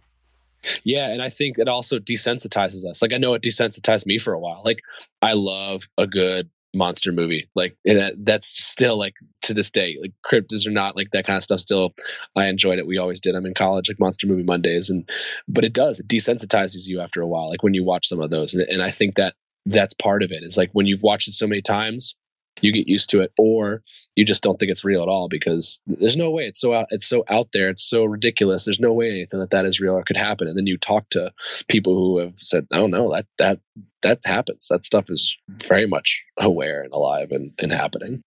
Yeah, 0.84 1.12
and 1.12 1.22
I 1.22 1.30
think 1.30 1.58
it 1.58 1.68
also 1.68 2.00
desensitizes 2.00 2.86
us. 2.86 3.02
Like 3.02 3.14
I 3.14 3.18
know 3.18 3.34
it 3.34 3.42
desensitized 3.42 4.06
me 4.06 4.18
for 4.18 4.34
a 4.34 4.40
while. 4.40 4.62
Like 4.64 4.80
I 5.22 5.34
love 5.34 5.84
a 5.98 6.08
good 6.08 6.50
monster 6.74 7.12
movie. 7.12 7.50
Like 7.56 7.78
that, 7.86 8.16
that's 8.20 8.48
still 8.48 8.98
like 8.98 9.16
to 9.44 9.54
this 9.54 9.72
day, 9.72 9.98
like 10.02 10.14
cryptids 10.26 10.68
or 10.68 10.72
not, 10.72 10.96
like 10.96 11.12
that 11.12 11.26
kind 11.26 11.38
of 11.38 11.44
stuff. 11.44 11.60
Still, 11.60 11.90
I 12.36 12.48
enjoyed 12.48 12.80
it. 12.80 12.88
We 12.88 12.98
always 12.98 13.22
did. 13.22 13.36
I'm 13.36 13.46
in 13.46 13.54
college, 13.54 13.90
like 13.90 14.00
monster 14.00 14.28
movie 14.28 14.44
Mondays, 14.44 14.90
and 14.90 15.10
but 15.48 15.64
it 15.64 15.74
does 15.74 16.00
it 16.00 16.08
desensitizes 16.08 16.88
you 16.88 17.02
after 17.02 17.22
a 17.22 17.28
while. 17.28 17.50
Like 17.50 17.64
when 17.64 17.74
you 17.74 17.84
watch 17.84 18.08
some 18.08 18.22
of 18.22 18.30
those, 18.30 18.54
and, 18.54 18.68
and 18.68 18.82
I 18.82 18.90
think 18.90 19.16
that 19.16 19.36
that's 19.66 19.94
part 19.94 20.24
of 20.24 20.32
it. 20.32 20.44
Is 20.44 20.58
like 20.58 20.72
when 20.74 20.86
you've 20.86 21.04
watched 21.04 21.28
it 21.28 21.34
so 21.34 21.48
many 21.48 21.62
times, 21.62 22.16
you 22.60 22.74
get 22.74 22.88
used 22.88 23.10
to 23.12 23.22
it 23.22 23.32
or 23.40 23.82
you 24.16 24.26
just 24.26 24.44
don't 24.44 24.58
think 24.58 24.72
it's 24.72 24.84
real 24.84 25.02
at 25.02 25.08
all 25.08 25.30
because 25.30 25.80
there's 25.88 26.18
no 26.18 26.32
way 26.32 26.44
it's 26.44 26.60
so 26.60 26.74
out 26.74 26.88
it's 26.90 27.08
so 27.08 27.24
out 27.30 27.48
there 27.54 27.70
it's 27.70 27.84
so 27.84 28.04
ridiculous 28.04 28.66
there's 28.66 28.80
no 28.80 28.94
way 28.94 29.10
anything 29.10 29.40
that 29.40 29.52
that 29.52 29.66
is 29.66 29.80
real 29.80 29.94
or 29.94 30.04
could 30.04 30.18
happen. 30.18 30.48
And 30.48 30.58
then 30.58 30.68
you 30.68 30.78
talk 30.78 31.08
to 31.12 31.32
people 31.68 31.94
who 31.94 32.20
have 32.20 32.36
said 32.36 32.68
oh 32.72 32.88
no 32.88 33.12
that 33.14 33.26
that 33.38 33.60
that 34.02 34.20
happens. 34.26 34.68
That 34.70 34.84
stuff 34.84 35.06
is 35.10 35.38
very 35.48 35.88
much 35.88 36.24
aware 36.38 36.82
and 36.82 36.92
alive 36.92 37.30
and, 37.32 37.54
and 37.60 37.72
happening. 37.72 38.24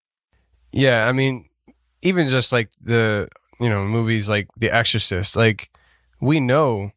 Yeah 0.72 1.06
i 1.06 1.12
mean 1.12 1.48
even 2.02 2.28
just 2.28 2.52
like 2.52 2.70
the 2.80 3.28
you 3.60 3.68
know 3.68 3.84
movies 3.84 4.28
like 4.28 4.48
the 4.56 4.70
exorcist 4.70 5.36
like 5.36 5.70
we 6.20 6.40
know 6.40 6.92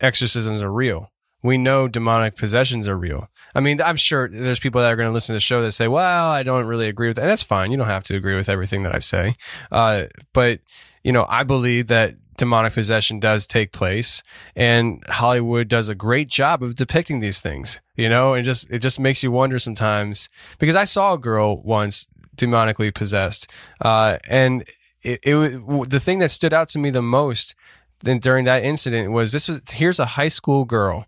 exorcisms 0.00 0.62
are 0.62 0.72
real. 0.72 1.10
We 1.42 1.58
know 1.58 1.88
demonic 1.88 2.36
possessions 2.36 2.88
are 2.88 2.96
real. 2.96 3.28
I 3.56 3.60
mean, 3.60 3.80
I'm 3.80 3.96
sure 3.96 4.28
there's 4.28 4.60
people 4.60 4.82
that 4.82 4.92
are 4.92 4.96
going 4.96 5.08
to 5.08 5.14
listen 5.14 5.32
to 5.32 5.36
the 5.38 5.40
show 5.40 5.62
that 5.62 5.72
say, 5.72 5.88
well, 5.88 6.28
I 6.28 6.42
don't 6.42 6.66
really 6.66 6.88
agree 6.88 7.08
with 7.08 7.16
that. 7.16 7.22
And 7.22 7.30
that's 7.30 7.42
fine. 7.42 7.70
You 7.70 7.78
don't 7.78 7.86
have 7.86 8.04
to 8.04 8.14
agree 8.14 8.36
with 8.36 8.50
everything 8.50 8.82
that 8.82 8.94
I 8.94 8.98
say. 8.98 9.34
Uh, 9.72 10.04
but, 10.34 10.60
you 11.02 11.10
know, 11.10 11.24
I 11.26 11.42
believe 11.42 11.86
that 11.86 12.16
demonic 12.36 12.74
possession 12.74 13.18
does 13.18 13.46
take 13.46 13.72
place 13.72 14.22
and 14.54 15.02
Hollywood 15.08 15.68
does 15.68 15.88
a 15.88 15.94
great 15.94 16.28
job 16.28 16.62
of 16.62 16.74
depicting 16.74 17.20
these 17.20 17.40
things, 17.40 17.80
you 17.96 18.10
know, 18.10 18.34
and 18.34 18.44
just, 18.44 18.70
it 18.70 18.80
just 18.80 19.00
makes 19.00 19.22
you 19.22 19.32
wonder 19.32 19.58
sometimes 19.58 20.28
because 20.58 20.76
I 20.76 20.84
saw 20.84 21.14
a 21.14 21.18
girl 21.18 21.56
once 21.62 22.06
demonically 22.36 22.94
possessed. 22.94 23.48
Uh, 23.80 24.18
and 24.28 24.64
it, 25.00 25.20
it, 25.22 25.88
the 25.88 26.00
thing 26.00 26.18
that 26.18 26.30
stood 26.30 26.52
out 26.52 26.68
to 26.68 26.78
me 26.78 26.90
the 26.90 27.00
most 27.00 27.54
then 28.00 28.18
during 28.18 28.44
that 28.44 28.62
incident 28.62 29.12
was 29.12 29.32
this 29.32 29.48
was, 29.48 29.62
here's 29.70 29.98
a 29.98 30.04
high 30.04 30.28
school 30.28 30.66
girl 30.66 31.06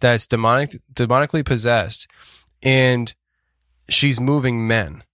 that's 0.00 0.26
demonic, 0.26 0.76
demonically 0.92 1.44
possessed, 1.44 2.06
and 2.62 3.14
she's 3.88 4.20
moving 4.20 4.66
men, 4.66 5.04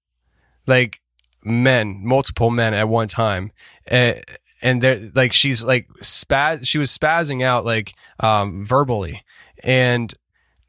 like 0.67 0.99
men, 1.45 2.01
multiple 2.03 2.51
men 2.51 2.75
at 2.75 2.89
one 2.89 3.09
time, 3.09 3.53
uh, 3.91 4.15
and 4.63 4.83
they're 4.83 5.11
like 5.15 5.33
she's 5.33 5.63
like 5.63 5.89
spaz. 6.03 6.67
She 6.67 6.79
was 6.79 6.97
spazzing 6.97 7.43
out 7.43 7.65
like 7.65 7.95
um, 8.21 8.65
verbally, 8.65 9.23
and 9.63 10.13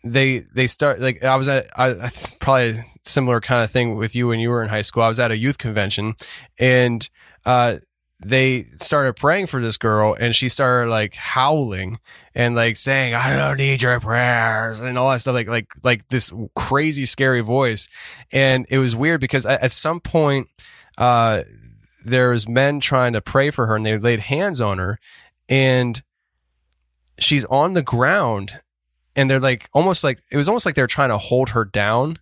they 0.03 0.39
they 0.53 0.67
start 0.67 0.99
like 0.99 1.23
I 1.23 1.35
was 1.35 1.47
at 1.47 1.67
I, 1.77 2.11
probably 2.39 2.69
a 2.71 2.85
similar 3.05 3.39
kind 3.39 3.63
of 3.63 3.71
thing 3.71 3.95
with 3.95 4.15
you 4.15 4.27
when 4.27 4.39
you 4.39 4.49
were 4.49 4.63
in 4.63 4.69
high 4.69 4.81
school. 4.81 5.03
I 5.03 5.07
was 5.07 5.19
at 5.19 5.31
a 5.31 5.37
youth 5.37 5.57
convention, 5.57 6.15
and 6.59 7.07
uh, 7.45 7.77
they 8.25 8.63
started 8.79 9.15
praying 9.15 9.47
for 9.47 9.61
this 9.61 9.77
girl 9.77 10.15
and 10.19 10.35
she 10.35 10.49
started 10.49 10.89
like 10.89 11.15
howling 11.15 11.99
and 12.35 12.55
like 12.55 12.75
saying, 12.75 13.13
I 13.13 13.35
don't 13.35 13.57
need 13.57 13.81
your 13.81 13.99
prayers 13.99 14.79
and 14.79 14.97
all 14.97 15.11
that 15.11 15.21
stuff. 15.21 15.33
Like, 15.33 15.47
like, 15.47 15.71
like 15.83 16.07
this 16.09 16.31
crazy, 16.55 17.05
scary 17.05 17.41
voice. 17.41 17.89
And 18.31 18.65
it 18.69 18.77
was 18.77 18.95
weird 18.95 19.21
because 19.21 19.45
at 19.45 19.71
some 19.71 19.99
point, 19.99 20.47
uh, 20.97 21.43
there 22.05 22.29
was 22.29 22.47
men 22.47 22.79
trying 22.79 23.13
to 23.13 23.21
pray 23.21 23.49
for 23.49 23.67
her 23.67 23.75
and 23.75 23.85
they 23.85 23.97
laid 23.97 24.19
hands 24.19 24.59
on 24.59 24.77
her 24.77 24.99
and 25.47 26.01
she's 27.17 27.45
on 27.45 27.73
the 27.73 27.81
ground 27.81 28.59
and 29.15 29.29
they're 29.29 29.39
like 29.39 29.69
almost 29.73 30.03
like 30.03 30.19
it 30.31 30.37
was 30.37 30.47
almost 30.47 30.65
like 30.65 30.75
they're 30.75 30.87
trying 30.87 31.09
to 31.09 31.17
hold 31.17 31.49
her 31.49 31.63
down 31.63 32.17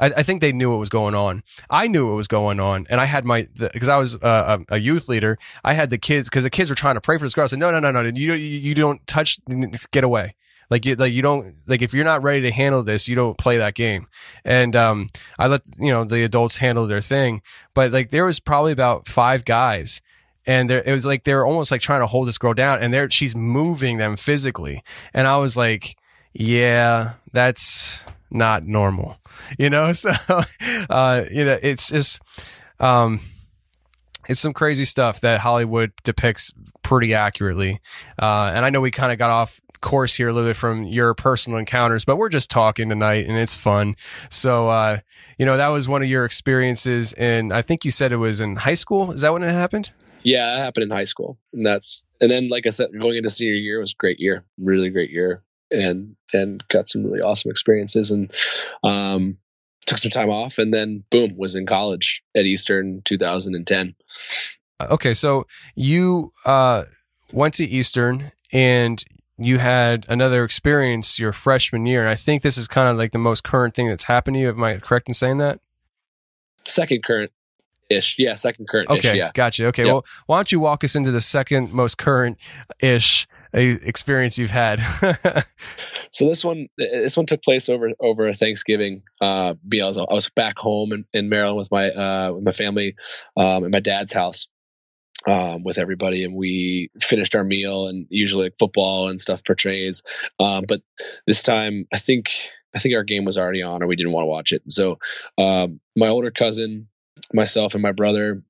I, 0.00 0.06
I, 0.06 0.22
think 0.22 0.40
they 0.40 0.52
knew 0.52 0.70
what 0.70 0.78
was 0.78 0.88
going 0.88 1.14
on. 1.14 1.42
I 1.68 1.86
knew 1.86 2.08
what 2.08 2.16
was 2.16 2.26
going 2.26 2.58
on, 2.58 2.86
and 2.90 3.00
I 3.00 3.04
had 3.04 3.24
my 3.24 3.46
because 3.56 3.88
I 3.88 3.96
was 3.96 4.16
uh, 4.16 4.58
a, 4.70 4.74
a, 4.74 4.78
youth 4.78 5.08
leader. 5.08 5.38
I 5.62 5.74
had 5.74 5.90
the 5.90 5.98
kids 5.98 6.28
because 6.28 6.42
the 6.44 6.50
kids 6.50 6.70
were 6.70 6.76
trying 6.76 6.96
to 6.96 7.00
pray 7.00 7.18
for 7.18 7.24
this 7.24 7.34
girl. 7.34 7.44
I 7.44 7.46
said, 7.46 7.58
"No, 7.58 7.70
no, 7.70 7.78
no, 7.78 7.92
no, 7.92 8.00
you 8.02 8.34
you 8.34 8.74
don't 8.74 9.06
touch. 9.06 9.38
Get 9.92 10.02
away." 10.02 10.34
Like 10.70 10.84
you, 10.84 10.94
like 10.94 11.12
you 11.12 11.20
don't 11.20 11.54
like 11.66 11.82
if 11.82 11.92
you're 11.92 12.04
not 12.04 12.22
ready 12.22 12.42
to 12.42 12.52
handle 12.52 12.82
this, 12.82 13.08
you 13.08 13.16
don't 13.16 13.36
play 13.36 13.58
that 13.58 13.74
game. 13.74 14.06
And 14.44 14.74
um, 14.74 15.08
I 15.38 15.48
let 15.48 15.62
you 15.78 15.90
know 15.90 16.04
the 16.04 16.22
adults 16.22 16.58
handle 16.58 16.86
their 16.86 17.00
thing, 17.00 17.42
but 17.74 17.92
like 17.92 18.10
there 18.10 18.24
was 18.24 18.40
probably 18.40 18.72
about 18.72 19.08
five 19.08 19.44
guys 19.44 20.00
and 20.46 20.70
there, 20.70 20.82
it 20.84 20.92
was 20.92 21.06
like 21.06 21.24
they 21.24 21.34
were 21.34 21.46
almost 21.46 21.70
like 21.70 21.80
trying 21.80 22.00
to 22.00 22.06
hold 22.06 22.26
this 22.28 22.38
girl 22.38 22.54
down 22.54 22.80
and 22.80 22.92
there 22.92 23.10
she's 23.10 23.34
moving 23.34 23.98
them 23.98 24.16
physically 24.16 24.82
and 25.12 25.26
i 25.26 25.36
was 25.36 25.56
like 25.56 25.96
yeah 26.32 27.14
that's 27.32 28.02
not 28.30 28.64
normal 28.64 29.19
you 29.58 29.70
know? 29.70 29.92
So 30.00 30.12
uh 30.88 31.24
you 31.30 31.44
know 31.44 31.58
it's 31.60 31.88
just 31.88 32.20
um 32.78 33.20
it's 34.28 34.40
some 34.40 34.52
crazy 34.52 34.84
stuff 34.84 35.20
that 35.20 35.40
hollywood 35.40 35.92
depicts 36.04 36.52
pretty 36.82 37.14
accurately. 37.14 37.80
Uh 38.20 38.52
and 38.54 38.64
i 38.64 38.70
know 38.70 38.80
we 38.80 38.90
kind 38.90 39.12
of 39.12 39.18
got 39.18 39.30
off 39.30 39.60
course 39.80 40.14
here 40.14 40.28
a 40.28 40.32
little 40.32 40.48
bit 40.48 40.56
from 40.56 40.84
your 40.84 41.14
personal 41.14 41.58
encounters 41.58 42.04
but 42.04 42.16
we're 42.16 42.28
just 42.28 42.50
talking 42.50 42.88
tonight 42.88 43.26
and 43.26 43.36
it's 43.36 43.54
fun. 43.54 43.96
So 44.30 44.68
uh 44.68 44.98
you 45.38 45.46
know 45.46 45.56
that 45.56 45.68
was 45.68 45.88
one 45.88 46.02
of 46.02 46.08
your 46.08 46.24
experiences 46.24 47.12
and 47.14 47.52
i 47.52 47.62
think 47.62 47.84
you 47.84 47.90
said 47.90 48.12
it 48.12 48.16
was 48.16 48.40
in 48.40 48.56
high 48.56 48.74
school. 48.74 49.12
Is 49.12 49.22
that 49.22 49.32
when 49.32 49.42
it 49.42 49.52
happened? 49.52 49.92
Yeah 50.22 50.56
it 50.56 50.60
happened 50.60 50.84
in 50.84 50.90
high 50.90 51.04
school. 51.04 51.38
And 51.52 51.64
that's 51.64 52.04
and 52.20 52.30
then 52.30 52.48
like 52.48 52.66
i 52.66 52.70
said 52.70 52.90
going 52.98 53.16
into 53.16 53.30
senior 53.30 53.54
year 53.54 53.80
was 53.80 53.92
a 53.92 53.96
great 53.96 54.20
year 54.20 54.44
really 54.58 54.90
great 54.90 55.10
year. 55.10 55.42
And 55.70 56.16
and 56.32 56.66
got 56.68 56.86
some 56.86 57.04
really 57.04 57.20
awesome 57.20 57.50
experiences 57.50 58.10
and 58.10 58.34
um, 58.82 59.36
took 59.86 59.98
some 59.98 60.10
time 60.10 60.30
off 60.30 60.58
and 60.58 60.72
then 60.72 61.04
boom 61.10 61.36
was 61.36 61.54
in 61.54 61.66
college 61.66 62.22
at 62.36 62.44
Eastern 62.44 63.02
2010. 63.04 63.94
Okay, 64.80 65.14
so 65.14 65.46
you 65.74 66.32
uh, 66.44 66.84
went 67.32 67.54
to 67.54 67.64
Eastern 67.64 68.32
and 68.52 69.04
you 69.40 69.58
had 69.58 70.04
another 70.08 70.44
experience 70.44 71.18
your 71.18 71.32
freshman 71.32 71.86
year, 71.86 72.00
and 72.00 72.10
I 72.10 72.14
think 72.14 72.42
this 72.42 72.58
is 72.58 72.68
kind 72.68 72.88
of 72.88 72.98
like 72.98 73.12
the 73.12 73.18
most 73.18 73.42
current 73.42 73.74
thing 73.74 73.88
that's 73.88 74.04
happened 74.04 74.34
to 74.34 74.40
you. 74.40 74.48
Am 74.50 74.62
I 74.62 74.76
correct 74.76 75.08
in 75.08 75.14
saying 75.14 75.38
that? 75.38 75.60
Second 76.66 77.02
current 77.02 77.32
ish, 77.88 78.16
yeah, 78.18 78.34
second 78.34 78.68
current. 78.68 78.90
Okay, 78.90 79.16
yeah, 79.16 79.30
gotcha. 79.32 79.66
Okay, 79.66 79.84
yep. 79.84 79.92
well, 79.92 80.04
why 80.26 80.38
don't 80.38 80.52
you 80.52 80.60
walk 80.60 80.84
us 80.84 80.94
into 80.94 81.10
the 81.10 81.22
second 81.22 81.72
most 81.72 81.96
current 81.96 82.38
ish 82.80 83.26
experience 83.52 84.38
you've 84.38 84.50
had. 84.50 84.80
so 86.10 86.26
this 86.26 86.44
one, 86.44 86.68
this 86.76 87.16
one 87.16 87.26
took 87.26 87.42
place 87.42 87.68
over 87.68 87.90
over 88.00 88.32
Thanksgiving. 88.32 89.02
Uh, 89.20 89.54
I 89.54 89.84
was, 89.84 89.98
I 89.98 90.12
was 90.12 90.28
back 90.30 90.58
home 90.58 90.92
in, 90.92 91.04
in 91.14 91.28
Maryland 91.28 91.58
with 91.58 91.70
my 91.70 91.90
uh, 91.90 92.32
with 92.32 92.44
my 92.44 92.52
family 92.52 92.94
um, 93.36 93.70
my 93.70 93.80
dad's 93.80 94.12
house 94.12 94.48
um, 95.26 95.62
with 95.62 95.78
everybody, 95.78 96.24
and 96.24 96.34
we 96.34 96.90
finished 97.00 97.34
our 97.34 97.44
meal 97.44 97.86
and 97.88 98.06
usually 98.10 98.44
like 98.44 98.58
football 98.58 99.08
and 99.08 99.20
stuff 99.20 99.44
portrays. 99.44 100.02
Um, 100.38 100.64
but 100.66 100.80
this 101.26 101.42
time, 101.42 101.86
I 101.92 101.98
think 101.98 102.30
I 102.74 102.78
think 102.78 102.94
our 102.94 103.04
game 103.04 103.24
was 103.24 103.38
already 103.38 103.62
on, 103.62 103.82
or 103.82 103.86
we 103.86 103.96
didn't 103.96 104.12
want 104.12 104.24
to 104.24 104.28
watch 104.28 104.52
it. 104.52 104.62
So 104.68 104.98
um, 105.38 105.80
my 105.96 106.08
older 106.08 106.30
cousin, 106.30 106.88
myself, 107.32 107.74
and 107.74 107.82
my 107.82 107.92
brother 107.92 108.42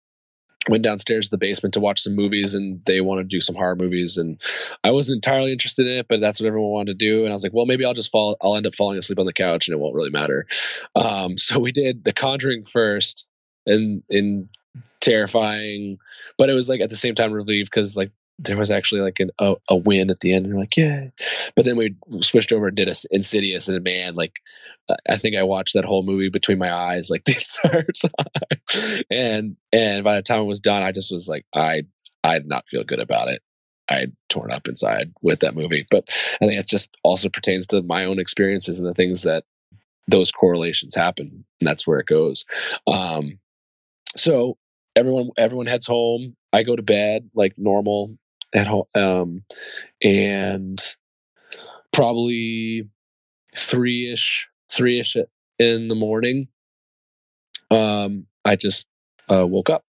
went 0.68 0.84
downstairs 0.84 1.26
to 1.26 1.30
the 1.30 1.38
basement 1.38 1.74
to 1.74 1.80
watch 1.80 2.02
some 2.02 2.14
movies 2.14 2.54
and 2.54 2.84
they 2.84 3.00
wanted 3.00 3.22
to 3.22 3.36
do 3.36 3.40
some 3.40 3.54
horror 3.54 3.76
movies 3.76 4.18
and 4.18 4.40
I 4.84 4.90
wasn't 4.90 5.16
entirely 5.16 5.52
interested 5.52 5.86
in 5.86 5.98
it, 5.98 6.06
but 6.08 6.20
that's 6.20 6.40
what 6.40 6.46
everyone 6.46 6.70
wanted 6.70 6.98
to 6.98 7.04
do. 7.04 7.20
And 7.20 7.30
I 7.30 7.32
was 7.32 7.42
like, 7.42 7.54
well, 7.54 7.66
maybe 7.66 7.84
I'll 7.84 7.94
just 7.94 8.10
fall, 8.10 8.36
I'll 8.42 8.56
end 8.56 8.66
up 8.66 8.74
falling 8.74 8.98
asleep 8.98 9.18
on 9.18 9.26
the 9.26 9.32
couch 9.32 9.68
and 9.68 9.74
it 9.74 9.80
won't 9.80 9.94
really 9.94 10.10
matter. 10.10 10.46
Um, 10.94 11.38
so 11.38 11.58
we 11.58 11.72
did 11.72 12.04
The 12.04 12.12
Conjuring 12.12 12.64
first 12.64 13.24
and 13.66 14.02
in 14.10 14.48
terrifying, 15.00 15.98
but 16.36 16.50
it 16.50 16.54
was 16.54 16.68
like 16.68 16.80
at 16.80 16.90
the 16.90 16.96
same 16.96 17.14
time 17.14 17.32
relieved 17.32 17.70
because 17.70 17.96
like 17.96 18.12
there 18.40 18.56
was 18.56 18.70
actually 18.70 19.02
like 19.02 19.20
an, 19.20 19.30
a, 19.38 19.54
a 19.68 19.76
win 19.76 20.10
at 20.10 20.20
the 20.20 20.32
end 20.32 20.46
and 20.46 20.54
we're 20.54 20.60
like, 20.60 20.76
yeah. 20.76 21.08
But 21.54 21.64
then 21.64 21.76
we 21.76 21.94
switched 22.20 22.52
over 22.52 22.68
and 22.68 22.76
did 22.76 22.88
a 22.88 22.94
Insidious 23.10 23.68
and 23.68 23.84
man, 23.84 24.14
like 24.14 24.40
I 25.08 25.16
think 25.16 25.36
I 25.36 25.42
watched 25.42 25.74
that 25.74 25.84
whole 25.84 26.02
movie 26.02 26.30
between 26.30 26.58
my 26.58 26.72
eyes 26.72 27.10
like 27.10 27.24
the 27.26 27.36
entire 27.62 27.84
time. 27.92 29.02
and 29.10 29.56
and 29.72 30.04
by 30.04 30.16
the 30.16 30.22
time 30.22 30.40
it 30.40 30.44
was 30.44 30.60
done, 30.60 30.82
I 30.82 30.92
just 30.92 31.12
was 31.12 31.28
like, 31.28 31.44
I 31.54 31.82
I 32.24 32.38
did 32.38 32.48
not 32.48 32.68
feel 32.68 32.84
good 32.84 33.00
about 33.00 33.28
it. 33.28 33.42
I 33.88 34.00
had 34.00 34.16
torn 34.28 34.52
up 34.52 34.68
inside 34.68 35.12
with 35.20 35.40
that 35.40 35.54
movie. 35.54 35.84
But 35.90 36.08
I 36.40 36.46
think 36.46 36.60
it 36.60 36.68
just 36.68 36.96
also 37.02 37.28
pertains 37.28 37.66
to 37.68 37.82
my 37.82 38.04
own 38.04 38.18
experiences 38.18 38.78
and 38.78 38.86
the 38.86 38.94
things 38.94 39.22
that 39.22 39.44
those 40.06 40.30
correlations 40.30 40.94
happen, 40.94 41.44
and 41.60 41.66
that's 41.66 41.86
where 41.86 41.98
it 41.98 42.06
goes. 42.06 42.46
Um, 42.86 43.38
so 44.16 44.56
everyone 44.96 45.30
everyone 45.36 45.66
heads 45.66 45.86
home. 45.86 46.36
I 46.52 46.62
go 46.62 46.74
to 46.74 46.82
bed 46.82 47.30
like 47.34 47.58
normal 47.58 48.16
at 48.54 48.66
home, 48.66 48.84
um, 48.94 49.44
and 50.02 50.80
probably 51.92 52.88
three 53.54 54.12
ish, 54.12 54.48
three 54.70 55.00
ish 55.00 55.16
in 55.58 55.88
the 55.88 55.94
morning. 55.94 56.48
Um, 57.70 58.26
I 58.44 58.56
just 58.56 58.88
uh, 59.30 59.46
woke 59.46 59.70
up 59.70 59.84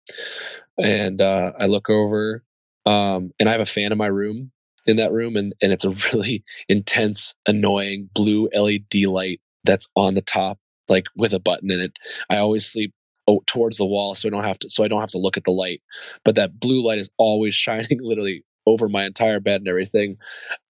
and 0.78 1.20
uh, 1.20 1.52
I 1.58 1.66
look 1.66 1.90
over, 1.90 2.42
um, 2.86 3.32
and 3.38 3.48
I 3.48 3.52
have 3.52 3.60
a 3.60 3.66
fan 3.66 3.92
in 3.92 3.98
my 3.98 4.06
room 4.06 4.50
in 4.86 4.96
that 4.96 5.12
room, 5.12 5.36
and 5.36 5.54
and 5.62 5.72
it's 5.72 5.84
a 5.84 5.90
really 6.12 6.44
intense, 6.68 7.36
annoying 7.46 8.08
blue 8.14 8.48
LED 8.52 9.04
light 9.06 9.40
that's 9.64 9.88
on 9.94 10.14
the 10.14 10.22
top, 10.22 10.58
like 10.88 11.04
with 11.16 11.34
a 11.34 11.40
button 11.40 11.70
in 11.70 11.80
it. 11.80 11.98
I 12.30 12.38
always 12.38 12.66
sleep 12.66 12.92
oh, 13.28 13.42
towards 13.46 13.76
the 13.76 13.86
wall, 13.86 14.14
so 14.14 14.28
I 14.28 14.30
don't 14.30 14.44
have 14.44 14.58
to 14.60 14.70
so 14.70 14.82
I 14.82 14.88
don't 14.88 15.00
have 15.00 15.10
to 15.10 15.18
look 15.18 15.36
at 15.36 15.44
the 15.44 15.52
light. 15.52 15.82
But 16.24 16.36
that 16.36 16.58
blue 16.58 16.82
light 16.84 16.98
is 16.98 17.10
always 17.18 17.54
shining, 17.66 18.00
literally 18.00 18.44
over 18.68 18.88
my 18.88 19.04
entire 19.04 19.40
bed 19.40 19.60
and 19.60 19.68
everything. 19.68 20.18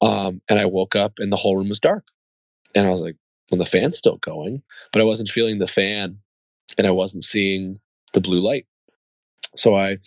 Um, 0.00 0.40
and 0.48 0.58
I 0.58 0.66
woke 0.66 0.96
up, 0.96 1.14
and 1.18 1.32
the 1.32 1.36
whole 1.36 1.56
room 1.56 1.68
was 1.68 1.80
dark, 1.80 2.04
and 2.74 2.86
I 2.86 2.90
was 2.90 3.00
like, 3.00 3.16
"Well, 3.50 3.58
the 3.58 3.64
fan's 3.64 3.98
still 3.98 4.16
going," 4.16 4.62
but 4.92 5.00
I 5.00 5.04
wasn't 5.04 5.30
feeling 5.30 5.58
the 5.58 5.66
fan, 5.66 6.18
and 6.76 6.86
I 6.86 6.92
wasn't 6.92 7.24
seeing 7.24 7.80
the 8.12 8.20
blue 8.20 8.40
light. 8.40 8.66
So 9.56 9.74
I 9.74 9.98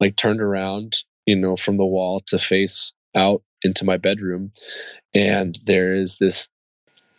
like 0.00 0.16
turned 0.16 0.40
around, 0.40 0.96
you 1.26 1.36
know, 1.36 1.56
from 1.56 1.76
the 1.76 1.86
wall 1.86 2.20
to 2.26 2.38
face 2.38 2.92
out 3.14 3.42
into 3.62 3.84
my 3.84 3.96
bedroom, 3.96 4.52
and 5.14 5.58
there 5.64 5.94
is 5.94 6.16
this 6.16 6.48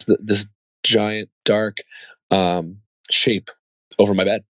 this 0.08 0.48
giant 0.84 1.30
dark 1.46 1.78
um, 2.32 2.78
shape 3.10 3.50
over 3.98 4.14
my 4.14 4.24
bed. 4.24 4.44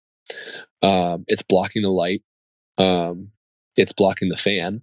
Um, 0.82 1.26
it's 1.28 1.42
blocking 1.42 1.82
the 1.82 1.90
light. 1.90 2.24
Um, 2.78 3.32
it's 3.76 3.94
blocking 3.94 4.30
the 4.30 4.38
fan, 4.38 4.82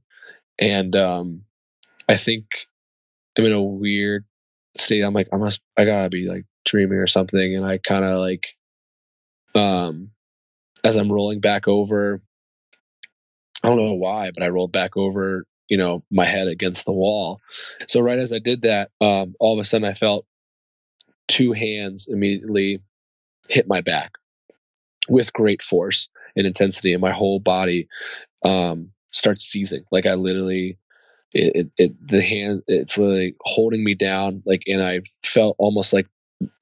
and 0.58 0.94
um, 0.96 1.42
I 2.08 2.16
think 2.16 2.46
I'm 3.36 3.44
in 3.44 3.52
a 3.52 3.62
weird 3.62 4.24
state. 4.76 5.02
I'm 5.02 5.14
like, 5.14 5.28
I 5.32 5.36
must, 5.36 5.60
I 5.76 5.84
gotta 5.84 6.08
be 6.08 6.26
like 6.26 6.44
dreaming 6.64 6.98
or 6.98 7.06
something, 7.06 7.56
and 7.56 7.64
I 7.64 7.78
kind 7.78 8.04
of 8.04 8.18
like, 8.18 8.48
um, 9.54 10.10
as 10.84 10.96
I'm 10.96 11.10
rolling 11.12 11.40
back 11.40 11.68
over, 11.68 12.22
I 13.62 13.68
don't 13.68 13.76
know 13.76 13.94
why, 13.94 14.30
but 14.32 14.42
I 14.42 14.48
rolled 14.48 14.72
back 14.72 14.96
over, 14.96 15.44
you 15.68 15.76
know, 15.76 16.04
my 16.10 16.24
head 16.24 16.46
against 16.46 16.84
the 16.84 16.92
wall. 16.92 17.40
So 17.88 18.00
right 18.00 18.18
as 18.18 18.32
I 18.32 18.38
did 18.38 18.62
that, 18.62 18.90
um, 19.00 19.34
all 19.40 19.54
of 19.54 19.58
a 19.58 19.64
sudden 19.64 19.88
I 19.88 19.94
felt 19.94 20.26
two 21.26 21.52
hands 21.52 22.06
immediately 22.08 22.80
hit 23.48 23.66
my 23.66 23.80
back 23.80 24.12
with 25.08 25.32
great 25.32 25.62
force 25.62 26.08
and 26.36 26.46
intensity, 26.46 26.92
and 26.92 27.00
my 27.00 27.12
whole 27.12 27.40
body 27.40 27.86
um, 28.44 28.92
starts 29.16 29.44
seizing. 29.44 29.84
Like 29.90 30.06
I 30.06 30.14
literally, 30.14 30.78
it, 31.32 31.56
it, 31.56 31.70
it, 31.78 32.08
the 32.08 32.22
hand, 32.22 32.62
it's 32.66 32.96
literally 32.98 33.36
holding 33.40 33.82
me 33.82 33.94
down. 33.94 34.42
Like, 34.46 34.62
and 34.66 34.82
I 34.82 35.00
felt 35.22 35.56
almost 35.58 35.92
like 35.92 36.06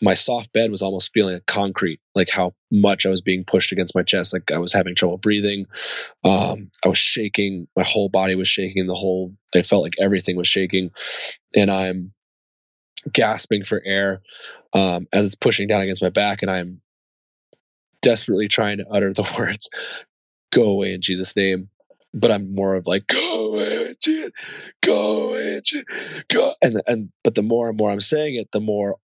my 0.00 0.14
soft 0.14 0.52
bed 0.52 0.70
was 0.70 0.82
almost 0.82 1.10
feeling 1.12 1.34
like 1.34 1.46
concrete, 1.46 2.00
like 2.14 2.30
how 2.30 2.54
much 2.70 3.06
I 3.06 3.10
was 3.10 3.22
being 3.22 3.44
pushed 3.44 3.72
against 3.72 3.94
my 3.94 4.02
chest. 4.02 4.32
Like 4.32 4.50
I 4.52 4.58
was 4.58 4.72
having 4.72 4.94
trouble 4.94 5.18
breathing. 5.18 5.66
Um, 6.22 6.70
I 6.84 6.88
was 6.88 6.98
shaking. 6.98 7.66
My 7.76 7.82
whole 7.82 8.08
body 8.08 8.36
was 8.36 8.48
shaking. 8.48 8.86
The 8.86 8.94
whole, 8.94 9.34
it 9.52 9.66
felt 9.66 9.82
like 9.82 9.94
everything 10.00 10.36
was 10.36 10.46
shaking. 10.46 10.90
And 11.56 11.70
I'm 11.70 12.12
gasping 13.12 13.64
for 13.64 13.82
air 13.84 14.22
um, 14.72 15.06
as 15.12 15.26
it's 15.26 15.34
pushing 15.34 15.66
down 15.66 15.82
against 15.82 16.02
my 16.02 16.10
back. 16.10 16.42
And 16.42 16.50
I'm 16.50 16.80
desperately 18.00 18.48
trying 18.48 18.78
to 18.78 18.86
utter 18.88 19.12
the 19.12 19.28
words, 19.38 19.70
go 20.52 20.70
away 20.70 20.94
in 20.94 21.00
Jesus' 21.00 21.34
name. 21.34 21.68
But 22.14 22.30
I'm 22.30 22.54
more 22.54 22.76
of 22.76 22.86
like, 22.86 23.06
go 23.08 23.92
Jesus, 24.00 24.32
go 24.82 25.60
Jesus, 25.64 26.24
go. 26.28 26.52
And, 26.62 26.82
and, 26.86 27.10
but 27.24 27.34
the 27.34 27.42
more 27.42 27.68
and 27.68 27.78
more 27.78 27.90
I'm 27.90 28.00
saying 28.00 28.36
it, 28.36 28.52
the 28.52 28.60
more 28.60 28.96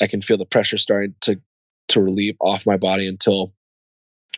I 0.00 0.06
can 0.06 0.20
feel 0.20 0.38
the 0.38 0.46
pressure 0.46 0.78
starting 0.78 1.14
to 1.22 1.40
to 1.88 2.00
relieve 2.00 2.36
off 2.40 2.66
my 2.66 2.76
body 2.76 3.08
until 3.08 3.52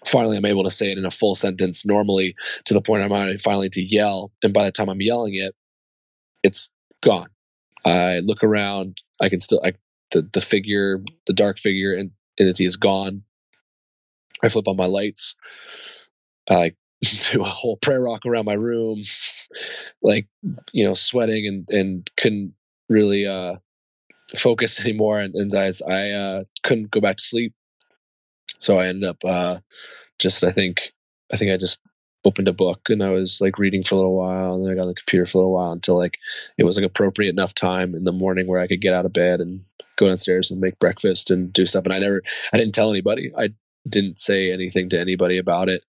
finally 0.07 0.37
I'm 0.37 0.45
able 0.45 0.65
to 0.65 0.71
say 0.71 0.91
it 0.91 0.99
in 0.99 1.05
a 1.05 1.11
full 1.11 1.35
sentence 1.35 1.85
normally 1.87 2.35
to 2.65 2.75
the 2.75 2.81
point 2.81 3.05
I'm 3.05 3.39
finally 3.39 3.69
to 3.71 3.83
yell. 3.83 4.33
And 4.43 4.53
by 4.53 4.65
the 4.65 4.73
time 4.73 4.89
I'm 4.89 5.01
yelling 5.01 5.35
it, 5.35 5.55
it's 6.43 6.71
gone. 7.03 7.29
I 7.85 8.21
look 8.21 8.43
around. 8.43 8.99
I 9.21 9.29
can 9.29 9.41
still 9.41 9.61
I, 9.65 9.75
the 10.13 10.29
the 10.33 10.41
figure, 10.41 11.03
the 11.27 11.33
dark 11.33 11.59
figure 11.59 11.95
and 11.95 12.11
entity 12.39 12.65
is 12.65 12.77
gone. 12.77 13.23
I 14.43 14.49
flip 14.49 14.69
on 14.69 14.77
my 14.77 14.87
lights. 14.87 15.37
I 16.51 16.75
do 17.33 17.43
a 17.43 17.45
whole 17.45 17.77
prayer 17.77 18.01
rock 18.01 18.27
around 18.27 18.45
my 18.45 18.55
room, 18.55 19.03
like 20.03 20.27
you 20.73 20.85
know, 20.87 20.95
sweating 20.95 21.47
and 21.47 21.71
and 21.71 22.11
couldn't 22.17 22.55
really 22.89 23.27
uh 23.27 23.57
focus 24.37 24.81
anymore, 24.85 25.21
and, 25.21 25.35
and 25.35 25.53
I, 25.55 25.71
I 25.89 26.11
uh, 26.11 26.45
couldn't 26.63 26.91
go 26.91 27.01
back 27.01 27.17
to 27.17 27.23
sleep. 27.23 27.55
So 28.59 28.79
I 28.79 28.87
ended 28.87 29.09
up 29.09 29.19
uh, 29.25 29.59
just 30.19 30.45
I 30.45 30.53
think 30.53 30.93
I 31.33 31.37
think 31.37 31.51
I 31.53 31.57
just 31.57 31.81
opened 32.27 32.49
a 32.49 32.55
book 32.55 32.89
and 32.89 33.03
I 33.03 33.11
was 33.11 33.39
like 33.43 33.59
reading 33.59 33.83
for 33.83 33.95
a 33.95 33.99
little 33.99 34.17
while, 34.17 34.55
and 34.55 34.65
then 34.65 34.73
I 34.73 34.75
got 34.75 34.83
on 34.83 34.89
the 34.89 34.95
computer 34.95 35.27
for 35.27 35.39
a 35.39 35.41
little 35.41 35.53
while 35.53 35.73
until 35.73 35.99
like 35.99 36.19
it 36.57 36.65
was 36.65 36.77
like 36.77 36.87
appropriate 36.87 37.31
enough 37.31 37.55
time 37.55 37.95
in 37.95 38.05
the 38.05 38.13
morning 38.13 38.47
where 38.47 38.61
I 38.61 38.67
could 38.67 38.81
get 38.81 38.95
out 38.95 39.07
of 39.07 39.13
bed 39.13 39.41
and 39.41 39.65
go 39.97 40.07
downstairs 40.07 40.51
and 40.51 40.61
make 40.61 40.79
breakfast 40.79 41.31
and 41.31 41.53
do 41.53 41.67
stuff. 41.67 41.85
And 41.85 41.93
I 41.93 41.99
never 41.99 42.23
I 42.53 42.57
didn't 42.57 42.75
tell 42.75 42.91
anybody. 42.91 43.33
I 43.37 43.51
didn't 43.87 44.19
say 44.19 44.53
anything 44.53 44.89
to 44.91 45.01
anybody 45.01 45.39
about 45.39 45.69
it. 45.69 45.83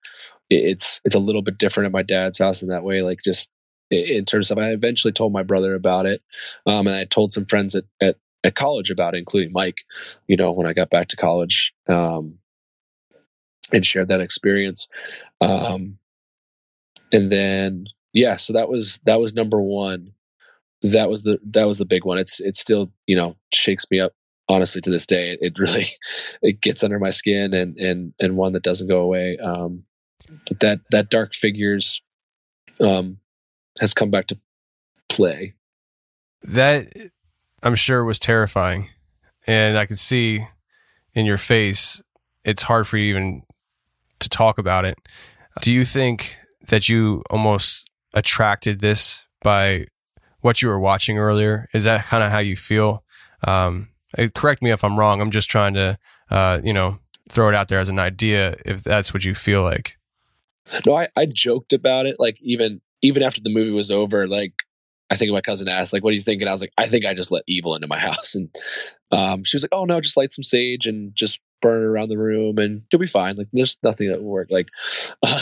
It's 0.49 1.01
it's 1.03 1.15
a 1.15 1.19
little 1.19 1.41
bit 1.41 1.57
different 1.57 1.87
at 1.87 1.93
my 1.93 2.03
dad's 2.03 2.39
house 2.39 2.61
in 2.61 2.69
that 2.69 2.83
way. 2.83 3.01
Like 3.01 3.19
just 3.23 3.49
in 3.91 4.25
terms 4.25 4.49
of, 4.49 4.57
I 4.57 4.69
eventually 4.69 5.11
told 5.11 5.31
my 5.31 5.43
brother 5.43 5.75
about 5.75 6.05
it, 6.05 6.21
um, 6.65 6.87
and 6.87 6.95
I 6.95 7.05
told 7.05 7.31
some 7.31 7.45
friends 7.45 7.75
at, 7.75 7.85
at 8.01 8.17
at 8.45 8.55
college 8.55 8.91
about 8.91 9.15
it, 9.15 9.17
including 9.17 9.51
Mike, 9.51 9.79
you 10.27 10.37
know, 10.37 10.51
when 10.51 10.67
I 10.67 10.73
got 10.73 10.91
back 10.91 11.09
to 11.09 11.15
college, 11.15 11.73
um, 11.89 12.37
and 13.73 13.85
shared 13.85 14.09
that 14.09 14.21
experience. 14.21 14.87
Um, 15.41 15.97
and 17.11 17.31
then, 17.31 17.85
yeah, 18.13 18.35
so 18.35 18.53
that 18.53 18.69
was, 18.69 18.99
that 19.05 19.19
was 19.19 19.33
number 19.33 19.59
one. 19.59 20.11
That 20.83 21.09
was 21.09 21.23
the, 21.23 21.39
that 21.51 21.65
was 21.65 21.79
the 21.79 21.85
big 21.85 22.05
one. 22.05 22.19
It's, 22.19 22.39
it 22.39 22.55
still, 22.55 22.91
you 23.07 23.15
know, 23.15 23.35
shakes 23.51 23.85
me 23.89 23.99
up 23.99 24.13
honestly 24.47 24.81
to 24.81 24.91
this 24.91 25.07
day. 25.07 25.31
It, 25.31 25.39
it 25.41 25.59
really, 25.59 25.85
it 26.43 26.61
gets 26.61 26.83
under 26.83 26.99
my 26.99 27.09
skin 27.09 27.53
and, 27.55 27.77
and, 27.77 28.13
and 28.19 28.37
one 28.37 28.53
that 28.53 28.63
doesn't 28.63 28.87
go 28.87 28.99
away. 28.99 29.39
Um, 29.39 29.83
that, 30.59 30.81
that 30.91 31.09
dark 31.09 31.33
figures, 31.33 32.01
um, 32.79 33.17
has 33.79 33.93
come 33.93 34.09
back 34.09 34.27
to 34.27 34.39
play. 35.09 35.53
That 36.43 36.87
I'm 37.63 37.75
sure 37.75 38.03
was 38.03 38.19
terrifying. 38.19 38.89
And 39.47 39.77
I 39.77 39.85
could 39.85 39.99
see 39.99 40.45
in 41.13 41.25
your 41.25 41.37
face, 41.37 42.01
it's 42.43 42.63
hard 42.63 42.87
for 42.87 42.97
you 42.97 43.09
even 43.09 43.43
to 44.19 44.29
talk 44.29 44.57
about 44.57 44.85
it. 44.85 44.97
Do 45.61 45.71
you 45.71 45.85
think 45.85 46.37
that 46.67 46.89
you 46.89 47.23
almost 47.29 47.89
attracted 48.13 48.79
this 48.79 49.25
by 49.41 49.85
what 50.41 50.61
you 50.61 50.67
were 50.67 50.79
watching 50.79 51.17
earlier? 51.17 51.67
Is 51.73 51.83
that 51.85 52.05
kind 52.05 52.23
of 52.23 52.31
how 52.31 52.39
you 52.39 52.55
feel? 52.55 53.03
Um, 53.45 53.89
correct 54.33 54.61
me 54.61 54.71
if 54.71 54.83
I'm 54.83 54.97
wrong. 54.97 55.21
I'm 55.21 55.31
just 55.31 55.49
trying 55.49 55.73
to, 55.75 55.97
uh, 56.29 56.59
you 56.63 56.73
know, 56.73 56.99
throw 57.29 57.49
it 57.49 57.55
out 57.55 57.67
there 57.67 57.79
as 57.79 57.89
an 57.89 57.99
idea 57.99 58.55
if 58.65 58.83
that's 58.83 59.13
what 59.13 59.25
you 59.25 59.33
feel 59.33 59.63
like. 59.63 59.97
No, 60.85 60.93
I, 60.93 61.09
I 61.15 61.25
joked 61.25 61.73
about 61.73 62.05
it. 62.05 62.17
Like 62.19 62.41
even 62.41 62.81
even 63.01 63.23
after 63.23 63.41
the 63.41 63.53
movie 63.53 63.71
was 63.71 63.91
over, 63.91 64.27
like 64.27 64.53
I 65.09 65.15
think 65.17 65.31
my 65.31 65.41
cousin 65.41 65.67
asked, 65.67 65.93
like, 65.93 66.03
what 66.03 66.11
do 66.11 66.15
you 66.15 66.21
think? 66.21 66.41
And 66.41 66.49
I 66.49 66.51
was 66.51 66.61
like, 66.61 66.73
I 66.77 66.87
think 66.87 67.05
I 67.05 67.13
just 67.13 67.31
let 67.31 67.43
evil 67.47 67.75
into 67.75 67.87
my 67.87 67.99
house. 68.09 68.35
And 68.35 68.49
um, 69.11 69.43
she 69.43 69.55
was 69.55 69.63
like, 69.63 69.73
oh, 69.73 69.85
no, 69.85 70.01
just 70.01 70.17
light 70.17 70.31
some 70.31 70.43
sage 70.43 70.87
and 70.87 71.15
just 71.15 71.39
burn 71.61 71.81
it 71.81 71.85
around 71.85 72.09
the 72.09 72.17
room 72.17 72.57
and 72.57 72.83
you'll 72.91 72.99
be 72.99 73.05
fine. 73.05 73.35
Like, 73.37 73.47
there's 73.53 73.77
nothing 73.83 74.09
that 74.09 74.21
will 74.21 74.29
work. 74.29 74.49
Like, 74.49 74.69
uh, 75.23 75.41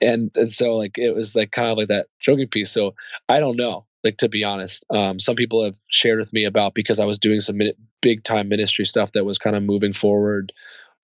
and, 0.00 0.30
and 0.34 0.52
so, 0.52 0.76
like, 0.76 0.98
it 0.98 1.14
was 1.14 1.34
like 1.34 1.50
kind 1.50 1.70
of 1.70 1.78
like 1.78 1.88
that 1.88 2.06
joking 2.18 2.48
piece. 2.48 2.70
So 2.70 2.94
I 3.28 3.40
don't 3.40 3.56
know, 3.56 3.86
like, 4.04 4.18
to 4.18 4.28
be 4.28 4.44
honest. 4.44 4.84
Um, 4.90 5.18
some 5.18 5.36
people 5.36 5.64
have 5.64 5.76
shared 5.90 6.18
with 6.18 6.32
me 6.32 6.44
about 6.44 6.74
because 6.74 7.00
I 7.00 7.06
was 7.06 7.18
doing 7.18 7.40
some 7.40 7.58
big 8.02 8.22
time 8.22 8.48
ministry 8.48 8.84
stuff 8.84 9.12
that 9.12 9.24
was 9.24 9.38
kind 9.38 9.56
of 9.56 9.62
moving 9.62 9.92
forward 9.92 10.52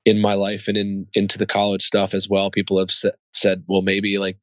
in 0.07 0.21
my 0.23 0.35
life 0.35 0.69
and 0.69 0.79
in 0.79 1.07
into 1.13 1.37
the 1.37 1.47
college 1.47 1.83
stuff 1.83 2.15
as 2.15 2.29
well. 2.29 2.51
People 2.51 2.79
have 2.79 2.91
sa- 2.91 3.11
said, 3.35 3.65
well, 3.69 3.83
maybe 3.83 4.17
like, 4.17 4.39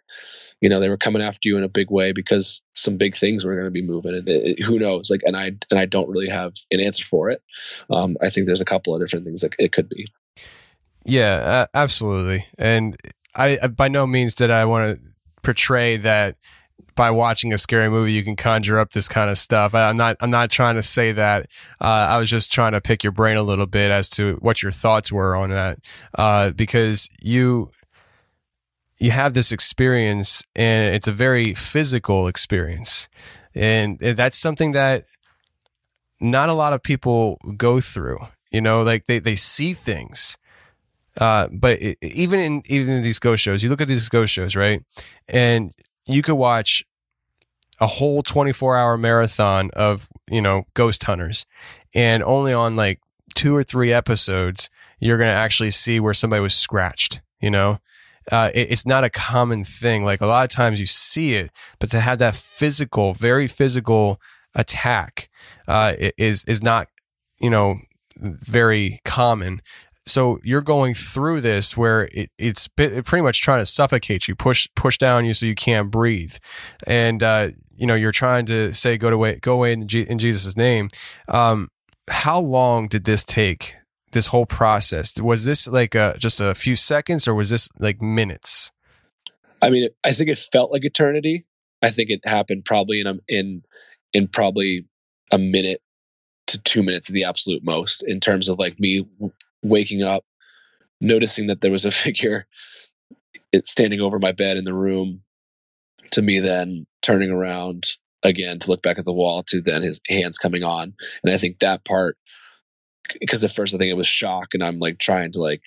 you 0.61 0.69
know 0.69 0.79
they 0.79 0.89
were 0.89 0.97
coming 0.97 1.21
after 1.21 1.49
you 1.49 1.57
in 1.57 1.63
a 1.63 1.69
big 1.69 1.89
way 1.89 2.13
because 2.13 2.61
some 2.73 2.97
big 2.97 3.15
things 3.15 3.43
were 3.43 3.53
going 3.53 3.65
to 3.65 3.71
be 3.71 3.81
moving 3.81 4.13
and 4.13 4.29
it, 4.29 4.59
it, 4.59 4.63
who 4.63 4.79
knows? 4.79 5.09
Like 5.09 5.21
and 5.25 5.35
i 5.35 5.47
and 5.47 5.77
i 5.77 5.85
don't 5.85 6.09
really 6.09 6.29
have 6.29 6.53
an 6.71 6.79
answer 6.79 7.03
for 7.03 7.31
it. 7.31 7.41
Um, 7.89 8.15
i 8.21 8.29
think 8.29 8.45
there's 8.45 8.61
a 8.61 8.65
couple 8.65 8.95
of 8.95 9.01
different 9.01 9.25
things 9.25 9.41
that 9.41 9.53
it 9.59 9.73
could 9.73 9.89
be. 9.89 10.05
Yeah 11.05 11.35
uh, 11.35 11.65
absolutely. 11.73 12.47
And 12.57 12.95
I, 13.35 13.67
by 13.67 13.89
no 13.89 14.07
means 14.07 14.35
did 14.35 14.51
i 14.51 14.63
want 14.63 14.97
to 14.97 15.07
portray 15.41 15.97
that 15.97 16.37
by 16.95 17.09
watching 17.11 17.53
a 17.53 17.57
scary 17.57 17.89
movie 17.89 18.13
you 18.13 18.23
can 18.23 18.35
conjure 18.35 18.79
up 18.79 18.91
this 18.91 19.07
kind 19.07 19.29
of 19.29 19.37
stuff. 19.37 19.73
I, 19.73 19.89
am 19.89 19.95
not 19.95 20.17
I'm 20.19 20.29
not 20.29 20.51
trying 20.51 20.75
to 20.75 20.83
say 20.83 21.11
that. 21.11 21.47
Uh, 21.81 21.85
I 21.85 22.17
was 22.17 22.29
just 22.29 22.51
trying 22.51 22.73
to 22.73 22.81
pick 22.81 23.03
your 23.03 23.11
brain 23.11 23.37
a 23.37 23.43
little 23.43 23.65
bit 23.65 23.91
as 23.91 24.09
to 24.09 24.35
what 24.41 24.61
your 24.61 24.71
thoughts 24.71 25.11
were 25.11 25.35
on 25.35 25.49
that 25.49 25.79
uh, 26.17 26.51
because 26.51 27.09
you 27.21 27.69
you 28.99 29.11
have 29.11 29.33
this 29.33 29.51
experience 29.51 30.43
and 30.55 30.95
it's 30.95 31.07
a 31.07 31.11
very 31.11 31.53
physical 31.53 32.27
experience 32.27 33.07
and 33.55 33.99
that's 33.99 34.37
something 34.37 34.71
that 34.71 35.03
not 36.19 36.49
a 36.49 36.53
lot 36.53 36.73
of 36.73 36.81
people 36.81 37.37
go 37.57 37.81
through 37.81 38.17
you 38.51 38.61
know 38.61 38.83
like 38.83 39.05
they, 39.05 39.19
they 39.19 39.35
see 39.35 39.73
things 39.73 40.37
uh, 41.17 41.47
but 41.51 41.81
it, 41.81 41.97
even 42.01 42.39
in 42.39 42.61
even 42.67 42.93
in 42.93 43.01
these 43.03 43.19
ghost 43.19 43.43
shows 43.43 43.63
you 43.63 43.69
look 43.69 43.81
at 43.81 43.87
these 43.87 44.09
ghost 44.09 44.33
shows 44.33 44.55
right 44.55 44.81
and 45.27 45.73
you 46.05 46.21
could 46.21 46.35
watch 46.35 46.83
a 47.79 47.87
whole 47.87 48.23
24 48.23 48.77
hour 48.77 48.97
marathon 48.97 49.69
of 49.73 50.07
you 50.29 50.41
know 50.41 50.63
ghost 50.73 51.03
hunters 51.03 51.45
and 51.95 52.23
only 52.23 52.53
on 52.53 52.75
like 52.75 52.99
two 53.35 53.55
or 53.55 53.63
three 53.63 53.91
episodes 53.91 54.69
you're 54.99 55.17
going 55.17 55.29
to 55.29 55.33
actually 55.33 55.71
see 55.71 55.99
where 55.99 56.13
somebody 56.13 56.41
was 56.41 56.53
scratched 56.53 57.21
you 57.41 57.49
know 57.49 57.79
uh, 58.31 58.49
it, 58.53 58.71
it's 58.71 58.85
not 58.85 59.03
a 59.03 59.09
common 59.09 59.63
thing. 59.63 60.05
Like 60.05 60.21
a 60.21 60.27
lot 60.27 60.43
of 60.43 60.49
times 60.49 60.79
you 60.79 60.85
see 60.85 61.35
it, 61.35 61.51
but 61.79 61.91
to 61.91 61.99
have 61.99 62.19
that 62.19 62.35
physical, 62.35 63.13
very 63.13 63.47
physical 63.47 64.19
attack 64.55 65.29
uh, 65.67 65.93
is 66.17 66.43
is 66.45 66.61
not, 66.61 66.87
you 67.39 67.49
know, 67.49 67.77
very 68.17 68.99
common. 69.03 69.61
So 70.05 70.37
you're 70.43 70.61
going 70.61 70.93
through 70.93 71.41
this 71.41 71.77
where 71.77 72.09
it, 72.11 72.29
it's 72.37 72.67
pretty 72.67 73.21
much 73.21 73.41
trying 73.41 73.61
to 73.61 73.65
suffocate 73.65 74.27
you, 74.27 74.35
push 74.35 74.67
push 74.75 74.97
down 74.97 75.25
you 75.25 75.33
so 75.33 75.45
you 75.45 75.55
can't 75.55 75.89
breathe, 75.89 76.35
and 76.85 77.23
uh, 77.23 77.49
you 77.75 77.87
know 77.87 77.95
you're 77.95 78.11
trying 78.11 78.45
to 78.47 78.73
say 78.73 78.97
go 78.97 79.09
away, 79.09 79.39
go 79.39 79.53
away 79.53 79.73
in, 79.73 79.87
G- 79.87 80.07
in 80.07 80.19
Jesus' 80.19 80.57
name. 80.57 80.89
Um, 81.27 81.69
how 82.09 82.39
long 82.39 82.87
did 82.87 83.05
this 83.05 83.23
take 83.23 83.75
this 84.11 84.27
whole 84.27 84.45
process? 84.45 85.19
Was 85.19 85.45
this 85.45 85.67
like 85.67 85.95
a, 85.95 86.15
just 86.17 86.39
a 86.41 86.53
few 86.55 86.75
seconds 86.75 87.27
or 87.27 87.33
was 87.33 87.49
this 87.49 87.69
like 87.79 88.01
minutes? 88.01 88.71
I 89.61 89.69
mean, 89.69 89.89
I 90.03 90.11
think 90.11 90.29
it 90.29 90.39
felt 90.39 90.71
like 90.71 90.85
eternity. 90.85 91.45
I 91.81 91.89
think 91.89 92.09
it 92.09 92.21
happened 92.25 92.65
probably 92.65 92.99
in 92.99 93.07
a, 93.07 93.15
in 93.27 93.63
in 94.13 94.27
probably 94.27 94.85
a 95.31 95.37
minute 95.37 95.81
to 96.47 96.61
two 96.61 96.83
minutes 96.83 97.09
at 97.09 97.13
the 97.13 97.23
absolute 97.23 97.63
most 97.63 98.03
in 98.03 98.19
terms 98.19 98.49
of 98.49 98.59
like 98.59 98.79
me 98.79 99.05
waking 99.63 100.03
up, 100.03 100.23
noticing 101.01 101.47
that 101.47 101.61
there 101.61 101.71
was 101.71 101.85
a 101.85 101.91
figure 102.05 102.45
standing 103.63 104.01
over 104.01 104.19
my 104.19 104.31
bed 104.31 104.57
in 104.57 104.65
the 104.65 104.73
room, 104.73 105.21
to 106.11 106.21
me 106.21 106.39
then 106.39 106.85
turning 107.01 107.31
around 107.31 107.91
again 108.23 108.57
to 108.59 108.69
look 108.69 108.81
back 108.81 108.99
at 108.99 109.05
the 109.05 109.13
wall, 109.13 109.43
to 109.43 109.61
then 109.61 109.81
his 109.81 109.99
hands 110.07 110.37
coming 110.37 110.63
on, 110.63 110.93
and 111.23 111.33
I 111.33 111.37
think 111.37 111.59
that 111.59 111.85
part 111.85 112.17
because 113.19 113.43
at 113.43 113.53
first 113.53 113.73
I 113.73 113.77
think 113.77 113.91
it 113.91 113.97
was 113.97 114.07
shock 114.07 114.53
and 114.53 114.63
I'm 114.63 114.79
like 114.79 114.97
trying 114.97 115.31
to 115.33 115.41
like, 115.41 115.61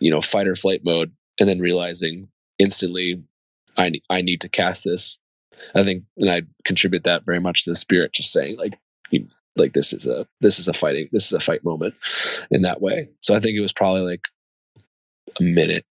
you 0.00 0.10
know, 0.10 0.20
fight 0.20 0.46
or 0.46 0.54
flight 0.54 0.82
mode 0.84 1.12
and 1.40 1.48
then 1.48 1.60
realizing 1.60 2.28
instantly 2.58 3.22
I 3.76 3.92
I 4.10 4.22
need 4.22 4.42
to 4.42 4.48
cast 4.48 4.84
this. 4.84 5.18
I 5.74 5.82
think, 5.82 6.04
and 6.18 6.30
I 6.30 6.42
contribute 6.64 7.04
that 7.04 7.24
very 7.24 7.38
much 7.38 7.64
to 7.64 7.70
the 7.70 7.76
spirit, 7.76 8.12
just 8.12 8.32
saying 8.32 8.56
like, 8.58 8.78
like 9.56 9.72
this 9.72 9.92
is 9.92 10.06
a, 10.06 10.26
this 10.40 10.58
is 10.58 10.68
a 10.68 10.72
fighting, 10.72 11.08
this 11.12 11.26
is 11.26 11.32
a 11.32 11.40
fight 11.40 11.64
moment 11.64 11.94
in 12.50 12.62
that 12.62 12.80
way. 12.80 13.08
So 13.20 13.34
I 13.34 13.40
think 13.40 13.56
it 13.56 13.60
was 13.60 13.72
probably 13.72 14.02
like 14.02 14.22
a 15.38 15.42
minute, 15.42 15.84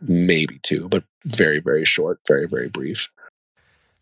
maybe 0.00 0.58
two, 0.62 0.88
but 0.88 1.04
very, 1.24 1.60
very 1.60 1.84
short, 1.84 2.20
very, 2.26 2.46
very 2.46 2.68
brief 2.68 3.08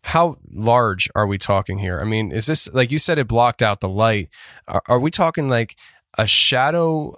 how 0.05 0.35
large 0.51 1.09
are 1.15 1.25
we 1.25 1.37
talking 1.37 1.77
here? 1.77 1.99
I 2.01 2.03
mean, 2.03 2.31
is 2.31 2.45
this 2.45 2.69
like 2.73 2.91
you 2.91 2.97
said 2.97 3.17
it 3.17 3.27
blocked 3.27 3.61
out 3.61 3.79
the 3.79 3.89
light? 3.89 4.29
Are, 4.67 4.83
are, 4.87 4.99
we 4.99 5.09
talking 5.09 5.47
like 5.47 5.77
a 6.17 6.27
shadow 6.27 7.17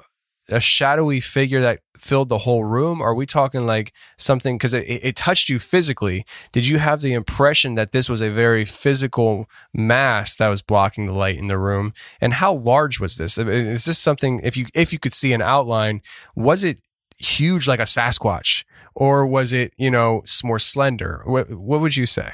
a 0.50 0.60
shadowy 0.60 1.20
figure 1.20 1.62
that 1.62 1.80
filled 1.98 2.30
the 2.30 2.40
whole 2.40 2.64
room? 2.64 3.02
Are 3.02 3.16
we 3.16 3.26
talking 3.26 3.66
like 3.66 3.94
something 4.18 4.58
because 4.58 4.74
it, 4.74 4.86
it, 4.88 5.16
touched 5.16 5.50
you 5.50 5.60
physically? 5.60 6.26
Did 6.52 6.68
you 6.68 6.78
have 6.78 7.02
the 7.02 7.14
impression 7.14 7.76
that 7.76 7.92
this 7.92 8.10
was 8.10 8.22
a 8.22 8.30
very 8.30 8.66
physical 8.66 9.50
mass 9.74 10.36
that 10.38 10.50
was 10.50 10.62
blocking 10.62 11.08
the 11.08 11.14
light 11.14 11.38
in 11.38 11.48
the 11.48 11.58
room? 11.58 11.94
And 12.22 12.34
how 12.34 12.54
large 12.54 13.00
was 13.00 13.18
this? 13.18 13.38
Is 13.38 13.86
this 13.86 14.00
something 14.00 14.40
if 14.44 14.56
you 14.56 14.68
if 14.76 14.94
you 14.94 15.00
could 15.00 15.14
see 15.14 15.34
an 15.34 15.42
outline, 15.42 16.02
was 16.36 16.64
it 16.64 16.80
huge 17.18 17.68
like 17.68 17.80
a 17.80 17.84
Sasquatch, 17.84 18.66
or 18.94 19.26
was 19.26 19.54
it 19.54 19.74
you 19.78 19.90
know 19.90 20.22
more 20.44 20.60
slender? 20.60 21.24
What 21.26 21.50
what 21.52 21.82
would 21.82 21.96
you 21.96 22.06
say? 22.06 22.34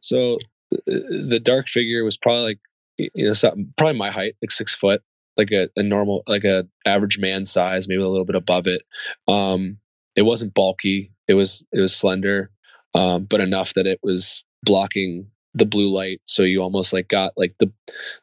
So 0.00 0.34
uh, 0.72 0.76
the 0.86 1.40
dark 1.42 1.68
figure 1.68 2.04
was 2.04 2.16
probably 2.16 2.44
like 2.44 2.58
you 2.98 3.26
know 3.26 3.64
probably 3.76 3.98
my 3.98 4.10
height, 4.10 4.36
like 4.42 4.50
six 4.50 4.74
foot 4.74 5.02
like 5.36 5.52
a, 5.52 5.68
a 5.76 5.82
normal 5.82 6.22
like 6.26 6.44
a 6.44 6.66
average 6.86 7.18
man 7.18 7.44
size 7.44 7.88
maybe 7.88 8.02
a 8.02 8.08
little 8.08 8.24
bit 8.24 8.36
above 8.36 8.66
it. 8.66 8.82
Um 9.28 9.78
it 10.16 10.22
wasn't 10.22 10.54
bulky. 10.54 11.12
It 11.28 11.34
was 11.34 11.64
it 11.72 11.80
was 11.80 11.96
slender 11.96 12.50
um 12.94 13.24
but 13.24 13.40
enough 13.40 13.74
that 13.74 13.86
it 13.86 14.00
was 14.02 14.44
blocking 14.62 15.26
the 15.54 15.66
blue 15.66 15.90
light. 15.90 16.20
So 16.24 16.42
you 16.42 16.62
almost 16.62 16.92
like 16.92 17.08
got 17.08 17.32
like 17.36 17.56
the 17.58 17.72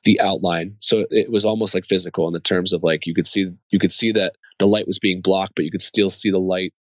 the 0.04 0.20
outline. 0.20 0.76
So 0.78 1.06
it 1.10 1.30
was 1.32 1.46
almost 1.46 1.74
like 1.74 1.86
physical 1.86 2.28
in 2.28 2.34
the 2.34 2.40
terms 2.40 2.74
of 2.74 2.84
like 2.84 3.06
you 3.06 3.14
could 3.14 3.28
see 3.28 3.52
you 3.70 3.80
could 3.80 3.92
see 3.92 4.12
that 4.14 4.36
the 4.60 4.68
light 4.68 4.88
was 4.88 5.00
being 5.00 5.22
blocked 5.22 5.54
but 5.56 5.66
you 5.66 5.72
could 5.72 5.82
still 5.82 6.10
see 6.10 6.32
the 6.32 6.40
light 6.40 6.74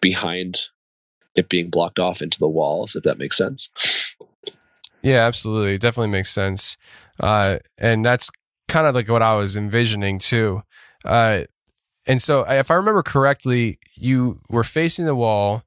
behind 0.00 0.68
it 1.34 1.48
being 1.48 1.70
blocked 1.70 1.98
off 1.98 2.22
into 2.22 2.38
the 2.38 2.48
walls 2.48 2.96
if 2.96 3.02
that 3.04 3.18
makes 3.18 3.36
sense. 3.36 3.68
Yeah 5.02 5.26
absolutely. 5.26 5.74
It 5.74 5.80
definitely 5.80 6.10
makes 6.10 6.30
sense. 6.30 6.76
Uh, 7.20 7.58
and 7.78 8.04
that's 8.04 8.30
kind 8.68 8.86
of 8.86 8.94
like 8.94 9.08
what 9.08 9.22
I 9.22 9.34
was 9.34 9.56
envisioning 9.56 10.18
too. 10.18 10.62
Uh, 11.04 11.44
and 12.06 12.22
so, 12.22 12.42
if 12.48 12.70
I 12.70 12.74
remember 12.74 13.02
correctly, 13.02 13.78
you 13.96 14.38
were 14.48 14.64
facing 14.64 15.04
the 15.04 15.14
wall, 15.14 15.64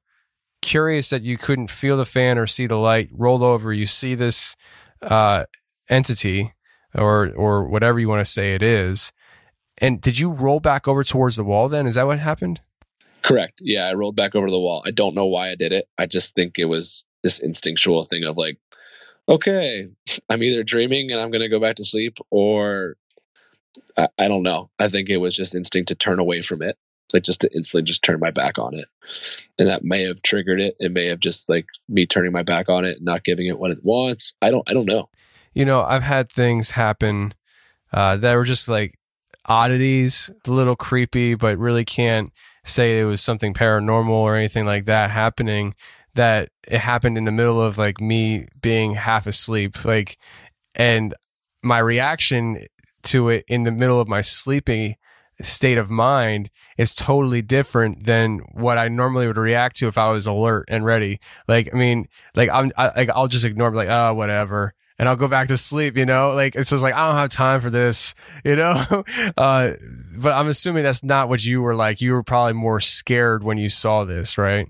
curious 0.60 1.10
that 1.10 1.22
you 1.22 1.36
couldn't 1.36 1.70
feel 1.70 1.96
the 1.96 2.04
fan 2.04 2.38
or 2.38 2.46
see 2.46 2.66
the 2.66 2.76
light. 2.76 3.08
Rolled 3.12 3.42
over, 3.42 3.72
you 3.72 3.86
see 3.86 4.14
this 4.14 4.56
uh, 5.02 5.44
entity, 5.88 6.54
or 6.94 7.32
or 7.34 7.68
whatever 7.68 8.00
you 8.00 8.08
want 8.08 8.24
to 8.24 8.30
say 8.30 8.54
it 8.54 8.62
is. 8.62 9.12
And 9.78 10.00
did 10.00 10.18
you 10.18 10.30
roll 10.30 10.60
back 10.60 10.86
over 10.86 11.02
towards 11.02 11.36
the 11.36 11.44
wall? 11.44 11.68
Then 11.68 11.86
is 11.86 11.96
that 11.96 12.06
what 12.06 12.18
happened? 12.18 12.60
Correct. 13.22 13.60
Yeah, 13.64 13.86
I 13.86 13.94
rolled 13.94 14.16
back 14.16 14.34
over 14.34 14.50
the 14.50 14.58
wall. 14.58 14.82
I 14.84 14.90
don't 14.90 15.14
know 15.14 15.26
why 15.26 15.50
I 15.50 15.54
did 15.54 15.72
it. 15.72 15.88
I 15.96 16.06
just 16.06 16.34
think 16.34 16.58
it 16.58 16.66
was 16.66 17.04
this 17.22 17.38
instinctual 17.38 18.04
thing 18.04 18.24
of 18.24 18.36
like, 18.36 18.58
okay, 19.28 19.88
I'm 20.28 20.42
either 20.42 20.62
dreaming 20.62 21.10
and 21.10 21.20
I'm 21.20 21.30
going 21.30 21.42
to 21.42 21.48
go 21.48 21.60
back 21.60 21.76
to 21.76 21.84
sleep, 21.84 22.18
or 22.30 22.96
I, 23.96 24.08
I, 24.18 24.28
don't 24.28 24.42
know. 24.42 24.70
I 24.78 24.88
think 24.88 25.08
it 25.08 25.18
was 25.18 25.36
just 25.36 25.54
instinct 25.54 25.88
to 25.88 25.94
turn 25.94 26.18
away 26.18 26.40
from 26.40 26.62
it, 26.62 26.76
like 27.12 27.22
just 27.22 27.42
to 27.42 27.50
instantly 27.54 27.84
just 27.84 28.02
turn 28.02 28.20
my 28.20 28.30
back 28.30 28.58
on 28.58 28.74
it, 28.74 28.86
and 29.58 29.68
that 29.68 29.84
may 29.84 30.04
have 30.04 30.22
triggered 30.22 30.60
it. 30.60 30.76
It 30.78 30.92
may 30.92 31.06
have 31.06 31.20
just 31.20 31.48
like 31.48 31.66
me 31.88 32.06
turning 32.06 32.32
my 32.32 32.42
back 32.42 32.68
on 32.68 32.84
it, 32.84 32.96
and 32.96 33.04
not 33.04 33.24
giving 33.24 33.46
it 33.46 33.58
what 33.58 33.70
it 33.70 33.80
wants. 33.82 34.32
I 34.42 34.50
don't. 34.50 34.68
I 34.68 34.72
don't 34.72 34.88
know. 34.88 35.08
You 35.52 35.64
know, 35.64 35.82
I've 35.82 36.02
had 36.02 36.30
things 36.30 36.70
happen 36.72 37.34
uh, 37.92 38.16
that 38.16 38.34
were 38.34 38.44
just 38.44 38.68
like 38.68 38.98
oddities, 39.46 40.30
a 40.46 40.50
little 40.50 40.76
creepy, 40.76 41.34
but 41.34 41.58
really 41.58 41.84
can't 41.84 42.32
say 42.64 43.00
it 43.00 43.04
was 43.04 43.20
something 43.20 43.54
paranormal 43.54 44.10
or 44.10 44.36
anything 44.36 44.64
like 44.64 44.84
that 44.84 45.10
happening 45.10 45.74
that 46.14 46.48
it 46.68 46.78
happened 46.78 47.16
in 47.16 47.24
the 47.24 47.32
middle 47.32 47.60
of 47.60 47.78
like 47.78 48.00
me 48.00 48.46
being 48.60 48.94
half 48.94 49.26
asleep 49.26 49.84
like 49.84 50.18
and 50.74 51.14
my 51.62 51.78
reaction 51.78 52.66
to 53.02 53.28
it 53.28 53.44
in 53.48 53.62
the 53.62 53.72
middle 53.72 54.00
of 54.00 54.08
my 54.08 54.20
sleepy 54.20 54.98
state 55.40 55.78
of 55.78 55.90
mind 55.90 56.50
is 56.76 56.94
totally 56.94 57.42
different 57.42 58.04
than 58.06 58.40
what 58.52 58.78
I 58.78 58.88
normally 58.88 59.26
would 59.26 59.36
react 59.36 59.76
to 59.76 59.88
if 59.88 59.98
I 59.98 60.10
was 60.10 60.26
alert 60.26 60.66
and 60.68 60.84
ready. 60.84 61.18
Like, 61.48 61.70
I 61.72 61.76
mean, 61.76 62.06
like 62.34 62.50
I'm, 62.50 62.70
I, 62.76 62.92
like 62.96 63.10
I'll 63.10 63.28
just 63.28 63.44
ignore, 63.44 63.72
like, 63.72 63.88
oh, 63.88 64.14
whatever, 64.14 64.74
and 64.98 65.08
I'll 65.08 65.16
go 65.16 65.28
back 65.28 65.48
to 65.48 65.56
sleep. 65.56 65.96
You 65.96 66.06
know, 66.06 66.32
like 66.32 66.54
it's 66.54 66.70
just 66.70 66.82
like 66.82 66.94
I 66.94 67.06
don't 67.08 67.16
have 67.16 67.30
time 67.30 67.60
for 67.60 67.70
this. 67.70 68.14
You 68.44 68.56
know, 68.56 69.04
uh, 69.36 69.74
but 70.18 70.32
I'm 70.32 70.48
assuming 70.48 70.82
that's 70.82 71.04
not 71.04 71.28
what 71.28 71.44
you 71.44 71.62
were 71.62 71.76
like. 71.76 72.00
You 72.00 72.12
were 72.12 72.24
probably 72.24 72.54
more 72.54 72.80
scared 72.80 73.44
when 73.44 73.56
you 73.56 73.68
saw 73.68 74.04
this, 74.04 74.36
right? 74.36 74.66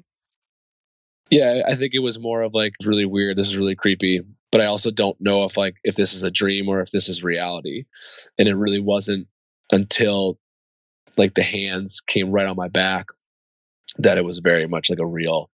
Yeah, 1.32 1.62
I 1.66 1.76
think 1.76 1.94
it 1.94 2.00
was 2.00 2.20
more 2.20 2.42
of 2.42 2.52
like 2.52 2.74
really 2.84 3.06
weird. 3.06 3.38
This 3.38 3.48
is 3.48 3.56
really 3.56 3.74
creepy, 3.74 4.20
but 4.50 4.60
I 4.60 4.66
also 4.66 4.90
don't 4.90 5.18
know 5.18 5.44
if 5.44 5.56
like 5.56 5.76
if 5.82 5.96
this 5.96 6.12
is 6.12 6.24
a 6.24 6.30
dream 6.30 6.68
or 6.68 6.82
if 6.82 6.90
this 6.90 7.08
is 7.08 7.24
reality. 7.24 7.86
And 8.38 8.48
it 8.48 8.54
really 8.54 8.80
wasn't 8.80 9.28
until 9.70 10.38
like 11.16 11.32
the 11.32 11.42
hands 11.42 12.02
came 12.06 12.32
right 12.32 12.46
on 12.46 12.56
my 12.56 12.68
back 12.68 13.06
that 13.96 14.18
it 14.18 14.26
was 14.26 14.40
very 14.40 14.66
much 14.66 14.90
like 14.90 14.98
a 14.98 15.06
real 15.06 15.50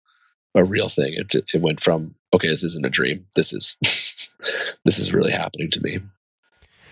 a 0.55 0.63
real 0.65 0.89
thing. 0.89 1.13
It 1.15 1.35
it 1.53 1.61
went 1.61 1.79
from 1.79 2.15
okay, 2.33 2.47
this 2.47 2.63
isn't 2.63 2.85
a 2.85 2.89
dream. 2.89 3.27
This 3.35 3.53
is 3.53 3.77
this 4.83 4.97
is 4.97 5.13
really 5.13 5.31
happening 5.31 5.69
to 5.71 5.81
me. 5.81 5.99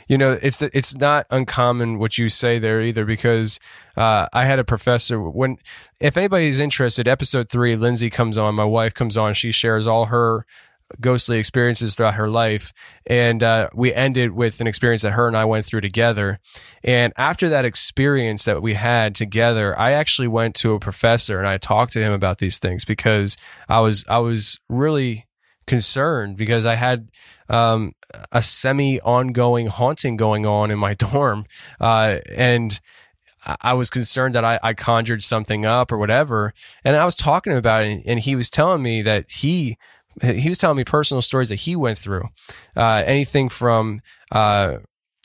You 0.08 0.18
know, 0.18 0.38
it's 0.42 0.62
it's 0.62 0.96
not 0.96 1.26
uncommon 1.30 1.98
what 1.98 2.18
you 2.18 2.30
say 2.30 2.60
there 2.60 2.82
either 2.82 3.06
because 3.06 3.60
uh, 3.98 4.28
I 4.34 4.46
had 4.46 4.60
a 4.60 4.64
professor 4.64 5.20
when 5.22 5.58
if 6.00 6.18
anybody's 6.18 6.60
interested, 6.60 7.08
episode 7.08 7.50
three, 7.50 7.76
Lindsay 7.76 8.10
comes 8.10 8.38
on, 8.38 8.56
my 8.56 8.66
wife 8.66 8.94
comes 8.94 9.18
on, 9.18 9.34
she 9.34 9.52
shares 9.52 9.88
all 9.88 10.06
her 10.06 10.46
ghostly 11.02 11.40
experiences 11.40 11.96
throughout 11.96 12.16
her 12.16 12.30
life. 12.30 12.72
And 13.08 13.42
uh, 13.42 13.70
we 13.74 13.94
ended 13.94 14.32
with 14.32 14.62
an 14.62 14.68
experience 14.68 15.02
that 15.02 15.12
her 15.12 15.28
and 15.28 15.36
I 15.36 15.46
went 15.46 15.66
through 15.66 15.82
together. 15.82 16.40
And 16.84 17.12
after 17.18 17.50
that 17.50 17.66
experience 17.66 18.46
that 18.46 18.62
we 18.62 18.76
had 18.76 19.16
together, 19.16 19.78
I 19.80 19.92
actually 19.92 20.28
went 20.28 20.56
to 20.56 20.74
a 20.74 20.80
professor 20.80 21.40
and 21.40 21.48
I 21.48 21.58
talked 21.58 21.94
to 21.94 22.02
him 22.02 22.14
about 22.14 22.38
these 22.38 22.60
things 22.60 22.86
because 22.86 23.38
I 23.68 23.80
was 23.80 24.06
I 24.08 24.20
was 24.20 24.60
really 24.70 25.26
concerned 25.68 26.38
because 26.38 26.66
I 26.66 26.76
had 26.76 27.10
um, 27.50 27.94
a 28.32 28.42
semi 28.42 29.00
ongoing 29.02 29.68
haunting 29.68 30.18
going 30.18 30.46
on 30.46 30.72
in 30.72 30.80
my 30.80 30.94
dorm. 30.96 31.46
Uh, 31.80 32.18
and 32.36 32.80
I 33.62 33.74
was 33.74 33.90
concerned 33.90 34.34
that 34.36 34.44
I, 34.44 34.60
I, 34.64 34.74
conjured 34.74 35.22
something 35.22 35.66
up 35.66 35.92
or 35.92 35.98
whatever. 35.98 36.54
And 36.84 36.96
I 36.96 37.06
was 37.06 37.16
talking 37.16 37.56
about 37.56 37.84
it, 37.84 38.02
and 38.06 38.20
he 38.20 38.36
was 38.36 38.50
telling 38.50 38.82
me 38.82 39.04
that 39.04 39.30
he 39.30 39.78
he 40.22 40.50
was 40.50 40.58
telling 40.58 40.78
me 40.78 40.84
personal 40.84 41.22
stories 41.22 41.50
that 41.50 41.56
he 41.56 41.76
went 41.76 41.98
through. 41.98 42.30
Uh, 42.76 43.04
anything 43.06 43.50
from 43.50 44.02
uh, 44.32 44.78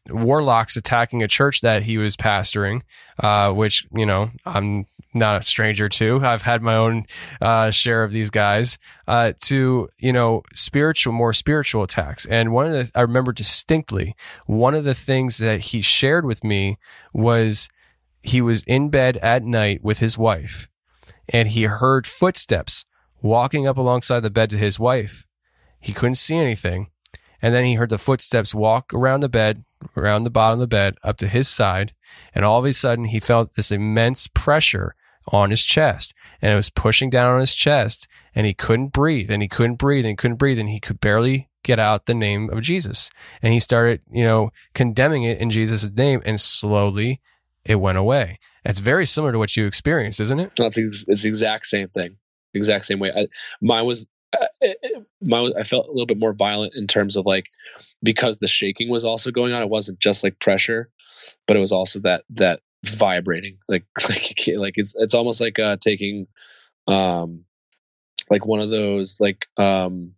warlocks 0.08 0.76
attacking 0.76 1.22
a 1.22 1.28
church 1.28 1.60
that 1.60 1.84
he 1.84 1.96
was 1.96 2.16
pastoring, 2.16 2.82
uh, 3.20 3.52
which 3.52 3.86
you 3.94 4.04
know 4.04 4.30
I'm 4.44 4.86
not 5.12 5.40
a 5.40 5.44
stranger 5.44 5.88
to. 5.88 6.20
I've 6.22 6.42
had 6.42 6.62
my 6.62 6.76
own 6.76 7.04
uh, 7.40 7.70
share 7.70 8.04
of 8.04 8.12
these 8.12 8.30
guys. 8.30 8.78
Uh, 9.06 9.32
to 9.40 9.88
you 9.98 10.12
know 10.12 10.42
spiritual, 10.54 11.12
more 11.12 11.32
spiritual 11.32 11.82
attacks. 11.82 12.26
And 12.26 12.52
one 12.52 12.66
of 12.66 12.72
the 12.72 12.90
I 12.94 13.02
remember 13.02 13.32
distinctly 13.32 14.14
one 14.46 14.74
of 14.74 14.84
the 14.84 14.94
things 14.94 15.38
that 15.38 15.60
he 15.66 15.82
shared 15.82 16.24
with 16.24 16.44
me 16.44 16.78
was 17.12 17.68
he 18.22 18.40
was 18.40 18.62
in 18.64 18.90
bed 18.90 19.16
at 19.18 19.42
night 19.42 19.82
with 19.82 19.98
his 19.98 20.16
wife, 20.16 20.68
and 21.28 21.48
he 21.48 21.64
heard 21.64 22.06
footsteps 22.06 22.84
walking 23.22 23.66
up 23.66 23.76
alongside 23.76 24.20
the 24.20 24.30
bed 24.30 24.50
to 24.50 24.58
his 24.58 24.78
wife. 24.78 25.26
He 25.80 25.92
couldn't 25.92 26.16
see 26.16 26.36
anything. 26.36 26.90
And 27.42 27.54
then 27.54 27.64
he 27.64 27.74
heard 27.74 27.88
the 27.88 27.98
footsteps 27.98 28.54
walk 28.54 28.92
around 28.92 29.20
the 29.20 29.28
bed, 29.28 29.64
around 29.96 30.24
the 30.24 30.30
bottom 30.30 30.58
of 30.58 30.60
the 30.60 30.66
bed, 30.66 30.96
up 31.02 31.16
to 31.18 31.28
his 31.28 31.48
side. 31.48 31.94
And 32.34 32.44
all 32.44 32.58
of 32.58 32.64
a 32.66 32.72
sudden, 32.72 33.06
he 33.06 33.20
felt 33.20 33.54
this 33.54 33.70
immense 33.70 34.26
pressure 34.26 34.94
on 35.28 35.50
his 35.50 35.64
chest. 35.64 36.14
And 36.42 36.52
it 36.52 36.56
was 36.56 36.70
pushing 36.70 37.10
down 37.10 37.34
on 37.34 37.40
his 37.40 37.54
chest. 37.54 38.08
And 38.34 38.46
he 38.46 38.54
couldn't 38.54 38.88
breathe. 38.88 39.30
And 39.30 39.42
he 39.42 39.48
couldn't 39.48 39.76
breathe. 39.76 40.06
And 40.06 40.16
couldn't 40.16 40.36
breathe. 40.36 40.58
And 40.58 40.68
he 40.68 40.80
could 40.80 41.00
barely 41.00 41.48
get 41.62 41.78
out 41.78 42.06
the 42.06 42.14
name 42.14 42.48
of 42.50 42.62
Jesus. 42.62 43.10
And 43.42 43.52
he 43.52 43.60
started, 43.60 44.00
you 44.10 44.24
know, 44.24 44.50
condemning 44.74 45.24
it 45.24 45.38
in 45.38 45.50
Jesus' 45.50 45.90
name. 45.90 46.22
And 46.24 46.40
slowly 46.40 47.20
it 47.64 47.76
went 47.76 47.98
away. 47.98 48.38
It's 48.64 48.78
very 48.78 49.06
similar 49.06 49.32
to 49.32 49.38
what 49.38 49.56
you 49.56 49.66
experienced, 49.66 50.20
isn't 50.20 50.40
it? 50.40 50.52
That's 50.56 50.76
it's 50.78 51.04
the 51.04 51.28
exact 51.28 51.64
same 51.64 51.88
thing 51.88 52.16
exact 52.54 52.84
same 52.84 52.98
way. 52.98 53.12
I, 53.14 53.28
mine 53.60 53.86
was 53.86 54.08
uh, 54.32 54.46
was, 55.20 55.54
I 55.54 55.62
felt 55.64 55.86
a 55.86 55.90
little 55.90 56.06
bit 56.06 56.18
more 56.18 56.32
violent 56.32 56.74
in 56.76 56.86
terms 56.86 57.16
of 57.16 57.26
like 57.26 57.48
because 58.02 58.38
the 58.38 58.46
shaking 58.46 58.88
was 58.88 59.04
also 59.04 59.30
going 59.30 59.52
on. 59.52 59.62
It 59.62 59.68
wasn't 59.68 59.98
just 59.98 60.22
like 60.22 60.38
pressure, 60.38 60.90
but 61.46 61.56
it 61.56 61.60
was 61.60 61.72
also 61.72 62.00
that 62.00 62.24
that 62.30 62.60
vibrating 62.84 63.58
like 63.68 63.84
like 64.08 64.34
like 64.56 64.74
it's 64.76 64.94
it's 64.96 65.14
almost 65.14 65.40
like 65.40 65.58
uh 65.58 65.76
taking 65.80 66.26
um 66.86 67.44
like 68.30 68.46
one 68.46 68.60
of 68.60 68.70
those 68.70 69.20
like 69.20 69.46
um 69.56 70.14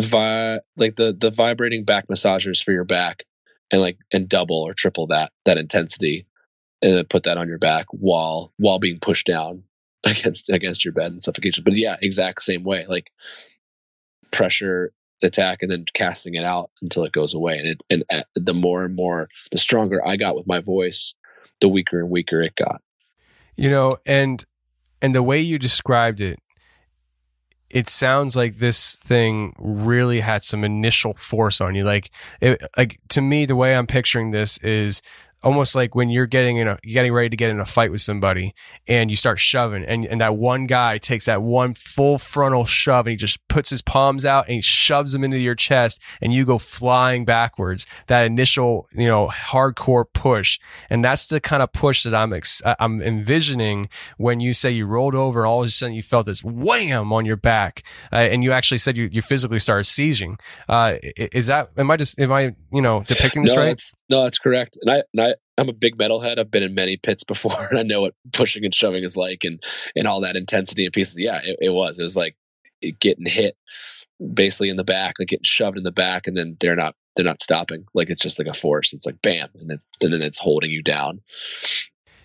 vi- 0.00 0.60
like 0.76 0.96
the 0.96 1.16
the 1.18 1.30
vibrating 1.30 1.84
back 1.84 2.08
massagers 2.08 2.62
for 2.62 2.72
your 2.72 2.84
back 2.84 3.24
and 3.70 3.80
like 3.80 3.98
and 4.12 4.28
double 4.28 4.62
or 4.62 4.74
triple 4.74 5.08
that 5.08 5.32
that 5.44 5.58
intensity 5.58 6.26
and 6.82 7.08
put 7.08 7.24
that 7.24 7.38
on 7.38 7.48
your 7.48 7.58
back 7.58 7.86
while 7.90 8.52
while 8.58 8.78
being 8.78 8.98
pushed 9.00 9.26
down 9.26 9.64
against 10.04 10.50
against 10.50 10.84
your 10.84 10.94
bed 10.94 11.12
and 11.12 11.22
suffocation. 11.22 11.64
But 11.64 11.74
yeah, 11.76 11.96
exact 12.00 12.42
same 12.42 12.64
way. 12.64 12.84
Like 12.86 13.10
pressure 14.30 14.92
attack 15.22 15.62
and 15.62 15.70
then 15.70 15.84
casting 15.94 16.34
it 16.34 16.44
out 16.44 16.70
until 16.82 17.04
it 17.04 17.12
goes 17.12 17.34
away. 17.34 17.58
And 17.58 17.82
it, 17.88 18.02
and 18.10 18.24
the 18.34 18.54
more 18.54 18.84
and 18.84 18.94
more, 18.94 19.28
the 19.50 19.58
stronger 19.58 20.06
I 20.06 20.16
got 20.16 20.36
with 20.36 20.46
my 20.46 20.60
voice, 20.60 21.14
the 21.60 21.68
weaker 21.68 22.00
and 22.00 22.10
weaker 22.10 22.42
it 22.42 22.54
got. 22.54 22.82
You 23.56 23.70
know, 23.70 23.92
and 24.04 24.44
and 25.00 25.14
the 25.14 25.22
way 25.22 25.40
you 25.40 25.58
described 25.58 26.20
it, 26.20 26.38
it 27.70 27.88
sounds 27.88 28.36
like 28.36 28.58
this 28.58 28.96
thing 28.96 29.54
really 29.58 30.20
had 30.20 30.42
some 30.42 30.64
initial 30.64 31.14
force 31.14 31.60
on 31.60 31.74
you. 31.74 31.84
Like, 31.84 32.10
it, 32.40 32.62
like 32.76 32.96
to 33.08 33.20
me, 33.20 33.44
the 33.44 33.56
way 33.56 33.74
I'm 33.74 33.86
picturing 33.86 34.30
this 34.30 34.58
is 34.58 35.02
almost 35.42 35.74
like 35.74 35.94
when 35.94 36.08
you're 36.08 36.26
getting 36.26 36.56
in 36.56 36.66
a 36.66 36.78
getting 36.82 37.12
ready 37.12 37.28
to 37.28 37.36
get 37.36 37.50
in 37.50 37.60
a 37.60 37.64
fight 37.64 37.90
with 37.90 38.00
somebody 38.00 38.54
and 38.88 39.10
you 39.10 39.16
start 39.16 39.38
shoving 39.38 39.84
and, 39.84 40.04
and 40.06 40.20
that 40.20 40.36
one 40.36 40.66
guy 40.66 40.98
takes 40.98 41.26
that 41.26 41.42
one 41.42 41.74
full 41.74 42.18
frontal 42.18 42.64
shove 42.64 43.06
and 43.06 43.12
he 43.12 43.16
just 43.16 43.46
puts 43.48 43.70
his 43.70 43.82
palms 43.82 44.24
out 44.24 44.46
and 44.46 44.54
he 44.54 44.60
shoves 44.60 45.12
them 45.12 45.22
into 45.22 45.38
your 45.38 45.54
chest 45.54 46.00
and 46.20 46.32
you 46.32 46.44
go 46.44 46.58
flying 46.58 47.24
backwards. 47.24 47.86
That 48.06 48.24
initial 48.24 48.86
you 48.94 49.06
know 49.06 49.28
hardcore 49.28 50.04
push. 50.12 50.58
And 50.90 51.04
that's 51.04 51.26
the 51.26 51.40
kind 51.40 51.62
of 51.62 51.72
push 51.72 52.02
that 52.02 52.14
I'm 52.14 52.32
ex- 52.32 52.62
I'm 52.80 53.02
envisioning 53.02 53.88
when 54.16 54.40
you 54.40 54.52
say 54.52 54.70
you 54.70 54.86
rolled 54.86 55.14
over 55.14 55.40
and 55.40 55.46
all 55.46 55.60
of 55.60 55.66
a 55.66 55.70
sudden 55.70 55.94
you 55.94 56.02
felt 56.02 56.26
this 56.26 56.42
wham 56.42 57.12
on 57.12 57.24
your 57.24 57.36
back 57.36 57.82
uh, 58.12 58.16
and 58.16 58.42
you 58.42 58.52
actually 58.52 58.78
said 58.78 58.96
you, 58.96 59.08
you 59.12 59.22
physically 59.22 59.58
started 59.58 59.84
seizing. 59.84 60.38
Uh, 60.68 60.94
is 61.16 61.46
that 61.46 61.68
am 61.76 61.90
I 61.90 61.96
just 61.96 62.18
am 62.18 62.32
I 62.32 62.54
you 62.72 62.82
know 62.82 63.02
depicting 63.02 63.42
this 63.42 63.54
no, 63.54 63.62
right 63.62 63.80
no 64.08 64.22
that's 64.22 64.38
correct 64.38 64.78
and 64.80 64.90
I 64.90 65.02
and 65.12 65.20
I 65.20 65.34
I'm 65.58 65.68
a 65.68 65.72
big 65.72 65.96
metalhead. 65.96 66.38
I've 66.38 66.50
been 66.50 66.62
in 66.62 66.74
many 66.74 66.96
pits 66.96 67.24
before, 67.24 67.66
and 67.70 67.78
I 67.78 67.82
know 67.82 68.02
what 68.02 68.14
pushing 68.32 68.64
and 68.64 68.74
shoving 68.74 69.02
is 69.04 69.16
like, 69.16 69.44
and 69.44 69.62
and 69.94 70.06
all 70.06 70.20
that 70.22 70.36
intensity 70.36 70.84
and 70.84 70.92
pieces. 70.92 71.18
Yeah, 71.18 71.40
it, 71.42 71.58
it 71.60 71.70
was. 71.70 71.98
It 71.98 72.02
was 72.02 72.16
like 72.16 72.36
getting 73.00 73.26
hit 73.26 73.56
basically 74.34 74.70
in 74.70 74.76
the 74.76 74.84
back, 74.84 75.14
like 75.18 75.28
getting 75.28 75.44
shoved 75.44 75.78
in 75.78 75.84
the 75.84 75.92
back, 75.92 76.26
and 76.26 76.36
then 76.36 76.56
they're 76.60 76.76
not 76.76 76.94
they're 77.14 77.24
not 77.24 77.40
stopping. 77.40 77.86
Like 77.94 78.10
it's 78.10 78.20
just 78.20 78.38
like 78.38 78.48
a 78.48 78.54
force. 78.54 78.92
It's 78.92 79.06
like 79.06 79.22
bam, 79.22 79.48
and 79.54 79.70
then 79.70 79.78
and 80.00 80.12
then 80.12 80.22
it's 80.22 80.38
holding 80.38 80.70
you 80.70 80.82
down. 80.82 81.20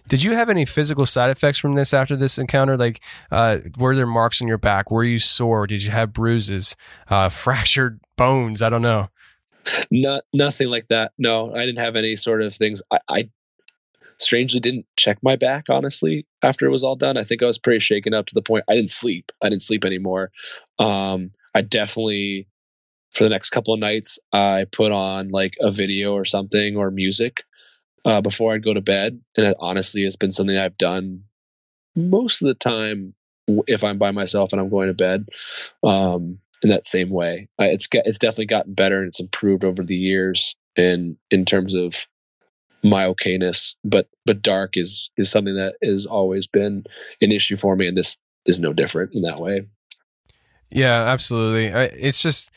Did 0.08 0.24
you 0.24 0.34
have 0.34 0.50
any 0.50 0.66
physical 0.66 1.06
side 1.06 1.30
effects 1.30 1.60
from 1.60 1.76
this 1.76 1.94
after 1.94 2.18
this 2.18 2.38
encounter? 2.38 2.76
Like, 2.76 3.02
uh, 3.30 3.60
were 3.78 3.96
there 3.96 4.08
marks 4.08 4.42
on 4.42 4.48
your 4.48 4.58
back? 4.58 4.92
Were 4.92 5.04
you 5.04 5.20
sore? 5.20 5.68
Did 5.68 5.84
you 5.84 5.92
have 5.92 6.12
bruises, 6.12 6.76
uh, 7.08 7.30
fractured 7.30 8.02
bones? 8.18 8.62
I 8.62 8.70
don't 8.70 8.82
know. 8.82 9.10
Not 9.92 10.24
nothing 10.34 10.70
like 10.70 10.88
that. 10.88 11.12
No, 11.18 11.54
I 11.54 11.66
didn't 11.66 11.80
have 11.80 11.96
any 11.96 12.16
sort 12.16 12.42
of 12.42 12.54
things. 12.54 12.82
I, 12.92 13.00
I 13.08 13.30
strangely 14.18 14.60
didn't 14.60 14.86
check 14.96 15.18
my 15.24 15.36
back 15.36 15.70
honestly 15.70 16.28
after 16.44 16.68
it 16.68 16.72
was 16.72 16.84
all 16.84 16.96
done. 16.96 17.18
I 17.18 17.24
think 17.24 17.42
I 17.42 17.48
was 17.48 17.58
pretty 17.58 17.80
shaken 17.80 18.14
up 18.14 18.28
to 18.28 18.36
the 18.36 18.42
point 18.42 18.66
I 18.70 18.76
didn't 18.76 18.90
sleep. 18.90 19.32
I 19.42 19.50
didn't 19.50 19.64
sleep 19.64 19.86
anymore. 19.86 20.32
Um, 20.80 21.32
I 21.56 21.62
definitely 21.62 22.48
for 23.12 23.24
the 23.24 23.30
next 23.30 23.50
couple 23.50 23.74
of 23.74 23.80
nights 23.80 24.20
I 24.32 24.66
put 24.72 24.92
on 24.92 25.30
like 25.30 25.56
a 25.60 25.72
video 25.72 26.14
or 26.14 26.26
something 26.26 26.78
or 26.78 26.92
music 26.92 27.44
uh, 28.06 28.22
before 28.22 28.54
I'd 28.54 28.64
go 28.64 28.74
to 28.74 28.82
bed, 28.82 29.22
and 29.38 29.46
honestly, 29.46 29.52
it 29.52 29.58
honestly 29.60 30.04
has 30.06 30.16
been 30.16 30.32
something 30.32 30.58
I've 30.58 30.78
done 30.78 31.24
most 31.96 32.42
of 32.42 32.48
the 32.48 32.56
time 32.56 33.14
if 33.68 33.84
I'm 33.84 33.98
by 33.98 34.12
myself 34.12 34.54
and 34.54 34.62
I'm 34.62 34.70
going 34.70 34.88
to 34.88 34.94
bed. 34.94 35.28
Um, 35.84 36.40
in 36.62 36.70
that 36.70 36.86
same 36.86 37.10
way. 37.10 37.48
Uh, 37.60 37.66
it's 37.66 37.88
it's 37.92 38.20
definitely 38.20 38.46
gotten 38.46 38.74
better 38.74 39.00
and 39.00 39.08
it's 39.08 39.20
improved 39.20 39.66
over 39.66 39.84
the 39.84 39.96
years 39.96 40.56
in 40.76 41.18
in 41.30 41.46
terms 41.46 41.74
of 41.74 42.08
my 42.84 43.06
okayness. 43.06 43.76
But 43.84 44.08
but 44.26 44.42
dark 44.42 44.78
is 44.78 45.10
is 45.18 45.30
something 45.30 45.56
that 45.56 45.76
has 45.84 46.06
always 46.06 46.48
been 46.48 46.86
an 47.22 47.32
issue 47.32 47.58
for 47.58 47.76
me, 47.76 47.88
and 47.88 47.98
this 47.98 48.18
is 48.46 48.60
no 48.60 48.74
different 48.74 49.14
in 49.14 49.24
that 49.24 49.40
way. 49.40 49.68
Yeah, 50.70 51.04
absolutely. 51.04 51.74
I, 51.74 51.84
it's 51.84 52.22
just 52.22 52.52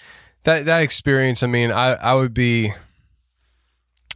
that 0.45 0.67
that 0.67 0.83
experience. 0.83 1.43
I 1.43 1.47
mean, 1.47 1.71
I 1.71 1.95
I 1.95 2.15
would 2.15 2.35
be. 2.35 2.73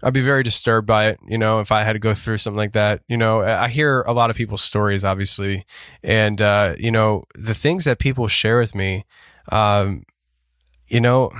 I'd 0.01 0.12
be 0.12 0.20
very 0.20 0.44
disturbed 0.44 0.86
by 0.86 1.09
it, 1.09 1.19
you 1.27 1.39
know, 1.39 1.59
if 1.59 1.73
I 1.73 1.82
had 1.82 1.94
to 1.94 1.98
go 1.98 2.15
through 2.15 2.39
something 2.39 2.56
like 2.56 2.70
that. 2.74 3.02
You 3.09 3.16
know, 3.16 3.40
I 3.40 3.66
hear 3.66 4.02
a 4.02 4.12
lot 4.12 4.31
of 4.31 4.36
people's 4.36 4.62
stories, 4.62 5.05
obviously, 5.05 5.66
and 6.05 6.40
uh, 6.40 6.74
you 6.78 6.93
know, 6.93 7.24
the 7.35 7.52
things 7.52 7.85
that 7.85 7.98
people 7.98 8.28
share 8.28 8.60
with 8.60 8.77
me, 8.77 9.05
um, 9.50 10.04
you 10.86 11.00
know, 11.00 11.30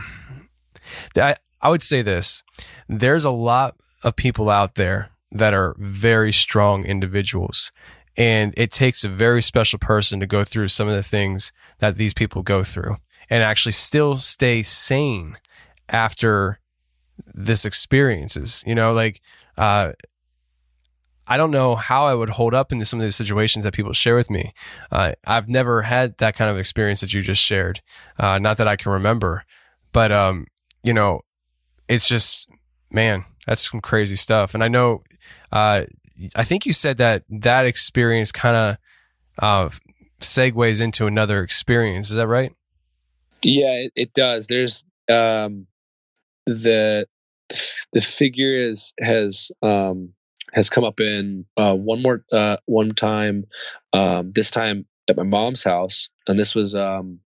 I, 1.17 1.37
I 1.63 1.69
would 1.71 1.83
say 1.83 2.03
this 2.03 2.43
there's 2.89 3.25
a 3.25 3.31
lot 3.31 3.77
of 4.05 4.17
people 4.17 4.49
out 4.49 4.77
there 4.77 5.11
that 5.31 5.55
are 5.55 5.75
very 5.79 6.33
strong 6.33 6.85
individuals. 6.85 7.73
And 8.17 8.53
it 8.57 8.73
takes 8.73 9.05
a 9.05 9.09
very 9.09 9.43
special 9.43 9.79
person 9.79 10.19
to 10.21 10.27
go 10.27 10.43
through 10.43 10.69
some 10.69 10.89
of 10.89 10.97
the 10.97 11.03
things 11.03 11.53
that 11.79 11.97
these 11.97 12.15
people 12.15 12.43
go 12.43 12.65
through 12.65 12.97
and 13.31 13.43
actually 13.43 13.73
still 13.73 14.19
stay 14.19 14.63
sane 14.63 15.39
after 15.89 16.59
this 17.33 17.65
experiences. 17.65 18.65
You 18.67 18.75
know, 18.75 18.93
like, 18.93 19.21
uh, 19.57 19.93
I 21.29 21.37
don't 21.37 21.51
know 21.51 21.75
how 21.75 22.07
I 22.07 22.15
would 22.15 22.31
hold 22.31 22.55
up 22.55 22.73
in 22.73 22.85
some 22.85 23.01
of 23.01 23.05
these 23.05 23.17
situations 23.17 23.65
that 23.65 23.75
people 23.75 23.93
share 23.93 24.17
with 24.17 24.31
me. 24.31 24.53
Uh, 24.91 25.13
I've 25.27 25.49
never 25.49 25.83
had 25.83 26.17
that 26.19 26.37
kind 26.37 26.51
of 26.51 26.59
experience 26.59 27.01
that 27.01 27.13
you 27.13 27.23
just 27.23 27.43
shared. 27.43 27.81
Uh, 28.19 28.39
not 28.39 28.57
that 28.57 28.69
I 28.69 28.77
can 28.77 28.93
remember, 28.93 29.45
but 29.93 30.11
um, 30.11 30.47
you 30.83 30.95
know, 30.95 31.21
it's 31.89 32.09
just 32.09 32.49
Man, 32.91 33.25
that's 33.47 33.71
some 33.71 33.81
crazy 33.81 34.17
stuff. 34.17 34.55
And 34.55 34.65
I 34.65 34.69
know, 34.69 35.01
uh, 35.53 35.85
I 36.35 36.45
think 36.45 36.65
you 36.65 36.73
said 36.73 36.99
that 36.99 37.23
that 37.29 37.67
experience 37.67 38.33
kind 38.33 38.57
of 38.57 38.77
uh, 39.41 39.69
segues 40.21 40.81
into 40.81 41.07
another 41.07 41.43
experience. 41.43 42.11
Is 42.11 42.17
that 42.17 42.27
right? 42.27 42.53
Yeah, 43.43 43.75
it, 43.75 43.93
it 43.95 44.13
does. 44.15 44.47
There's 44.47 44.85
um, 45.09 45.67
the 46.47 47.07
the 47.93 48.01
figure 48.01 48.55
is 48.55 48.95
has 49.01 49.51
um, 49.63 50.15
has 50.53 50.71
come 50.71 50.85
up 50.85 51.01
in 51.01 51.45
uh, 51.57 51.75
one 51.75 52.03
more 52.03 52.25
uh, 52.33 52.57
one 52.67 52.91
time. 52.91 53.45
Um, 53.93 54.31
this 54.33 54.51
time 54.51 54.87
at 55.09 55.17
my 55.17 55.25
mom's 55.25 55.63
house, 55.63 56.09
and 56.27 56.39
this 56.39 56.55
was 56.55 56.75
um, 56.75 57.21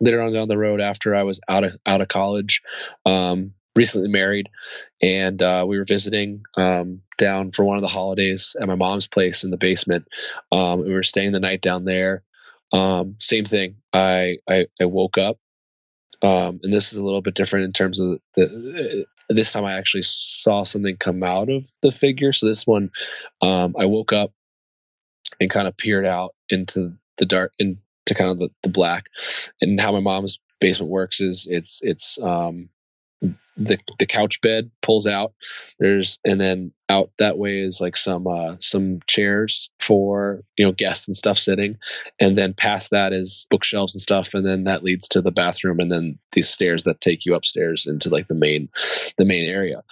later 0.00 0.20
on 0.20 0.32
down 0.32 0.48
the 0.48 0.58
road 0.58 0.80
after 0.80 1.14
I 1.14 1.22
was 1.22 1.40
out 1.48 1.64
of 1.64 1.76
out 1.86 2.00
of 2.00 2.08
college. 2.08 2.62
Um, 3.04 3.52
recently 3.76 4.08
married, 4.08 4.50
and 5.00 5.40
uh, 5.40 5.64
we 5.66 5.78
were 5.78 5.84
visiting 5.84 6.42
um, 6.56 7.02
down 7.16 7.52
for 7.52 7.64
one 7.64 7.76
of 7.76 7.82
the 7.82 7.88
holidays 7.88 8.56
at 8.60 8.66
my 8.66 8.74
mom's 8.74 9.08
place 9.08 9.44
in 9.44 9.50
the 9.50 9.56
basement. 9.56 10.08
Um, 10.50 10.84
we 10.84 10.92
were 10.92 11.04
staying 11.04 11.32
the 11.32 11.40
night 11.40 11.60
down 11.62 11.84
there. 11.84 12.24
Um, 12.72 13.16
same 13.18 13.44
thing. 13.44 13.76
I, 13.92 14.38
I, 14.48 14.66
I 14.80 14.86
woke 14.86 15.16
up, 15.16 15.38
um, 16.22 16.60
and 16.62 16.72
this 16.72 16.92
is 16.92 16.98
a 16.98 17.04
little 17.04 17.22
bit 17.22 17.34
different 17.34 17.64
in 17.64 17.72
terms 17.72 18.00
of 18.00 18.20
the. 18.34 19.04
Uh, 19.04 19.04
this 19.30 19.52
time, 19.52 19.64
I 19.64 19.74
actually 19.74 20.02
saw 20.02 20.64
something 20.64 20.96
come 20.96 21.22
out 21.22 21.50
of 21.50 21.70
the 21.82 21.92
figure. 21.92 22.32
So 22.32 22.46
this 22.46 22.66
one, 22.66 22.90
um, 23.42 23.74
I 23.78 23.84
woke 23.84 24.12
up 24.12 24.32
and 25.38 25.50
kind 25.50 25.68
of 25.68 25.76
peered 25.76 26.06
out 26.06 26.34
into 26.48 26.94
the 27.18 27.26
dark, 27.26 27.52
into 27.58 27.78
kind 28.14 28.30
of 28.30 28.38
the, 28.38 28.48
the 28.62 28.70
black. 28.70 29.08
And 29.60 29.78
how 29.78 29.92
my 29.92 30.00
mom's 30.00 30.38
basement 30.60 30.90
works 30.90 31.20
is 31.20 31.46
it's 31.48 31.80
it's 31.82 32.18
um, 32.20 32.68
the 33.56 33.78
the 33.98 34.06
couch 34.06 34.40
bed 34.40 34.70
pulls 34.82 35.06
out 35.06 35.34
there's 35.78 36.18
and 36.24 36.40
then 36.40 36.72
out 36.88 37.10
that 37.18 37.36
way 37.36 37.58
is 37.58 37.80
like 37.80 37.96
some 37.96 38.26
uh 38.26 38.56
some 38.60 39.00
chairs 39.06 39.70
for 39.78 40.42
you 40.56 40.64
know 40.64 40.72
guests 40.72 41.06
and 41.06 41.16
stuff 41.16 41.36
sitting. 41.36 41.78
And 42.20 42.34
then 42.34 42.54
past 42.54 42.90
that 42.90 43.12
is 43.12 43.46
bookshelves 43.50 43.94
and 43.94 44.00
stuff. 44.00 44.34
And 44.34 44.44
then 44.44 44.64
that 44.64 44.82
leads 44.82 45.08
to 45.08 45.22
the 45.22 45.30
bathroom 45.30 45.80
and 45.80 45.90
then 45.92 46.18
these 46.32 46.48
stairs 46.48 46.84
that 46.84 47.00
take 47.00 47.26
you 47.26 47.34
upstairs 47.34 47.86
into 47.86 48.08
like 48.08 48.26
the 48.26 48.34
main 48.34 48.68
the 49.16 49.24
main 49.24 49.48
area. 49.48 49.82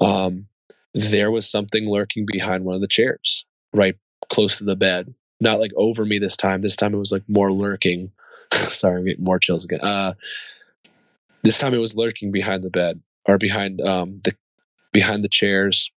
Um 0.00 0.46
there 0.94 1.30
was 1.30 1.48
something 1.50 1.88
lurking 1.88 2.24
behind 2.26 2.64
one 2.64 2.74
of 2.74 2.80
the 2.80 2.86
chairs 2.86 3.44
right 3.74 3.96
close 4.30 4.58
to 4.58 4.64
the 4.64 4.76
bed. 4.76 5.14
Not 5.40 5.60
like 5.60 5.72
over 5.76 6.04
me 6.04 6.18
this 6.18 6.36
time. 6.36 6.62
This 6.62 6.76
time 6.76 6.94
it 6.94 6.98
was 6.98 7.12
like 7.12 7.24
more 7.28 7.52
lurking. 7.52 8.12
Sorry 8.52 8.98
i'm 8.98 9.04
getting 9.04 9.24
more 9.24 9.38
chills 9.38 9.64
again. 9.64 9.80
Uh 9.82 10.14
this 11.42 11.58
time 11.58 11.74
it 11.74 11.78
was 11.78 11.96
lurking 11.96 12.32
behind 12.32 12.64
the 12.64 12.70
bed 12.70 13.00
or 13.24 13.38
behind 13.38 13.80
um, 13.80 14.18
the 14.24 14.34
behind 14.92 15.22
the 15.22 15.28
chairs, 15.28 15.92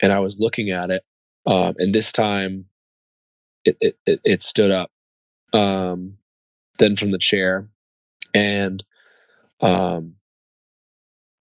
and 0.00 0.12
I 0.12 0.20
was 0.20 0.38
looking 0.38 0.70
at 0.70 0.90
it. 0.90 1.04
Um, 1.46 1.74
and 1.78 1.94
this 1.94 2.12
time, 2.12 2.66
it 3.64 3.76
it, 3.80 4.20
it, 4.24 4.42
stood 4.42 4.70
up. 4.70 4.90
Um, 5.52 6.18
then 6.78 6.96
from 6.96 7.10
the 7.10 7.18
chair, 7.18 7.68
and 8.32 8.82
um, 9.60 10.14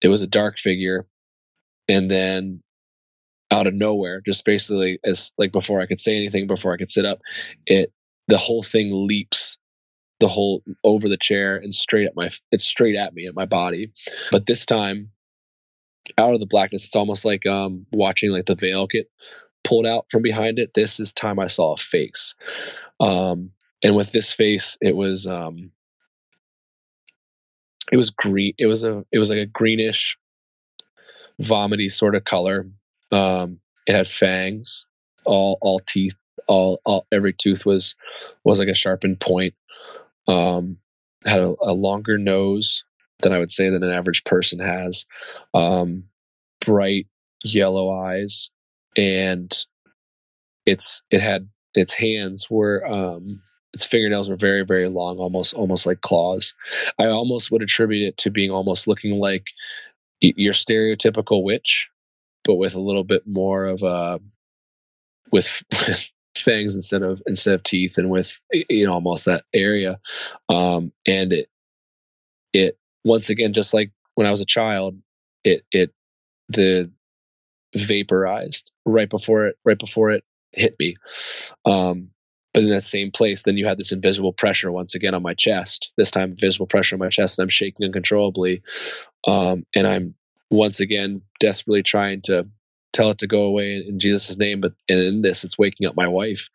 it 0.01 0.09
was 0.09 0.21
a 0.21 0.27
dark 0.27 0.59
figure, 0.59 1.07
and 1.87 2.09
then 2.09 2.61
out 3.49 3.67
of 3.67 3.73
nowhere, 3.73 4.21
just 4.21 4.45
basically 4.45 4.99
as 5.03 5.31
like 5.37 5.51
before 5.51 5.79
I 5.79 5.85
could 5.85 5.99
say 5.99 6.15
anything, 6.15 6.47
before 6.47 6.73
I 6.73 6.77
could 6.77 6.89
sit 6.89 7.05
up, 7.05 7.21
it 7.65 7.91
the 8.27 8.37
whole 8.37 8.63
thing 8.63 9.07
leaps 9.07 9.57
the 10.19 10.27
whole 10.27 10.63
over 10.83 11.09
the 11.09 11.17
chair 11.17 11.57
and 11.57 11.73
straight 11.73 12.07
at 12.07 12.15
my 12.15 12.29
it's 12.51 12.63
straight 12.63 12.95
at 12.95 13.13
me 13.13 13.27
at 13.27 13.35
my 13.35 13.45
body 13.45 13.91
but 14.31 14.45
this 14.45 14.65
time 14.65 15.09
out 16.17 16.33
of 16.33 16.39
the 16.39 16.47
blackness 16.47 16.85
it's 16.85 16.95
almost 16.95 17.25
like 17.25 17.45
um 17.45 17.85
watching 17.91 18.31
like 18.31 18.45
the 18.45 18.55
veil 18.55 18.87
get 18.87 19.09
pulled 19.63 19.85
out 19.85 20.05
from 20.11 20.21
behind 20.21 20.59
it. 20.59 20.73
This 20.73 20.99
is 20.99 21.13
time 21.13 21.39
i 21.39 21.47
saw 21.47 21.73
a 21.73 21.77
face. 21.77 22.35
Um 22.99 23.51
and 23.83 23.95
with 23.95 24.11
this 24.11 24.31
face 24.31 24.77
it 24.81 24.95
was 24.95 25.27
um 25.27 25.71
it 27.91 27.97
was 27.97 28.09
green 28.11 28.53
it 28.57 28.65
was 28.65 28.83
a 28.83 29.05
it 29.11 29.19
was 29.19 29.29
like 29.29 29.39
a 29.39 29.45
greenish 29.45 30.17
vomity 31.39 31.89
sort 31.89 32.15
of 32.15 32.23
color. 32.23 32.67
Um 33.11 33.59
it 33.85 33.95
had 33.95 34.07
fangs. 34.07 34.85
All 35.25 35.57
all 35.61 35.79
teeth 35.79 36.15
all, 36.47 36.79
all 36.85 37.07
every 37.11 37.33
tooth 37.33 37.65
was 37.65 37.95
was 38.43 38.59
like 38.59 38.67
a 38.67 38.73
sharpened 38.73 39.19
point. 39.19 39.53
Um, 40.27 40.77
had 41.25 41.41
a, 41.41 41.55
a, 41.61 41.73
longer 41.73 42.17
nose 42.17 42.85
than 43.23 43.33
I 43.33 43.39
would 43.39 43.51
say 43.51 43.69
that 43.69 43.83
an 43.83 43.89
average 43.89 44.23
person 44.23 44.59
has, 44.59 45.05
um, 45.53 46.05
bright 46.63 47.07
yellow 47.43 47.91
eyes, 47.91 48.49
and 48.95 49.51
it's 50.65 51.01
it 51.09 51.21
had 51.21 51.49
its 51.73 51.93
hands 51.93 52.47
were 52.49 52.85
um, 52.85 53.41
its 53.73 53.85
fingernails 53.85 54.29
were 54.29 54.35
very 54.35 54.63
very 54.63 54.87
long, 54.87 55.17
almost 55.17 55.53
almost 55.53 55.85
like 55.85 56.01
claws. 56.01 56.53
I 56.99 57.07
almost 57.07 57.51
would 57.51 57.63
attribute 57.63 58.07
it 58.07 58.17
to 58.17 58.29
being 58.29 58.51
almost 58.51 58.87
looking 58.87 59.19
like 59.19 59.47
your 60.21 60.53
stereotypical 60.53 61.43
witch, 61.43 61.89
but 62.43 62.55
with 62.55 62.75
a 62.75 62.81
little 62.81 63.03
bit 63.03 63.23
more 63.25 63.65
of 63.65 63.83
a 63.83 64.19
with 65.31 65.63
fangs 66.35 66.75
instead 66.75 67.03
of 67.03 67.21
instead 67.27 67.55
of 67.55 67.63
teeth 67.63 67.97
and 67.97 68.09
with 68.09 68.39
you 68.51 68.85
know 68.85 68.93
almost 68.93 69.25
that 69.25 69.43
area 69.53 69.99
um 70.49 70.91
and 71.05 71.31
it 71.31 71.47
it 72.53 72.77
once 73.03 73.29
again 73.29 73.53
just 73.53 73.73
like 73.73 73.91
when 74.15 74.27
i 74.27 74.31
was 74.31 74.41
a 74.41 74.45
child 74.45 74.97
it 75.43 75.63
it 75.71 75.91
the 76.49 76.91
vaporized 77.75 78.71
right 78.85 79.09
before 79.09 79.47
it 79.47 79.57
right 79.65 79.79
before 79.79 80.11
it 80.11 80.23
hit 80.51 80.75
me 80.79 80.93
um 81.65 82.09
but 82.53 82.61
in 82.63 82.69
that 82.69 82.81
same 82.81 83.09
place 83.09 83.43
then 83.43 83.57
you 83.57 83.65
had 83.65 83.77
this 83.77 83.91
invisible 83.91 84.33
pressure 84.33 84.71
once 84.71 84.93
again 84.93 85.15
on 85.15 85.23
my 85.23 85.33
chest 85.33 85.89
this 85.97 86.11
time 86.11 86.31
invisible 86.31 86.67
pressure 86.67 86.95
on 86.95 86.99
my 86.99 87.09
chest 87.09 87.39
and 87.39 87.43
i'm 87.43 87.49
shaking 87.49 87.85
uncontrollably 87.85 88.61
um 89.27 89.65
and 89.75 89.87
i'm 89.87 90.13
once 90.51 90.79
again 90.79 91.21
desperately 91.39 91.81
trying 91.81 92.21
to 92.21 92.47
tell 92.93 93.09
it 93.09 93.17
to 93.17 93.27
go 93.27 93.41
away 93.43 93.83
in 93.85 93.99
Jesus' 93.99 94.37
name. 94.37 94.61
But 94.61 94.73
in 94.87 95.21
this, 95.21 95.43
it's 95.43 95.57
waking 95.57 95.87
up 95.87 95.95
my 95.95 96.07
wife, 96.07 96.49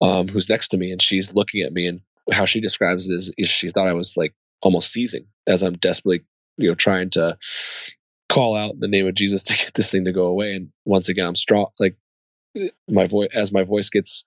um, 0.00 0.28
who's 0.28 0.48
next 0.48 0.68
to 0.68 0.78
me, 0.78 0.92
and 0.92 1.02
she's 1.02 1.34
looking 1.34 1.62
at 1.62 1.72
me. 1.72 1.88
And 1.88 2.00
how 2.30 2.46
she 2.46 2.60
describes 2.60 3.08
it 3.08 3.14
is, 3.14 3.32
is 3.36 3.48
she 3.48 3.68
thought 3.70 3.88
I 3.88 3.92
was 3.92 4.16
like 4.16 4.32
almost 4.62 4.92
seizing 4.92 5.26
as 5.46 5.62
I'm 5.62 5.74
desperately, 5.74 6.24
you 6.56 6.68
know, 6.68 6.74
trying 6.74 7.10
to 7.10 7.36
call 8.28 8.56
out 8.56 8.78
the 8.78 8.88
name 8.88 9.06
of 9.06 9.14
Jesus 9.14 9.44
to 9.44 9.56
get 9.56 9.74
this 9.74 9.90
thing 9.90 10.04
to 10.04 10.12
go 10.12 10.26
away. 10.26 10.54
And 10.54 10.70
once 10.84 11.08
again, 11.08 11.26
I'm 11.26 11.34
strong. 11.34 11.66
Like 11.78 11.96
my 12.88 13.06
voice, 13.06 13.28
as 13.34 13.52
my 13.52 13.64
voice 13.64 13.90
gets 13.90 14.24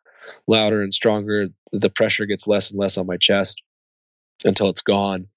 louder 0.47 0.81
and 0.81 0.93
stronger, 0.93 1.47
the 1.71 1.89
pressure 1.89 2.25
gets 2.25 2.47
less 2.47 2.71
and 2.71 2.79
less 2.79 2.97
on 2.97 3.05
my 3.05 3.17
chest 3.17 3.61
until 4.43 4.69
it's 4.69 4.81
gone. 4.81 5.27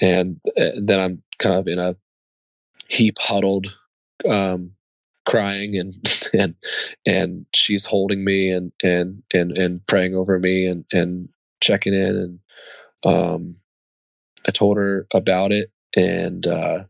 And, 0.00 0.40
and 0.56 0.86
then 0.86 1.00
I'm 1.00 1.22
kind 1.38 1.56
of 1.56 1.66
in 1.68 1.78
a 1.78 1.96
heap 2.88 3.16
huddled 3.18 3.72
um, 4.28 4.72
crying 5.28 5.76
and 5.76 5.94
and 6.32 6.54
and 7.06 7.46
she's 7.54 7.84
holding 7.84 8.24
me 8.24 8.50
and 8.50 8.72
and 8.82 9.22
and 9.32 9.52
and 9.52 9.86
praying 9.86 10.14
over 10.14 10.38
me 10.38 10.66
and 10.66 10.84
and 10.90 11.28
checking 11.60 11.92
in 11.92 12.40
and 13.04 13.14
um 13.14 13.56
I 14.46 14.50
told 14.50 14.76
her 14.76 15.06
about 15.12 15.52
it 15.52 15.70
and 15.96 16.46
uh 16.46 16.84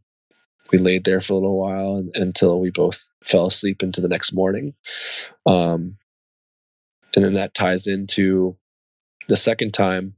we 0.72 0.78
laid 0.78 1.04
there 1.04 1.20
for 1.20 1.32
a 1.32 1.36
little 1.36 1.58
while 1.58 1.96
and, 1.96 2.10
until 2.14 2.60
we 2.60 2.70
both 2.70 3.08
fell 3.24 3.46
asleep 3.46 3.82
into 3.82 4.00
the 4.00 4.08
next 4.08 4.32
morning 4.32 4.74
um 5.46 5.96
and 7.14 7.24
then 7.24 7.34
that 7.34 7.54
ties 7.54 7.86
into 7.86 8.56
the 9.28 9.36
second 9.36 9.72
time 9.72 10.14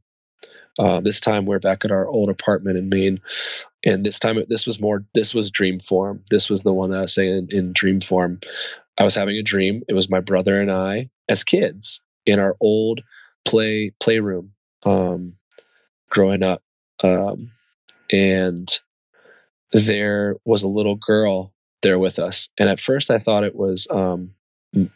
uh, 0.78 1.00
this 1.00 1.20
time 1.20 1.44
we're 1.44 1.58
back 1.58 1.84
at 1.84 1.90
our 1.90 2.06
old 2.06 2.30
apartment 2.30 2.78
in 2.78 2.88
Maine, 2.88 3.18
and 3.84 4.04
this 4.04 4.18
time 4.18 4.42
this 4.48 4.66
was 4.66 4.80
more 4.80 5.04
this 5.14 5.34
was 5.34 5.50
dream 5.50 5.78
form. 5.78 6.22
This 6.30 6.48
was 6.48 6.62
the 6.62 6.72
one 6.72 6.90
that 6.90 6.98
I 6.98 7.02
was 7.02 7.14
saying 7.14 7.48
in, 7.50 7.72
dream 7.72 8.00
form. 8.00 8.40
I 8.96 9.04
was 9.04 9.14
having 9.14 9.36
a 9.36 9.42
dream. 9.42 9.82
It 9.88 9.94
was 9.94 10.08
my 10.08 10.20
brother 10.20 10.60
and 10.60 10.70
I 10.70 11.10
as 11.28 11.44
kids 11.44 12.00
in 12.24 12.38
our 12.38 12.56
old 12.60 13.02
play 13.44 13.92
playroom, 14.00 14.52
um, 14.84 15.34
growing 16.08 16.42
up, 16.42 16.62
um, 17.02 17.50
and 18.12 18.68
there 19.72 20.36
was 20.44 20.62
a 20.62 20.68
little 20.68 20.96
girl 20.96 21.52
there 21.82 21.98
with 21.98 22.18
us. 22.18 22.48
And 22.58 22.68
at 22.68 22.80
first, 22.80 23.10
I 23.10 23.18
thought 23.18 23.44
it 23.44 23.54
was 23.54 23.86
um, 23.90 24.34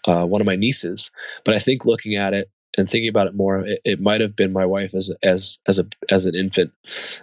uh, 0.07 0.27
one 0.27 0.41
of 0.41 0.47
my 0.47 0.57
nieces, 0.57 1.11
but 1.45 1.55
I 1.55 1.59
think 1.59 1.87
looking 1.87 2.17
at 2.17 2.35
it, 2.35 2.51
and 2.77 2.89
thinking 2.89 3.09
about 3.09 3.29
it 3.29 3.37
more, 3.37 3.61
it, 3.61 3.81
it 3.85 4.01
might 4.01 4.21
have 4.21 4.35
been 4.35 4.53
my 4.53 4.67
wife 4.67 4.95
as 4.95 5.11
as 5.23 5.59
as 5.67 5.79
a 5.79 5.87
as 6.11 6.27
an 6.27 6.35
infant, 6.35 6.73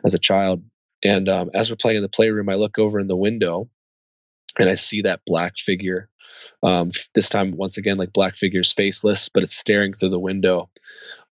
as 0.03 0.13
a 0.13 0.19
child. 0.19 0.63
And 1.03 1.27
um, 1.27 1.49
as 1.53 1.69
we're 1.69 1.75
playing 1.75 1.97
in 1.97 2.03
the 2.03 2.09
playroom, 2.09 2.49
I 2.49 2.55
look 2.55 2.79
over 2.79 2.99
in 2.99 3.07
the 3.07 3.17
window, 3.17 3.69
and 4.57 4.69
I 4.69 4.75
see 4.75 5.01
that 5.01 5.21
black 5.25 5.57
figure. 5.57 6.09
Um, 6.63 6.91
this 7.15 7.29
time, 7.29 7.57
once 7.57 7.77
again, 7.77 7.97
like 7.97 8.13
black 8.13 8.37
figure's 8.37 8.71
faceless, 8.71 9.29
but 9.29 9.43
it's 9.43 9.55
staring 9.55 9.93
through 9.93 10.11
the 10.11 10.19
window. 10.19 10.69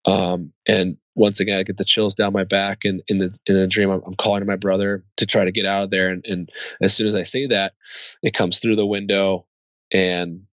Um, 0.05 0.53
and 0.67 0.97
once 1.17 1.39
again, 1.39 1.57
I 1.57 1.63
get 1.63 1.77
the 1.77 1.83
chills 1.83 2.13
down 2.13 2.31
my 2.31 2.43
back, 2.43 2.85
and 2.85 3.01
in 3.07 3.17
the 3.17 3.33
in 3.47 3.57
a 3.57 3.65
dream, 3.65 3.89
I'm, 3.89 4.03
I'm 4.05 4.13
calling 4.13 4.41
to 4.41 4.45
my 4.45 4.55
brother 4.55 5.03
to 5.17 5.25
try 5.25 5.45
to 5.45 5.51
get 5.51 5.65
out 5.65 5.83
of 5.83 5.89
there. 5.89 6.09
And, 6.09 6.23
and 6.25 6.49
as 6.79 6.93
soon 6.93 7.07
as 7.07 7.15
I 7.15 7.23
say 7.23 7.47
that, 7.47 7.73
it 8.21 8.35
comes 8.35 8.59
through 8.59 8.75
the 8.75 8.85
window, 8.85 9.47
and 9.91 10.43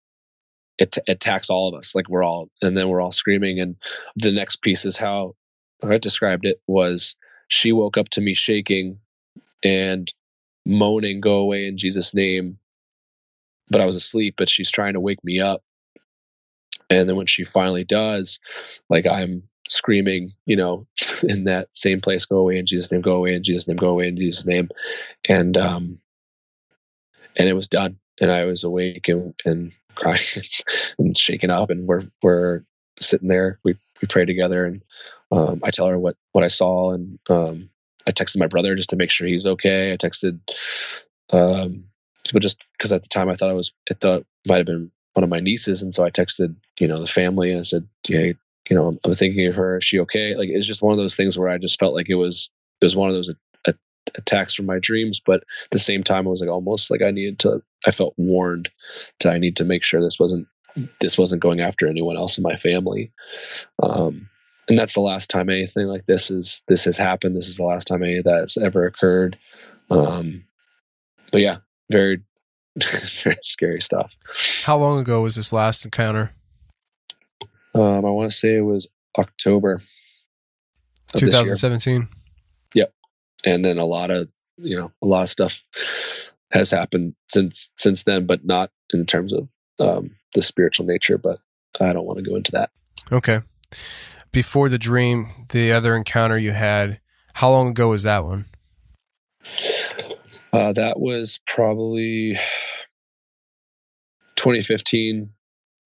it, 0.78 0.96
it 0.96 1.02
attacks 1.06 1.50
all 1.50 1.68
of 1.68 1.78
us. 1.78 1.94
Like 1.94 2.08
we're 2.08 2.24
all, 2.24 2.48
and 2.62 2.76
then 2.76 2.88
we're 2.88 3.02
all 3.02 3.12
screaming. 3.12 3.60
And 3.60 3.76
the 4.16 4.32
next 4.32 4.62
piece 4.62 4.86
is 4.86 4.96
how 4.96 5.36
I 5.82 5.98
described 5.98 6.46
it 6.46 6.60
was 6.66 7.14
she 7.48 7.72
woke 7.72 7.98
up 7.98 8.08
to 8.10 8.22
me 8.22 8.32
shaking 8.32 9.00
and 9.62 10.12
moaning, 10.64 11.20
"Go 11.20 11.36
away 11.36 11.68
in 11.68 11.76
Jesus' 11.76 12.14
name." 12.14 12.58
But 13.68 13.82
I 13.82 13.86
was 13.86 13.96
asleep, 13.96 14.34
but 14.38 14.48
she's 14.48 14.70
trying 14.70 14.94
to 14.94 15.00
wake 15.00 15.22
me 15.22 15.40
up. 15.40 15.62
And 16.88 17.08
then 17.08 17.16
when 17.16 17.26
she 17.26 17.44
finally 17.44 17.84
does, 17.84 18.40
like 18.88 19.06
I'm 19.06 19.42
screaming, 19.68 20.32
you 20.46 20.56
know, 20.56 20.86
in 21.22 21.44
that 21.44 21.74
same 21.74 22.00
place, 22.00 22.26
go 22.26 22.38
away 22.38 22.58
in 22.58 22.66
Jesus' 22.66 22.90
name, 22.90 23.00
go 23.00 23.16
away 23.16 23.34
in 23.34 23.42
Jesus' 23.42 23.68
name, 23.68 23.76
go 23.76 23.88
away 23.88 24.08
in 24.08 24.16
Jesus' 24.16 24.46
name. 24.46 24.68
And 25.28 25.56
um 25.56 26.00
and 27.36 27.48
it 27.48 27.54
was 27.54 27.68
done. 27.68 27.98
And 28.20 28.30
I 28.30 28.44
was 28.44 28.64
awake 28.64 29.08
and, 29.08 29.34
and 29.44 29.72
crying 29.94 30.18
and 30.98 31.16
shaking 31.16 31.50
up 31.50 31.70
and 31.70 31.86
we're 31.86 32.02
we're 32.22 32.62
sitting 33.00 33.28
there. 33.28 33.58
We 33.64 33.74
we 34.00 34.08
pray 34.08 34.24
together 34.24 34.64
and 34.66 34.82
um 35.32 35.60
I 35.64 35.70
tell 35.70 35.86
her 35.86 35.98
what 35.98 36.16
what 36.32 36.44
I 36.44 36.48
saw 36.48 36.92
and 36.92 37.18
um 37.28 37.70
I 38.06 38.12
texted 38.12 38.38
my 38.38 38.46
brother 38.46 38.74
just 38.74 38.90
to 38.90 38.96
make 38.96 39.10
sure 39.10 39.26
he's 39.26 39.46
okay. 39.46 39.92
I 39.92 39.96
texted 39.96 40.40
um 41.32 41.84
but 42.32 42.42
just 42.42 42.64
because 42.72 42.92
at 42.92 43.02
the 43.02 43.08
time 43.08 43.28
I 43.28 43.34
thought 43.34 43.50
I 43.50 43.54
was 43.54 43.72
I 43.90 43.94
thought 43.94 44.20
it 44.20 44.26
might 44.46 44.58
have 44.58 44.66
been 44.66 44.90
one 45.14 45.24
of 45.24 45.30
my 45.30 45.40
nieces 45.40 45.82
and 45.82 45.94
so 45.94 46.04
I 46.04 46.10
texted, 46.10 46.56
you 46.78 46.88
know, 46.88 46.98
the 47.00 47.06
family 47.06 47.50
and 47.50 47.60
I 47.60 47.62
said, 47.62 47.86
Yeah, 48.08 48.32
you 48.68 48.76
know, 48.76 48.98
I'm 49.04 49.14
thinking 49.14 49.46
of 49.46 49.56
her. 49.56 49.78
Is 49.78 49.84
she 49.84 50.00
okay? 50.00 50.34
Like, 50.34 50.48
it's 50.48 50.66
just 50.66 50.82
one 50.82 50.92
of 50.92 50.98
those 50.98 51.16
things 51.16 51.38
where 51.38 51.48
I 51.48 51.58
just 51.58 51.78
felt 51.78 51.94
like 51.94 52.08
it 52.08 52.14
was, 52.14 52.50
it 52.80 52.84
was 52.84 52.96
one 52.96 53.08
of 53.08 53.14
those 53.14 53.34
a, 53.66 53.74
attacks 54.16 54.54
from 54.54 54.66
my 54.66 54.78
dreams. 54.78 55.20
But 55.20 55.42
at 55.64 55.70
the 55.70 55.78
same 55.78 56.02
time, 56.02 56.26
I 56.26 56.30
was 56.30 56.40
like 56.40 56.50
almost 56.50 56.90
like 56.90 57.02
I 57.02 57.10
needed 57.10 57.40
to, 57.40 57.62
I 57.86 57.90
felt 57.90 58.14
warned 58.16 58.70
to, 59.20 59.30
I 59.30 59.38
need 59.38 59.56
to 59.56 59.64
make 59.64 59.84
sure 59.84 60.00
this 60.00 60.18
wasn't, 60.18 60.46
this 61.00 61.18
wasn't 61.18 61.42
going 61.42 61.60
after 61.60 61.86
anyone 61.86 62.16
else 62.16 62.38
in 62.38 62.42
my 62.42 62.56
family. 62.56 63.12
Um, 63.82 64.28
and 64.68 64.78
that's 64.78 64.94
the 64.94 65.00
last 65.00 65.28
time 65.28 65.50
anything 65.50 65.86
like 65.86 66.06
this 66.06 66.30
is, 66.30 66.62
this 66.66 66.84
has 66.84 66.96
happened. 66.96 67.36
This 67.36 67.48
is 67.48 67.58
the 67.58 67.64
last 67.64 67.86
time 67.86 68.02
any 68.02 68.18
of 68.18 68.24
that's 68.24 68.56
ever 68.56 68.86
occurred. 68.86 69.36
Um, 69.90 70.44
but 71.32 71.42
yeah, 71.42 71.58
very, 71.90 72.22
very 73.22 73.36
scary 73.42 73.80
stuff. 73.82 74.16
How 74.64 74.78
long 74.78 74.98
ago 74.98 75.20
was 75.20 75.36
this 75.36 75.52
last 75.52 75.84
encounter? 75.84 76.32
Um, 77.74 78.04
I 78.04 78.10
want 78.10 78.30
to 78.30 78.36
say 78.36 78.56
it 78.56 78.60
was 78.60 78.88
October. 79.18 79.80
2017. 81.16 82.08
Yep. 82.74 82.92
And 83.44 83.64
then 83.64 83.78
a 83.78 83.84
lot 83.84 84.10
of, 84.10 84.30
you 84.58 84.76
know, 84.76 84.92
a 85.02 85.06
lot 85.06 85.22
of 85.22 85.28
stuff 85.28 85.62
has 86.52 86.70
happened 86.70 87.14
since 87.28 87.70
since 87.76 88.04
then, 88.04 88.26
but 88.26 88.44
not 88.44 88.70
in 88.92 89.06
terms 89.06 89.32
of 89.32 89.48
um, 89.80 90.16
the 90.34 90.42
spiritual 90.42 90.86
nature. 90.86 91.18
But 91.18 91.38
I 91.80 91.90
don't 91.90 92.06
want 92.06 92.18
to 92.18 92.28
go 92.28 92.36
into 92.36 92.52
that. 92.52 92.70
Okay. 93.12 93.40
Before 94.32 94.68
the 94.68 94.78
dream, 94.78 95.28
the 95.50 95.72
other 95.72 95.96
encounter 95.96 96.38
you 96.38 96.52
had, 96.52 97.00
how 97.34 97.50
long 97.50 97.68
ago 97.68 97.88
was 97.90 98.02
that 98.04 98.24
one? 98.24 98.46
Uh, 100.52 100.72
that 100.72 100.98
was 100.98 101.40
probably 101.46 102.34
2015 104.36 105.30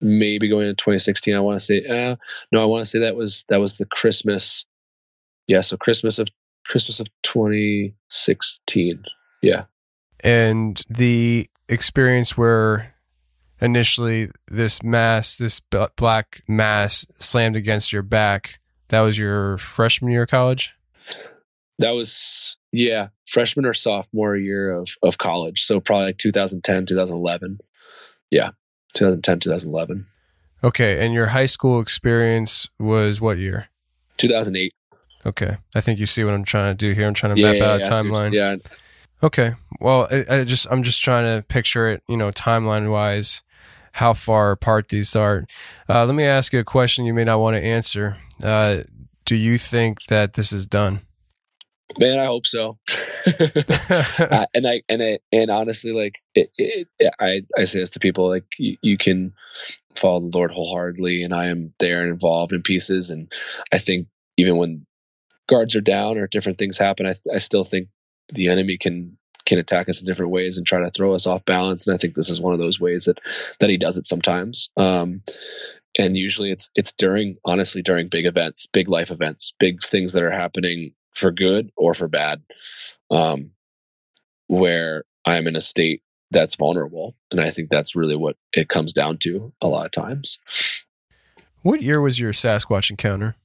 maybe 0.00 0.48
going 0.48 0.68
into 0.68 0.82
2016. 0.82 1.34
I 1.34 1.40
want 1.40 1.58
to 1.58 1.64
say, 1.64 1.84
uh, 1.84 2.16
no, 2.52 2.62
I 2.62 2.66
want 2.66 2.82
to 2.82 2.86
say 2.86 3.00
that 3.00 3.16
was 3.16 3.44
that 3.48 3.60
was 3.60 3.78
the 3.78 3.86
Christmas. 3.86 4.64
Yeah, 5.46 5.60
so 5.62 5.76
Christmas 5.76 6.18
of 6.18 6.28
Christmas 6.66 7.00
of 7.00 7.08
2016. 7.22 9.04
Yeah, 9.42 9.64
and 10.20 10.82
the 10.88 11.48
experience 11.68 12.36
where 12.36 12.94
initially 13.60 14.30
this 14.46 14.82
mass, 14.82 15.36
this 15.36 15.60
black 15.96 16.42
mass, 16.48 17.06
slammed 17.18 17.56
against 17.56 17.92
your 17.92 18.02
back. 18.02 18.60
That 18.88 19.00
was 19.00 19.18
your 19.18 19.58
freshman 19.58 20.12
year 20.12 20.22
of 20.22 20.30
college. 20.30 20.72
That 21.78 21.92
was 21.92 22.56
yeah, 22.72 23.08
freshman 23.26 23.64
or 23.64 23.74
sophomore 23.74 24.36
year 24.36 24.72
of 24.72 24.88
of 25.02 25.18
college. 25.18 25.62
So 25.62 25.80
probably 25.80 26.06
like 26.06 26.18
2010, 26.18 26.86
2011. 26.86 27.58
Yeah. 28.30 28.50
2010, 28.98 29.40
2011. 29.40 30.06
Okay. 30.64 31.04
And 31.04 31.14
your 31.14 31.28
high 31.28 31.46
school 31.46 31.80
experience 31.80 32.68
was 32.78 33.20
what 33.20 33.38
year? 33.38 33.68
2008. 34.16 34.74
Okay. 35.24 35.56
I 35.74 35.80
think 35.80 36.00
you 36.00 36.06
see 36.06 36.24
what 36.24 36.34
I'm 36.34 36.44
trying 36.44 36.76
to 36.76 36.76
do 36.76 36.92
here. 36.92 37.06
I'm 37.06 37.14
trying 37.14 37.36
to 37.36 37.40
yeah, 37.40 37.52
map 37.52 37.56
yeah, 37.56 37.70
out 37.72 37.80
a 37.80 37.84
timeline. 37.84 38.32
Yeah. 38.32 38.56
Okay. 39.22 39.54
Well, 39.80 40.08
I, 40.10 40.24
I, 40.28 40.44
just 40.44 40.66
I'm 40.70 40.82
just 40.82 41.02
trying 41.02 41.24
to 41.24 41.46
picture 41.46 41.88
it, 41.88 42.02
you 42.08 42.16
know, 42.16 42.30
timeline 42.30 42.90
wise, 42.90 43.42
how 43.92 44.14
far 44.14 44.50
apart 44.52 44.88
these 44.88 45.14
are. 45.16 45.46
Uh, 45.88 46.06
let 46.06 46.14
me 46.14 46.24
ask 46.24 46.52
you 46.52 46.60
a 46.60 46.64
question 46.64 47.04
you 47.04 47.14
may 47.14 47.24
not 47.24 47.40
want 47.40 47.56
to 47.56 47.62
answer. 47.62 48.16
Uh, 48.42 48.82
do 49.24 49.36
you 49.36 49.58
think 49.58 50.04
that 50.06 50.34
this 50.34 50.52
is 50.52 50.66
done? 50.66 51.00
Man, 51.98 52.18
I 52.18 52.26
hope 52.26 52.46
so. 52.46 52.78
uh, 53.26 54.46
and 54.54 54.66
I 54.66 54.82
and 54.88 55.02
I 55.02 55.18
and 55.32 55.50
honestly, 55.50 55.92
like 55.92 56.20
it, 56.34 56.50
it, 56.58 56.88
I 57.18 57.42
I 57.56 57.64
say 57.64 57.80
this 57.80 57.90
to 57.90 58.00
people, 58.00 58.28
like 58.28 58.44
you, 58.58 58.76
you 58.82 58.98
can 58.98 59.32
follow 59.94 60.20
the 60.20 60.36
Lord 60.36 60.50
wholeheartedly, 60.50 61.22
and 61.22 61.32
I 61.32 61.46
am 61.46 61.72
there 61.78 62.02
and 62.02 62.10
involved 62.10 62.52
in 62.52 62.62
pieces. 62.62 63.10
And 63.10 63.32
I 63.72 63.78
think 63.78 64.08
even 64.36 64.56
when 64.56 64.86
guards 65.48 65.76
are 65.76 65.80
down 65.80 66.18
or 66.18 66.26
different 66.26 66.58
things 66.58 66.78
happen, 66.78 67.06
I 67.06 67.14
I 67.32 67.38
still 67.38 67.64
think 67.64 67.88
the 68.32 68.48
enemy 68.48 68.76
can 68.76 69.16
can 69.46 69.58
attack 69.58 69.88
us 69.88 70.00
in 70.00 70.06
different 70.06 70.32
ways 70.32 70.58
and 70.58 70.66
try 70.66 70.80
to 70.80 70.90
throw 70.90 71.14
us 71.14 71.26
off 71.26 71.44
balance. 71.46 71.86
And 71.86 71.94
I 71.94 71.98
think 71.98 72.14
this 72.14 72.28
is 72.28 72.40
one 72.40 72.52
of 72.52 72.60
those 72.60 72.80
ways 72.80 73.06
that 73.06 73.18
that 73.60 73.70
he 73.70 73.78
does 73.78 73.96
it 73.96 74.06
sometimes. 74.06 74.68
Um, 74.76 75.22
and 75.98 76.16
usually 76.16 76.52
it's 76.52 76.70
it's 76.74 76.92
during 76.92 77.38
honestly 77.44 77.82
during 77.82 78.08
big 78.08 78.26
events, 78.26 78.66
big 78.66 78.88
life 78.88 79.10
events, 79.10 79.54
big 79.58 79.80
things 79.82 80.12
that 80.12 80.22
are 80.22 80.30
happening 80.30 80.92
for 81.12 81.30
good 81.30 81.70
or 81.76 81.94
for 81.94 82.08
bad, 82.08 82.42
um, 83.10 83.52
where 84.46 85.04
I'm 85.24 85.46
in 85.46 85.56
a 85.56 85.60
state 85.60 86.02
that's 86.30 86.56
vulnerable. 86.56 87.16
And 87.30 87.40
I 87.40 87.48
think 87.50 87.70
that's 87.70 87.96
really 87.96 88.16
what 88.16 88.36
it 88.52 88.68
comes 88.68 88.92
down 88.92 89.16
to 89.18 89.52
a 89.60 89.68
lot 89.68 89.86
of 89.86 89.92
times. 89.92 90.38
What 91.62 91.82
year 91.82 92.00
was 92.00 92.20
your 92.20 92.32
Sasquatch 92.32 92.90
encounter? 92.90 93.36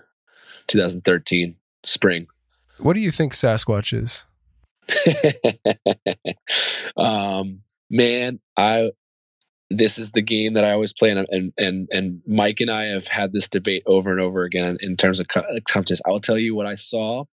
2013, 0.67 1.55
spring. 1.83 2.25
What 2.79 2.93
do 2.93 2.99
you 2.99 3.11
think 3.11 3.33
Sasquatch 3.33 3.93
is? 3.93 4.25
um, 6.97 7.61
man, 7.89 8.39
I 8.57 8.91
this 9.69 9.97
is 9.97 10.11
the 10.11 10.21
game 10.21 10.53
that 10.53 10.63
I 10.63 10.71
always 10.71 10.93
play, 10.93 11.11
and 11.11 11.53
and 11.57 11.89
and, 11.91 12.21
Mike 12.27 12.61
and 12.61 12.69
I 12.69 12.85
have 12.85 13.07
had 13.07 13.33
this 13.33 13.49
debate 13.49 13.83
over 13.85 14.11
and 14.11 14.19
over 14.19 14.43
again 14.43 14.77
in 14.81 14.95
terms 14.95 15.19
of 15.19 15.27
competition. 15.27 16.03
I 16.05 16.11
will 16.11 16.19
tell 16.19 16.37
you 16.37 16.55
what 16.55 16.67
I 16.67 16.75
saw. 16.75 17.25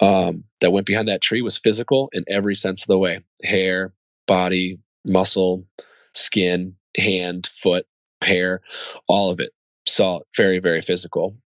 Um, 0.00 0.44
that 0.60 0.72
went 0.72 0.86
behind 0.86 1.08
that 1.08 1.22
tree 1.22 1.42
was 1.42 1.56
physical 1.56 2.10
in 2.12 2.24
every 2.28 2.56
sense 2.56 2.82
of 2.82 2.88
the 2.88 2.98
way: 2.98 3.20
hair, 3.42 3.92
body, 4.26 4.80
muscle, 5.04 5.66
skin, 6.12 6.76
hand, 6.96 7.48
foot, 7.52 7.86
hair, 8.20 8.60
all 9.06 9.30
of 9.30 9.40
it. 9.40 9.50
Saw 9.86 10.20
very 10.36 10.58
very 10.60 10.80
physical. 10.80 11.36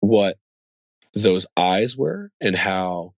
What 0.00 0.38
those 1.14 1.46
eyes 1.56 1.96
were 1.96 2.30
and 2.40 2.54
how 2.56 3.14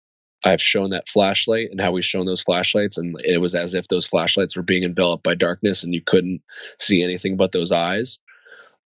I've 0.44 0.62
shown 0.62 0.90
that 0.90 1.08
flashlight 1.08 1.66
and 1.70 1.80
how 1.80 1.92
we've 1.92 2.04
shown 2.04 2.26
those 2.26 2.42
flashlights, 2.42 2.98
and 2.98 3.16
it 3.24 3.38
was 3.38 3.54
as 3.54 3.74
if 3.74 3.88
those 3.88 4.06
flashlights 4.06 4.56
were 4.56 4.62
being 4.62 4.84
enveloped 4.84 5.24
by 5.24 5.34
darkness 5.34 5.84
and 5.84 5.94
you 5.94 6.02
couldn't 6.04 6.42
see 6.78 7.02
anything 7.02 7.36
but 7.36 7.52
those 7.52 7.72
eyes. 7.72 8.18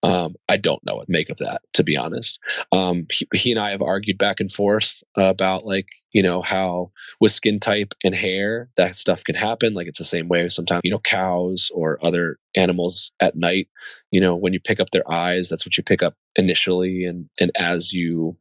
Um, 0.04 0.34
I 0.46 0.58
don't 0.58 0.84
know 0.84 0.96
what 0.96 1.08
make 1.08 1.30
of 1.30 1.38
that, 1.38 1.62
to 1.74 1.82
be 1.82 1.96
honest. 1.96 2.38
Um, 2.70 3.06
he, 3.10 3.26
he, 3.34 3.50
and 3.52 3.58
I 3.58 3.70
have 3.70 3.80
argued 3.80 4.18
back 4.18 4.40
and 4.40 4.52
forth 4.52 5.02
about 5.16 5.64
like 5.64 5.86
you 6.12 6.22
know 6.22 6.42
how 6.42 6.90
with 7.20 7.32
skin 7.32 7.58
type 7.58 7.94
and 8.04 8.14
hair 8.14 8.68
that 8.76 8.96
stuff 8.96 9.24
can 9.24 9.34
happen. 9.34 9.72
Like 9.72 9.86
it's 9.86 9.96
the 9.96 10.04
same 10.04 10.28
way 10.28 10.46
sometimes 10.50 10.82
you 10.84 10.90
know 10.90 10.98
cows 10.98 11.70
or 11.74 11.98
other 12.02 12.38
animals 12.54 13.12
at 13.18 13.34
night. 13.34 13.68
You 14.10 14.20
know 14.20 14.36
when 14.36 14.52
you 14.52 14.60
pick 14.60 14.78
up 14.78 14.90
their 14.90 15.10
eyes, 15.10 15.48
that's 15.48 15.64
what 15.64 15.78
you 15.78 15.82
pick 15.82 16.02
up 16.02 16.14
initially, 16.36 17.06
and 17.06 17.30
and 17.40 17.50
as 17.56 17.94
you 17.94 18.36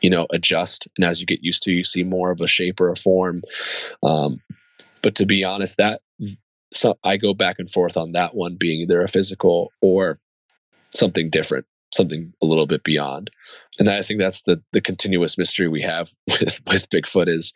you 0.00 0.10
know 0.10 0.26
adjust 0.30 0.88
and 0.96 1.06
as 1.06 1.20
you 1.20 1.26
get 1.26 1.42
used 1.42 1.64
to 1.64 1.72
you 1.72 1.84
see 1.84 2.04
more 2.04 2.30
of 2.30 2.40
a 2.40 2.46
shape 2.46 2.80
or 2.80 2.90
a 2.90 2.96
form 2.96 3.42
um, 4.02 4.40
but 5.02 5.16
to 5.16 5.26
be 5.26 5.44
honest 5.44 5.78
that 5.78 6.00
so 6.72 6.98
i 7.02 7.16
go 7.16 7.34
back 7.34 7.58
and 7.58 7.70
forth 7.70 7.96
on 7.96 8.12
that 8.12 8.34
one 8.34 8.56
being 8.58 8.80
either 8.80 9.02
a 9.02 9.08
physical 9.08 9.72
or 9.80 10.18
something 10.94 11.30
different 11.30 11.66
something 11.92 12.32
a 12.42 12.46
little 12.46 12.66
bit 12.66 12.82
beyond. 12.84 13.30
And 13.78 13.88
I 13.88 14.02
think 14.02 14.20
that's 14.20 14.42
the 14.42 14.62
the 14.72 14.80
continuous 14.80 15.38
mystery 15.38 15.68
we 15.68 15.82
have 15.82 16.10
with, 16.26 16.60
with 16.66 16.90
Bigfoot 16.90 17.28
is 17.28 17.54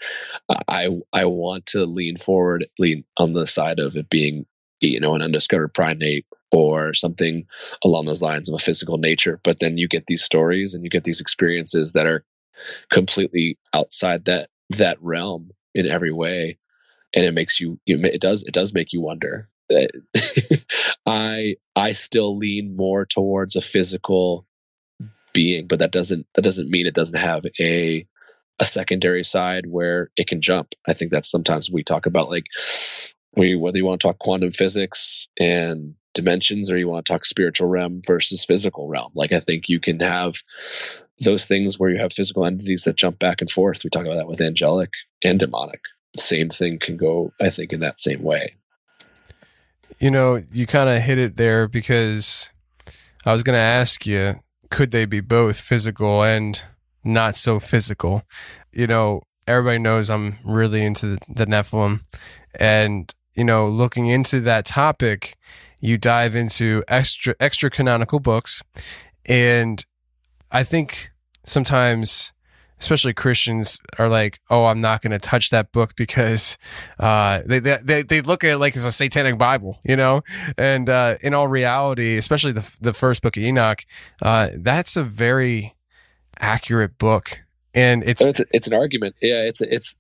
I 0.69 0.89
I 1.13 1.25
want 1.27 1.67
to 1.67 1.85
lean 1.85 2.17
forward, 2.17 2.67
lean 2.79 3.05
on 3.17 3.33
the 3.33 3.47
side 3.47 3.79
of 3.79 3.97
it 3.97 4.09
being 4.09 4.47
you 4.83 5.01
know 5.01 5.15
an 5.15 5.23
undiscovered 5.23 5.73
primate 5.73 6.27
or 6.51 6.93
something 6.93 7.47
along 7.85 8.05
those 8.05 8.23
lines 8.23 8.49
of 8.49 8.55
a 8.55 8.59
physical 8.59 8.99
nature. 8.99 9.41
But 9.43 9.61
then 9.61 9.79
you 9.79 9.89
get 9.89 10.07
these 10.07 10.23
stories 10.23 10.75
and 10.75 10.85
you 10.85 10.91
get 10.91 11.05
these 11.05 11.21
experiences 11.21 11.93
that 11.93 12.07
are 12.07 12.25
completely 12.91 13.59
outside 13.73 14.27
that 14.27 14.51
that 14.71 14.99
realm 15.01 15.51
in 15.75 15.87
every 15.87 16.13
way, 16.13 16.57
and 17.15 17.25
it 17.25 17.33
makes 17.33 17.61
you 17.61 17.79
it 17.87 18.21
does 18.21 18.43
it 18.43 18.55
does 18.55 18.75
make 18.75 18.93
you 18.93 19.01
wonder. 19.01 19.49
I 21.07 21.57
I 21.75 21.93
still 21.93 22.37
lean 22.37 22.77
more 22.77 23.07
towards 23.07 23.57
a 23.57 23.61
physical 23.61 24.47
being, 25.33 25.67
but 25.67 25.79
that 25.79 25.93
doesn't 25.93 26.27
that 26.35 26.43
doesn't 26.43 26.69
mean 26.69 26.87
it 26.87 26.95
doesn't 26.95 27.19
have 27.19 27.45
a 27.61 28.07
a 28.59 28.65
secondary 28.65 29.25
side 29.25 29.65
where 29.67 30.11
it 30.17 30.27
can 30.27 30.41
jump. 30.41 30.75
I 30.87 30.93
think 30.93 31.11
that's 31.11 31.31
sometimes 31.31 31.71
we 31.71 31.83
talk 31.83 32.07
about 32.07 32.29
like 32.29 32.47
we 33.37 33.57
whether 33.57 33.79
you 33.79 33.85
want 33.85 34.01
to 34.01 34.07
talk 34.09 34.19
quantum 34.19 34.51
physics 34.51 35.29
and 35.39 35.95
dimensions 36.15 36.71
or 36.71 36.77
you 36.77 36.89
want 36.89 37.05
to 37.05 37.13
talk 37.13 37.25
spiritual 37.25 37.69
realm 37.69 38.03
versus 38.07 38.45
physical 38.45 38.89
realm. 38.89 39.13
Like 39.15 39.33
I 39.33 39.41
think 39.41 39.69
you 39.69 39.81
can 39.81 40.01
have 40.01 40.35
those 41.19 41.47
things 41.47 41.79
where 41.79 41.91
you 41.91 41.99
have 41.99 42.13
physical 42.13 42.45
entities 42.45 42.85
that 42.85 42.97
jump 42.97 43.19
back 43.19 43.41
and 43.41 43.51
forth. 43.51 43.83
We 43.85 43.91
talk 43.91 44.05
about 44.05 44.17
that 44.17 44.27
with 44.27 44.41
angelic 44.41 44.91
and 45.25 45.39
demonic. 45.39 45.81
same 46.17 46.49
thing 46.49 46.79
can 46.79 46.97
go, 46.97 47.33
I 47.41 47.49
think, 47.49 47.73
in 47.73 47.81
that 47.81 48.01
same 48.01 48.23
way. 48.23 48.55
You 49.99 50.11
know, 50.11 50.43
you 50.53 50.67
kind 50.67 50.89
of 50.89 51.01
hit 51.03 51.19
it 51.19 51.37
there 51.37 51.69
because 51.69 52.51
I 53.25 53.33
was 53.33 53.43
going 53.43 53.57
to 53.57 53.61
ask 53.61 54.07
you 54.07 54.41
could 54.71 54.91
they 54.91 55.05
be 55.05 55.21
both 55.21 55.61
physical 55.61 56.23
and 56.23 56.61
not 57.05 57.37
so 57.37 57.61
physical? 57.61 58.23
You 58.73 58.87
know, 58.87 59.23
everybody 59.47 59.79
knows 59.79 60.11
I'm 60.11 60.39
really 60.45 60.83
into 60.83 61.19
the 61.29 61.47
Nephilim. 61.47 62.01
And, 62.59 63.13
you 63.35 63.45
know, 63.45 63.69
looking 63.69 64.07
into 64.07 64.41
that 64.41 64.67
topic, 64.67 65.37
you 65.81 65.99
dive 65.99 66.37
into 66.37 66.83
extra 66.89 67.35
extra 67.41 67.71
canonical 67.71 68.21
books. 68.21 68.63
And 69.27 69.85
I 70.51 70.63
think 70.65 71.11
sometimes 71.45 72.33
especially 72.83 73.15
Christians 73.15 73.79
are 73.99 74.09
like, 74.09 74.41
"Oh, 74.51 74.67
I'm 74.67 74.81
not 74.81 75.03
going 75.03 75.13
to 75.13 75.19
touch 75.19 75.51
that 75.51 75.71
book 75.73 75.95
because 75.97 76.59
uh, 76.99 77.41
they, 77.47 77.61
they 77.61 78.03
they 78.03 78.21
look 78.21 78.43
at 78.45 78.51
it 78.51 78.59
like 78.59 78.75
it's 78.75 78.85
a 78.85 78.93
satanic 78.93 79.39
Bible, 79.39 79.79
you 79.85 79.97
know." 79.97 80.23
And 80.59 80.91
uh, 80.91 81.17
in 81.23 81.33
all 81.33 81.49
reality, 81.49 82.17
especially 82.17 82.53
the 82.53 82.69
the 82.81 82.93
first 82.93 83.23
book 83.23 83.37
of 83.37 83.43
Enoch, 83.43 83.85
uh, 84.21 84.51
that's 84.57 84.97
a 84.97 85.05
very 85.05 85.75
accurate 86.41 86.99
book, 86.99 87.41
and 87.73 88.03
it's 88.05 88.21
it's, 88.21 88.41
it's 88.51 88.67
an 88.67 88.75
argument. 88.75 89.15
Yeah, 89.23 89.43
it's 89.43 89.61
it's 89.61 89.93
it, 89.93 89.97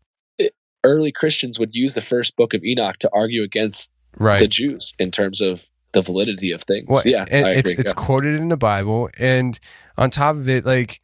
early 0.85 1.13
Christians 1.13 1.59
would 1.59 1.75
use 1.75 1.95
the 1.95 2.01
first 2.01 2.37
book 2.37 2.55
of 2.55 2.65
Enoch 2.65 2.97
to 2.99 3.11
argue 3.13 3.43
against 3.43 3.91
right. 4.19 4.39
the 4.39 4.49
Jews 4.49 4.95
in 4.99 5.11
terms 5.11 5.41
of 5.41 5.69
the 5.93 6.03
validity 6.03 6.53
of 6.53 6.63
things. 6.63 6.89
Well, 6.89 7.03
yeah, 7.05 7.27
it's 7.31 7.73
it's 7.73 7.93
quoted 7.93 8.35
in 8.35 8.49
the 8.49 8.57
Bible, 8.57 9.11
and 9.19 9.59
on 9.97 10.11
top 10.11 10.37
of 10.37 10.49
it, 10.49 10.65
like 10.65 11.01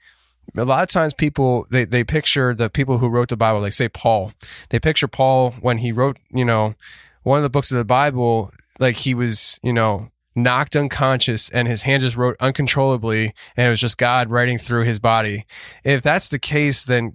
a 0.56 0.64
lot 0.64 0.82
of 0.82 0.88
times 0.88 1.14
people 1.14 1.66
they, 1.70 1.84
they 1.84 2.04
picture 2.04 2.54
the 2.54 2.70
people 2.70 2.98
who 2.98 3.08
wrote 3.08 3.28
the 3.28 3.36
bible 3.36 3.60
like 3.60 3.72
say 3.72 3.88
paul 3.88 4.32
they 4.70 4.80
picture 4.80 5.08
paul 5.08 5.50
when 5.60 5.78
he 5.78 5.92
wrote 5.92 6.16
you 6.30 6.44
know 6.44 6.74
one 7.22 7.38
of 7.38 7.42
the 7.42 7.50
books 7.50 7.70
of 7.70 7.76
the 7.76 7.84
bible 7.84 8.50
like 8.78 8.96
he 8.96 9.14
was 9.14 9.58
you 9.62 9.72
know 9.72 10.10
knocked 10.42 10.76
unconscious 10.76 11.48
and 11.50 11.68
his 11.68 11.82
hand 11.82 12.02
just 12.02 12.16
wrote 12.16 12.36
uncontrollably 12.40 13.32
and 13.56 13.66
it 13.66 13.70
was 13.70 13.80
just 13.80 13.98
god 13.98 14.30
writing 14.30 14.58
through 14.58 14.84
his 14.84 14.98
body. 14.98 15.44
If 15.84 16.02
that's 16.02 16.28
the 16.28 16.38
case 16.38 16.84
then 16.84 17.14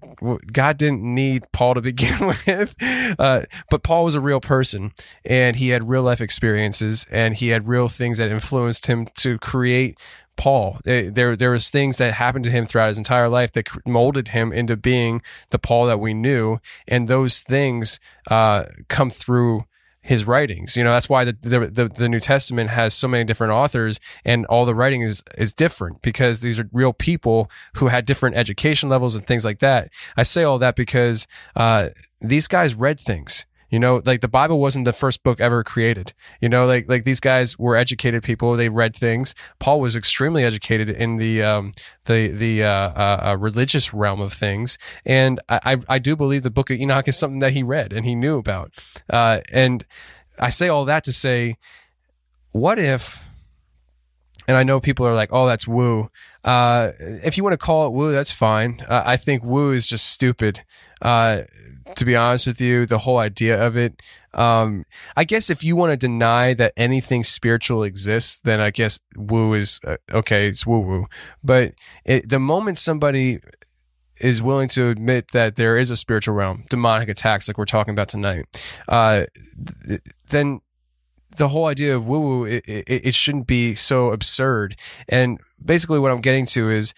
god 0.52 0.78
didn't 0.78 1.02
need 1.02 1.52
paul 1.52 1.74
to 1.76 1.82
begin 1.94 2.28
with. 2.28 2.76
Uh, 3.20 3.44
but 3.70 3.84
paul 3.84 4.06
was 4.06 4.16
a 4.16 4.22
real 4.22 4.42
person 4.42 4.92
and 5.26 5.56
he 5.56 5.70
had 5.70 5.88
real 5.88 6.04
life 6.04 6.22
experiences 6.22 7.06
and 7.10 7.36
he 7.36 7.50
had 7.50 7.68
real 7.68 7.88
things 7.88 8.18
that 8.18 8.32
influenced 8.32 8.88
him 8.88 9.08
to 9.16 9.38
create 9.40 9.98
Paul. 10.36 10.80
There, 10.84 11.36
there 11.36 11.52
was 11.52 11.70
things 11.70 11.98
that 11.98 12.14
happened 12.14 12.46
to 12.46 12.52
him 12.52 12.66
throughout 12.66 12.90
his 12.90 12.98
entire 12.98 13.30
life 13.30 13.52
that 13.52 13.68
molded 13.86 14.30
him 14.30 14.52
into 14.52 14.76
being 14.76 15.22
the 15.52 15.60
Paul 15.60 15.86
that 15.86 16.00
we 16.00 16.14
knew, 16.14 16.60
and 16.88 17.08
those 17.08 17.42
things 17.42 18.00
uh, 18.30 18.64
come 18.88 19.10
through 19.10 19.66
his 20.04 20.28
writings. 20.28 20.76
You 20.78 20.84
know, 20.84 20.92
that's 20.92 21.10
why 21.10 21.24
the, 21.24 21.32
the, 21.32 21.88
the 21.88 22.10
New 22.10 22.20
Testament 22.20 22.70
has 22.70 22.94
so 22.94 23.08
many 23.08 23.24
different 23.24 23.54
authors, 23.54 24.00
and 24.24 24.46
all 24.48 24.66
the 24.66 24.76
writing 24.76 25.02
is 25.02 25.24
is 25.38 25.54
different 25.54 26.02
because 26.02 26.42
these 26.42 26.60
are 26.60 26.70
real 26.72 26.94
people 26.94 27.50
who 27.76 27.88
had 27.88 28.06
different 28.06 28.36
education 28.36 28.90
levels 28.90 29.16
and 29.16 29.26
things 29.26 29.46
like 29.46 29.60
that. 29.60 29.92
I 30.18 30.24
say 30.24 30.44
all 30.44 30.60
that 30.60 30.76
because 30.76 31.26
uh, 31.56 31.90
these 32.22 32.48
guys 32.48 32.76
read 32.76 33.00
things. 33.00 33.46
You 33.74 33.80
know, 33.80 34.04
like 34.06 34.22
the 34.22 34.28
Bible 34.28 34.60
wasn't 34.60 34.86
the 34.86 34.94
first 34.94 35.24
book 35.24 35.42
ever 35.42 35.64
created. 35.64 36.14
You 36.40 36.48
know, 36.48 36.68
like 36.68 36.88
like 36.88 37.06
these 37.06 37.20
guys 37.20 37.58
were 37.58 37.76
educated 37.76 38.22
people. 38.22 38.56
They 38.56 38.70
read 38.70 38.96
things. 38.96 39.34
Paul 39.58 39.80
was 39.80 39.96
extremely 39.96 40.44
educated 40.44 40.92
in 40.92 41.18
the 41.18 41.42
um, 41.42 41.72
the 42.06 42.28
the 42.28 42.64
uh, 42.64 42.70
uh, 42.70 43.22
uh, 43.24 43.38
religious 43.40 43.92
realm 43.92 44.22
of 44.22 44.32
things, 44.32 44.78
and 45.08 45.40
I 45.50 45.78
I 45.90 45.98
do 45.98 46.16
believe 46.16 46.44
the 46.44 46.52
Book 46.52 46.70
of 46.70 46.80
Enoch 46.80 47.08
is 47.08 47.18
something 47.18 47.40
that 47.40 47.54
he 47.54 47.64
read 47.64 47.94
and 47.94 48.06
he 48.06 48.14
knew 48.14 48.38
about. 48.38 48.72
Uh, 49.10 49.40
and 49.52 49.84
I 50.38 50.52
say 50.52 50.68
all 50.68 50.86
that 50.86 51.04
to 51.06 51.12
say, 51.12 51.58
what 52.52 52.78
if? 52.78 53.24
And 54.48 54.58
I 54.58 54.64
know 54.64 54.80
people 54.80 55.06
are 55.06 55.16
like, 55.16 55.30
"Oh, 55.32 55.48
that's 55.48 55.68
woo." 55.68 56.10
Uh, 56.44 56.92
if 57.00 57.38
you 57.38 57.44
want 57.44 57.54
to 57.54 57.58
call 57.58 57.88
it 57.88 57.94
woo, 57.94 58.12
that's 58.12 58.32
fine. 58.32 58.82
Uh, 58.88 59.04
I 59.06 59.18
think 59.18 59.44
woo 59.44 59.72
is 59.72 59.88
just 59.88 60.06
stupid. 60.08 60.64
Uh, 61.02 61.44
to 61.96 62.06
be 62.06 62.16
honest 62.16 62.48
with 62.48 62.62
you, 62.62 62.86
the 62.86 63.00
whole 63.00 63.18
idea 63.18 63.62
of 63.62 63.76
it. 63.76 64.02
Um, 64.34 64.86
I 65.16 65.26
guess 65.26 65.50
if 65.50 65.64
you 65.64 65.76
want 65.76 65.92
to 65.92 65.98
deny 65.98 66.54
that 66.56 66.74
anything 66.76 67.24
spiritual 67.24 67.84
exists, 67.84 68.40
then 68.40 68.60
I 68.60 68.72
guess 68.72 69.00
woo 69.16 69.54
is 69.54 69.80
uh, 69.86 69.98
okay. 70.12 70.48
It's 70.48 70.66
woo 70.66 70.80
woo. 70.80 71.06
But 71.44 71.74
it, 72.06 72.30
the 72.30 72.40
moment 72.40 72.78
somebody 72.78 73.40
is 74.20 74.42
willing 74.42 74.70
to 74.70 74.90
admit 74.90 75.32
that 75.32 75.56
there 75.56 75.78
is 75.78 75.92
a 75.92 75.98
spiritual 75.98 76.36
realm, 76.36 76.64
demonic 76.70 77.10
attacks 77.10 77.48
like 77.48 77.58
we're 77.58 77.66
talking 77.66 77.92
about 77.92 78.08
tonight, 78.10 78.46
uh, 78.88 79.26
th- 79.88 80.02
then 80.30 80.62
the 81.38 81.50
whole 81.50 81.66
idea 81.66 81.96
of 81.96 82.06
woo 82.06 82.20
woo 82.20 82.46
it, 82.46 82.64
it, 82.68 83.08
it 83.08 83.16
shouldn't 83.16 83.48
be 83.48 83.76
so 83.76 84.12
absurd. 84.12 84.76
And 85.10 85.40
basically, 85.64 86.00
what 86.00 86.12
I'm 86.12 86.22
getting 86.22 86.46
to 86.48 86.70
is 86.70 86.94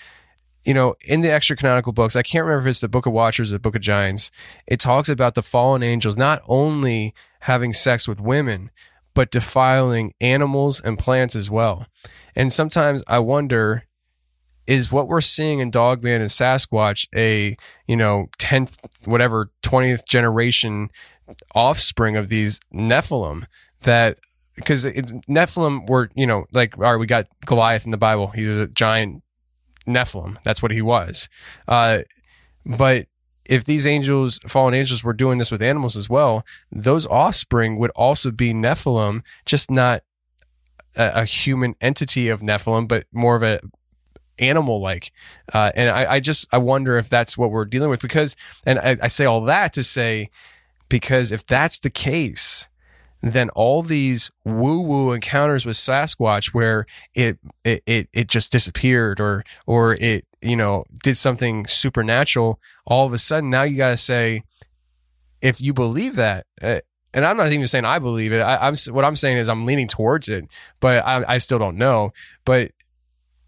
you 0.66 0.74
know, 0.74 0.96
in 1.06 1.22
the 1.22 1.32
extra 1.32 1.56
canonical 1.56 1.94
books, 1.94 2.16
I 2.16 2.24
can't 2.24 2.44
remember 2.44 2.68
if 2.68 2.72
it's 2.72 2.82
the 2.82 2.88
Book 2.88 3.06
of 3.06 3.14
Watchers 3.14 3.52
or 3.52 3.56
the 3.56 3.60
Book 3.60 3.76
of 3.76 3.82
Giants, 3.82 4.32
it 4.66 4.80
talks 4.80 5.08
about 5.08 5.36
the 5.36 5.44
fallen 5.44 5.84
angels 5.84 6.18
not 6.18 6.42
only 6.48 7.14
having 7.42 7.72
sex 7.72 8.08
with 8.08 8.20
women, 8.20 8.72
but 9.14 9.30
defiling 9.30 10.12
animals 10.20 10.82
and 10.82 10.98
plants 10.98 11.36
as 11.36 11.52
well. 11.52 11.86
And 12.36 12.52
sometimes 12.52 13.04
I 13.08 13.20
wonder 13.20 13.86
is 14.66 14.92
what 14.92 15.08
we're 15.08 15.22
seeing 15.22 15.60
in 15.60 15.70
Dogman 15.70 16.22
and 16.22 16.32
Sasquatch 16.32 17.08
a, 17.16 17.56
you 17.86 17.96
know, 17.96 18.28
10th, 18.40 18.78
whatever, 19.04 19.52
20th 19.62 20.06
generation 20.08 20.90
offspring 21.54 22.16
of 22.16 22.30
these 22.30 22.60
Nephilim 22.74 23.46
that 23.82 24.18
because 24.56 24.86
Nephilim 24.86 25.90
were, 25.90 26.10
you 26.16 26.26
know, 26.26 26.46
like, 26.54 26.78
all 26.78 26.92
right, 26.92 27.00
we 27.00 27.06
got 27.06 27.28
Goliath 27.46 27.86
in 27.86 27.92
the 27.92 27.98
Bible. 27.98 28.28
He 28.28 28.46
was 28.48 28.58
a 28.58 28.68
giant 28.68 29.24
Nephilim. 29.88 30.38
That's 30.44 30.62
what 30.62 30.72
he 30.72 30.82
was. 30.82 31.30
Uh, 31.68 32.00
but 32.66 33.08
if 33.46 33.66
these 33.66 33.86
angels, 33.86 34.40
fallen 34.48 34.74
angels, 34.74 35.04
were 35.04 35.14
doing 35.14 35.38
this 35.38 35.52
with 35.52 35.62
animals 35.62 35.96
as 35.96 36.10
well, 36.10 36.46
those 36.72 37.06
offspring 37.08 37.78
would 37.78 37.92
also 37.92 38.32
be 38.32 38.54
Nephilim, 38.54 39.22
just 39.46 39.70
not 39.70 40.02
a, 40.96 41.22
a 41.22 41.26
human 41.26 41.76
entity 41.82 42.30
of 42.30 42.42
Nephilim, 42.42 42.88
but 42.88 43.06
more 43.12 43.36
of 43.36 43.44
a 43.44 43.60
animal 44.40 44.82
like. 44.82 45.12
Uh, 45.54 45.72
and 45.76 45.90
I, 45.90 46.14
I, 46.14 46.20
just 46.20 46.48
I 46.52 46.58
wonder 46.58 46.98
if 46.98 47.10
that's 47.10 47.38
what 47.38 47.52
we're 47.52 47.66
dealing 47.66 47.90
with 47.90 48.02
because, 48.02 48.36
and 48.66 48.80
I, 48.80 48.98
I 49.04 49.08
say 49.08 49.26
all 49.26 49.42
that 49.46 49.74
to 49.74 49.84
say 49.84 50.30
because 50.90 51.32
if 51.32 51.46
that's 51.46 51.80
the 51.80 51.90
case, 51.90 52.55
then 53.22 53.50
all 53.52 53.82
these 53.82 54.32
woo 54.44 54.82
woo 54.82 55.12
encounters 55.12 55.66
with 55.66 55.76
Sasquatch 55.76 56.48
where 56.48 56.86
it, 57.14 57.40
it, 57.64 57.82
it, 57.86 58.10
it 58.14 58.28
just 58.28 58.52
disappeared 58.52 59.20
or, 59.20 59.44
or 59.66 59.96
it, 59.96 60.26
you 60.42 60.56
know, 60.56 60.84
did 61.04 61.18
something 61.18 61.66
supernatural, 61.66 62.60
all 62.86 63.06
of 63.06 63.14
a 63.14 63.18
sudden 63.18 63.50
now 63.50 63.64
you 63.64 63.78
got 63.78 63.90
to 63.90 63.98
say, 63.98 64.44
if 65.42 65.60
you 65.60 65.74
believe 65.74 66.16
that, 66.16 66.46
uh, 66.62 66.80
and 67.14 67.26
I'm 67.26 67.38
not 67.38 67.52
even 67.52 67.66
saying 67.66 67.86
I 67.86 67.98
believe 67.98 68.34
it. 68.34 68.42
I, 68.42 68.68
am 68.68 68.76
what 68.92 69.06
I'm 69.06 69.16
saying 69.16 69.38
is 69.38 69.48
I'm 69.48 69.66
leaning 69.66 69.88
towards 69.88 70.28
it, 70.28 70.46
but 70.82 71.06
I, 71.06 71.24
I 71.36 71.38
still 71.38 71.58
don't 71.58 71.78
know. 71.78 72.12
But 72.44 72.72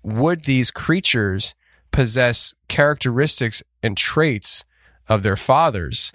would 0.03 0.45
these 0.45 0.72
creatures 0.72 1.53
possess 1.91 2.56
characteristics 2.69 3.61
and 3.84 3.98
traits 3.98 4.64
of 5.10 5.22
their 5.22 5.35
fathers 5.35 6.14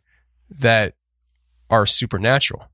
that 0.48 0.94
are 1.68 1.84
supernatural? 1.84 2.71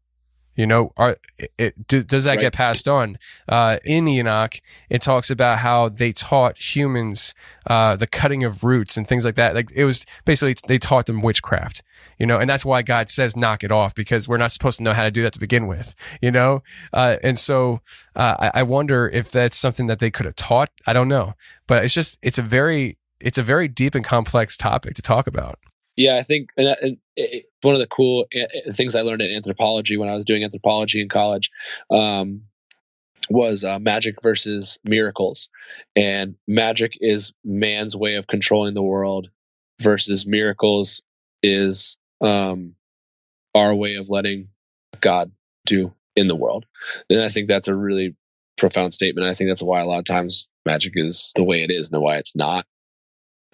You 0.59 0.67
know, 0.67 0.91
are 0.97 1.17
it, 1.39 1.53
it, 1.57 1.87
do, 1.87 2.03
does 2.03 2.25
that 2.25 2.33
Right. 2.33 2.41
get 2.41 2.53
passed 2.53 2.89
on? 2.89 3.17
Uh, 3.49 3.79
in 3.85 4.09
Enoch, 4.09 4.61
it 4.91 5.01
talks 5.01 5.31
about 5.31 5.59
how 5.59 5.89
they 5.89 6.11
taught 6.13 6.59
humans 6.75 7.33
uh, 7.69 7.95
the 7.95 8.09
cutting 8.09 8.43
of 8.43 8.65
roots 8.65 8.97
and 8.97 9.07
things 9.09 9.25
like 9.25 9.37
that. 9.37 9.55
Like 9.55 9.71
it 9.73 9.85
was 9.85 10.05
basically 10.25 10.57
they 10.67 10.79
taught 10.79 11.07
them 11.07 11.23
witchcraft. 11.23 11.83
You 12.19 12.27
know, 12.27 12.39
and 12.39 12.51
that's 12.51 12.65
why 12.65 12.83
God 12.83 13.09
says 13.09 13.37
knock 13.37 13.63
it 13.63 13.71
off 13.71 13.95
because 13.95 14.27
we're 14.27 14.37
not 14.39 14.51
supposed 14.51 14.79
to 14.79 14.83
know 14.83 14.93
how 14.93 15.05
to 15.05 15.11
do 15.13 15.23
that 15.23 15.33
to 15.35 15.39
begin 15.39 15.69
with. 15.69 15.95
You 16.21 16.33
know, 16.33 16.65
uh, 16.93 17.19
and 17.23 17.39
so 17.39 17.81
uh, 18.17 18.35
I, 18.41 18.61
I 18.61 18.63
wonder 18.65 19.09
if 19.09 19.31
that's 19.31 19.57
something 19.57 19.87
that 19.87 20.01
they 20.01 20.11
could 20.11 20.27
have 20.27 20.35
taught. 20.35 20.71
I 20.89 20.93
don't 20.93 21.07
know, 21.09 21.35
but 21.69 21.85
it's 21.85 21.95
just 21.95 22.19
it's 22.21 22.39
a 22.39 22.43
very 22.43 22.99
it's 23.21 23.39
a 23.39 23.45
very 23.45 23.69
deep 23.69 23.95
and 23.95 24.05
complex 24.05 24.57
topic 24.57 24.95
to 24.95 25.03
talk 25.03 25.29
about. 25.29 25.61
Yeah, 25.99 26.15
I 26.15 26.23
think 26.23 26.51
and, 26.57 26.69
and 26.81 26.97
it, 27.17 27.47
one 27.63 27.75
of 27.75 27.81
the 27.81 27.89
cool 27.89 28.27
uh, 28.33 28.71
things 28.73 28.95
I 28.95 29.01
learned 29.01 29.21
in 29.21 29.35
anthropology 29.35 29.97
when 29.97 30.09
I 30.09 30.15
was 30.15 30.25
doing 30.25 30.45
anthropology 30.45 31.03
in 31.03 31.09
college 31.09 31.51
um, 31.91 32.43
was 33.29 33.65
uh, 33.65 33.81
magic 33.81 34.23
versus 34.23 34.79
miracles, 34.85 35.49
and 35.97 36.37
magic 36.47 36.93
is 37.01 37.33
man's 37.45 37.97
way 37.97 38.15
of 38.15 38.29
controlling 38.29 38.75
the 38.75 38.83
world, 38.83 39.29
versus 39.81 40.25
miracles 40.25 41.03
is 41.43 41.99
um, 42.21 42.77
our 43.53 43.75
way 43.75 43.97
of 43.97 44.09
letting 44.09 44.51
God 45.01 45.33
do 45.67 45.93
in 46.15 46.29
the 46.29 46.37
world. 46.37 46.65
And 47.11 47.21
I 47.21 47.29
think 47.29 47.49
that's 47.49 47.67
a 47.67 47.75
really 47.75 48.15
profound 48.57 48.93
statement. 48.93 49.27
I 49.27 49.35
think 49.35 49.51
that's 49.51 49.65
why 49.65 49.81
a 49.81 49.87
lot 49.87 49.99
of 49.99 50.05
times 50.05 50.47
magic 50.65 50.93
is 50.95 51.33
the 51.35 51.43
way 51.43 51.65
it 51.65 51.73
is, 51.73 51.91
and 51.91 52.01
why 52.01 52.19
it's 52.19 52.37
not 52.37 52.65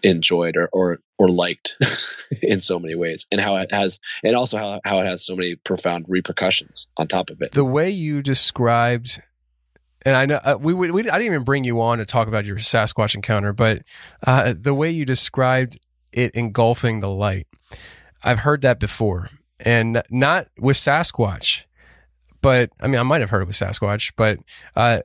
enjoyed 0.04 0.56
or 0.56 0.68
or, 0.72 0.98
or 1.18 1.28
liked 1.28 1.76
in 2.42 2.60
so 2.60 2.78
many 2.78 2.94
ways 2.94 3.26
and 3.30 3.40
how 3.40 3.56
it 3.56 3.72
has 3.72 4.00
and 4.22 4.36
also 4.36 4.58
how, 4.58 4.80
how 4.84 5.00
it 5.00 5.06
has 5.06 5.24
so 5.24 5.34
many 5.34 5.54
profound 5.56 6.04
repercussions 6.08 6.86
on 6.96 7.08
top 7.08 7.30
of 7.30 7.40
it. 7.40 7.52
The 7.52 7.64
way 7.64 7.90
you 7.90 8.22
described 8.22 9.20
and 10.04 10.16
I 10.16 10.26
know 10.26 10.40
uh, 10.44 10.58
we, 10.60 10.74
we, 10.74 10.90
we 10.90 11.00
I 11.02 11.18
didn't 11.18 11.32
even 11.32 11.44
bring 11.44 11.64
you 11.64 11.80
on 11.80 11.98
to 11.98 12.04
talk 12.04 12.28
about 12.28 12.44
your 12.44 12.56
Sasquatch 12.56 13.14
encounter, 13.14 13.52
but 13.52 13.82
uh, 14.26 14.54
the 14.56 14.74
way 14.74 14.90
you 14.90 15.04
described 15.04 15.78
it 16.12 16.32
engulfing 16.34 17.00
the 17.00 17.08
light, 17.08 17.46
I've 18.22 18.40
heard 18.40 18.60
that 18.62 18.78
before, 18.78 19.30
and 19.60 20.02
not 20.10 20.48
with 20.58 20.76
Sasquatch, 20.76 21.62
but 22.42 22.70
I 22.80 22.86
mean 22.86 23.00
I 23.00 23.02
might 23.02 23.22
have 23.22 23.30
heard 23.30 23.42
it 23.42 23.46
with 23.46 23.56
Sasquatch, 23.56 24.12
but 24.16 24.40
uh, 24.76 25.00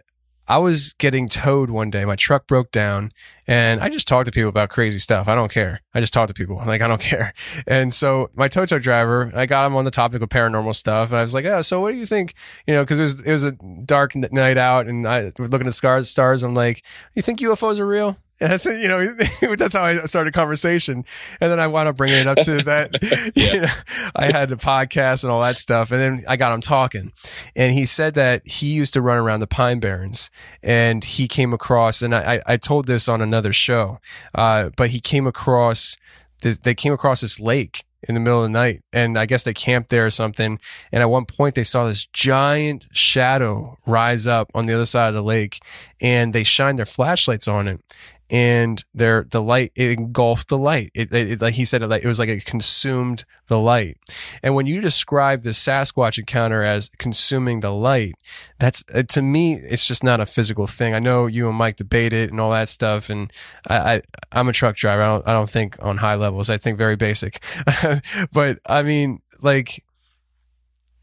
I 0.49 0.57
was 0.57 0.93
getting 0.93 1.29
towed 1.29 1.69
one 1.69 1.91
day. 1.91 2.03
My 2.05 2.15
truck 2.15 2.47
broke 2.47 2.71
down, 2.71 3.11
and 3.45 3.79
I 3.79 3.87
just 3.87 4.07
talked 4.07 4.25
to 4.25 4.31
people 4.31 4.49
about 4.49 4.69
crazy 4.69 4.97
stuff. 4.97 5.27
I 5.27 5.35
don't 5.35 5.51
care. 5.51 5.81
I 5.93 5.99
just 5.99 6.11
talk 6.11 6.27
to 6.27 6.33
people. 6.33 6.57
Like 6.65 6.81
I 6.81 6.87
don't 6.87 6.99
care. 7.11 7.33
And 7.67 7.93
so 7.93 8.31
my 8.33 8.47
tow 8.47 8.65
truck 8.65 8.81
driver, 8.81 9.31
I 9.35 9.45
got 9.45 9.67
him 9.67 9.75
on 9.75 9.85
the 9.85 9.91
topic 9.91 10.23
of 10.23 10.29
paranormal 10.29 10.73
stuff, 10.73 11.09
and 11.11 11.19
I 11.19 11.21
was 11.21 11.35
like, 11.35 11.45
"Oh, 11.45 11.61
so 11.61 11.79
what 11.79 11.91
do 11.93 11.99
you 11.99 12.07
think? 12.07 12.33
You 12.65 12.73
know, 12.73 12.83
because 12.83 12.99
it 12.99 13.03
was 13.03 13.19
it 13.19 13.31
was 13.31 13.43
a 13.43 13.51
dark 13.85 14.15
night 14.15 14.57
out, 14.57 14.87
and 14.87 15.07
I 15.07 15.31
was 15.37 15.49
looking 15.51 15.67
at 15.67 15.73
stars. 15.75 16.09
Stars. 16.09 16.41
I'm 16.41 16.55
like, 16.55 16.83
you 17.13 17.21
think 17.21 17.39
UFOs 17.39 17.79
are 17.79 17.87
real? 17.87 18.17
And 18.41 18.51
that's 18.53 18.63
you 18.65 18.87
know 18.87 19.05
that's 19.57 19.73
how 19.73 19.83
I 19.83 20.05
started 20.05 20.29
a 20.29 20.31
conversation, 20.31 21.03
and 21.41 21.51
then 21.51 21.59
I 21.59 21.67
wound 21.67 21.89
up 21.89 21.97
bringing 21.97 22.19
it 22.19 22.27
up 22.27 22.37
to 22.37 22.63
that. 22.63 23.33
you 23.35 23.61
know, 23.61 23.67
I 24.15 24.31
had 24.31 24.47
the 24.47 24.55
podcast 24.55 25.25
and 25.25 25.31
all 25.31 25.41
that 25.41 25.57
stuff, 25.57 25.91
and 25.91 25.99
then 25.99 26.23
I 26.25 26.37
got 26.37 26.53
him 26.53 26.61
talking, 26.61 27.11
and 27.53 27.73
he 27.73 27.85
said 27.85 28.13
that 28.13 28.47
he 28.47 28.67
used 28.67 28.93
to 28.93 29.01
run 29.01 29.17
around 29.17 29.41
the 29.41 29.47
Pine 29.47 29.81
Barrens, 29.81 30.29
and 30.63 31.03
he 31.03 31.27
came 31.27 31.53
across, 31.53 32.01
and 32.01 32.15
I 32.15 32.41
I 32.47 32.55
told 32.55 32.87
this 32.87 33.09
on 33.09 33.21
another 33.21 33.51
show, 33.51 33.99
uh, 34.33 34.69
but 34.77 34.91
he 34.91 35.01
came 35.01 35.27
across 35.27 35.97
th- 36.41 36.61
they 36.61 36.75
came 36.75 36.93
across 36.93 37.19
this 37.19 37.39
lake 37.39 37.83
in 38.03 38.15
the 38.15 38.21
middle 38.21 38.39
of 38.39 38.43
the 38.43 38.49
night 38.49 38.81
and 38.93 39.17
I 39.17 39.25
guess 39.25 39.43
they 39.43 39.53
camped 39.53 39.89
there 39.89 40.05
or 40.05 40.09
something. 40.09 40.59
And 40.91 41.03
at 41.03 41.09
one 41.09 41.25
point 41.25 41.55
they 41.55 41.63
saw 41.63 41.85
this 41.85 42.05
giant 42.05 42.87
shadow 42.93 43.77
rise 43.85 44.25
up 44.25 44.49
on 44.53 44.65
the 44.65 44.73
other 44.73 44.85
side 44.85 45.09
of 45.09 45.15
the 45.15 45.23
lake 45.23 45.59
and 45.99 46.33
they 46.33 46.43
shined 46.43 46.79
their 46.79 46.85
flashlights 46.85 47.47
on 47.47 47.67
it. 47.67 47.81
And 48.31 48.83
their 48.93 49.25
the 49.29 49.41
light 49.41 49.71
it 49.75 49.89
engulfed 49.91 50.49
the 50.49 50.57
light. 50.57 50.91
It, 50.93 51.11
it, 51.11 51.31
it- 51.31 51.41
like 51.41 51.55
he 51.55 51.65
said, 51.65 51.81
it, 51.81 51.91
it 51.91 52.05
was 52.05 52.19
like 52.19 52.29
it 52.29 52.45
consumed 52.45 53.25
the 53.47 53.57
light. 53.59 53.97
And 54.43 54.53
when 54.53 54.67
you 54.67 54.81
describe 54.81 55.41
the 55.41 55.49
Sasquatch 55.49 56.19
encounter 56.19 56.63
as 56.63 56.89
consuming 56.99 57.61
the 57.61 57.71
light, 57.71 58.13
that's 58.59 58.83
uh, 58.93 59.01
to 59.03 59.21
me, 59.23 59.53
it's 59.55 59.87
just 59.87 60.03
not 60.03 60.19
a 60.19 60.25
physical 60.27 60.67
thing. 60.67 60.93
I 60.93 60.99
know 60.99 61.25
you 61.25 61.49
and 61.49 61.57
Mike 61.57 61.77
debate 61.77 62.13
it 62.13 62.29
and 62.29 62.39
all 62.39 62.51
that 62.51 62.69
stuff, 62.69 63.09
and 63.09 63.33
I, 63.67 63.77
I 63.95 64.01
I'm 64.31 64.47
a 64.47 64.53
truck 64.53 64.75
driver. 64.75 65.01
I 65.01 65.07
don't 65.07 65.27
I 65.27 65.31
don't 65.33 65.49
think 65.49 65.77
on 65.83 65.97
high 65.97 66.15
levels. 66.15 66.49
I 66.51 66.57
think 66.57 66.77
very 66.77 66.95
basic, 66.95 67.43
but 68.33 68.59
I 68.67 68.83
mean, 68.83 69.21
like 69.41 69.83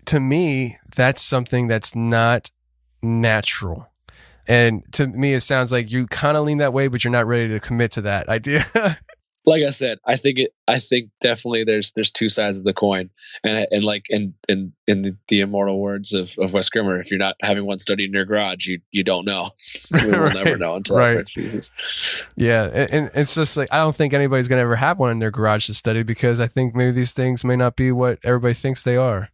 to 0.06 0.20
me, 0.20 0.76
that's 0.94 1.22
something 1.22 1.66
that's 1.66 1.96
not 1.96 2.52
natural. 3.02 3.88
And 4.48 4.82
to 4.92 5.06
me, 5.06 5.34
it 5.34 5.40
sounds 5.40 5.72
like 5.72 5.90
you 5.90 6.06
kind 6.06 6.36
of 6.36 6.44
lean 6.44 6.58
that 6.58 6.72
way, 6.72 6.88
but 6.88 7.02
you're 7.04 7.10
not 7.10 7.26
ready 7.26 7.48
to 7.48 7.60
commit 7.60 7.92
to 7.92 8.02
that 8.02 8.28
idea. 8.28 8.64
like 9.46 9.62
I 9.62 9.70
said, 9.70 9.98
I 10.04 10.16
think 10.16 10.40
it. 10.40 10.52
I 10.66 10.80
think 10.80 11.10
definitely 11.20 11.62
there's 11.62 11.92
there's 11.92 12.10
two 12.10 12.28
sides 12.28 12.58
of 12.58 12.64
the 12.64 12.74
coin, 12.74 13.10
and 13.44 13.66
and 13.70 13.84
like 13.84 14.06
in 14.10 14.34
in 14.48 14.72
in 14.88 15.02
the, 15.02 15.16
the 15.28 15.40
immortal 15.40 15.80
words 15.80 16.12
of 16.12 16.36
of 16.38 16.52
Wes 16.52 16.68
Germer, 16.68 17.00
if 17.00 17.12
you're 17.12 17.18
not 17.18 17.36
having 17.40 17.64
one 17.64 17.78
studied 17.78 18.06
in 18.06 18.12
your 18.12 18.24
garage, 18.24 18.66
you 18.66 18.80
you 18.90 19.04
don't 19.04 19.24
know. 19.24 19.48
We 19.92 20.10
will 20.10 20.32
never 20.32 20.58
know 20.58 20.74
until 20.74 20.96
right. 20.96 21.16
right. 21.16 21.26
Jesus. 21.26 21.70
Yeah, 22.34 22.64
and, 22.64 22.90
and 22.92 23.10
it's 23.14 23.36
just 23.36 23.56
like 23.56 23.68
I 23.70 23.78
don't 23.78 23.94
think 23.94 24.12
anybody's 24.12 24.48
gonna 24.48 24.62
ever 24.62 24.76
have 24.76 24.98
one 24.98 25.12
in 25.12 25.20
their 25.20 25.30
garage 25.30 25.66
to 25.66 25.74
study 25.74 26.02
because 26.02 26.40
I 26.40 26.48
think 26.48 26.74
maybe 26.74 26.90
these 26.90 27.12
things 27.12 27.44
may 27.44 27.56
not 27.56 27.76
be 27.76 27.92
what 27.92 28.18
everybody 28.24 28.54
thinks 28.54 28.82
they 28.82 28.96
are, 28.96 29.30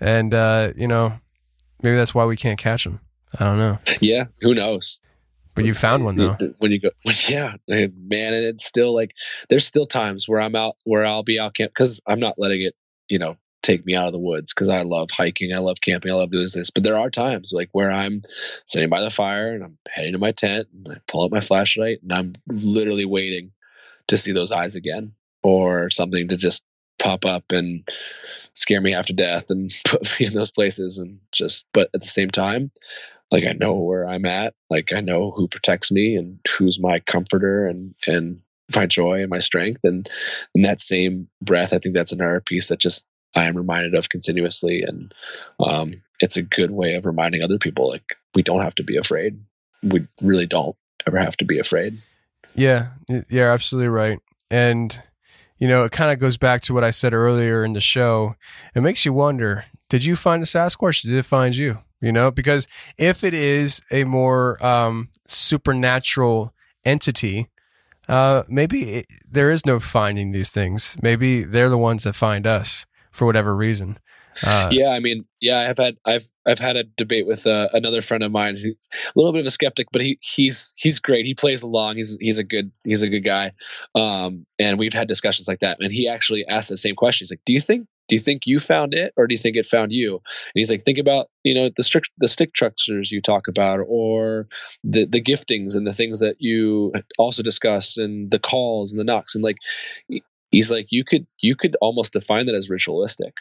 and 0.00 0.34
uh, 0.34 0.72
you 0.74 0.88
know, 0.88 1.12
maybe 1.82 1.96
that's 1.96 2.14
why 2.14 2.24
we 2.24 2.36
can't 2.36 2.58
catch 2.58 2.84
them. 2.84 3.00
I 3.38 3.44
don't 3.44 3.58
know, 3.58 3.78
Yeah, 4.00 4.24
who 4.40 4.54
knows? 4.54 4.98
but 5.54 5.64
you 5.64 5.74
found 5.74 6.04
one 6.04 6.14
though. 6.14 6.36
When 6.58 6.72
you 6.72 6.80
go, 6.80 6.90
when, 7.02 7.14
yeah, 7.28 7.54
man, 7.68 8.34
and 8.34 8.44
it's 8.44 8.64
still 8.64 8.94
like 8.94 9.14
there's 9.48 9.66
still 9.66 9.86
times 9.86 10.28
where 10.28 10.40
I'm 10.40 10.56
out 10.56 10.76
where 10.84 11.04
I'll 11.04 11.22
be 11.22 11.38
out 11.38 11.54
camp 11.54 11.72
because 11.72 12.00
I'm 12.06 12.20
not 12.20 12.38
letting 12.38 12.62
it, 12.62 12.74
you 13.08 13.18
know, 13.18 13.36
take 13.62 13.84
me 13.84 13.94
out 13.94 14.06
of 14.06 14.12
the 14.12 14.18
woods 14.18 14.54
because 14.54 14.68
I 14.68 14.82
love 14.82 15.10
hiking, 15.10 15.54
I 15.54 15.58
love 15.58 15.80
camping, 15.80 16.12
I 16.12 16.14
love 16.14 16.30
doing 16.30 16.46
this. 16.52 16.70
But 16.70 16.82
there 16.82 16.96
are 16.96 17.10
times 17.10 17.52
like 17.54 17.68
where 17.72 17.90
I'm 17.90 18.22
sitting 18.64 18.88
by 18.88 19.02
the 19.02 19.10
fire 19.10 19.52
and 19.52 19.64
I'm 19.64 19.78
heading 19.88 20.12
to 20.12 20.18
my 20.18 20.32
tent 20.32 20.68
and 20.72 20.94
I 20.94 21.00
pull 21.06 21.24
out 21.24 21.30
my 21.30 21.40
flashlight 21.40 22.02
and 22.02 22.12
I'm 22.12 22.32
literally 22.46 23.04
waiting 23.04 23.52
to 24.08 24.16
see 24.16 24.32
those 24.32 24.52
eyes 24.52 24.76
again 24.76 25.12
or 25.42 25.90
something 25.90 26.28
to 26.28 26.36
just 26.36 26.64
pop 26.98 27.24
up 27.24 27.52
and 27.52 27.88
scare 28.52 28.80
me 28.80 28.92
half 28.92 29.06
to 29.06 29.12
death 29.12 29.50
and 29.50 29.74
put 29.84 30.18
me 30.18 30.26
in 30.26 30.34
those 30.34 30.50
places 30.50 30.98
and 30.98 31.18
just 31.32 31.64
but 31.72 31.90
at 31.94 32.00
the 32.00 32.08
same 32.08 32.30
time 32.30 32.70
like 33.30 33.44
I 33.44 33.52
know 33.52 33.74
where 33.74 34.06
I'm 34.08 34.26
at, 34.26 34.54
like 34.68 34.92
I 34.92 35.00
know 35.00 35.30
who 35.30 35.48
protects 35.48 35.90
me 35.90 36.16
and 36.16 36.38
who's 36.48 36.80
my 36.80 37.00
comforter 37.00 37.66
and 37.66 37.94
and 38.06 38.40
my 38.74 38.86
joy 38.86 39.20
and 39.20 39.30
my 39.30 39.40
strength 39.40 39.80
and 39.82 40.08
in 40.54 40.62
that 40.62 40.78
same 40.78 41.28
breath 41.42 41.72
I 41.72 41.78
think 41.78 41.94
that's 41.94 42.12
another 42.12 42.40
piece 42.40 42.68
that 42.68 42.78
just 42.78 43.04
I 43.34 43.46
am 43.46 43.56
reminded 43.56 43.96
of 43.96 44.08
continuously 44.08 44.82
and 44.82 45.12
um 45.58 45.90
it's 46.20 46.36
a 46.36 46.42
good 46.42 46.70
way 46.70 46.94
of 46.94 47.06
reminding 47.06 47.42
other 47.42 47.58
people 47.58 47.88
like 47.88 48.14
we 48.34 48.42
don't 48.42 48.62
have 48.62 48.74
to 48.76 48.84
be 48.84 48.96
afraid. 48.96 49.40
We 49.82 50.06
really 50.20 50.46
don't 50.46 50.76
ever 51.06 51.18
have 51.18 51.36
to 51.38 51.44
be 51.44 51.58
afraid. 51.58 51.98
Yeah, 52.54 52.88
you're 53.28 53.50
absolutely 53.50 53.88
right. 53.88 54.18
And, 54.50 55.00
you 55.58 55.68
know, 55.68 55.84
it 55.84 55.92
kind 55.92 56.10
of 56.10 56.18
goes 56.18 56.36
back 56.36 56.60
to 56.62 56.74
what 56.74 56.84
I 56.84 56.90
said 56.90 57.14
earlier 57.14 57.64
in 57.64 57.72
the 57.72 57.80
show. 57.80 58.34
It 58.74 58.80
makes 58.80 59.04
you 59.04 59.12
wonder 59.12 59.64
did 59.88 60.04
you 60.04 60.14
find 60.14 60.40
a 60.42 60.46
Sasquatch? 60.46 61.02
Did 61.02 61.14
it 61.14 61.24
find 61.24 61.56
you? 61.56 61.78
You 62.00 62.12
know, 62.12 62.30
because 62.30 62.66
if 62.96 63.22
it 63.22 63.34
is 63.34 63.82
a 63.90 64.04
more 64.04 64.64
um, 64.64 65.10
supernatural 65.26 66.54
entity, 66.84 67.48
uh, 68.08 68.42
maybe 68.48 68.94
it, 68.94 69.06
there 69.30 69.50
is 69.50 69.66
no 69.66 69.78
finding 69.78 70.32
these 70.32 70.50
things. 70.50 70.96
Maybe 71.02 71.44
they're 71.44 71.68
the 71.68 71.78
ones 71.78 72.04
that 72.04 72.14
find 72.14 72.46
us 72.46 72.86
for 73.10 73.26
whatever 73.26 73.54
reason. 73.54 73.98
Uh, 74.42 74.68
yeah, 74.70 74.90
I 74.90 75.00
mean, 75.00 75.24
yeah, 75.40 75.68
I've 75.68 75.76
had 75.76 75.96
I've 76.06 76.24
I've 76.46 76.58
had 76.58 76.76
a 76.76 76.84
debate 76.84 77.26
with 77.26 77.46
uh, 77.46 77.68
another 77.72 78.00
friend 78.00 78.22
of 78.22 78.32
mine 78.32 78.56
who's 78.56 78.88
a 78.94 79.12
little 79.16 79.32
bit 79.32 79.40
of 79.40 79.46
a 79.46 79.50
skeptic, 79.50 79.88
but 79.92 80.02
he 80.02 80.18
he's 80.22 80.74
he's 80.76 80.98
great. 80.98 81.26
He 81.26 81.34
plays 81.34 81.62
along. 81.62 81.96
He's 81.96 82.16
he's 82.20 82.38
a 82.38 82.44
good 82.44 82.72
he's 82.84 83.02
a 83.02 83.08
good 83.08 83.24
guy. 83.24 83.50
Um, 83.94 84.42
and 84.58 84.78
we've 84.78 84.92
had 84.92 85.08
discussions 85.08 85.48
like 85.48 85.60
that. 85.60 85.78
And 85.80 85.92
he 85.92 86.08
actually 86.08 86.46
asked 86.46 86.68
the 86.68 86.76
same 86.76 86.94
question. 86.94 87.24
He's 87.24 87.32
like, 87.32 87.44
"Do 87.44 87.52
you 87.52 87.60
think 87.60 87.86
do 88.10 88.16
you 88.16 88.20
think 88.20 88.42
you 88.44 88.58
found 88.58 88.92
it, 88.92 89.14
or 89.16 89.28
do 89.28 89.32
you 89.32 89.38
think 89.38 89.56
it 89.56 89.66
found 89.66 89.92
you?" 89.92 90.14
And 90.14 90.52
he's 90.54 90.70
like, 90.70 90.82
"Think 90.82 90.98
about 90.98 91.28
you 91.44 91.54
know 91.54 91.70
the 91.74 91.84
strict 91.84 92.10
the 92.18 92.26
stick 92.26 92.50
structures 92.54 93.12
you 93.12 93.22
talk 93.22 93.46
about, 93.46 93.78
or 93.86 94.48
the 94.82 95.06
the 95.06 95.22
giftings 95.22 95.76
and 95.76 95.86
the 95.86 95.92
things 95.92 96.18
that 96.18 96.36
you 96.40 96.92
also 97.18 97.42
discuss, 97.42 97.96
and 97.96 98.30
the 98.30 98.40
calls 98.40 98.92
and 98.92 99.00
the 99.00 99.04
knocks, 99.04 99.34
and 99.34 99.44
like." 99.44 99.56
he's 100.50 100.68
like 100.68 100.88
you 100.90 101.04
could 101.04 101.28
you 101.38 101.54
could 101.54 101.76
almost 101.80 102.12
define 102.12 102.46
that 102.46 102.56
as 102.56 102.68
ritualistic 102.68 103.36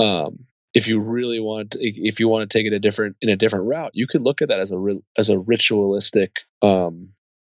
um 0.00 0.36
if 0.74 0.88
you 0.88 0.98
really 0.98 1.38
want 1.38 1.76
if 1.78 2.18
you 2.18 2.26
want 2.26 2.48
to 2.48 2.58
take 2.58 2.66
it 2.66 2.72
a 2.72 2.80
different 2.80 3.16
in 3.20 3.28
a 3.28 3.36
different 3.36 3.66
route 3.66 3.92
you 3.94 4.08
could 4.08 4.20
look 4.20 4.42
at 4.42 4.48
that 4.48 4.58
as 4.58 4.72
a 4.72 4.96
as 5.16 5.28
a 5.28 5.38
ritualistic 5.38 6.40
um 6.62 7.10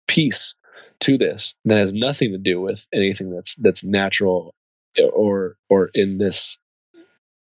piece 0.07 0.55
to 1.01 1.17
this 1.17 1.55
that 1.65 1.77
has 1.77 1.91
nothing 1.91 2.31
to 2.31 2.37
do 2.37 2.61
with 2.61 2.87
anything 2.93 3.29
that's 3.29 3.55
that's 3.55 3.83
natural 3.83 4.55
or 4.99 5.57
or 5.69 5.89
in 5.93 6.17
this 6.17 6.57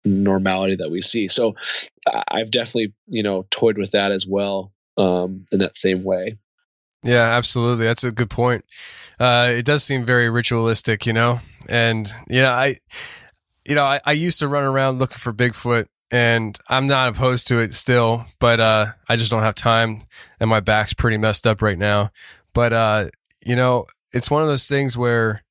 normality 0.06 0.76
that 0.78 0.90
we 0.90 1.02
see. 1.02 1.28
So 1.28 1.56
I've 2.28 2.52
definitely, 2.52 2.94
you 3.08 3.24
know, 3.24 3.46
toyed 3.50 3.78
with 3.78 3.92
that 3.92 4.12
as 4.12 4.26
well 4.28 4.72
um, 4.98 5.46
in 5.52 5.60
that 5.60 5.76
same 5.76 6.04
way. 6.04 6.38
Yeah, 7.04 7.24
absolutely. 7.24 7.86
That's 7.86 8.04
a 8.04 8.12
good 8.12 8.30
point. 8.30 8.66
Uh, 9.20 9.54
it 9.56 9.66
does 9.66 9.84
seem 9.84 10.06
very 10.06 10.30
ritualistic, 10.30 11.06
you 11.06 11.14
know, 11.14 11.40
and 11.68 12.14
you 12.28 12.42
know, 12.42 12.52
I, 12.52 12.76
you 13.66 13.76
know, 13.76 13.84
I, 13.84 14.00
I 14.06 14.14
used 14.14 14.40
to 14.40 14.48
run 14.48 14.64
around 14.64 15.00
looking 15.00 15.18
for 15.18 15.34
Bigfoot, 15.34 15.88
and 16.12 16.58
I'm 16.70 16.86
not 16.86 17.10
opposed 17.10 17.48
to 17.48 17.60
it 17.60 17.76
still, 17.76 18.26
but 18.40 18.60
uh, 18.60 18.88
I 19.08 19.16
just 19.16 19.32
don't 19.32 19.44
have 19.44 19.56
time, 19.56 20.04
and 20.40 20.50
my 20.50 20.60
back's 20.60 20.94
pretty 20.94 21.18
messed 21.18 21.46
up 21.46 21.62
right 21.62 21.78
now. 21.78 22.12
But 22.54 22.74
uh, 22.74 23.10
you 23.46 23.56
know, 23.56 23.86
it's 24.12 24.32
one 24.32 24.42
of 24.42 24.48
those 24.48 24.68
things 24.68 24.98
where 24.98 25.44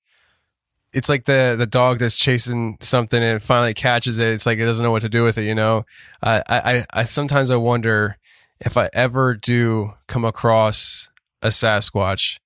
it's 0.98 1.08
like 1.08 1.26
the 1.26 1.54
the 1.56 1.66
dog 1.66 2.00
that's 2.00 2.16
chasing 2.16 2.76
something 2.80 3.22
and 3.22 3.40
finally 3.40 3.72
catches 3.72 4.18
it. 4.18 4.28
It's 4.32 4.46
like 4.46 4.58
it 4.58 4.64
doesn't 4.64 4.82
know 4.82 4.90
what 4.90 5.02
to 5.02 5.08
do 5.08 5.22
with 5.22 5.38
it. 5.38 5.44
You 5.44 5.54
know, 5.54 5.86
I 6.20 6.42
I, 6.48 6.86
I 6.92 7.02
sometimes 7.04 7.50
I 7.50 7.56
wonder 7.56 8.18
if 8.60 8.76
I 8.76 8.90
ever 8.92 9.34
do 9.34 9.94
come 10.08 10.24
across 10.24 11.08
a 11.40 11.48
Sasquatch, 11.48 12.40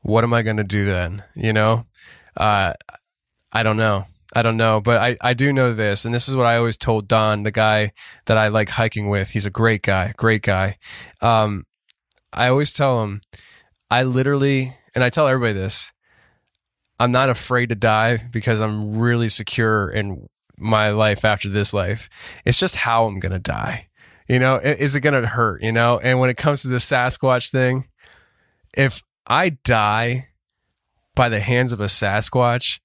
what 0.00 0.24
am 0.24 0.32
I 0.32 0.40
going 0.40 0.56
to 0.56 0.64
do 0.64 0.86
then? 0.86 1.22
You 1.34 1.52
know, 1.52 1.84
uh, 2.34 2.72
I 3.52 3.62
don't 3.62 3.76
know. 3.76 4.06
I 4.34 4.40
don't 4.40 4.56
know, 4.56 4.80
but 4.80 4.96
I, 4.96 5.18
I 5.20 5.34
do 5.34 5.52
know 5.52 5.74
this, 5.74 6.06
and 6.06 6.14
this 6.14 6.26
is 6.26 6.34
what 6.34 6.46
I 6.46 6.56
always 6.56 6.78
told 6.78 7.06
Don, 7.06 7.42
the 7.42 7.50
guy 7.50 7.92
that 8.24 8.38
I 8.38 8.48
like 8.48 8.70
hiking 8.70 9.10
with. 9.10 9.28
He's 9.32 9.44
a 9.44 9.50
great 9.50 9.82
guy, 9.82 10.14
great 10.16 10.40
guy. 10.40 10.78
Um, 11.20 11.66
I 12.32 12.48
always 12.48 12.72
tell 12.72 13.02
him, 13.02 13.20
I 13.90 14.04
literally, 14.04 14.74
and 14.94 15.04
I 15.04 15.10
tell 15.10 15.28
everybody 15.28 15.52
this, 15.52 15.92
I'm 16.98 17.12
not 17.12 17.30
afraid 17.30 17.68
to 17.70 17.74
die 17.74 18.18
because 18.30 18.60
I'm 18.60 18.98
really 18.98 19.28
secure 19.28 19.90
in 19.90 20.28
my 20.58 20.90
life 20.90 21.24
after 21.24 21.48
this 21.48 21.72
life. 21.74 22.08
It's 22.44 22.58
just 22.58 22.76
how 22.76 23.06
I'm 23.06 23.18
going 23.18 23.32
to 23.32 23.38
die. 23.38 23.88
You 24.28 24.38
know, 24.38 24.56
is 24.56 24.94
it 24.94 25.00
going 25.00 25.20
to 25.20 25.26
hurt? 25.28 25.62
You 25.62 25.72
know, 25.72 25.98
and 25.98 26.20
when 26.20 26.30
it 26.30 26.36
comes 26.36 26.62
to 26.62 26.68
the 26.68 26.76
Sasquatch 26.76 27.50
thing, 27.50 27.88
if 28.76 29.02
I 29.26 29.58
die 29.64 30.28
by 31.14 31.28
the 31.28 31.40
hands 31.40 31.72
of 31.72 31.80
a 31.80 31.86
Sasquatch, 31.86 32.78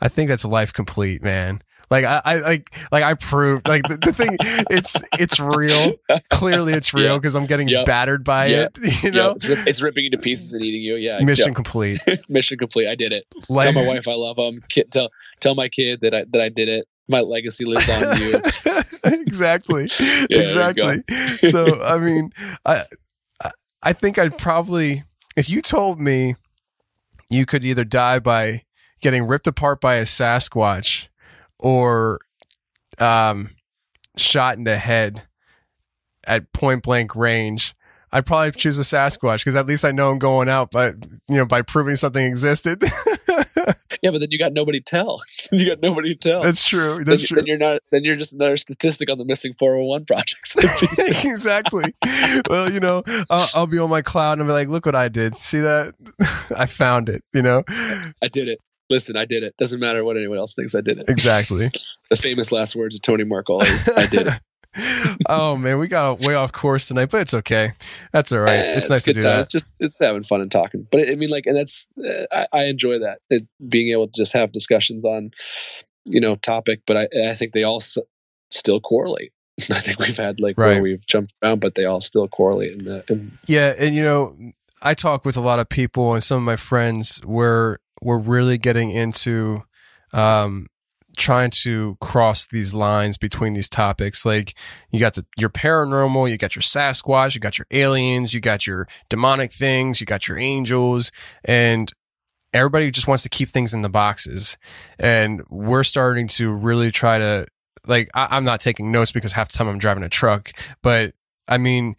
I 0.00 0.08
think 0.08 0.28
that's 0.28 0.44
life 0.44 0.72
complete, 0.72 1.22
man. 1.22 1.60
Like 1.94 2.04
I, 2.04 2.20
I 2.24 2.38
like 2.40 2.74
like 2.90 3.04
I 3.04 3.14
proved 3.14 3.68
like 3.68 3.84
the, 3.84 3.96
the 3.98 4.12
thing 4.12 4.36
it's 4.68 4.96
it's 5.18 5.38
real. 5.38 5.92
Clearly 6.30 6.72
it's 6.72 6.92
real 6.92 7.04
Yeah. 7.12 7.18
because 7.18 7.36
I'm 7.36 7.46
getting 7.46 7.68
Yep. 7.68 7.86
battered 7.86 8.24
by 8.24 8.46
Yeah. 8.46 8.62
it. 8.64 8.78
You 9.04 9.10
Yeah, 9.10 9.10
know? 9.10 9.30
it's, 9.30 9.46
rip, 9.46 9.66
it's 9.66 9.80
ripping 9.82 10.04
you 10.04 10.10
to 10.10 10.18
pieces 10.18 10.52
and 10.52 10.62
eating 10.64 10.82
you. 10.82 10.96
Yeah, 10.96 11.20
Mission 11.20 11.48
yeah. 11.48 11.54
complete. 11.54 12.00
Mission 12.28 12.58
complete. 12.58 12.88
I 12.88 12.96
did 12.96 13.12
it. 13.12 13.26
Like- 13.48 13.64
tell 13.64 13.72
my 13.74 13.86
wife 13.86 14.08
I 14.08 14.14
love 14.14 14.34
them. 14.36 14.60
Kid, 14.68 14.90
tell 14.90 15.10
tell 15.38 15.54
my 15.54 15.68
kid 15.68 16.00
that 16.00 16.14
I 16.14 16.24
that 16.32 16.42
I 16.42 16.48
did 16.48 16.68
it. 16.68 16.88
My 17.06 17.20
legacy 17.20 17.64
lives 17.64 17.88
on 17.88 18.18
you. 18.20 18.40
exactly. 19.04 19.88
Yeah, 20.30 20.38
exactly. 20.40 21.02
so 21.48 21.80
I 21.80 21.98
mean, 21.98 22.32
I- 22.64 22.82
I 23.82 23.92
think 23.92 24.18
I'd 24.18 24.36
probably 24.38 25.04
if 25.36 25.48
you 25.50 25.60
told 25.60 26.00
me 26.00 26.34
you 27.28 27.44
could 27.46 27.64
either 27.64 27.84
die 27.84 28.18
by 28.18 28.62
getting 29.00 29.24
ripped 29.26 29.46
apart 29.46 29.80
by 29.80 29.96
a 29.96 30.04
Sasquatch 30.04 31.08
or 31.58 32.18
um 32.98 33.50
shot 34.16 34.56
in 34.56 34.64
the 34.64 34.76
head 34.76 35.24
at 36.26 36.52
point 36.52 36.82
blank 36.82 37.14
range. 37.14 37.74
I'd 38.12 38.26
probably 38.26 38.52
choose 38.52 38.78
a 38.78 38.82
Sasquatch 38.82 39.38
because 39.38 39.56
at 39.56 39.66
least 39.66 39.84
I 39.84 39.90
know 39.90 40.10
I'm 40.10 40.20
going 40.20 40.48
out, 40.48 40.70
but 40.70 40.94
you 41.28 41.36
know, 41.36 41.46
by 41.46 41.62
proving 41.62 41.96
something 41.96 42.24
existed. 42.24 42.84
yeah, 44.02 44.10
but 44.12 44.20
then 44.20 44.28
you 44.30 44.38
got 44.38 44.52
nobody 44.52 44.80
to 44.80 44.84
tell. 44.84 45.20
you 45.52 45.66
got 45.66 45.80
nobody 45.80 46.14
to 46.14 46.28
tell. 46.28 46.42
That's 46.42 46.66
true. 46.66 46.96
Then, 46.96 47.06
That's 47.06 47.26
true. 47.26 47.36
then 47.36 47.46
you're 47.46 47.58
not. 47.58 47.80
Then 47.90 48.04
you're 48.04 48.14
just 48.14 48.32
another 48.32 48.56
statistic 48.56 49.10
on 49.10 49.18
the 49.18 49.24
missing 49.24 49.54
411 49.58 50.06
projects. 50.06 50.54
exactly. 51.24 51.92
well, 52.48 52.72
you 52.72 52.78
know, 52.78 53.02
I'll, 53.30 53.48
I'll 53.54 53.66
be 53.66 53.78
on 53.78 53.90
my 53.90 54.02
cloud 54.02 54.34
and 54.34 54.42
I'll 54.42 54.48
be 54.48 54.52
like, 54.52 54.68
look 54.68 54.86
what 54.86 54.94
I 54.94 55.08
did. 55.08 55.36
See 55.36 55.60
that? 55.60 55.94
I 56.56 56.66
found 56.66 57.08
it, 57.08 57.22
you 57.32 57.42
know? 57.42 57.64
I 57.68 58.28
did 58.30 58.46
it. 58.48 58.60
Listen, 58.90 59.16
I 59.16 59.24
did 59.24 59.42
it. 59.42 59.56
Doesn't 59.56 59.80
matter 59.80 60.04
what 60.04 60.16
anyone 60.16 60.38
else 60.38 60.54
thinks. 60.54 60.74
I 60.74 60.80
did 60.80 60.98
it. 60.98 61.06
Exactly. 61.08 61.70
The 62.10 62.16
famous 62.16 62.52
last 62.52 62.76
words 62.76 62.94
of 62.96 63.02
Tony 63.02 63.24
Merkel 63.24 63.62
is, 63.62 63.88
"I 63.88 64.06
did 64.06 64.26
it." 64.26 64.40
oh, 65.28 65.56
man, 65.56 65.78
we 65.78 65.88
got 65.88 66.20
way 66.20 66.34
off 66.34 66.52
course 66.52 66.86
tonight, 66.88 67.10
but 67.10 67.22
it's 67.22 67.34
okay. 67.34 67.72
That's 68.12 68.30
all 68.30 68.40
right. 68.40 68.58
Eh, 68.60 68.74
it's 68.78 68.90
nice 68.90 69.02
to 69.04 69.14
do 69.14 69.20
time. 69.20 69.36
that. 69.36 69.40
It's 69.40 69.50
just 69.50 69.70
it's 69.80 69.98
having 69.98 70.22
fun 70.22 70.40
and 70.42 70.50
talking. 70.50 70.86
But 70.92 71.08
I 71.08 71.14
mean, 71.14 71.30
like, 71.30 71.46
and 71.46 71.56
that's 71.56 71.88
uh, 71.98 72.26
I, 72.30 72.46
I 72.52 72.64
enjoy 72.66 72.98
that 73.00 73.20
it, 73.30 73.46
being 73.68 73.90
able 73.92 74.06
to 74.08 74.12
just 74.14 74.32
have 74.34 74.52
discussions 74.52 75.04
on 75.04 75.30
you 76.06 76.20
know 76.20 76.36
topic. 76.36 76.82
But 76.86 76.96
I 76.98 77.08
I 77.30 77.32
think 77.32 77.52
they 77.52 77.62
all 77.64 77.76
s- 77.78 77.98
still 78.50 78.80
correlate. 78.80 79.32
I 79.70 79.74
think 79.80 79.98
we've 80.00 80.16
had 80.16 80.40
like 80.40 80.58
Right. 80.58 80.74
where 80.74 80.82
we've 80.82 81.06
jumped 81.06 81.34
around, 81.42 81.60
but 81.60 81.74
they 81.74 81.86
all 81.86 82.00
still 82.02 82.28
correlate. 82.28 82.86
Uh, 82.86 83.00
and 83.08 83.32
Yeah, 83.46 83.72
and 83.78 83.94
you 83.94 84.02
know, 84.04 84.34
I 84.82 84.94
talk 84.94 85.24
with 85.24 85.36
a 85.36 85.40
lot 85.40 85.58
of 85.58 85.68
people 85.68 86.12
and 86.14 86.22
some 86.22 86.36
of 86.36 86.42
my 86.42 86.56
friends 86.56 87.18
where 87.24 87.78
we're 88.04 88.18
really 88.18 88.58
getting 88.58 88.90
into 88.90 89.62
um 90.12 90.66
trying 91.16 91.50
to 91.50 91.96
cross 92.00 92.46
these 92.46 92.74
lines 92.74 93.16
between 93.16 93.54
these 93.54 93.68
topics. 93.68 94.24
Like 94.24 94.54
you 94.90 95.00
got 95.00 95.14
the 95.14 95.24
your 95.36 95.50
paranormal, 95.50 96.30
you 96.30 96.36
got 96.36 96.56
your 96.56 96.62
Sasquatch, 96.62 97.34
you 97.34 97.40
got 97.40 97.58
your 97.58 97.66
aliens, 97.70 98.34
you 98.34 98.40
got 98.40 98.66
your 98.66 98.86
demonic 99.08 99.52
things, 99.52 100.00
you 100.00 100.06
got 100.06 100.28
your 100.28 100.38
angels, 100.38 101.12
and 101.44 101.92
everybody 102.52 102.90
just 102.90 103.08
wants 103.08 103.22
to 103.24 103.28
keep 103.28 103.48
things 103.48 103.74
in 103.74 103.82
the 103.82 103.88
boxes. 103.88 104.56
And 104.98 105.42
we're 105.50 105.84
starting 105.84 106.28
to 106.28 106.50
really 106.50 106.90
try 106.90 107.18
to 107.18 107.46
like 107.86 108.08
I, 108.14 108.28
I'm 108.30 108.44
not 108.44 108.60
taking 108.60 108.90
notes 108.90 109.12
because 109.12 109.32
half 109.32 109.50
the 109.50 109.58
time 109.58 109.68
I'm 109.68 109.78
driving 109.78 110.04
a 110.04 110.08
truck, 110.08 110.52
but 110.82 111.12
I 111.48 111.58
mean 111.58 111.96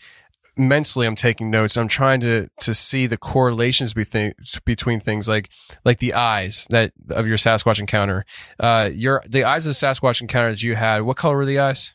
mentally 0.57 1.07
I'm 1.07 1.15
taking 1.15 1.49
notes. 1.49 1.77
I'm 1.77 1.87
trying 1.87 2.19
to 2.21 2.47
to 2.61 2.73
see 2.73 3.07
the 3.07 3.17
correlations 3.17 3.93
between 3.93 4.33
between 4.65 4.99
things 4.99 5.27
like 5.27 5.49
like 5.83 5.99
the 5.99 6.13
eyes 6.13 6.67
that 6.69 6.91
of 7.09 7.27
your 7.27 7.37
Sasquatch 7.37 7.79
encounter. 7.79 8.25
Uh, 8.59 8.89
your 8.93 9.23
the 9.27 9.43
eyes 9.43 9.65
of 9.65 9.71
the 9.71 9.85
Sasquatch 9.85 10.21
encounter 10.21 10.51
that 10.51 10.63
you 10.63 10.75
had. 10.75 11.01
What 11.01 11.17
color 11.17 11.37
were 11.37 11.45
the 11.45 11.59
eyes? 11.59 11.93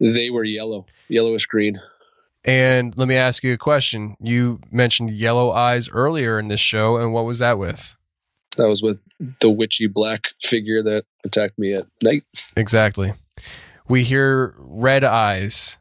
they 0.00 0.30
were 0.30 0.44
yellow, 0.44 0.86
yellowish 1.08 1.46
green. 1.46 1.80
And 2.44 2.96
let 2.98 3.08
me 3.08 3.16
ask 3.16 3.42
you 3.42 3.54
a 3.54 3.58
question. 3.58 4.16
You 4.20 4.60
mentioned 4.70 5.12
yellow 5.12 5.50
eyes 5.50 5.88
earlier 5.88 6.38
in 6.38 6.48
this 6.48 6.60
show, 6.60 6.96
and 6.98 7.12
what 7.12 7.24
was 7.24 7.38
that 7.38 7.58
with? 7.58 7.96
That 8.56 8.68
was 8.68 8.82
with 8.82 9.00
the 9.40 9.50
witchy 9.50 9.86
black 9.86 10.28
figure 10.42 10.82
that 10.82 11.04
attacked 11.24 11.58
me 11.58 11.72
at 11.72 11.86
night. 12.02 12.22
Exactly. 12.56 13.14
We 13.88 14.04
hear 14.04 14.54
red 14.58 15.04
eyes, 15.04 15.78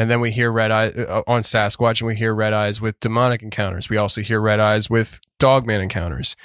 and 0.00 0.10
then 0.10 0.20
we 0.20 0.30
hear 0.30 0.50
red 0.50 0.70
eyes 0.70 0.96
uh, 0.96 1.20
on 1.26 1.42
Sasquatch, 1.42 2.00
and 2.00 2.06
we 2.06 2.16
hear 2.16 2.34
red 2.34 2.54
eyes 2.54 2.80
with 2.80 2.98
demonic 3.00 3.42
encounters. 3.42 3.90
We 3.90 3.98
also 3.98 4.22
hear 4.22 4.40
red 4.40 4.58
eyes 4.58 4.88
with 4.88 5.20
dogman 5.38 5.82
encounters. 5.82 6.36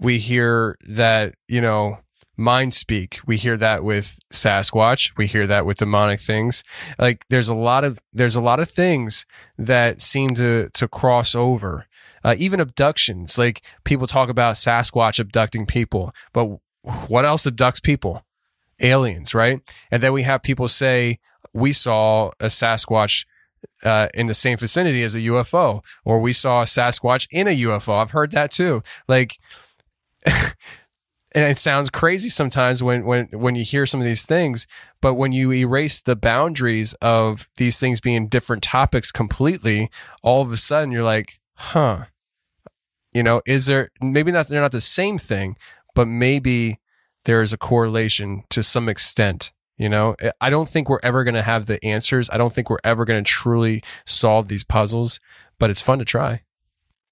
We 0.00 0.18
hear 0.18 0.76
that, 0.88 1.34
you 1.48 1.60
know, 1.60 1.98
mind 2.36 2.72
speak. 2.72 3.18
We 3.26 3.36
hear 3.36 3.56
that 3.56 3.82
with 3.82 4.20
Sasquatch. 4.32 5.10
We 5.16 5.26
hear 5.26 5.48
that 5.48 5.66
with 5.66 5.78
demonic 5.78 6.20
things. 6.20 6.62
Like 7.00 7.26
there's 7.30 7.48
a 7.48 7.54
lot 7.54 7.82
of 7.82 7.98
there's 8.12 8.36
a 8.36 8.40
lot 8.40 8.60
of 8.60 8.70
things 8.70 9.26
that 9.58 10.00
seem 10.00 10.36
to 10.36 10.68
to 10.74 10.86
cross 10.86 11.34
over. 11.34 11.88
Uh, 12.22 12.36
even 12.38 12.60
abductions. 12.60 13.36
Like 13.36 13.62
people 13.82 14.06
talk 14.06 14.28
about 14.28 14.54
Sasquatch 14.54 15.18
abducting 15.18 15.66
people, 15.66 16.14
but 16.32 16.60
what 17.08 17.24
else 17.24 17.44
abducts 17.44 17.82
people? 17.82 18.22
aliens, 18.82 19.34
right? 19.34 19.60
And 19.90 20.02
then 20.02 20.12
we 20.12 20.22
have 20.22 20.42
people 20.42 20.68
say 20.68 21.18
we 21.52 21.72
saw 21.72 22.30
a 22.40 22.46
Sasquatch 22.46 23.24
uh, 23.84 24.08
in 24.14 24.26
the 24.26 24.34
same 24.34 24.58
vicinity 24.58 25.02
as 25.02 25.14
a 25.14 25.20
UFO, 25.20 25.82
or 26.04 26.20
we 26.20 26.32
saw 26.32 26.62
a 26.62 26.66
Sasquatch 26.66 27.26
in 27.30 27.46
a 27.46 27.56
UFO. 27.62 28.00
I've 28.00 28.12
heard 28.12 28.32
that 28.32 28.50
too. 28.50 28.82
Like, 29.08 29.38
and 30.26 30.54
it 31.32 31.58
sounds 31.58 31.90
crazy 31.90 32.28
sometimes 32.28 32.82
when 32.82 33.04
when 33.04 33.26
when 33.32 33.54
you 33.54 33.64
hear 33.64 33.86
some 33.86 34.00
of 34.00 34.06
these 34.06 34.26
things, 34.26 34.66
but 35.00 35.14
when 35.14 35.32
you 35.32 35.52
erase 35.52 36.00
the 36.00 36.16
boundaries 36.16 36.94
of 36.94 37.48
these 37.56 37.78
things 37.78 38.00
being 38.00 38.28
different 38.28 38.62
topics 38.62 39.12
completely, 39.12 39.90
all 40.22 40.42
of 40.42 40.52
a 40.52 40.56
sudden 40.56 40.92
you're 40.92 41.04
like, 41.04 41.40
huh. 41.54 42.04
You 43.12 43.24
know, 43.24 43.42
is 43.44 43.66
there 43.66 43.90
maybe 44.00 44.30
not 44.30 44.46
they're 44.46 44.60
not 44.60 44.72
the 44.72 44.80
same 44.80 45.18
thing, 45.18 45.56
but 45.94 46.06
maybe 46.06 46.78
there 47.24 47.42
is 47.42 47.52
a 47.52 47.58
correlation 47.58 48.44
to 48.50 48.62
some 48.62 48.88
extent. 48.88 49.52
You 49.80 49.88
know, 49.88 50.14
I 50.42 50.50
don't 50.50 50.68
think 50.68 50.90
we're 50.90 51.00
ever 51.02 51.24
going 51.24 51.36
to 51.36 51.42
have 51.42 51.64
the 51.64 51.82
answers. 51.82 52.28
I 52.28 52.36
don't 52.36 52.52
think 52.52 52.68
we're 52.68 52.84
ever 52.84 53.06
going 53.06 53.24
to 53.24 53.26
truly 53.26 53.82
solve 54.04 54.48
these 54.48 54.62
puzzles, 54.62 55.20
but 55.58 55.70
it's 55.70 55.80
fun 55.80 55.98
to 56.00 56.04
try. 56.04 56.42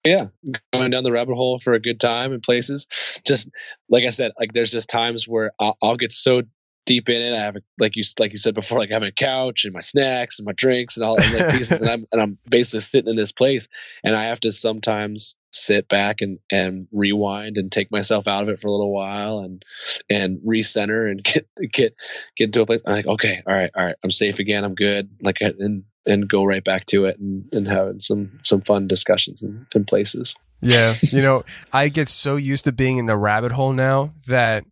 yeah 0.05 0.27
going 0.75 0.91
down 0.91 1.03
the 1.03 1.11
rabbit 1.11 1.35
hole 1.35 1.59
for 1.59 1.73
a 1.73 1.81
good 1.81 1.99
time 1.99 2.33
in 2.35 2.41
places 2.41 2.87
just 3.25 3.49
like 3.89 4.05
i 4.05 4.11
said 4.11 4.33
like 4.39 4.53
there's 4.53 4.71
just 4.71 4.89
times 4.89 5.27
where 5.27 5.51
i'll, 5.59 5.77
I'll 5.83 5.97
get 5.97 6.13
so 6.13 6.43
deep 6.87 7.09
in 7.09 7.21
it 7.21 7.35
i 7.35 7.43
have 7.43 7.57
like 7.81 7.97
you 7.97 8.03
like 8.19 8.31
you 8.33 8.37
said 8.37 8.55
before 8.55 8.79
like 8.79 8.91
having 8.91 9.09
a 9.09 9.13
couch 9.13 9.65
and 9.65 9.73
my 9.73 9.81
snacks 9.81 10.39
and 10.39 10.47
my 10.47 10.53
drinks 10.53 10.97
and 10.97 11.05
all 11.05 11.21
and 11.21 11.35
like 11.35 11.51
pieces 11.51 11.81
and 11.81 11.91
i'm 11.91 12.07
and 12.13 12.21
i'm 12.21 12.39
basically 12.49 12.81
sitting 12.81 13.11
in 13.11 13.17
this 13.17 13.33
place 13.33 13.69
and 14.05 14.15
i 14.15 14.25
have 14.25 14.41
to 14.41 14.53
sometimes 14.53 15.37
sit 15.53 15.89
back 15.89 16.21
and 16.21 16.39
and 16.51 16.83
rewind 16.93 17.57
and 17.57 17.73
take 17.73 17.91
myself 17.91 18.29
out 18.29 18.43
of 18.43 18.49
it 18.49 18.59
for 18.59 18.69
a 18.69 18.71
little 18.71 18.93
while 18.93 19.41
and 19.41 19.65
and 20.11 20.41
recenter 20.47 21.11
and 21.11 21.23
get 21.25 21.47
get 21.73 21.95
get 22.37 22.45
into 22.45 22.63
a 22.63 22.67
place. 22.67 22.83
I'm 22.87 22.95
like 22.95 23.07
okay 23.07 23.43
all 23.47 23.55
right 23.55 23.71
all 23.75 23.85
right 23.85 23.97
I'm 24.03 24.11
safe 24.11 24.39
again 24.39 24.65
I'm 24.65 24.75
good. 24.75 25.11
Like 25.23 25.41
uh, 25.43 25.53
and 25.59 25.85
and 26.07 26.29
go 26.29 26.45
right 26.45 26.65
back 26.65 26.87
to 26.87 27.05
it 27.05 27.19
and, 27.19 27.45
and 27.53 27.67
having 27.67 28.01
some 28.01 28.39
some 28.43 28.61
fun 28.61 28.87
discussions 28.87 29.43
in, 29.43 29.67
in 29.75 29.85
places. 29.85 30.35
Yeah 30.61 30.95
you 31.03 31.23
know 31.23 31.45
I 31.73 31.89
get 31.89 32.09
so 32.09 32.37
used 32.37 32.65
to 32.65 32.73
being 32.73 32.99
in 32.99 33.07
the 33.07 33.17
rabbit 33.17 33.53
hole 33.53 33.73
now 33.73 34.13
that 34.27 34.65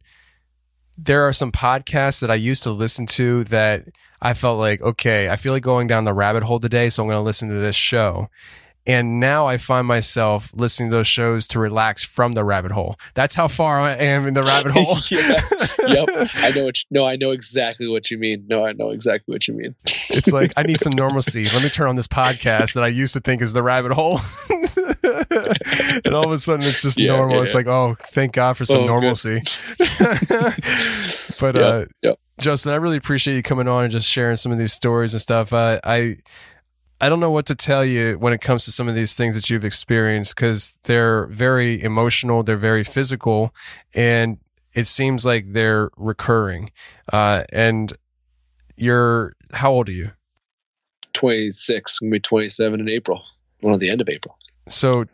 there 0.99 1.23
are 1.29 1.33
some 1.33 1.53
podcasts 1.53 2.21
that 2.21 2.31
I 2.31 2.37
used 2.37 2.63
to 2.63 2.71
listen 2.71 3.07
to 3.09 3.45
that 3.45 3.85
I 4.21 4.35
felt 4.35 4.59
like 4.59 4.83
okay 4.83 5.31
I 5.31 5.37
feel 5.37 5.53
like 5.53 5.63
going 5.63 5.87
down 5.87 6.05
the 6.05 6.15
rabbit 6.15 6.43
hole 6.43 6.61
today 6.61 6.91
so 6.91 7.03
I'm 7.03 7.09
going 7.09 7.19
to 7.19 7.23
listen 7.23 7.49
to 7.49 7.61
this 7.61 7.77
show 7.77 8.29
and 8.87 9.19
now 9.19 9.47
I 9.47 9.57
find 9.57 9.87
myself 9.87 10.51
listening 10.55 10.91
to 10.91 10.97
those 10.97 11.07
shows 11.07 11.47
to 11.49 11.59
relax 11.59 12.05
from 12.05 12.33
the 12.33 12.45
rabbit 12.45 12.73
hole. 12.73 12.97
That's 13.15 13.35
how 13.35 13.49
far 13.49 13.81
I 13.81 13.95
am 13.95 14.27
in 14.27 14.35
the 14.35 14.43
rabbit 14.43 14.73
hole. 14.77 14.97
Yep. 15.87 16.09
I 16.35 16.51
know 16.51 16.65
what 16.65 16.79
you, 16.79 16.85
no, 16.91 17.07
I 17.07 17.15
know 17.15 17.31
exactly 17.31 17.87
what 17.87 18.11
you 18.11 18.19
mean. 18.19 18.45
No, 18.49 18.67
I 18.67 18.73
know 18.73 18.91
exactly 18.91 19.33
what 19.33 19.47
you 19.47 19.55
mean. 19.55 19.77
it's 19.85 20.33
like 20.33 20.53
I 20.57 20.65
need 20.65 20.81
some 20.81 20.93
normalcy. 20.97 21.45
Let 21.45 21.63
me 21.63 21.69
turn 21.69 21.89
on 21.89 21.95
this 21.95 22.09
podcast 22.09 22.75
that 22.75 22.83
I 22.83 22.89
used 22.89 23.13
to 23.13 23.21
think 23.21 23.41
is 23.41 23.53
the 23.53 23.63
rabbit 23.63 23.93
hole. 23.93 24.19
and 26.05 26.13
all 26.13 26.25
of 26.25 26.33
a 26.33 26.39
sudden 26.39 26.67
it's 26.67 26.83
just 26.83 26.99
yeah, 26.99 27.13
normal. 27.13 27.37
Yeah, 27.37 27.43
it's 27.45 27.55
like, 27.55 27.69
oh, 27.69 27.95
thank 28.09 28.33
God 28.33 28.57
for 28.57 28.65
some 28.65 28.83
oh, 28.83 28.87
normalcy. 28.87 29.43
but 31.41 31.55
yep, 31.55 31.57
uh 31.57 31.85
yep. 32.03 32.19
Justin, 32.41 32.73
I 32.73 32.77
really 32.77 32.97
appreciate 32.97 33.37
you 33.37 33.43
coming 33.43 33.69
on 33.69 33.85
and 33.85 33.93
just 33.93 34.11
sharing 34.11 34.37
some 34.37 34.51
of 34.53 34.59
these 34.59 34.73
stories 34.73 35.15
and 35.15 35.21
stuff. 35.21 35.53
Uh, 35.53 35.81
I 35.85 36.17
I 37.01 37.09
don't 37.09 37.21
know 37.21 37.31
what 37.31 37.47
to 37.47 37.55
tell 37.55 37.85
you 37.85 38.15
when 38.15 38.33
it 38.33 38.41
comes 38.41 38.65
to 38.65 38.73
some 38.73 38.89
of 38.89 38.95
these 38.95 39.15
things 39.15 39.35
that 39.35 39.51
you've 39.51 39.65
experienced 39.65 40.35
because 40.35 40.77
they're 40.85 41.27
very 41.27 41.83
emotional, 41.83 42.43
they're 42.43 42.57
very 42.57 42.85
physical, 42.85 43.55
and 43.95 44.39
it 44.75 44.87
seems 44.87 45.27
like 45.27 45.49
they're 45.49 45.91
recurring. 45.99 46.71
Uh, 47.13 47.45
and 47.53 47.93
you're, 48.77 49.35
how 49.53 49.73
old 49.73 49.89
are 49.89 49.93
you? 49.93 50.13
26, 51.13 51.99
gonna 51.99 52.11
be 52.11 52.21
27 52.21 52.81
in 52.81 52.89
April, 52.89 53.23
well, 53.63 53.77
the 53.77 53.91
end 53.91 54.01
of 54.01 54.09
April. 54.09 54.37
So, 54.69 55.05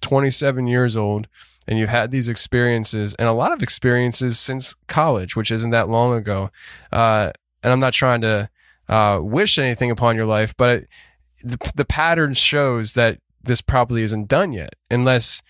27 0.00 0.66
years 0.68 0.96
old, 0.96 1.26
and 1.66 1.78
you've 1.78 1.88
had 1.88 2.10
these 2.10 2.28
experiences 2.28 3.14
and 3.14 3.28
a 3.28 3.32
lot 3.32 3.52
of 3.52 3.62
experiences 3.62 4.38
since 4.38 4.74
college, 4.86 5.36
which 5.36 5.50
isn't 5.50 5.70
that 5.70 5.88
long 5.88 6.14
ago. 6.14 6.50
Uh, 6.92 7.32
and 7.62 7.72
I'm 7.72 7.80
not 7.80 7.92
trying 7.92 8.20
to 8.22 8.48
uh, 8.88 9.20
wish 9.22 9.58
anything 9.58 9.90
upon 9.90 10.16
your 10.16 10.26
life, 10.26 10.56
but 10.56 10.84
the, 11.42 11.58
the 11.74 11.84
pattern 11.84 12.34
shows 12.34 12.94
that 12.94 13.18
this 13.42 13.60
probably 13.60 14.02
isn't 14.02 14.28
done 14.28 14.52
yet 14.52 14.74
unless 14.90 15.42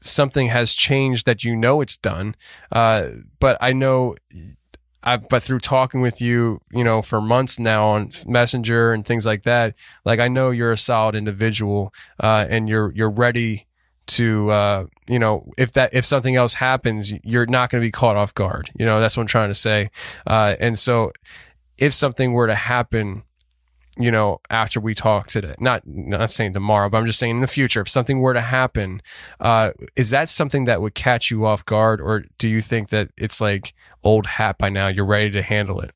something 0.00 0.48
has 0.48 0.74
changed 0.74 1.26
that 1.26 1.44
you 1.44 1.56
know 1.56 1.80
it's 1.80 1.96
done. 1.96 2.34
Uh, 2.70 3.08
but 3.38 3.56
I 3.60 3.72
know, 3.72 4.14
I, 5.02 5.16
but 5.16 5.42
through 5.42 5.60
talking 5.60 6.00
with 6.00 6.20
you, 6.20 6.60
you 6.72 6.84
know, 6.84 7.02
for 7.02 7.20
months 7.20 7.58
now 7.58 7.88
on 7.88 8.10
Messenger 8.26 8.92
and 8.92 9.04
things 9.04 9.24
like 9.24 9.44
that, 9.44 9.74
like 10.04 10.20
I 10.20 10.28
know 10.28 10.50
you're 10.50 10.72
a 10.72 10.78
solid 10.78 11.14
individual, 11.14 11.94
uh, 12.20 12.46
and 12.48 12.68
you're 12.68 12.92
you're 12.92 13.10
ready 13.10 13.66
to, 14.08 14.50
uh, 14.50 14.86
you 15.08 15.18
know, 15.18 15.48
if 15.56 15.72
that 15.72 15.94
if 15.94 16.04
something 16.04 16.36
else 16.36 16.54
happens, 16.54 17.12
you're 17.24 17.46
not 17.46 17.70
going 17.70 17.80
to 17.80 17.86
be 17.86 17.92
caught 17.92 18.16
off 18.16 18.34
guard. 18.34 18.70
You 18.78 18.86
know, 18.86 19.00
that's 19.00 19.16
what 19.16 19.22
I'm 19.22 19.28
trying 19.28 19.50
to 19.50 19.54
say. 19.54 19.90
Uh, 20.26 20.56
and 20.58 20.78
so, 20.78 21.12
if 21.78 21.92
something 21.92 22.32
were 22.32 22.46
to 22.46 22.54
happen 22.54 23.22
you 23.96 24.10
know, 24.10 24.40
after 24.50 24.80
we 24.80 24.94
talk 24.94 25.28
today. 25.28 25.54
Not 25.58 25.86
not 25.86 26.30
saying 26.30 26.52
tomorrow, 26.52 26.88
but 26.88 26.98
I'm 26.98 27.06
just 27.06 27.18
saying 27.18 27.36
in 27.36 27.40
the 27.40 27.46
future, 27.46 27.80
if 27.80 27.88
something 27.88 28.20
were 28.20 28.34
to 28.34 28.40
happen, 28.40 29.00
uh, 29.40 29.72
is 29.96 30.10
that 30.10 30.28
something 30.28 30.64
that 30.64 30.82
would 30.82 30.94
catch 30.94 31.30
you 31.30 31.46
off 31.46 31.64
guard, 31.64 32.00
or 32.00 32.24
do 32.38 32.48
you 32.48 32.60
think 32.60 32.90
that 32.90 33.10
it's 33.16 33.40
like 33.40 33.74
old 34.04 34.26
hat 34.26 34.58
by 34.58 34.68
now? 34.68 34.88
You're 34.88 35.06
ready 35.06 35.30
to 35.30 35.42
handle 35.42 35.80
it. 35.80 35.92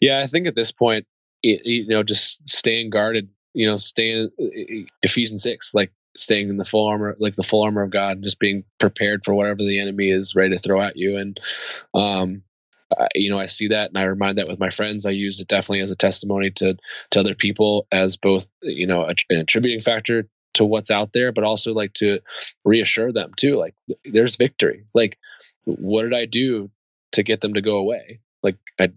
Yeah, 0.00 0.20
I 0.20 0.26
think 0.26 0.46
at 0.46 0.54
this 0.54 0.72
point, 0.72 1.06
it, 1.42 1.60
you 1.64 1.88
know, 1.88 2.02
just 2.02 2.48
staying 2.48 2.90
guarded. 2.90 3.28
You 3.52 3.66
know, 3.66 3.76
staying 3.78 4.30
Ephesians 5.02 5.42
six, 5.42 5.74
like 5.74 5.92
staying 6.16 6.48
in 6.48 6.56
the 6.56 6.64
full 6.64 6.86
armor, 6.86 7.16
like 7.18 7.34
the 7.34 7.42
full 7.42 7.62
armor 7.62 7.82
of 7.82 7.90
God, 7.90 8.22
just 8.22 8.38
being 8.38 8.64
prepared 8.78 9.24
for 9.24 9.34
whatever 9.34 9.58
the 9.58 9.80
enemy 9.80 10.10
is 10.10 10.34
ready 10.34 10.54
to 10.54 10.62
throw 10.62 10.80
at 10.80 10.96
you. 10.96 11.16
And 11.16 11.38
um, 11.92 12.42
you 13.14 13.30
know, 13.30 13.38
I 13.38 13.46
see 13.46 13.68
that 13.68 13.90
and 13.90 13.98
I 13.98 14.04
remind 14.04 14.38
that 14.38 14.48
with 14.48 14.58
my 14.58 14.70
friends. 14.70 15.06
I 15.06 15.10
use 15.10 15.40
it 15.40 15.48
definitely 15.48 15.80
as 15.80 15.90
a 15.90 15.96
testimony 15.96 16.50
to 16.52 16.76
to 17.10 17.20
other 17.20 17.34
people 17.34 17.86
as 17.92 18.16
both 18.16 18.48
you 18.62 18.86
know 18.86 19.02
a, 19.02 19.14
an 19.30 19.38
attributing 19.38 19.80
factor 19.80 20.28
to 20.54 20.64
what's 20.64 20.90
out 20.90 21.12
there, 21.12 21.32
but 21.32 21.44
also 21.44 21.72
like 21.72 21.92
to 21.94 22.20
reassure 22.64 23.12
them 23.12 23.32
too. 23.36 23.56
Like 23.56 23.74
there's 24.04 24.36
victory. 24.36 24.84
Like 24.94 25.18
what 25.64 26.02
did 26.02 26.14
I 26.14 26.26
do 26.26 26.70
to 27.12 27.22
get 27.22 27.40
them 27.40 27.54
to 27.54 27.62
go 27.62 27.76
away? 27.76 28.20
Like 28.42 28.56
I 28.78 28.92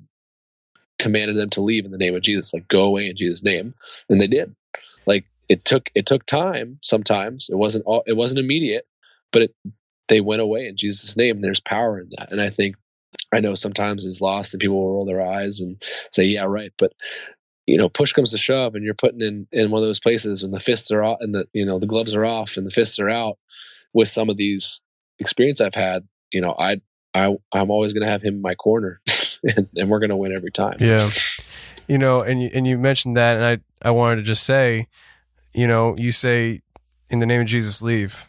commanded 0.99 1.35
them 1.35 1.49
to 1.51 1.61
leave 1.61 1.85
in 1.85 1.91
the 1.91 1.97
name 1.97 2.15
of 2.15 2.21
Jesus. 2.21 2.53
Like 2.53 2.67
go 2.67 2.83
away 2.83 3.09
in 3.09 3.15
Jesus' 3.15 3.43
name, 3.43 3.73
and 4.09 4.19
they 4.19 4.27
did. 4.27 4.55
Like 5.05 5.25
it 5.49 5.65
took 5.65 5.89
it 5.93 6.05
took 6.05 6.25
time. 6.25 6.79
Sometimes 6.81 7.49
it 7.49 7.55
wasn't 7.55 7.85
all 7.85 8.03
it 8.07 8.17
wasn't 8.17 8.39
immediate, 8.39 8.87
but 9.31 9.43
it 9.43 9.55
they 10.07 10.21
went 10.21 10.41
away 10.41 10.67
in 10.67 10.75
Jesus' 10.75 11.15
name. 11.15 11.41
There's 11.41 11.61
power 11.61 11.99
in 11.99 12.09
that, 12.17 12.31
and 12.31 12.41
I 12.41 12.49
think 12.49 12.75
I 13.33 13.39
know 13.39 13.55
sometimes 13.55 14.05
is 14.05 14.21
lost 14.21 14.53
and 14.53 14.61
people 14.61 14.77
will 14.77 14.93
roll 14.93 15.05
their 15.05 15.21
eyes 15.21 15.59
and 15.59 15.81
say, 16.11 16.25
yeah, 16.25 16.43
right. 16.43 16.71
But 16.77 16.93
you 17.65 17.77
know, 17.77 17.89
push 17.89 18.11
comes 18.11 18.31
to 18.31 18.37
shove 18.37 18.75
and 18.75 18.83
you're 18.83 18.93
putting 18.93 19.21
in, 19.21 19.47
in 19.51 19.71
one 19.71 19.81
of 19.81 19.87
those 19.87 19.99
places 19.99 20.43
and 20.43 20.51
the 20.51 20.59
fists 20.59 20.91
are 20.91 21.03
off 21.03 21.19
and 21.21 21.33
the, 21.33 21.47
you 21.53 21.65
know, 21.65 21.79
the 21.79 21.87
gloves 21.87 22.13
are 22.13 22.25
off 22.25 22.57
and 22.57 22.65
the 22.65 22.71
fists 22.71 22.99
are 22.99 23.09
out 23.09 23.37
with 23.93 24.07
some 24.07 24.29
of 24.29 24.35
these 24.35 24.81
experience 25.19 25.61
I've 25.61 25.75
had, 25.75 26.05
you 26.31 26.41
know, 26.41 26.53
I, 26.57 26.81
I, 27.13 27.35
I'm 27.53 27.71
always 27.71 27.93
going 27.93 28.05
to 28.05 28.11
have 28.11 28.21
him 28.21 28.35
in 28.35 28.41
my 28.41 28.55
corner 28.55 28.99
and, 29.43 29.69
and 29.77 29.89
we're 29.89 29.99
going 29.99 30.09
to 30.09 30.17
win 30.17 30.35
every 30.35 30.51
time. 30.51 30.77
Yeah. 30.79 31.09
You 31.87 31.97
know, 31.97 32.19
and 32.19 32.41
you, 32.41 32.49
and 32.53 32.67
you 32.67 32.77
mentioned 32.77 33.15
that, 33.17 33.37
and 33.37 33.45
I, 33.45 33.87
I 33.87 33.91
wanted 33.91 34.17
to 34.17 34.23
just 34.23 34.43
say, 34.43 34.87
you 35.53 35.67
know, 35.67 35.95
you 35.97 36.11
say 36.11 36.59
in 37.09 37.19
the 37.19 37.25
name 37.25 37.41
of 37.41 37.47
Jesus, 37.47 37.81
leave. 37.81 38.27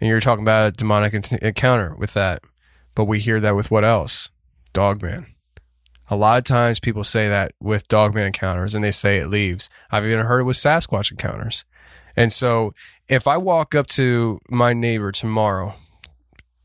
And 0.00 0.08
you're 0.08 0.20
talking 0.20 0.44
about 0.44 0.68
a 0.68 0.72
demonic 0.72 1.14
encounter 1.14 1.94
with 1.96 2.14
that. 2.14 2.42
But 2.98 3.04
we 3.04 3.20
hear 3.20 3.38
that 3.38 3.54
with 3.54 3.70
what 3.70 3.84
else? 3.84 4.28
Dogman. 4.72 5.26
A 6.10 6.16
lot 6.16 6.38
of 6.38 6.42
times 6.42 6.80
people 6.80 7.04
say 7.04 7.28
that 7.28 7.52
with 7.60 7.86
dogman 7.86 8.26
encounters 8.26 8.74
and 8.74 8.82
they 8.82 8.90
say 8.90 9.18
it 9.18 9.28
leaves. 9.28 9.70
I've 9.92 10.04
even 10.04 10.26
heard 10.26 10.40
it 10.40 10.42
with 10.42 10.56
Sasquatch 10.56 11.12
encounters. 11.12 11.64
And 12.16 12.32
so 12.32 12.74
if 13.06 13.28
I 13.28 13.36
walk 13.36 13.72
up 13.76 13.86
to 13.88 14.40
my 14.50 14.72
neighbor 14.72 15.12
tomorrow, 15.12 15.74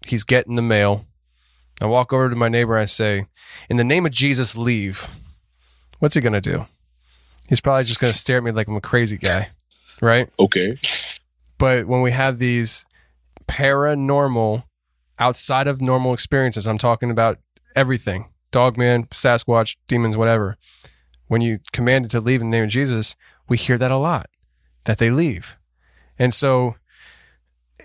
he's 0.07 0.23
getting 0.23 0.55
the 0.55 0.63
mail. 0.63 1.05
I 1.83 1.85
walk 1.85 2.11
over 2.11 2.31
to 2.31 2.35
my 2.35 2.49
neighbor, 2.49 2.75
I 2.77 2.85
say, 2.85 3.27
In 3.69 3.77
the 3.77 3.83
name 3.83 4.07
of 4.07 4.11
Jesus, 4.11 4.57
leave. 4.57 5.11
What's 5.99 6.15
he 6.15 6.21
going 6.21 6.33
to 6.33 6.41
do? 6.41 6.65
He's 7.47 7.61
probably 7.61 7.83
just 7.83 7.99
going 7.99 8.11
to 8.11 8.17
stare 8.17 8.37
at 8.37 8.43
me 8.43 8.49
like 8.49 8.67
I'm 8.67 8.75
a 8.75 8.81
crazy 8.81 9.17
guy, 9.17 9.49
right? 10.01 10.31
Okay. 10.39 10.79
But 11.59 11.85
when 11.85 12.01
we 12.01 12.09
have 12.09 12.39
these 12.39 12.87
paranormal 13.47 14.63
outside 15.19 15.67
of 15.67 15.81
normal 15.81 16.13
experiences. 16.13 16.67
I'm 16.67 16.77
talking 16.77 17.11
about 17.11 17.39
everything 17.75 18.29
dogman, 18.53 19.05
Sasquatch, 19.07 19.75
demons, 19.87 20.15
whatever. 20.15 20.57
When 21.27 21.41
you 21.41 21.59
commanded 21.73 22.11
to 22.11 22.21
leave 22.21 22.41
in 22.41 22.51
the 22.51 22.57
name 22.57 22.65
of 22.65 22.69
Jesus, 22.69 23.15
we 23.49 23.57
hear 23.57 23.77
that 23.77 23.91
a 23.91 23.97
lot 23.97 24.29
that 24.85 24.99
they 24.99 25.09
leave. 25.09 25.57
And 26.17 26.33
so 26.33 26.75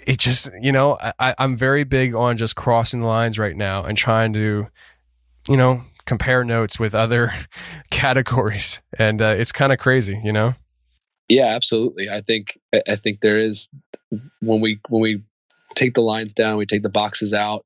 it 0.06 0.18
just, 0.18 0.50
you 0.60 0.70
know, 0.70 0.98
I, 1.18 1.34
I'm 1.38 1.56
very 1.56 1.84
big 1.84 2.14
on 2.14 2.36
just 2.36 2.54
crossing 2.54 3.02
lines 3.02 3.38
right 3.38 3.56
now 3.56 3.82
and 3.82 3.96
trying 3.96 4.32
to, 4.34 4.68
you 5.48 5.56
know, 5.56 5.82
compare 6.04 6.44
notes 6.44 6.78
with 6.78 6.94
other 6.94 7.32
categories. 7.90 8.80
And 8.98 9.20
uh, 9.22 9.34
it's 9.36 9.52
kind 9.52 9.72
of 9.72 9.78
crazy, 9.78 10.20
you 10.22 10.32
know? 10.32 10.54
Yeah, 11.28 11.46
absolutely. 11.46 12.08
I 12.08 12.22
think 12.22 12.58
I 12.88 12.96
think 12.96 13.20
there 13.20 13.38
is 13.38 13.68
when 14.40 14.62
we 14.62 14.80
when 14.88 15.02
we 15.02 15.22
take 15.78 15.94
the 15.94 16.02
lines 16.02 16.34
down, 16.34 16.56
we 16.56 16.66
take 16.66 16.82
the 16.82 16.88
boxes 16.88 17.32
out. 17.32 17.64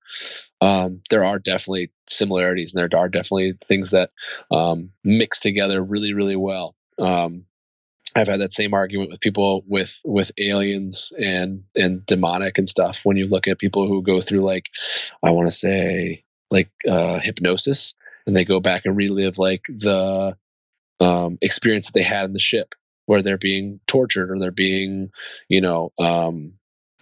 Um, 0.60 1.00
there 1.10 1.24
are 1.24 1.38
definitely 1.38 1.90
similarities, 2.08 2.74
and 2.74 2.80
there 2.80 3.00
are 3.00 3.08
definitely 3.08 3.54
things 3.64 3.90
that 3.90 4.10
um, 4.50 4.90
mix 5.02 5.40
together 5.40 5.82
really, 5.82 6.12
really 6.12 6.36
well. 6.36 6.76
Um, 6.98 7.46
I've 8.14 8.28
had 8.28 8.40
that 8.40 8.52
same 8.52 8.74
argument 8.74 9.10
with 9.10 9.20
people 9.20 9.64
with 9.66 10.00
with 10.04 10.32
aliens 10.38 11.12
and 11.18 11.64
and 11.74 12.04
demonic 12.06 12.58
and 12.58 12.68
stuff. 12.68 13.00
When 13.04 13.16
you 13.16 13.26
look 13.26 13.48
at 13.48 13.58
people 13.58 13.88
who 13.88 14.02
go 14.02 14.20
through 14.20 14.44
like, 14.44 14.68
I 15.22 15.30
want 15.30 15.48
to 15.48 15.54
say 15.54 16.22
like 16.50 16.70
uh, 16.88 17.18
hypnosis, 17.18 17.94
and 18.26 18.36
they 18.36 18.44
go 18.44 18.60
back 18.60 18.82
and 18.84 18.96
relive 18.96 19.38
like 19.38 19.64
the 19.64 20.36
um, 21.00 21.38
experience 21.40 21.86
that 21.86 21.94
they 21.94 22.04
had 22.04 22.26
in 22.26 22.34
the 22.34 22.38
ship, 22.38 22.74
where 23.06 23.22
they're 23.22 23.38
being 23.38 23.80
tortured 23.86 24.30
or 24.30 24.38
they're 24.38 24.50
being, 24.50 25.10
you 25.48 25.60
know, 25.60 25.90
um, 25.98 26.52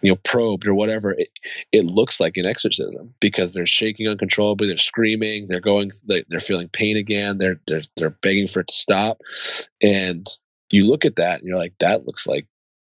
you 0.02 0.10
know 0.10 0.18
probed 0.24 0.66
or 0.66 0.74
whatever 0.74 1.12
it, 1.12 1.28
it 1.72 1.85
looks 1.85 2.20
like 2.20 2.36
an 2.36 2.47
exorcism 2.47 3.14
because 3.20 3.52
they're 3.52 3.66
shaking 3.66 4.09
uncontrollably 4.09 4.66
they're 4.66 4.77
screaming 4.77 5.47
they're 5.47 5.60
going 5.60 5.90
they're 6.06 6.40
feeling 6.40 6.68
pain 6.68 6.97
again 6.97 7.39
they're 7.39 7.60
they're, 7.66 7.82
they're 7.97 8.10
begging 8.10 8.47
for 8.47 8.60
it 8.60 8.68
to 8.68 8.74
stop 8.74 9.20
and 9.82 10.27
you 10.70 10.89
look 10.89 11.05
at 11.05 11.16
that 11.16 11.40
and 11.40 11.48
you're 11.48 11.59
like 11.59 11.74
that 11.78 12.06
looks 12.06 12.27
like 12.27 12.47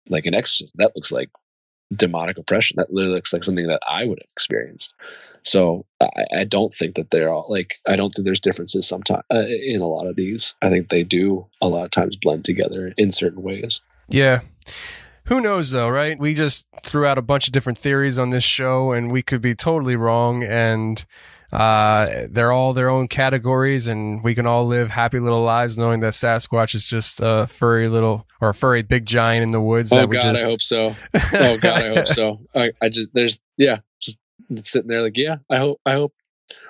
like 0.09 0.25
an 0.25 0.33
exorcism 0.33 0.71
that 0.75 0.95
looks 0.95 1.11
like 1.11 1.29
demonic 1.93 2.37
oppression. 2.37 2.75
That 2.77 2.93
literally 2.93 3.15
looks 3.15 3.33
like 3.33 3.43
something 3.43 3.67
that 3.67 3.81
I 3.87 4.05
would 4.05 4.19
have 4.19 4.31
experienced. 4.31 4.93
So 5.41 5.85
I, 5.99 6.25
I 6.39 6.43
don't 6.43 6.73
think 6.73 6.95
that 6.95 7.09
they're 7.09 7.31
all 7.31 7.45
like 7.49 7.75
I 7.87 7.95
don't 7.95 8.09
think 8.09 8.25
there's 8.25 8.41
differences 8.41 8.87
sometimes 8.87 9.23
uh, 9.33 9.45
in 9.47 9.81
a 9.81 9.87
lot 9.87 10.07
of 10.07 10.15
these. 10.15 10.55
I 10.61 10.69
think 10.69 10.89
they 10.89 11.03
do 11.03 11.47
a 11.61 11.67
lot 11.67 11.85
of 11.85 11.91
times 11.91 12.17
blend 12.17 12.45
together 12.45 12.93
in 12.97 13.11
certain 13.11 13.41
ways. 13.41 13.79
Yeah. 14.07 14.41
Who 15.29 15.39
knows 15.39 15.69
though, 15.69 15.89
right? 15.89 16.17
We 16.19 16.33
just 16.33 16.67
threw 16.83 17.05
out 17.05 17.19
a 17.19 17.21
bunch 17.21 17.47
of 17.47 17.53
different 17.53 17.77
theories 17.77 18.17
on 18.17 18.31
this 18.31 18.43
show 18.43 18.91
and 18.91 19.11
we 19.11 19.21
could 19.21 19.41
be 19.41 19.53
totally 19.53 19.95
wrong 19.95 20.43
and 20.43 21.05
uh, 21.51 22.25
they're 22.31 22.51
all 22.51 22.73
their 22.73 22.89
own 22.89 23.07
categories 23.07 23.87
and 23.87 24.23
we 24.23 24.33
can 24.33 24.47
all 24.47 24.65
live 24.65 24.89
happy 24.89 25.19
little 25.19 25.43
lives 25.43 25.77
knowing 25.77 25.99
that 25.99 26.13
Sasquatch 26.13 26.73
is 26.73 26.87
just 26.87 27.19
a 27.21 27.45
furry 27.45 27.87
little 27.87 28.25
or 28.41 28.49
a 28.49 28.53
furry 28.55 28.81
big 28.81 29.05
giant 29.05 29.43
in 29.43 29.51
the 29.51 29.61
woods. 29.61 29.93
Oh 29.93 30.01
that 30.01 30.09
God, 30.09 30.21
just, 30.21 30.43
I 30.43 30.47
hope 30.47 30.61
so. 30.61 30.95
Oh 31.33 31.57
God, 31.59 31.83
I 31.83 31.87
hope 31.89 32.07
so. 32.07 32.39
I, 32.55 32.71
I 32.81 32.89
just 32.89 33.13
there's 33.13 33.39
yeah, 33.55 33.77
just 33.99 34.17
sitting 34.63 34.87
there 34.87 35.03
like 35.03 35.15
yeah, 35.15 35.37
I 35.47 35.57
hope 35.57 35.79
I 35.85 35.93
hope, 35.93 36.13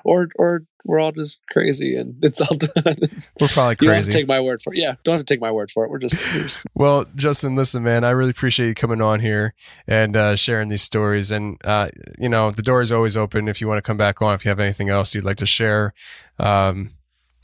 or 0.03 0.29
or 0.37 0.63
we're 0.85 0.99
all 0.99 1.11
just 1.11 1.39
crazy 1.51 1.95
and 1.95 2.15
it's 2.23 2.41
all 2.41 2.55
done. 2.57 2.97
We're 3.39 3.47
probably 3.47 3.75
You 3.81 3.87
don't 3.87 3.95
have 3.95 4.05
to 4.05 4.11
take 4.11 4.27
my 4.27 4.39
word 4.39 4.61
for 4.61 4.73
it. 4.73 4.79
Yeah, 4.79 4.95
don't 5.03 5.13
have 5.13 5.25
to 5.25 5.33
take 5.33 5.41
my 5.41 5.51
word 5.51 5.71
for 5.71 5.85
it. 5.85 5.91
We're 5.91 5.99
just, 5.99 6.15
we're 6.33 6.43
just 6.43 6.65
Well, 6.73 7.05
Justin, 7.15 7.55
listen, 7.55 7.83
man, 7.83 8.03
I 8.03 8.11
really 8.11 8.31
appreciate 8.31 8.67
you 8.67 8.73
coming 8.73 9.01
on 9.01 9.19
here 9.19 9.53
and 9.87 10.15
uh, 10.15 10.35
sharing 10.35 10.69
these 10.69 10.81
stories. 10.81 11.31
And, 11.31 11.57
uh, 11.65 11.89
you 12.17 12.29
know, 12.29 12.51
the 12.51 12.61
door 12.61 12.81
is 12.81 12.91
always 12.91 13.17
open 13.17 13.47
if 13.47 13.61
you 13.61 13.67
want 13.67 13.77
to 13.77 13.87
come 13.87 13.97
back 13.97 14.21
on, 14.21 14.33
if 14.35 14.45
you 14.45 14.49
have 14.49 14.59
anything 14.59 14.89
else 14.89 15.13
you'd 15.13 15.25
like 15.25 15.37
to 15.37 15.45
share. 15.45 15.93
Um, 16.39 16.91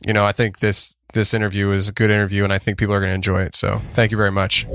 you 0.06 0.14
know, 0.14 0.26
I 0.26 0.32
think 0.32 0.60
this, 0.60 0.96
this 1.14 1.34
interview 1.34 1.72
is 1.72 1.90
a 1.90 1.94
good 1.94 2.12
interview 2.12 2.44
and 2.44 2.54
I 2.54 2.58
think 2.58 2.78
people 2.78 2.96
are 2.96 3.00
going 3.00 3.12
to 3.12 3.16
enjoy 3.16 3.42
it. 3.44 3.56
So 3.56 3.82
thank 3.94 4.12
you 4.12 4.18
very 4.18 4.32
much. 4.32 4.66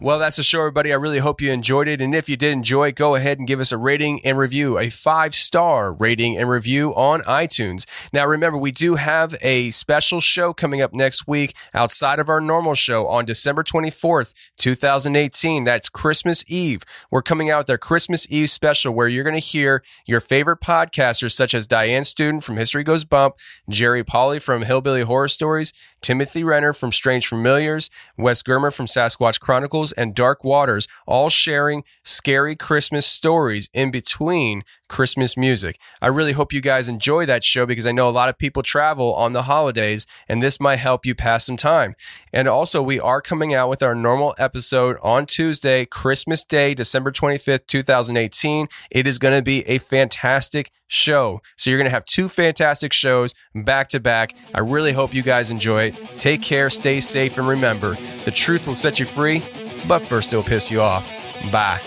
Well, 0.00 0.20
that's 0.20 0.36
the 0.36 0.44
show, 0.44 0.60
everybody. 0.60 0.92
I 0.92 0.96
really 0.96 1.18
hope 1.18 1.40
you 1.40 1.50
enjoyed 1.50 1.88
it. 1.88 2.00
And 2.00 2.14
if 2.14 2.28
you 2.28 2.36
did 2.36 2.52
enjoy, 2.52 2.92
go 2.92 3.16
ahead 3.16 3.38
and 3.38 3.48
give 3.48 3.58
us 3.58 3.72
a 3.72 3.76
rating 3.76 4.24
and 4.24 4.38
review, 4.38 4.78
a 4.78 4.90
five 4.90 5.34
star 5.34 5.92
rating 5.92 6.38
and 6.38 6.48
review 6.48 6.94
on 6.94 7.20
iTunes. 7.22 7.84
Now, 8.12 8.24
remember, 8.24 8.56
we 8.56 8.70
do 8.70 8.94
have 8.94 9.34
a 9.42 9.72
special 9.72 10.20
show 10.20 10.52
coming 10.52 10.80
up 10.80 10.94
next 10.94 11.26
week 11.26 11.52
outside 11.74 12.20
of 12.20 12.28
our 12.28 12.40
normal 12.40 12.76
show 12.76 13.08
on 13.08 13.24
December 13.24 13.64
24th, 13.64 14.34
2018. 14.58 15.64
That's 15.64 15.88
Christmas 15.88 16.44
Eve. 16.46 16.84
We're 17.10 17.20
coming 17.20 17.50
out 17.50 17.58
with 17.64 17.70
our 17.70 17.78
Christmas 17.78 18.24
Eve 18.30 18.52
special 18.52 18.94
where 18.94 19.08
you're 19.08 19.24
going 19.24 19.34
to 19.34 19.40
hear 19.40 19.82
your 20.06 20.20
favorite 20.20 20.60
podcasters, 20.60 21.32
such 21.32 21.54
as 21.54 21.66
Diane 21.66 22.04
Student 22.04 22.44
from 22.44 22.56
History 22.56 22.84
Goes 22.84 23.02
Bump, 23.02 23.34
Jerry 23.68 24.04
Polly 24.04 24.38
from 24.38 24.62
Hillbilly 24.62 25.02
Horror 25.02 25.26
Stories, 25.26 25.72
Timothy 26.00 26.44
Renner 26.44 26.72
from 26.72 26.92
Strange 26.92 27.26
Familiars, 27.26 27.90
Wes 28.16 28.42
Germer 28.42 28.72
from 28.72 28.86
Sasquatch 28.86 29.40
Chronicles, 29.40 29.92
and 29.92 30.14
Dark 30.14 30.44
Waters, 30.44 30.88
all 31.06 31.28
sharing 31.28 31.84
scary 32.02 32.56
Christmas 32.56 33.06
stories 33.06 33.68
in 33.72 33.90
between 33.90 34.62
Christmas 34.88 35.36
music. 35.36 35.78
I 36.00 36.08
really 36.08 36.32
hope 36.32 36.52
you 36.52 36.60
guys 36.60 36.88
enjoy 36.88 37.26
that 37.26 37.44
show 37.44 37.66
because 37.66 37.86
I 37.86 37.92
know 37.92 38.08
a 38.08 38.10
lot 38.10 38.28
of 38.28 38.38
people 38.38 38.62
travel 38.62 39.14
on 39.14 39.32
the 39.32 39.44
holidays, 39.44 40.06
and 40.28 40.42
this 40.42 40.58
might 40.58 40.76
help 40.76 41.06
you 41.06 41.14
pass 41.14 41.44
some 41.46 41.56
time. 41.56 41.94
And 42.32 42.48
also, 42.48 42.82
we 42.82 42.98
are 42.98 43.20
coming 43.20 43.54
out 43.54 43.68
with 43.68 43.82
our 43.82 43.94
normal 43.94 44.34
episode 44.38 44.96
on 45.02 45.26
Tuesday, 45.26 45.84
Christmas 45.84 46.44
Day, 46.44 46.74
December 46.74 47.12
25th, 47.12 47.66
2018. 47.66 48.68
It 48.90 49.06
is 49.06 49.18
going 49.18 49.34
to 49.34 49.42
be 49.42 49.62
a 49.68 49.78
fantastic 49.78 50.70
show. 50.88 51.40
So 51.56 51.70
you're 51.70 51.78
going 51.78 51.84
to 51.84 51.90
have 51.90 52.04
two 52.04 52.28
fantastic 52.28 52.92
shows 52.92 53.34
back 53.54 53.88
to 53.88 54.00
back. 54.00 54.34
I 54.54 54.60
really 54.60 54.92
hope 54.92 55.14
you 55.14 55.22
guys 55.22 55.50
enjoy 55.50 55.88
it. 55.88 56.18
Take 56.18 56.42
care, 56.42 56.70
stay 56.70 57.00
safe, 57.00 57.38
and 57.38 57.46
remember 57.46 57.96
the 58.24 58.30
truth 58.30 58.66
will 58.66 58.74
set 58.74 58.98
you 58.98 59.06
free, 59.06 59.44
but 59.86 60.00
first 60.00 60.32
it'll 60.32 60.42
piss 60.42 60.70
you 60.70 60.80
off. 60.80 61.06
Bye. 61.52 61.80